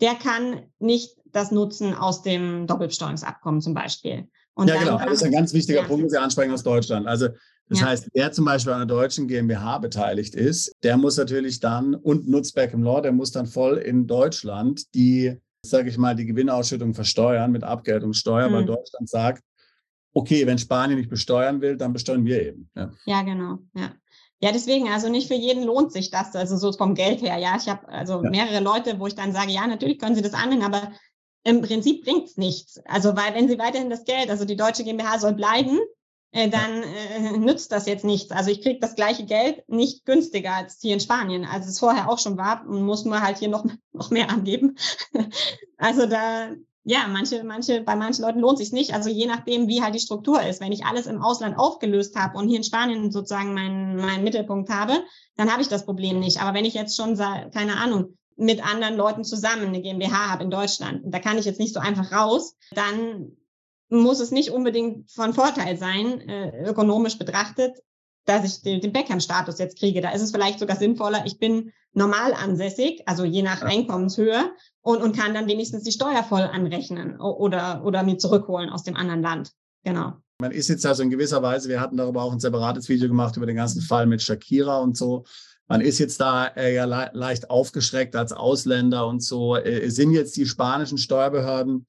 der 0.00 0.14
kann 0.14 0.62
nicht 0.78 1.18
das 1.26 1.50
nutzen 1.50 1.94
aus 1.94 2.22
dem 2.22 2.66
Doppelbesteuerungsabkommen 2.66 3.60
zum 3.60 3.74
Beispiel. 3.74 4.26
Und 4.54 4.68
ja, 4.68 4.76
genau. 4.76 4.98
Das 4.98 5.12
ist 5.12 5.22
ein 5.22 5.32
ganz 5.32 5.52
wichtiger 5.52 5.82
ja. 5.82 5.86
Punkt, 5.86 6.04
den 6.04 6.10
Sie 6.10 6.18
ansprechen 6.18 6.52
aus 6.52 6.62
Deutschland. 6.62 7.06
Also 7.06 7.28
Das 7.68 7.80
ja. 7.80 7.86
heißt, 7.86 8.08
wer 8.14 8.32
zum 8.32 8.44
Beispiel 8.44 8.72
an 8.72 8.80
einer 8.80 8.86
deutschen 8.86 9.28
GmbH 9.28 9.78
beteiligt 9.78 10.34
ist, 10.34 10.74
der 10.82 10.96
muss 10.96 11.16
natürlich 11.16 11.60
dann 11.60 11.94
und 11.94 12.28
nutzt 12.28 12.54
Back 12.54 12.72
im 12.72 12.82
Law, 12.82 13.00
der 13.00 13.12
muss 13.12 13.30
dann 13.30 13.46
voll 13.46 13.76
in 13.78 14.06
Deutschland 14.06 14.94
die, 14.94 15.36
sage 15.64 15.90
ich 15.90 15.98
mal, 15.98 16.14
die 16.14 16.26
Gewinnausschüttung 16.26 16.94
versteuern 16.94 17.52
mit 17.52 17.64
Abgeltungssteuer, 17.64 18.48
mhm. 18.48 18.54
weil 18.54 18.64
Deutschland 18.64 19.08
sagt, 19.08 19.42
okay, 20.14 20.46
wenn 20.46 20.58
Spanien 20.58 20.98
nicht 20.98 21.10
besteuern 21.10 21.60
will, 21.60 21.76
dann 21.76 21.92
besteuern 21.92 22.24
wir 22.24 22.42
eben. 22.42 22.70
Ja, 22.74 22.90
ja 23.04 23.22
genau. 23.22 23.58
Ja. 23.74 23.92
Ja, 24.40 24.52
deswegen, 24.52 24.88
also 24.88 25.08
nicht 25.08 25.26
für 25.26 25.34
jeden 25.34 25.64
lohnt 25.64 25.92
sich 25.92 26.10
das, 26.10 26.36
also 26.36 26.56
so 26.56 26.72
vom 26.72 26.94
Geld 26.94 27.22
her. 27.22 27.38
Ja, 27.38 27.56
ich 27.60 27.68
habe 27.68 27.88
also 27.88 28.22
ja. 28.22 28.30
mehrere 28.30 28.60
Leute, 28.60 29.00
wo 29.00 29.08
ich 29.08 29.16
dann 29.16 29.32
sage, 29.32 29.50
ja, 29.50 29.66
natürlich 29.66 29.98
können 29.98 30.14
Sie 30.14 30.22
das 30.22 30.32
annehmen, 30.32 30.62
aber 30.62 30.92
im 31.42 31.60
Prinzip 31.60 32.04
bringt's 32.04 32.36
nichts. 32.36 32.80
Also, 32.84 33.16
weil 33.16 33.34
wenn 33.34 33.48
Sie 33.48 33.58
weiterhin 33.58 33.90
das 33.90 34.04
Geld, 34.04 34.30
also 34.30 34.44
die 34.44 34.56
deutsche 34.56 34.84
GmbH 34.84 35.18
soll 35.18 35.34
bleiben, 35.34 35.80
äh, 36.32 36.48
dann 36.48 36.82
äh, 36.82 37.38
nützt 37.38 37.72
das 37.72 37.86
jetzt 37.86 38.04
nichts. 38.04 38.30
Also 38.30 38.50
ich 38.50 38.62
kriege 38.62 38.80
das 38.80 38.94
gleiche 38.94 39.24
Geld 39.24 39.66
nicht 39.68 40.04
günstiger 40.04 40.54
als 40.54 40.78
hier 40.80 40.94
in 40.94 41.00
Spanien, 41.00 41.44
als 41.44 41.66
es 41.66 41.78
vorher 41.78 42.10
auch 42.10 42.18
schon 42.18 42.36
war 42.36 42.66
und 42.66 42.82
muss 42.82 43.04
nur 43.04 43.20
halt 43.20 43.38
hier 43.38 43.48
noch, 43.48 43.64
noch 43.92 44.10
mehr 44.10 44.30
angeben. 44.30 44.76
also 45.78 46.06
da, 46.06 46.50
ja, 46.84 47.06
manche, 47.08 47.44
manche, 47.44 47.82
bei 47.82 47.96
manchen 47.96 48.22
Leuten 48.22 48.40
lohnt 48.40 48.58
sich 48.58 48.72
nicht. 48.72 48.92
Also 48.92 49.08
je 49.08 49.26
nachdem, 49.26 49.68
wie 49.68 49.82
halt 49.82 49.94
die 49.94 50.00
Struktur 50.00 50.42
ist. 50.42 50.60
Wenn 50.60 50.72
ich 50.72 50.84
alles 50.84 51.06
im 51.06 51.22
Ausland 51.22 51.58
aufgelöst 51.58 52.14
habe 52.16 52.36
und 52.36 52.48
hier 52.48 52.58
in 52.58 52.64
Spanien 52.64 53.10
sozusagen 53.10 53.54
meinen 53.54 53.96
meinen 53.96 54.24
Mittelpunkt 54.24 54.70
habe, 54.70 55.02
dann 55.36 55.50
habe 55.50 55.62
ich 55.62 55.68
das 55.68 55.86
Problem 55.86 56.20
nicht. 56.20 56.42
Aber 56.42 56.54
wenn 56.54 56.64
ich 56.64 56.74
jetzt 56.74 56.96
schon, 56.96 57.16
keine 57.16 57.76
Ahnung, 57.76 58.16
mit 58.36 58.64
anderen 58.64 58.96
Leuten 58.96 59.24
zusammen 59.24 59.66
eine 59.66 59.82
GmbH 59.82 60.30
habe 60.30 60.44
in 60.44 60.50
Deutschland, 60.50 61.04
und 61.04 61.10
da 61.10 61.18
kann 61.18 61.38
ich 61.38 61.44
jetzt 61.44 61.58
nicht 61.58 61.74
so 61.74 61.80
einfach 61.80 62.12
raus, 62.12 62.54
dann 62.70 63.32
muss 63.88 64.20
es 64.20 64.30
nicht 64.30 64.50
unbedingt 64.50 65.10
von 65.10 65.34
Vorteil 65.34 65.76
sein, 65.76 66.20
äh, 66.28 66.68
ökonomisch 66.68 67.18
betrachtet, 67.18 67.78
dass 68.24 68.44
ich 68.44 68.62
den, 68.62 68.80
den 68.80 68.92
Beckham-Status 68.92 69.58
jetzt 69.58 69.78
kriege. 69.78 70.00
Da 70.00 70.10
ist 70.10 70.22
es 70.22 70.30
vielleicht 70.30 70.58
sogar 70.58 70.76
sinnvoller, 70.76 71.24
ich 71.24 71.38
bin 71.38 71.72
normal 71.92 72.34
ansässig, 72.34 73.02
also 73.06 73.24
je 73.24 73.42
nach 73.42 73.62
Einkommenshöhe, 73.62 74.52
und, 74.82 75.02
und 75.02 75.16
kann 75.16 75.34
dann 75.34 75.48
wenigstens 75.48 75.82
die 75.82 75.92
Steuer 75.92 76.22
voll 76.22 76.42
anrechnen 76.42 77.18
oder, 77.20 77.82
oder 77.84 78.02
mir 78.02 78.18
zurückholen 78.18 78.70
aus 78.70 78.82
dem 78.82 78.96
anderen 78.96 79.22
Land. 79.22 79.52
Genau. 79.84 80.14
Man 80.40 80.52
ist 80.52 80.68
jetzt 80.68 80.86
also 80.86 81.02
in 81.02 81.10
gewisser 81.10 81.42
Weise, 81.42 81.68
wir 81.68 81.80
hatten 81.80 81.96
darüber 81.96 82.22
auch 82.22 82.32
ein 82.32 82.40
separates 82.40 82.88
Video 82.88 83.08
gemacht 83.08 83.36
über 83.36 83.46
den 83.46 83.56
ganzen 83.56 83.82
Fall 83.82 84.06
mit 84.06 84.22
Shakira 84.22 84.78
und 84.78 84.96
so. 84.96 85.24
Man 85.66 85.80
ist 85.80 85.98
jetzt 85.98 86.20
da 86.20 86.46
äh, 86.46 86.74
ja 86.74 86.84
le 86.84 87.10
leicht 87.12 87.50
aufgeschreckt 87.50 88.14
als 88.16 88.32
Ausländer 88.32 89.06
und 89.06 89.22
so. 89.22 89.56
Äh, 89.56 89.90
sind 89.90 90.12
jetzt 90.12 90.36
die 90.36 90.46
spanischen 90.46 90.96
Steuerbehörden 90.96 91.86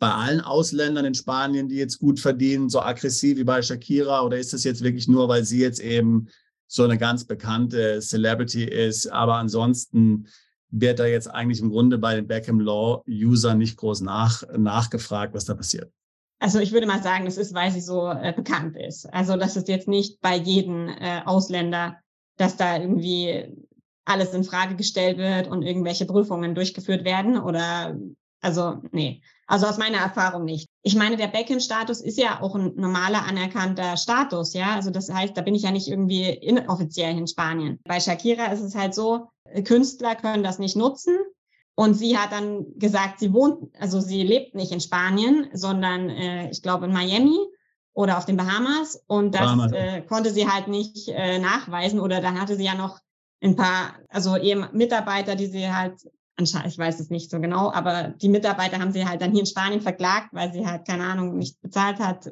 bei 0.00 0.10
allen 0.10 0.40
Ausländern 0.40 1.04
in 1.04 1.14
Spanien, 1.14 1.68
die 1.68 1.76
jetzt 1.76 1.98
gut 1.98 2.18
verdienen, 2.18 2.70
so 2.70 2.80
aggressiv 2.80 3.36
wie 3.36 3.44
bei 3.44 3.60
Shakira? 3.62 4.22
Oder 4.22 4.38
ist 4.38 4.52
das 4.52 4.64
jetzt 4.64 4.82
wirklich 4.82 5.06
nur, 5.06 5.28
weil 5.28 5.44
sie 5.44 5.60
jetzt 5.60 5.78
eben 5.78 6.28
so 6.66 6.84
eine 6.84 6.98
ganz 6.98 7.24
bekannte 7.24 8.00
Celebrity 8.00 8.64
ist? 8.64 9.06
Aber 9.08 9.36
ansonsten 9.36 10.26
wird 10.70 10.98
da 10.98 11.06
jetzt 11.06 11.28
eigentlich 11.28 11.60
im 11.60 11.68
Grunde 11.68 11.98
bei 11.98 12.14
den 12.14 12.26
Beckham 12.26 12.60
Law 12.60 13.04
Usern 13.06 13.58
nicht 13.58 13.76
groß 13.76 14.00
nach, 14.00 14.42
nachgefragt, 14.56 15.34
was 15.34 15.44
da 15.44 15.54
passiert. 15.54 15.92
Also 16.38 16.58
ich 16.58 16.72
würde 16.72 16.86
mal 16.86 17.02
sagen, 17.02 17.26
es 17.26 17.36
ist, 17.36 17.52
weil 17.52 17.70
sie 17.70 17.82
so 17.82 18.08
äh, 18.08 18.32
bekannt 18.34 18.76
ist. 18.76 19.04
Also 19.12 19.36
das 19.36 19.56
ist 19.56 19.68
jetzt 19.68 19.86
nicht 19.86 20.22
bei 20.22 20.36
jedem 20.36 20.88
äh, 20.88 21.20
Ausländer, 21.26 21.98
dass 22.38 22.56
da 22.56 22.78
irgendwie 22.78 23.54
alles 24.06 24.32
in 24.32 24.44
Frage 24.44 24.76
gestellt 24.76 25.18
wird 25.18 25.48
und 25.48 25.60
irgendwelche 25.62 26.06
Prüfungen 26.06 26.54
durchgeführt 26.54 27.04
werden 27.04 27.38
oder 27.38 27.94
also 28.40 28.82
nee. 28.92 29.22
Also 29.50 29.66
aus 29.66 29.78
meiner 29.78 29.98
Erfahrung 29.98 30.44
nicht. 30.44 30.68
Ich 30.82 30.94
meine, 30.94 31.16
der 31.16 31.26
Beckham-Status 31.26 32.02
ist 32.02 32.18
ja 32.18 32.40
auch 32.40 32.54
ein 32.54 32.72
normaler 32.76 33.26
anerkannter 33.26 33.96
Status, 33.96 34.54
ja. 34.54 34.76
Also 34.76 34.90
das 34.90 35.12
heißt, 35.12 35.36
da 35.36 35.42
bin 35.42 35.56
ich 35.56 35.62
ja 35.62 35.72
nicht 35.72 35.88
irgendwie 35.88 36.28
inoffiziell 36.28 37.18
in 37.18 37.26
Spanien. 37.26 37.80
Bei 37.82 37.98
Shakira 37.98 38.46
ist 38.52 38.60
es 38.60 38.76
halt 38.76 38.94
so, 38.94 39.26
Künstler 39.64 40.14
können 40.14 40.44
das 40.44 40.60
nicht 40.60 40.76
nutzen. 40.76 41.18
Und 41.74 41.94
sie 41.94 42.16
hat 42.16 42.30
dann 42.30 42.64
gesagt, 42.78 43.18
sie 43.18 43.32
wohnt, 43.32 43.74
also 43.76 43.98
sie 43.98 44.22
lebt 44.22 44.54
nicht 44.54 44.70
in 44.70 44.80
Spanien, 44.80 45.48
sondern 45.52 46.10
äh, 46.10 46.48
ich 46.50 46.62
glaube 46.62 46.86
in 46.86 46.92
Miami 46.92 47.38
oder 47.92 48.18
auf 48.18 48.26
den 48.26 48.36
Bahamas. 48.36 49.02
Und 49.08 49.34
das 49.34 49.40
Bahamas. 49.40 49.72
Äh, 49.72 50.02
konnte 50.02 50.30
sie 50.30 50.48
halt 50.48 50.68
nicht 50.68 51.08
äh, 51.08 51.40
nachweisen. 51.40 51.98
Oder 51.98 52.20
dann 52.20 52.40
hatte 52.40 52.54
sie 52.54 52.66
ja 52.66 52.76
noch 52.76 53.00
ein 53.42 53.56
paar, 53.56 53.96
also 54.10 54.36
eben 54.36 54.68
Mitarbeiter, 54.74 55.34
die 55.34 55.46
sie 55.46 55.72
halt 55.72 55.94
anscheinend, 56.40 56.72
ich 56.72 56.78
weiß 56.78 57.00
es 57.00 57.10
nicht 57.10 57.30
so 57.30 57.40
genau, 57.40 57.72
aber 57.72 58.08
die 58.08 58.28
Mitarbeiter 58.28 58.78
haben 58.78 58.92
sie 58.92 59.06
halt 59.06 59.22
dann 59.22 59.30
hier 59.30 59.40
in 59.40 59.46
Spanien 59.46 59.80
verklagt, 59.80 60.28
weil 60.32 60.52
sie 60.52 60.66
halt, 60.66 60.86
keine 60.86 61.04
Ahnung, 61.04 61.38
nicht 61.38 61.60
bezahlt 61.60 61.98
hat, 61.98 62.30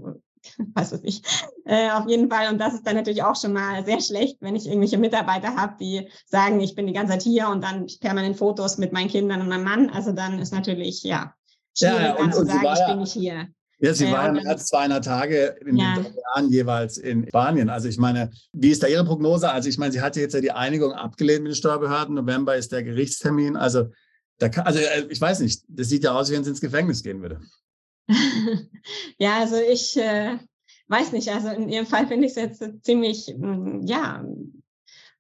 was 0.75 0.93
weiß 0.93 1.01
ich. 1.05 1.23
Äh, 1.65 1.91
auf 1.91 2.09
jeden 2.09 2.31
Fall. 2.31 2.51
Und 2.51 2.59
das 2.59 2.75
ist 2.75 2.87
dann 2.87 2.97
natürlich 2.97 3.23
auch 3.23 3.37
schon 3.37 3.53
mal 3.53 3.85
sehr 3.85 4.01
schlecht, 4.01 4.39
wenn 4.41 4.57
ich 4.57 4.67
irgendwelche 4.67 4.99
Mitarbeiter 4.99 5.57
habe, 5.57 5.77
die 5.81 6.09
sagen, 6.27 6.61
ich 6.61 6.75
bin 6.75 6.87
die 6.87 6.93
ganze 6.93 7.13
Zeit 7.13 7.23
hier 7.23 7.49
und 7.49 7.63
dann 7.63 7.87
permanent 8.01 8.37
Fotos 8.37 8.79
mit 8.79 8.93
meinen 8.93 9.09
Kindern 9.09 9.41
und 9.41 9.49
meinem 9.49 9.65
Mann. 9.65 9.91
Also 9.91 10.13
dann 10.13 10.39
ist 10.39 10.53
natürlich, 10.53 11.03
ja, 11.03 11.35
schwierig 11.77 12.01
ja, 12.01 12.13
und, 12.13 12.21
dann 12.21 12.33
zu 12.33 12.45
sagen, 12.47 12.67
ich 12.73 12.87
bin 12.87 12.99
nicht 12.99 13.13
hier. 13.13 13.49
Ja, 13.81 13.95
sie 13.95 14.07
äh, 14.07 14.12
war 14.12 14.26
ja 14.26 14.33
mehr 14.33 14.49
als 14.49 14.66
200 14.66 15.05
Tage 15.05 15.57
in 15.64 15.76
ja. 15.76 15.95
den 15.95 16.05
drei 16.05 16.12
Jahren 16.35 16.51
jeweils 16.51 16.99
in 16.99 17.26
Spanien. 17.29 17.68
Also 17.68 17.89
ich 17.89 17.99
meine, 17.99 18.31
wie 18.53 18.70
ist 18.70 18.83
da 18.83 18.89
Ihre 18.89 19.05
Prognose? 19.05 19.51
Also 19.51 19.68
ich 19.68 19.79
meine, 19.79 19.93
sie 19.93 20.01
hatte 20.01 20.20
jetzt 20.20 20.35
ja 20.35 20.41
die 20.41 20.51
Einigung 20.51 20.93
abgelehnt 20.93 21.45
mit 21.45 21.53
den 21.53 21.57
Steuerbehörden. 21.57 22.14
November 22.14 22.57
ist 22.57 22.72
der 22.72 22.83
Gerichtstermin. 22.83 23.57
Also, 23.57 23.91
da 24.39 24.49
kann, 24.49 24.66
also 24.66 24.81
äh, 24.81 25.07
ich 25.11 25.20
weiß 25.20 25.41
nicht, 25.41 25.62
das 25.68 25.89
sieht 25.89 26.05
ja 26.05 26.12
aus, 26.12 26.31
wie 26.31 26.35
wenn 26.35 26.45
sie 26.45 26.51
ins 26.51 26.61
Gefängnis 26.61 27.03
gehen 27.03 27.22
würde. 27.22 27.41
ja, 29.18 29.39
also 29.39 29.57
ich 29.57 29.97
äh, 29.97 30.39
weiß 30.89 31.12
nicht. 31.12 31.29
Also 31.29 31.49
in 31.49 31.68
Ihrem 31.68 31.87
Fall 31.87 32.09
finde 32.09 32.26
ich 32.26 32.37
es 32.37 32.37
jetzt 32.37 32.85
ziemlich, 32.85 33.33
mm, 33.37 33.83
ja, 33.87 34.24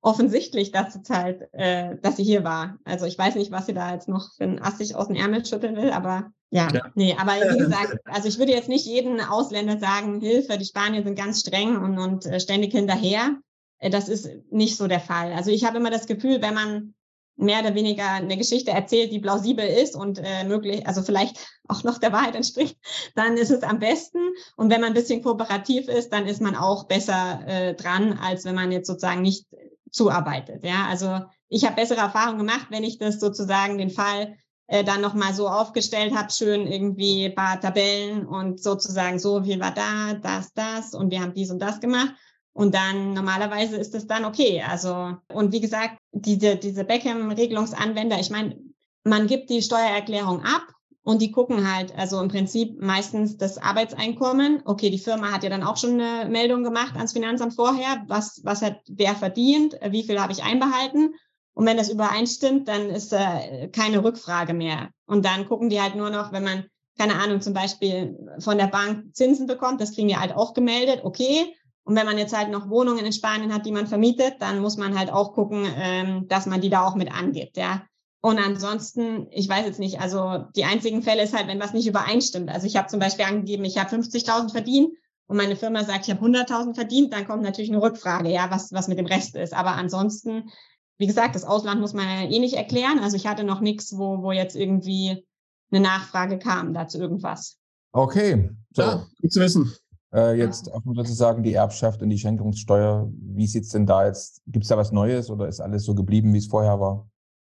offensichtlich, 0.00 0.72
dass 0.72 0.96
es 0.96 1.10
halt, 1.10 1.48
äh, 1.52 1.96
dass 2.00 2.16
sie 2.16 2.24
hier 2.24 2.44
war. 2.44 2.78
Also 2.84 3.06
ich 3.06 3.18
weiß 3.18 3.34
nicht, 3.36 3.50
was 3.50 3.66
sie 3.66 3.74
da 3.74 3.92
jetzt 3.92 4.08
noch 4.08 4.34
für 4.36 4.44
ein 4.44 4.62
Assig 4.62 4.94
aus 4.94 5.08
dem 5.08 5.16
Ärmel 5.16 5.44
schütteln 5.44 5.76
will, 5.76 5.90
aber 5.90 6.32
ja, 6.50 6.68
ja, 6.72 6.90
nee, 6.94 7.14
aber 7.18 7.32
wie 7.32 7.58
gesagt, 7.64 7.98
also 8.04 8.28
ich 8.28 8.38
würde 8.38 8.52
jetzt 8.52 8.68
nicht 8.68 8.86
jeden 8.86 9.20
Ausländer 9.20 9.78
sagen, 9.78 10.20
Hilfe, 10.20 10.58
die 10.58 10.64
Spanier 10.64 11.02
sind 11.02 11.16
ganz 11.16 11.40
streng 11.40 11.76
und, 11.76 11.98
und 11.98 12.26
äh, 12.26 12.40
ständig 12.40 12.72
hinterher. 12.72 13.38
Äh, 13.78 13.90
das 13.90 14.08
ist 14.08 14.28
nicht 14.50 14.76
so 14.76 14.86
der 14.86 15.00
Fall. 15.00 15.32
Also 15.32 15.50
ich 15.50 15.64
habe 15.64 15.78
immer 15.78 15.90
das 15.90 16.06
Gefühl, 16.06 16.40
wenn 16.40 16.54
man 16.54 16.94
mehr 17.36 17.60
oder 17.60 17.74
weniger 17.74 18.10
eine 18.10 18.36
Geschichte 18.36 18.72
erzählt, 18.72 19.12
die 19.12 19.20
plausibel 19.20 19.64
ist 19.64 19.94
und 19.94 20.18
äh, 20.18 20.44
möglich, 20.44 20.86
also 20.86 21.02
vielleicht 21.02 21.36
auch 21.68 21.84
noch 21.84 21.98
der 21.98 22.12
Wahrheit 22.12 22.34
entspricht, 22.34 22.76
dann 23.14 23.36
ist 23.36 23.50
es 23.50 23.62
am 23.62 23.78
besten. 23.78 24.18
Und 24.56 24.70
wenn 24.70 24.80
man 24.80 24.90
ein 24.90 24.94
bisschen 24.94 25.22
kooperativ 25.22 25.88
ist, 25.88 26.12
dann 26.12 26.26
ist 26.26 26.40
man 26.40 26.56
auch 26.56 26.84
besser 26.84 27.40
äh, 27.46 27.74
dran, 27.74 28.18
als 28.20 28.44
wenn 28.44 28.54
man 28.54 28.72
jetzt 28.72 28.88
sozusagen 28.88 29.22
nicht 29.22 29.46
zuarbeitet. 29.90 30.64
Ja, 30.64 30.86
also 30.88 31.20
ich 31.48 31.64
habe 31.64 31.76
bessere 31.76 32.00
Erfahrungen 32.00 32.38
gemacht, 32.38 32.66
wenn 32.70 32.84
ich 32.84 32.98
das 32.98 33.20
sozusagen 33.20 33.78
den 33.78 33.90
Fall 33.90 34.36
äh, 34.68 34.84
dann 34.84 35.00
nochmal 35.00 35.34
so 35.34 35.48
aufgestellt 35.48 36.14
habe, 36.14 36.30
schön 36.30 36.66
irgendwie 36.66 37.30
paar 37.30 37.60
Tabellen 37.60 38.26
und 38.26 38.62
sozusagen 38.62 39.18
so 39.18 39.42
viel 39.42 39.58
war 39.60 39.72
da, 39.72 40.14
das, 40.14 40.52
das 40.52 40.94
und 40.94 41.10
wir 41.10 41.20
haben 41.20 41.34
dies 41.34 41.50
und 41.50 41.58
das 41.58 41.80
gemacht. 41.80 42.14
Und 42.52 42.74
dann 42.74 43.14
normalerweise 43.14 43.76
ist 43.76 43.94
es 43.94 44.06
dann 44.06 44.24
okay. 44.24 44.62
Also, 44.66 45.16
und 45.32 45.52
wie 45.52 45.60
gesagt, 45.60 45.98
diese, 46.12 46.56
diese 46.56 46.84
Beckham-Regelungsanwender, 46.84 48.18
ich 48.18 48.30
meine, 48.30 48.58
man 49.04 49.26
gibt 49.26 49.48
die 49.48 49.62
Steuererklärung 49.62 50.42
ab 50.42 50.66
und 51.02 51.22
die 51.22 51.30
gucken 51.30 51.72
halt, 51.72 51.96
also 51.96 52.20
im 52.20 52.28
Prinzip 52.28 52.78
meistens 52.82 53.38
das 53.38 53.56
Arbeitseinkommen. 53.56 54.62
Okay, 54.66 54.90
die 54.90 54.98
Firma 54.98 55.32
hat 55.32 55.44
ja 55.44 55.50
dann 55.50 55.62
auch 55.62 55.78
schon 55.78 56.00
eine 56.00 56.28
Meldung 56.28 56.64
gemacht 56.64 56.96
ans 56.96 57.12
Finanzamt 57.14 57.54
vorher, 57.54 58.04
was, 58.08 58.42
was 58.44 58.60
hat 58.60 58.80
wer 58.88 59.14
verdient, 59.14 59.74
wie 59.88 60.02
viel 60.02 60.20
habe 60.20 60.32
ich 60.32 60.42
einbehalten. 60.42 61.14
Und 61.58 61.66
wenn 61.66 61.76
das 61.76 61.90
übereinstimmt, 61.90 62.68
dann 62.68 62.88
ist 62.88 63.12
äh, 63.12 63.66
keine 63.72 64.04
Rückfrage 64.04 64.54
mehr. 64.54 64.90
Und 65.06 65.24
dann 65.24 65.48
gucken 65.48 65.70
die 65.70 65.82
halt 65.82 65.96
nur 65.96 66.08
noch, 66.08 66.30
wenn 66.30 66.44
man, 66.44 66.66
keine 66.96 67.16
Ahnung, 67.16 67.40
zum 67.40 67.52
Beispiel 67.52 68.16
von 68.38 68.58
der 68.58 68.68
Bank 68.68 69.12
Zinsen 69.16 69.48
bekommt, 69.48 69.80
das 69.80 69.92
kriegen 69.92 70.06
die 70.06 70.16
halt 70.16 70.36
auch 70.36 70.54
gemeldet, 70.54 71.00
okay. 71.02 71.52
Und 71.82 71.96
wenn 71.96 72.06
man 72.06 72.16
jetzt 72.16 72.36
halt 72.36 72.52
noch 72.52 72.70
Wohnungen 72.70 73.04
in 73.04 73.12
Spanien 73.12 73.52
hat, 73.52 73.66
die 73.66 73.72
man 73.72 73.88
vermietet, 73.88 74.34
dann 74.38 74.60
muss 74.60 74.76
man 74.76 74.96
halt 74.96 75.10
auch 75.12 75.32
gucken, 75.32 75.66
ähm, 75.74 76.28
dass 76.28 76.46
man 76.46 76.60
die 76.60 76.70
da 76.70 76.86
auch 76.86 76.94
mit 76.94 77.10
angibt, 77.10 77.56
ja. 77.56 77.82
Und 78.20 78.38
ansonsten, 78.38 79.26
ich 79.32 79.48
weiß 79.48 79.66
jetzt 79.66 79.80
nicht, 79.80 80.00
also 80.00 80.44
die 80.54 80.64
einzigen 80.64 81.02
Fälle 81.02 81.24
ist 81.24 81.36
halt, 81.36 81.48
wenn 81.48 81.58
was 81.58 81.72
nicht 81.72 81.88
übereinstimmt. 81.88 82.50
Also 82.50 82.68
ich 82.68 82.76
habe 82.76 82.86
zum 82.86 83.00
Beispiel 83.00 83.24
angegeben, 83.24 83.64
ich 83.64 83.78
habe 83.78 83.96
50.000 83.96 84.52
verdient 84.52 84.90
und 85.26 85.36
meine 85.36 85.56
Firma 85.56 85.82
sagt, 85.82 86.06
ich 86.06 86.14
habe 86.14 86.24
100.000 86.24 86.76
verdient, 86.76 87.12
dann 87.12 87.26
kommt 87.26 87.42
natürlich 87.42 87.72
eine 87.72 87.82
Rückfrage, 87.82 88.30
ja, 88.30 88.48
was, 88.48 88.72
was 88.72 88.86
mit 88.86 89.00
dem 89.00 89.06
Rest 89.06 89.34
ist. 89.34 89.54
Aber 89.54 89.72
ansonsten 89.72 90.52
wie 90.98 91.06
gesagt, 91.06 91.34
das 91.34 91.44
Ausland 91.44 91.80
muss 91.80 91.94
man 91.94 92.06
ja 92.06 92.28
eh 92.28 92.38
nicht 92.38 92.54
erklären. 92.54 92.98
Also 92.98 93.16
ich 93.16 93.26
hatte 93.26 93.44
noch 93.44 93.60
nichts, 93.60 93.96
wo, 93.96 94.22
wo 94.22 94.32
jetzt 94.32 94.56
irgendwie 94.56 95.24
eine 95.70 95.80
Nachfrage 95.80 96.38
kam 96.38 96.74
dazu 96.74 96.98
irgendwas. 96.98 97.58
Okay, 97.92 98.50
so. 98.72 98.82
Ja, 98.82 99.06
gut 99.20 99.32
zu 99.32 99.40
wissen. 99.40 99.72
Äh, 100.12 100.38
jetzt 100.38 100.66
ja. 100.66 100.74
auch 100.74 100.82
sozusagen 100.84 101.42
die 101.42 101.54
Erbschaft 101.54 102.02
und 102.02 102.10
die 102.10 102.18
Schenkungssteuer. 102.18 103.08
Wie 103.12 103.46
sieht 103.46 103.64
es 103.64 103.70
denn 103.70 103.86
da 103.86 104.06
jetzt? 104.06 104.42
Gibt 104.46 104.64
es 104.64 104.68
da 104.68 104.76
was 104.76 104.92
Neues 104.92 105.30
oder 105.30 105.46
ist 105.46 105.60
alles 105.60 105.84
so 105.84 105.94
geblieben, 105.94 106.32
wie 106.34 106.38
es 106.38 106.46
vorher 106.46 106.80
war 106.80 107.08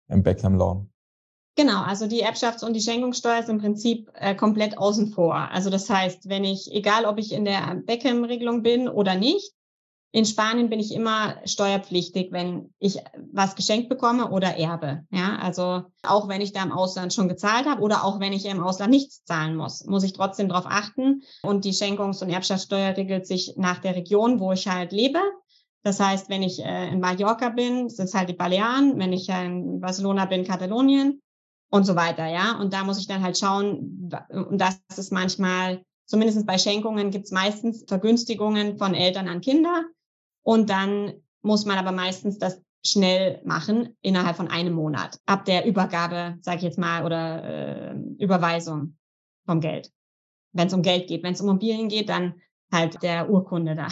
im 0.09 0.22
Beckham 0.22 0.57
Law? 0.57 0.86
Genau, 1.57 1.82
also 1.82 2.07
die 2.07 2.24
Erbschafts- 2.24 2.64
und 2.64 2.74
die 2.74 2.80
Schenkungssteuer 2.80 3.41
ist 3.41 3.49
im 3.49 3.59
Prinzip 3.59 4.11
äh, 4.14 4.34
komplett 4.34 4.78
außen 4.78 5.12
vor. 5.12 5.34
Also 5.34 5.68
das 5.70 5.88
heißt, 5.91 6.28
wenn 6.28 6.45
ich, 6.45 6.72
egal 6.72 7.05
ob 7.05 7.18
ich 7.18 7.32
in 7.32 7.45
der 7.45 7.74
Beckham-Regelung 7.86 8.62
bin 8.62 8.88
oder 8.88 9.14
nicht, 9.14 9.53
in 10.12 10.24
Spanien 10.24 10.70
bin 10.70 10.80
ich 10.80 10.92
immer 10.92 11.36
steuerpflichtig, 11.44 12.32
wenn 12.32 12.74
ich 12.80 12.98
was 13.32 13.54
geschenkt 13.54 13.88
bekomme 13.88 14.30
oder 14.30 14.56
erbe. 14.56 15.04
Ja, 15.11 15.38
also 15.38 15.84
auch 16.02 16.28
wenn 16.28 16.40
ich 16.40 16.52
da 16.52 16.64
im 16.64 16.72
Ausland 16.72 17.14
schon 17.14 17.28
gezahlt 17.28 17.66
habe 17.66 17.80
oder 17.80 18.04
auch 18.04 18.18
wenn 18.18 18.32
ich 18.32 18.44
im 18.46 18.62
Ausland 18.62 18.90
nichts 18.90 19.24
zahlen 19.24 19.54
muss, 19.54 19.84
muss 19.86 20.02
ich 20.02 20.12
trotzdem 20.12 20.48
darauf 20.48 20.66
achten. 20.66 21.22
Und 21.42 21.64
die 21.64 21.72
Schenkungs- 21.72 22.22
und 22.22 22.30
Erbschaftssteuer 22.30 22.96
regelt 22.96 23.26
sich 23.26 23.54
nach 23.56 23.78
der 23.78 23.94
Region, 23.94 24.40
wo 24.40 24.50
ich 24.52 24.66
halt 24.66 24.90
lebe. 24.90 25.20
Das 25.84 26.00
heißt, 26.00 26.28
wenn 26.28 26.42
ich 26.42 26.58
äh, 26.58 26.88
in 26.88 27.00
Mallorca 27.00 27.50
bin, 27.50 27.88
sind 27.88 28.06
es 28.06 28.14
halt 28.14 28.28
die 28.28 28.34
Balearen. 28.34 28.98
Wenn 28.98 29.12
ich 29.12 29.28
in 29.28 29.80
Barcelona 29.80 30.24
bin, 30.24 30.44
Katalonien 30.44 31.22
und 31.70 31.84
so 31.84 31.94
weiter. 31.94 32.26
Ja, 32.26 32.58
und 32.58 32.72
da 32.72 32.82
muss 32.82 32.98
ich 32.98 33.06
dann 33.06 33.22
halt 33.22 33.38
schauen. 33.38 34.11
Und 34.28 34.61
das 34.61 34.80
ist 34.96 35.12
manchmal 35.12 35.84
Zumindest 36.11 36.44
bei 36.44 36.58
Schenkungen 36.58 37.12
gibt 37.12 37.26
es 37.26 37.30
meistens 37.30 37.84
Vergünstigungen 37.86 38.78
von 38.78 38.94
Eltern 38.94 39.28
an 39.28 39.40
Kinder. 39.40 39.84
Und 40.43 40.70
dann 40.70 41.12
muss 41.43 41.64
man 41.64 41.78
aber 41.78 41.93
meistens 41.93 42.38
das 42.38 42.61
schnell 42.84 43.41
machen, 43.45 43.97
innerhalb 44.01 44.36
von 44.36 44.49
einem 44.49 44.72
Monat, 44.72 45.18
ab 45.26 45.45
der 45.45 45.66
Übergabe, 45.66 46.38
sage 46.41 46.59
ich 46.59 46.62
jetzt 46.62 46.78
mal, 46.78 47.05
oder 47.05 47.45
äh, 47.45 47.95
Überweisung 48.18 48.97
vom 49.47 49.61
Geld. 49.61 49.91
Wenn 50.53 50.68
es 50.68 50.74
um 50.74 50.82
Geld 50.82 51.07
geht, 51.07 51.22
wenn 51.22 51.34
es 51.34 51.41
um 51.41 51.49
Immobilien 51.49 51.88
geht, 51.88 52.09
dann 52.09 52.34
halt 52.72 53.03
der 53.03 53.28
Urkunde 53.28 53.74
da. 53.74 53.88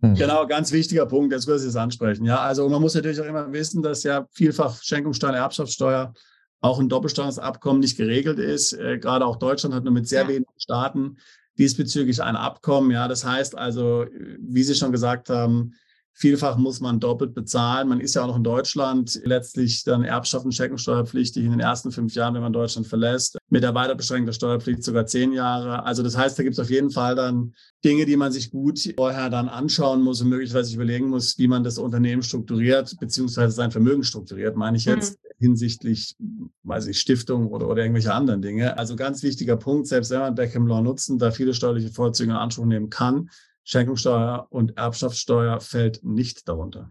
Hm. 0.00 0.14
Genau, 0.14 0.46
ganz 0.46 0.70
wichtiger 0.70 1.06
Punkt, 1.06 1.32
das 1.32 1.46
würde 1.46 1.60
ich 1.60 1.66
jetzt 1.66 1.76
ansprechen. 1.76 2.24
Ja, 2.24 2.38
also 2.40 2.68
man 2.68 2.80
muss 2.80 2.94
natürlich 2.94 3.20
auch 3.20 3.26
immer 3.26 3.52
wissen, 3.52 3.82
dass 3.82 4.02
ja 4.02 4.26
vielfach 4.32 4.82
Schenkungssteuer, 4.82 5.34
Erbschaftssteuer 5.34 6.12
auch 6.60 6.78
ein 6.78 6.88
Doppelsteuerungsabkommen 6.88 7.80
nicht 7.80 7.96
geregelt 7.96 8.38
ist. 8.38 8.72
Äh, 8.72 8.98
gerade 8.98 9.26
auch 9.26 9.36
Deutschland 9.36 9.74
hat 9.74 9.84
nur 9.84 9.92
mit 9.92 10.08
sehr 10.08 10.22
ja. 10.22 10.28
wenigen 10.28 10.52
Staaten 10.56 11.18
diesbezüglich 11.58 12.22
ein 12.22 12.36
Abkommen. 12.36 12.90
Ja, 12.90 13.08
das 13.08 13.24
heißt 13.24 13.56
also, 13.56 14.06
wie 14.38 14.62
Sie 14.62 14.74
schon 14.74 14.92
gesagt 14.92 15.30
haben, 15.30 15.74
Vielfach 16.16 16.56
muss 16.56 16.80
man 16.80 17.00
doppelt 17.00 17.34
bezahlen. 17.34 17.88
Man 17.88 18.00
ist 18.00 18.14
ja 18.14 18.22
auch 18.22 18.28
noch 18.28 18.36
in 18.36 18.44
Deutschland 18.44 19.20
letztlich 19.24 19.82
dann 19.82 20.04
Erbschaft 20.04 20.44
und 20.44 20.52
Checkensteuerpflichtig 20.52 21.44
in 21.44 21.50
den 21.50 21.58
ersten 21.58 21.90
fünf 21.90 22.14
Jahren, 22.14 22.34
wenn 22.34 22.42
man 22.42 22.52
Deutschland 22.52 22.86
verlässt. 22.86 23.36
Mit 23.50 23.64
der 23.64 23.74
weiter 23.74 23.96
beschränkten 23.96 24.32
Steuerpflicht 24.32 24.84
sogar 24.84 25.06
zehn 25.06 25.32
Jahre. 25.32 25.84
Also 25.84 26.04
das 26.04 26.16
heißt, 26.16 26.38
da 26.38 26.44
gibt 26.44 26.52
es 26.52 26.60
auf 26.60 26.70
jeden 26.70 26.90
Fall 26.90 27.16
dann 27.16 27.52
Dinge, 27.84 28.06
die 28.06 28.16
man 28.16 28.30
sich 28.30 28.52
gut 28.52 28.78
vorher 28.96 29.28
dann 29.28 29.48
anschauen 29.48 30.02
muss 30.02 30.20
und 30.20 30.28
möglicherweise 30.28 30.72
überlegen 30.76 31.08
muss, 31.08 31.36
wie 31.36 31.48
man 31.48 31.64
das 31.64 31.78
Unternehmen 31.78 32.22
strukturiert, 32.22 32.94
beziehungsweise 33.00 33.52
sein 33.52 33.72
Vermögen 33.72 34.04
strukturiert, 34.04 34.56
meine 34.56 34.76
ich 34.76 34.84
jetzt 34.84 35.20
mhm. 35.20 35.23
Hinsichtlich, 35.38 36.16
weiß 36.62 36.86
ich, 36.86 37.00
Stiftung 37.00 37.48
oder, 37.48 37.68
oder 37.68 37.82
irgendwelche 37.82 38.14
anderen 38.14 38.42
Dinge. 38.42 38.78
Also 38.78 38.96
ganz 38.96 39.22
wichtiger 39.22 39.56
Punkt, 39.56 39.86
selbst 39.86 40.10
wenn 40.10 40.20
man 40.20 40.34
Beckham 40.34 40.66
Law 40.66 40.80
nutzen, 40.80 41.18
da 41.18 41.30
viele 41.30 41.54
steuerliche 41.54 41.90
Vorzüge 41.90 42.30
in 42.30 42.36
Anspruch 42.36 42.66
nehmen 42.66 42.90
kann, 42.90 43.30
Schenkungssteuer 43.64 44.46
und 44.50 44.76
Erbschaftssteuer 44.76 45.60
fällt 45.60 46.04
nicht 46.04 46.48
darunter. 46.48 46.90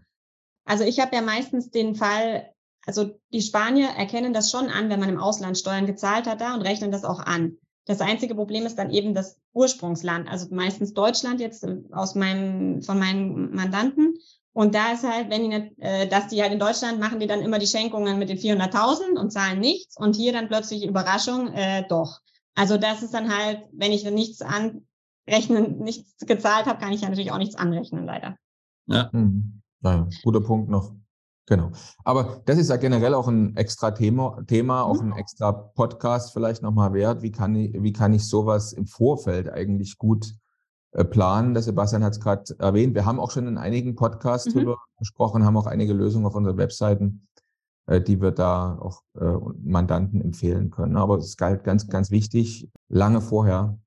Also 0.64 0.84
ich 0.84 1.00
habe 1.00 1.14
ja 1.14 1.22
meistens 1.22 1.70
den 1.70 1.94
Fall, 1.94 2.50
also 2.86 3.18
die 3.32 3.42
Spanier 3.42 3.88
erkennen 3.96 4.32
das 4.32 4.50
schon 4.50 4.68
an, 4.68 4.88
wenn 4.88 5.00
man 5.00 5.08
im 5.08 5.18
Ausland 5.18 5.58
Steuern 5.58 5.86
gezahlt 5.86 6.26
hat 6.26 6.40
da 6.40 6.54
und 6.54 6.62
rechnen 6.62 6.90
das 6.90 7.04
auch 7.04 7.20
an. 7.20 7.58
Das 7.86 8.00
einzige 8.00 8.34
Problem 8.34 8.64
ist 8.64 8.76
dann 8.76 8.90
eben 8.90 9.14
das 9.14 9.38
Ursprungsland, 9.52 10.28
also 10.28 10.54
meistens 10.54 10.94
Deutschland 10.94 11.40
jetzt 11.40 11.66
aus 11.92 12.14
meinem, 12.14 12.82
von 12.82 12.98
meinen 12.98 13.54
Mandanten. 13.54 14.14
Und 14.54 14.74
da 14.74 14.92
ist 14.92 15.02
halt, 15.02 15.30
wenn 15.30 15.42
die 15.42 15.48
nicht, 15.48 15.78
äh, 15.78 16.06
dass 16.06 16.28
die 16.28 16.40
halt 16.40 16.52
in 16.52 16.60
Deutschland 16.60 17.00
machen 17.00 17.18
die 17.18 17.26
dann 17.26 17.42
immer 17.42 17.58
die 17.58 17.66
Schenkungen 17.66 18.18
mit 18.20 18.28
den 18.28 18.38
400.000 18.38 19.18
und 19.18 19.32
zahlen 19.32 19.58
nichts 19.58 19.96
und 19.96 20.14
hier 20.14 20.32
dann 20.32 20.46
plötzlich 20.46 20.86
Überraschung, 20.86 21.52
äh, 21.52 21.84
doch. 21.88 22.20
Also 22.54 22.78
das 22.78 23.02
ist 23.02 23.12
dann 23.12 23.36
halt, 23.36 23.64
wenn 23.72 23.90
ich 23.90 24.04
dann 24.04 24.14
nichts 24.14 24.42
an, 24.42 24.86
rechnen, 25.28 25.78
nichts 25.78 26.24
gezahlt 26.24 26.66
habe, 26.66 26.78
kann 26.78 26.92
ich 26.92 27.00
ja 27.00 27.08
natürlich 27.08 27.32
auch 27.32 27.38
nichts 27.38 27.56
anrechnen, 27.56 28.06
leider. 28.06 28.36
Ja. 28.86 29.10
Mhm. 29.12 29.60
Naja, 29.80 30.08
guter 30.22 30.40
Punkt 30.40 30.70
noch. 30.70 30.92
Genau. 31.46 31.72
Aber 32.04 32.40
das 32.46 32.56
ist 32.56 32.70
ja 32.70 32.76
generell 32.76 33.12
auch 33.12 33.26
ein 33.26 33.56
extra 33.56 33.90
Thema, 33.90 34.42
Thema 34.46 34.82
auch 34.84 35.02
mhm. 35.02 35.12
ein 35.12 35.18
extra 35.18 35.50
Podcast 35.50 36.32
vielleicht 36.32 36.62
nochmal 36.62 36.92
wert. 36.94 37.22
Wie 37.22 37.32
kann 37.32 37.56
ich, 37.56 37.74
wie 37.82 37.92
kann 37.92 38.14
ich 38.14 38.26
sowas 38.26 38.72
im 38.72 38.86
Vorfeld 38.86 39.50
eigentlich 39.50 39.98
gut 39.98 40.32
planen? 41.02 41.54
Der 41.54 41.62
Sebastian 41.62 42.04
hat 42.04 42.12
es 42.12 42.20
gerade 42.20 42.44
erwähnt. 42.58 42.94
Wir 42.94 43.04
haben 43.04 43.18
auch 43.18 43.32
schon 43.32 43.48
in 43.48 43.58
einigen 43.58 43.96
Podcasts 43.96 44.54
mhm. 44.54 44.60
drüber 44.60 44.78
gesprochen, 44.98 45.44
haben 45.44 45.56
auch 45.56 45.66
einige 45.66 45.92
Lösungen 45.92 46.26
auf 46.26 46.36
unseren 46.36 46.56
Webseiten, 46.56 47.26
äh, 47.86 48.00
die 48.00 48.20
wir 48.20 48.30
da 48.30 48.78
auch 48.78 49.02
äh, 49.18 49.32
Mandanten 49.62 50.20
empfehlen 50.20 50.70
können. 50.70 50.96
Aber 50.96 51.16
es 51.16 51.36
galt 51.36 51.64
ganz, 51.64 51.88
ganz 51.88 52.12
wichtig, 52.12 52.70
lange 52.88 53.20
vorher 53.20 53.78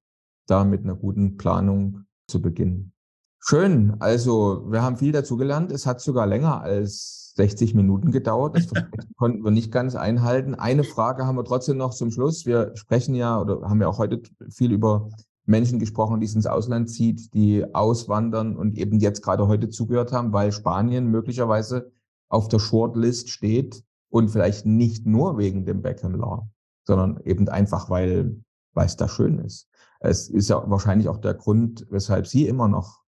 da 0.47 0.65
mit 0.65 0.83
einer 0.83 0.95
guten 0.95 1.37
Planung 1.37 2.05
zu 2.27 2.41
beginnen. 2.41 2.91
Schön. 3.39 3.95
Also, 3.99 4.65
wir 4.69 4.81
haben 4.81 4.97
viel 4.97 5.13
dazu 5.13 5.37
gelernt. 5.37 5.71
Es 5.71 5.85
hat 5.85 6.01
sogar 6.01 6.27
länger 6.27 6.61
als 6.61 7.33
60 7.37 7.75
Minuten 7.75 8.11
gedauert. 8.11 8.57
Das 8.57 8.67
konnten 9.17 9.43
wir 9.43 9.51
nicht 9.51 9.71
ganz 9.71 9.95
einhalten. 9.95 10.55
Eine 10.55 10.83
Frage 10.83 11.25
haben 11.25 11.37
wir 11.37 11.45
trotzdem 11.45 11.77
noch 11.77 11.93
zum 11.93 12.11
Schluss. 12.11 12.45
Wir 12.45 12.71
sprechen 12.75 13.15
ja 13.15 13.39
oder 13.39 13.61
haben 13.69 13.79
ja 13.79 13.87
auch 13.87 13.99
heute 13.99 14.21
viel 14.49 14.73
über 14.73 15.09
Menschen 15.47 15.79
gesprochen, 15.79 16.19
die 16.19 16.25
es 16.25 16.35
ins 16.35 16.45
Ausland 16.45 16.89
zieht, 16.89 17.33
die 17.33 17.73
auswandern 17.73 18.55
und 18.55 18.77
eben 18.77 18.99
jetzt 18.99 19.23
gerade 19.23 19.47
heute 19.47 19.69
zugehört 19.69 20.11
haben, 20.11 20.33
weil 20.33 20.51
Spanien 20.51 21.07
möglicherweise 21.07 21.91
auf 22.29 22.49
der 22.49 22.59
Shortlist 22.59 23.29
steht 23.29 23.83
und 24.09 24.29
vielleicht 24.29 24.65
nicht 24.65 25.05
nur 25.05 25.37
wegen 25.37 25.65
dem 25.65 25.81
Beckham 25.81 26.15
Law, 26.15 26.49
sondern 26.85 27.21
eben 27.23 27.47
einfach, 27.47 27.89
weil, 27.89 28.37
weil 28.73 28.85
es 28.87 28.97
da 28.97 29.07
schön 29.07 29.39
ist. 29.39 29.69
Es 30.01 30.29
ist 30.29 30.49
ja 30.49 30.69
wahrscheinlich 30.69 31.07
auch 31.07 31.17
der 31.17 31.33
Grund, 31.33 31.87
weshalb 31.89 32.27
Sie 32.27 32.45
immer 32.45 32.67
noch 32.67 33.01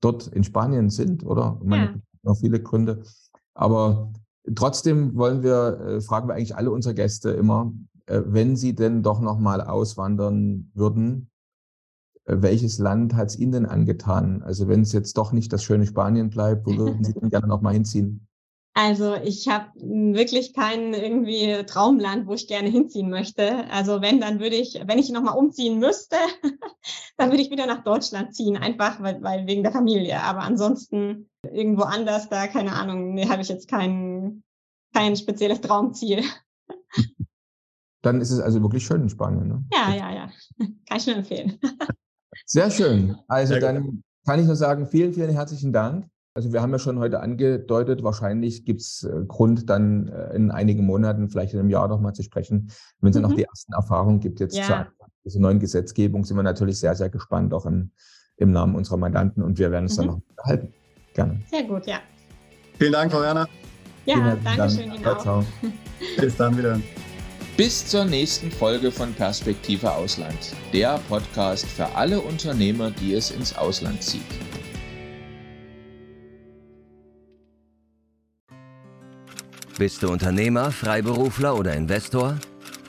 dort 0.00 0.28
in 0.28 0.44
Spanien 0.44 0.90
sind, 0.90 1.24
oder? 1.26 1.58
Ich 1.60 1.68
meine, 1.68 1.84
ja. 1.86 1.94
noch 2.22 2.36
viele 2.36 2.62
Gründe. 2.62 3.02
Aber 3.54 4.12
trotzdem 4.54 5.16
wollen 5.16 5.42
wir, 5.42 5.80
äh, 5.80 6.00
fragen 6.00 6.28
wir 6.28 6.34
eigentlich 6.34 6.56
alle 6.56 6.70
unsere 6.70 6.94
Gäste 6.94 7.30
immer, 7.30 7.72
äh, 8.06 8.22
wenn 8.24 8.56
sie 8.56 8.74
denn 8.74 9.02
doch 9.02 9.20
nochmal 9.20 9.60
auswandern 9.60 10.70
würden, 10.74 11.29
welches 12.26 12.78
Land 12.78 13.14
hat 13.14 13.28
es 13.28 13.38
Ihnen 13.38 13.52
denn 13.52 13.66
angetan? 13.66 14.42
Also 14.42 14.68
wenn 14.68 14.82
es 14.82 14.92
jetzt 14.92 15.16
doch 15.16 15.32
nicht 15.32 15.52
das 15.52 15.62
schöne 15.62 15.86
Spanien 15.86 16.30
bleibt, 16.30 16.66
wo 16.66 16.76
würden 16.76 17.04
Sie 17.04 17.14
denn 17.20 17.30
gerne 17.30 17.48
nochmal 17.48 17.74
hinziehen? 17.74 18.26
Also 18.74 19.16
ich 19.16 19.48
habe 19.48 19.66
wirklich 19.74 20.54
kein 20.54 20.94
irgendwie 20.94 21.64
Traumland, 21.66 22.26
wo 22.26 22.34
ich 22.34 22.46
gerne 22.46 22.68
hinziehen 22.68 23.10
möchte. 23.10 23.68
Also 23.70 24.00
wenn, 24.00 24.20
dann 24.20 24.38
würde 24.38 24.56
ich, 24.56 24.80
wenn 24.86 24.98
ich 24.98 25.10
nochmal 25.10 25.36
umziehen 25.36 25.80
müsste, 25.80 26.16
dann 27.16 27.30
würde 27.30 27.42
ich 27.42 27.50
wieder 27.50 27.66
nach 27.66 27.82
Deutschland 27.82 28.34
ziehen, 28.34 28.56
einfach 28.56 29.02
weil, 29.02 29.22
weil 29.22 29.46
wegen 29.46 29.64
der 29.64 29.72
Familie. 29.72 30.22
Aber 30.22 30.40
ansonsten 30.40 31.28
irgendwo 31.42 31.82
anders, 31.82 32.28
da 32.28 32.46
keine 32.46 32.72
Ahnung, 32.72 33.14
nee, 33.14 33.28
habe 33.28 33.42
ich 33.42 33.48
jetzt 33.48 33.68
kein, 33.68 34.44
kein 34.94 35.16
spezielles 35.16 35.60
Traumziel. 35.60 36.22
Dann 38.02 38.22
ist 38.22 38.30
es 38.30 38.40
also 38.40 38.62
wirklich 38.62 38.86
schön 38.86 39.02
in 39.02 39.10
Spanien, 39.10 39.46
ne? 39.46 39.64
Ja, 39.74 39.94
ja, 39.94 40.14
ja. 40.14 40.30
Kann 40.88 40.96
ich 40.96 41.06
nur 41.06 41.16
empfehlen. 41.16 41.58
Sehr 42.46 42.70
schön. 42.70 43.16
Also 43.28 43.58
dann 43.58 44.02
kann 44.26 44.40
ich 44.40 44.46
nur 44.46 44.56
sagen, 44.56 44.86
vielen, 44.86 45.12
vielen 45.12 45.30
herzlichen 45.30 45.72
Dank. 45.72 46.06
Also 46.34 46.52
wir 46.52 46.62
haben 46.62 46.70
ja 46.70 46.78
schon 46.78 46.98
heute 47.00 47.20
angedeutet, 47.20 48.04
wahrscheinlich 48.04 48.64
gibt 48.64 48.82
es 48.82 49.02
äh, 49.02 49.24
Grund, 49.26 49.68
dann 49.68 50.08
äh, 50.08 50.34
in 50.36 50.52
einigen 50.52 50.86
Monaten, 50.86 51.28
vielleicht 51.28 51.54
in 51.54 51.58
einem 51.58 51.70
Jahr 51.70 51.88
noch 51.88 52.00
mal 52.00 52.12
zu 52.12 52.22
sprechen, 52.22 52.70
wenn 53.00 53.10
es 53.10 53.16
mhm. 53.16 53.22
ja 53.22 53.28
noch 53.28 53.36
die 53.36 53.42
ersten 53.44 53.72
Erfahrungen 53.72 54.20
gibt 54.20 54.38
jetzt 54.38 54.56
ja. 54.56 54.64
zur 54.64 54.86
dieser 55.24 55.40
neuen 55.40 55.58
Gesetzgebung, 55.58 56.24
sind 56.24 56.36
wir 56.36 56.42
natürlich 56.42 56.78
sehr, 56.78 56.94
sehr 56.94 57.10
gespannt, 57.10 57.52
auch 57.52 57.66
im, 57.66 57.90
im 58.36 58.52
Namen 58.52 58.74
unserer 58.74 58.96
Mandanten 58.96 59.42
und 59.42 59.58
wir 59.58 59.70
werden 59.70 59.84
uns 59.84 59.96
mhm. 59.96 60.02
dann 60.02 60.06
noch 60.06 60.20
unterhalten. 60.28 60.74
Gerne. 61.14 61.40
Sehr 61.50 61.64
gut, 61.64 61.86
ja. 61.86 61.98
Vielen 62.78 62.92
Dank, 62.92 63.12
Frau 63.12 63.20
Werner. 63.20 63.48
Ja, 64.06 64.36
danke 64.42 64.70
schön 64.70 64.92
Ihnen 64.92 65.04
auch. 65.04 65.18
Ciao. 65.18 65.44
Bis 66.20 66.36
dann 66.36 66.56
wieder. 66.56 66.80
Bis 67.60 67.86
zur 67.86 68.06
nächsten 68.06 68.50
Folge 68.50 68.90
von 68.90 69.12
Perspektive 69.12 69.92
Ausland, 69.92 70.38
der 70.72 70.98
Podcast 71.10 71.66
für 71.66 71.84
alle 71.94 72.18
Unternehmer, 72.18 72.90
die 72.90 73.12
es 73.12 73.30
ins 73.30 73.54
Ausland 73.54 74.02
zieht. 74.02 74.22
Bist 79.76 80.02
du 80.02 80.08
Unternehmer, 80.08 80.72
Freiberufler 80.72 81.54
oder 81.54 81.74
Investor? 81.74 82.38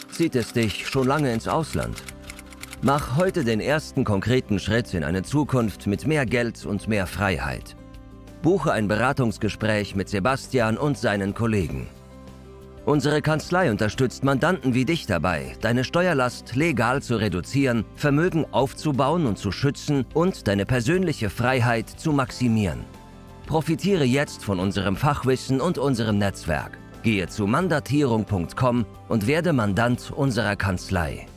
Zieht 0.09 0.37
es 0.37 0.53
dich 0.53 0.87
schon 0.87 1.05
lange 1.05 1.33
ins 1.33 1.49
Ausland? 1.49 2.01
Mach 2.81 3.17
heute 3.17 3.43
den 3.43 3.59
ersten 3.59 4.05
konkreten 4.05 4.57
Schritt 4.57 4.93
in 4.93 5.03
eine 5.03 5.23
Zukunft 5.23 5.85
mit 5.85 6.07
mehr 6.07 6.25
Geld 6.25 6.65
und 6.65 6.87
mehr 6.87 7.07
Freiheit. 7.07 7.75
Buche 8.41 8.71
ein 8.71 8.87
Beratungsgespräch 8.87 9.97
mit 9.97 10.07
Sebastian 10.07 10.77
und 10.77 10.97
seinen 10.97 11.33
Kollegen. 11.33 11.89
Unsere 12.85 13.21
Kanzlei 13.21 13.69
unterstützt 13.69 14.23
Mandanten 14.23 14.73
wie 14.73 14.85
dich 14.85 15.05
dabei, 15.05 15.55
deine 15.61 15.83
Steuerlast 15.83 16.55
legal 16.55 17.03
zu 17.03 17.15
reduzieren, 17.15 17.85
Vermögen 17.95 18.45
aufzubauen 18.51 19.27
und 19.27 19.37
zu 19.37 19.51
schützen 19.51 20.05
und 20.15 20.47
deine 20.47 20.65
persönliche 20.65 21.29
Freiheit 21.29 21.87
zu 21.89 22.11
maximieren. 22.11 22.83
Profitiere 23.45 24.03
jetzt 24.03 24.43
von 24.43 24.59
unserem 24.59 24.95
Fachwissen 24.95 25.61
und 25.61 25.77
unserem 25.77 26.17
Netzwerk. 26.17 26.79
Gehe 27.03 27.27
zu 27.27 27.45
mandatierung.com 27.45 28.85
und 29.09 29.27
werde 29.27 29.53
Mandant 29.53 30.11
unserer 30.15 30.55
Kanzlei. 30.55 31.27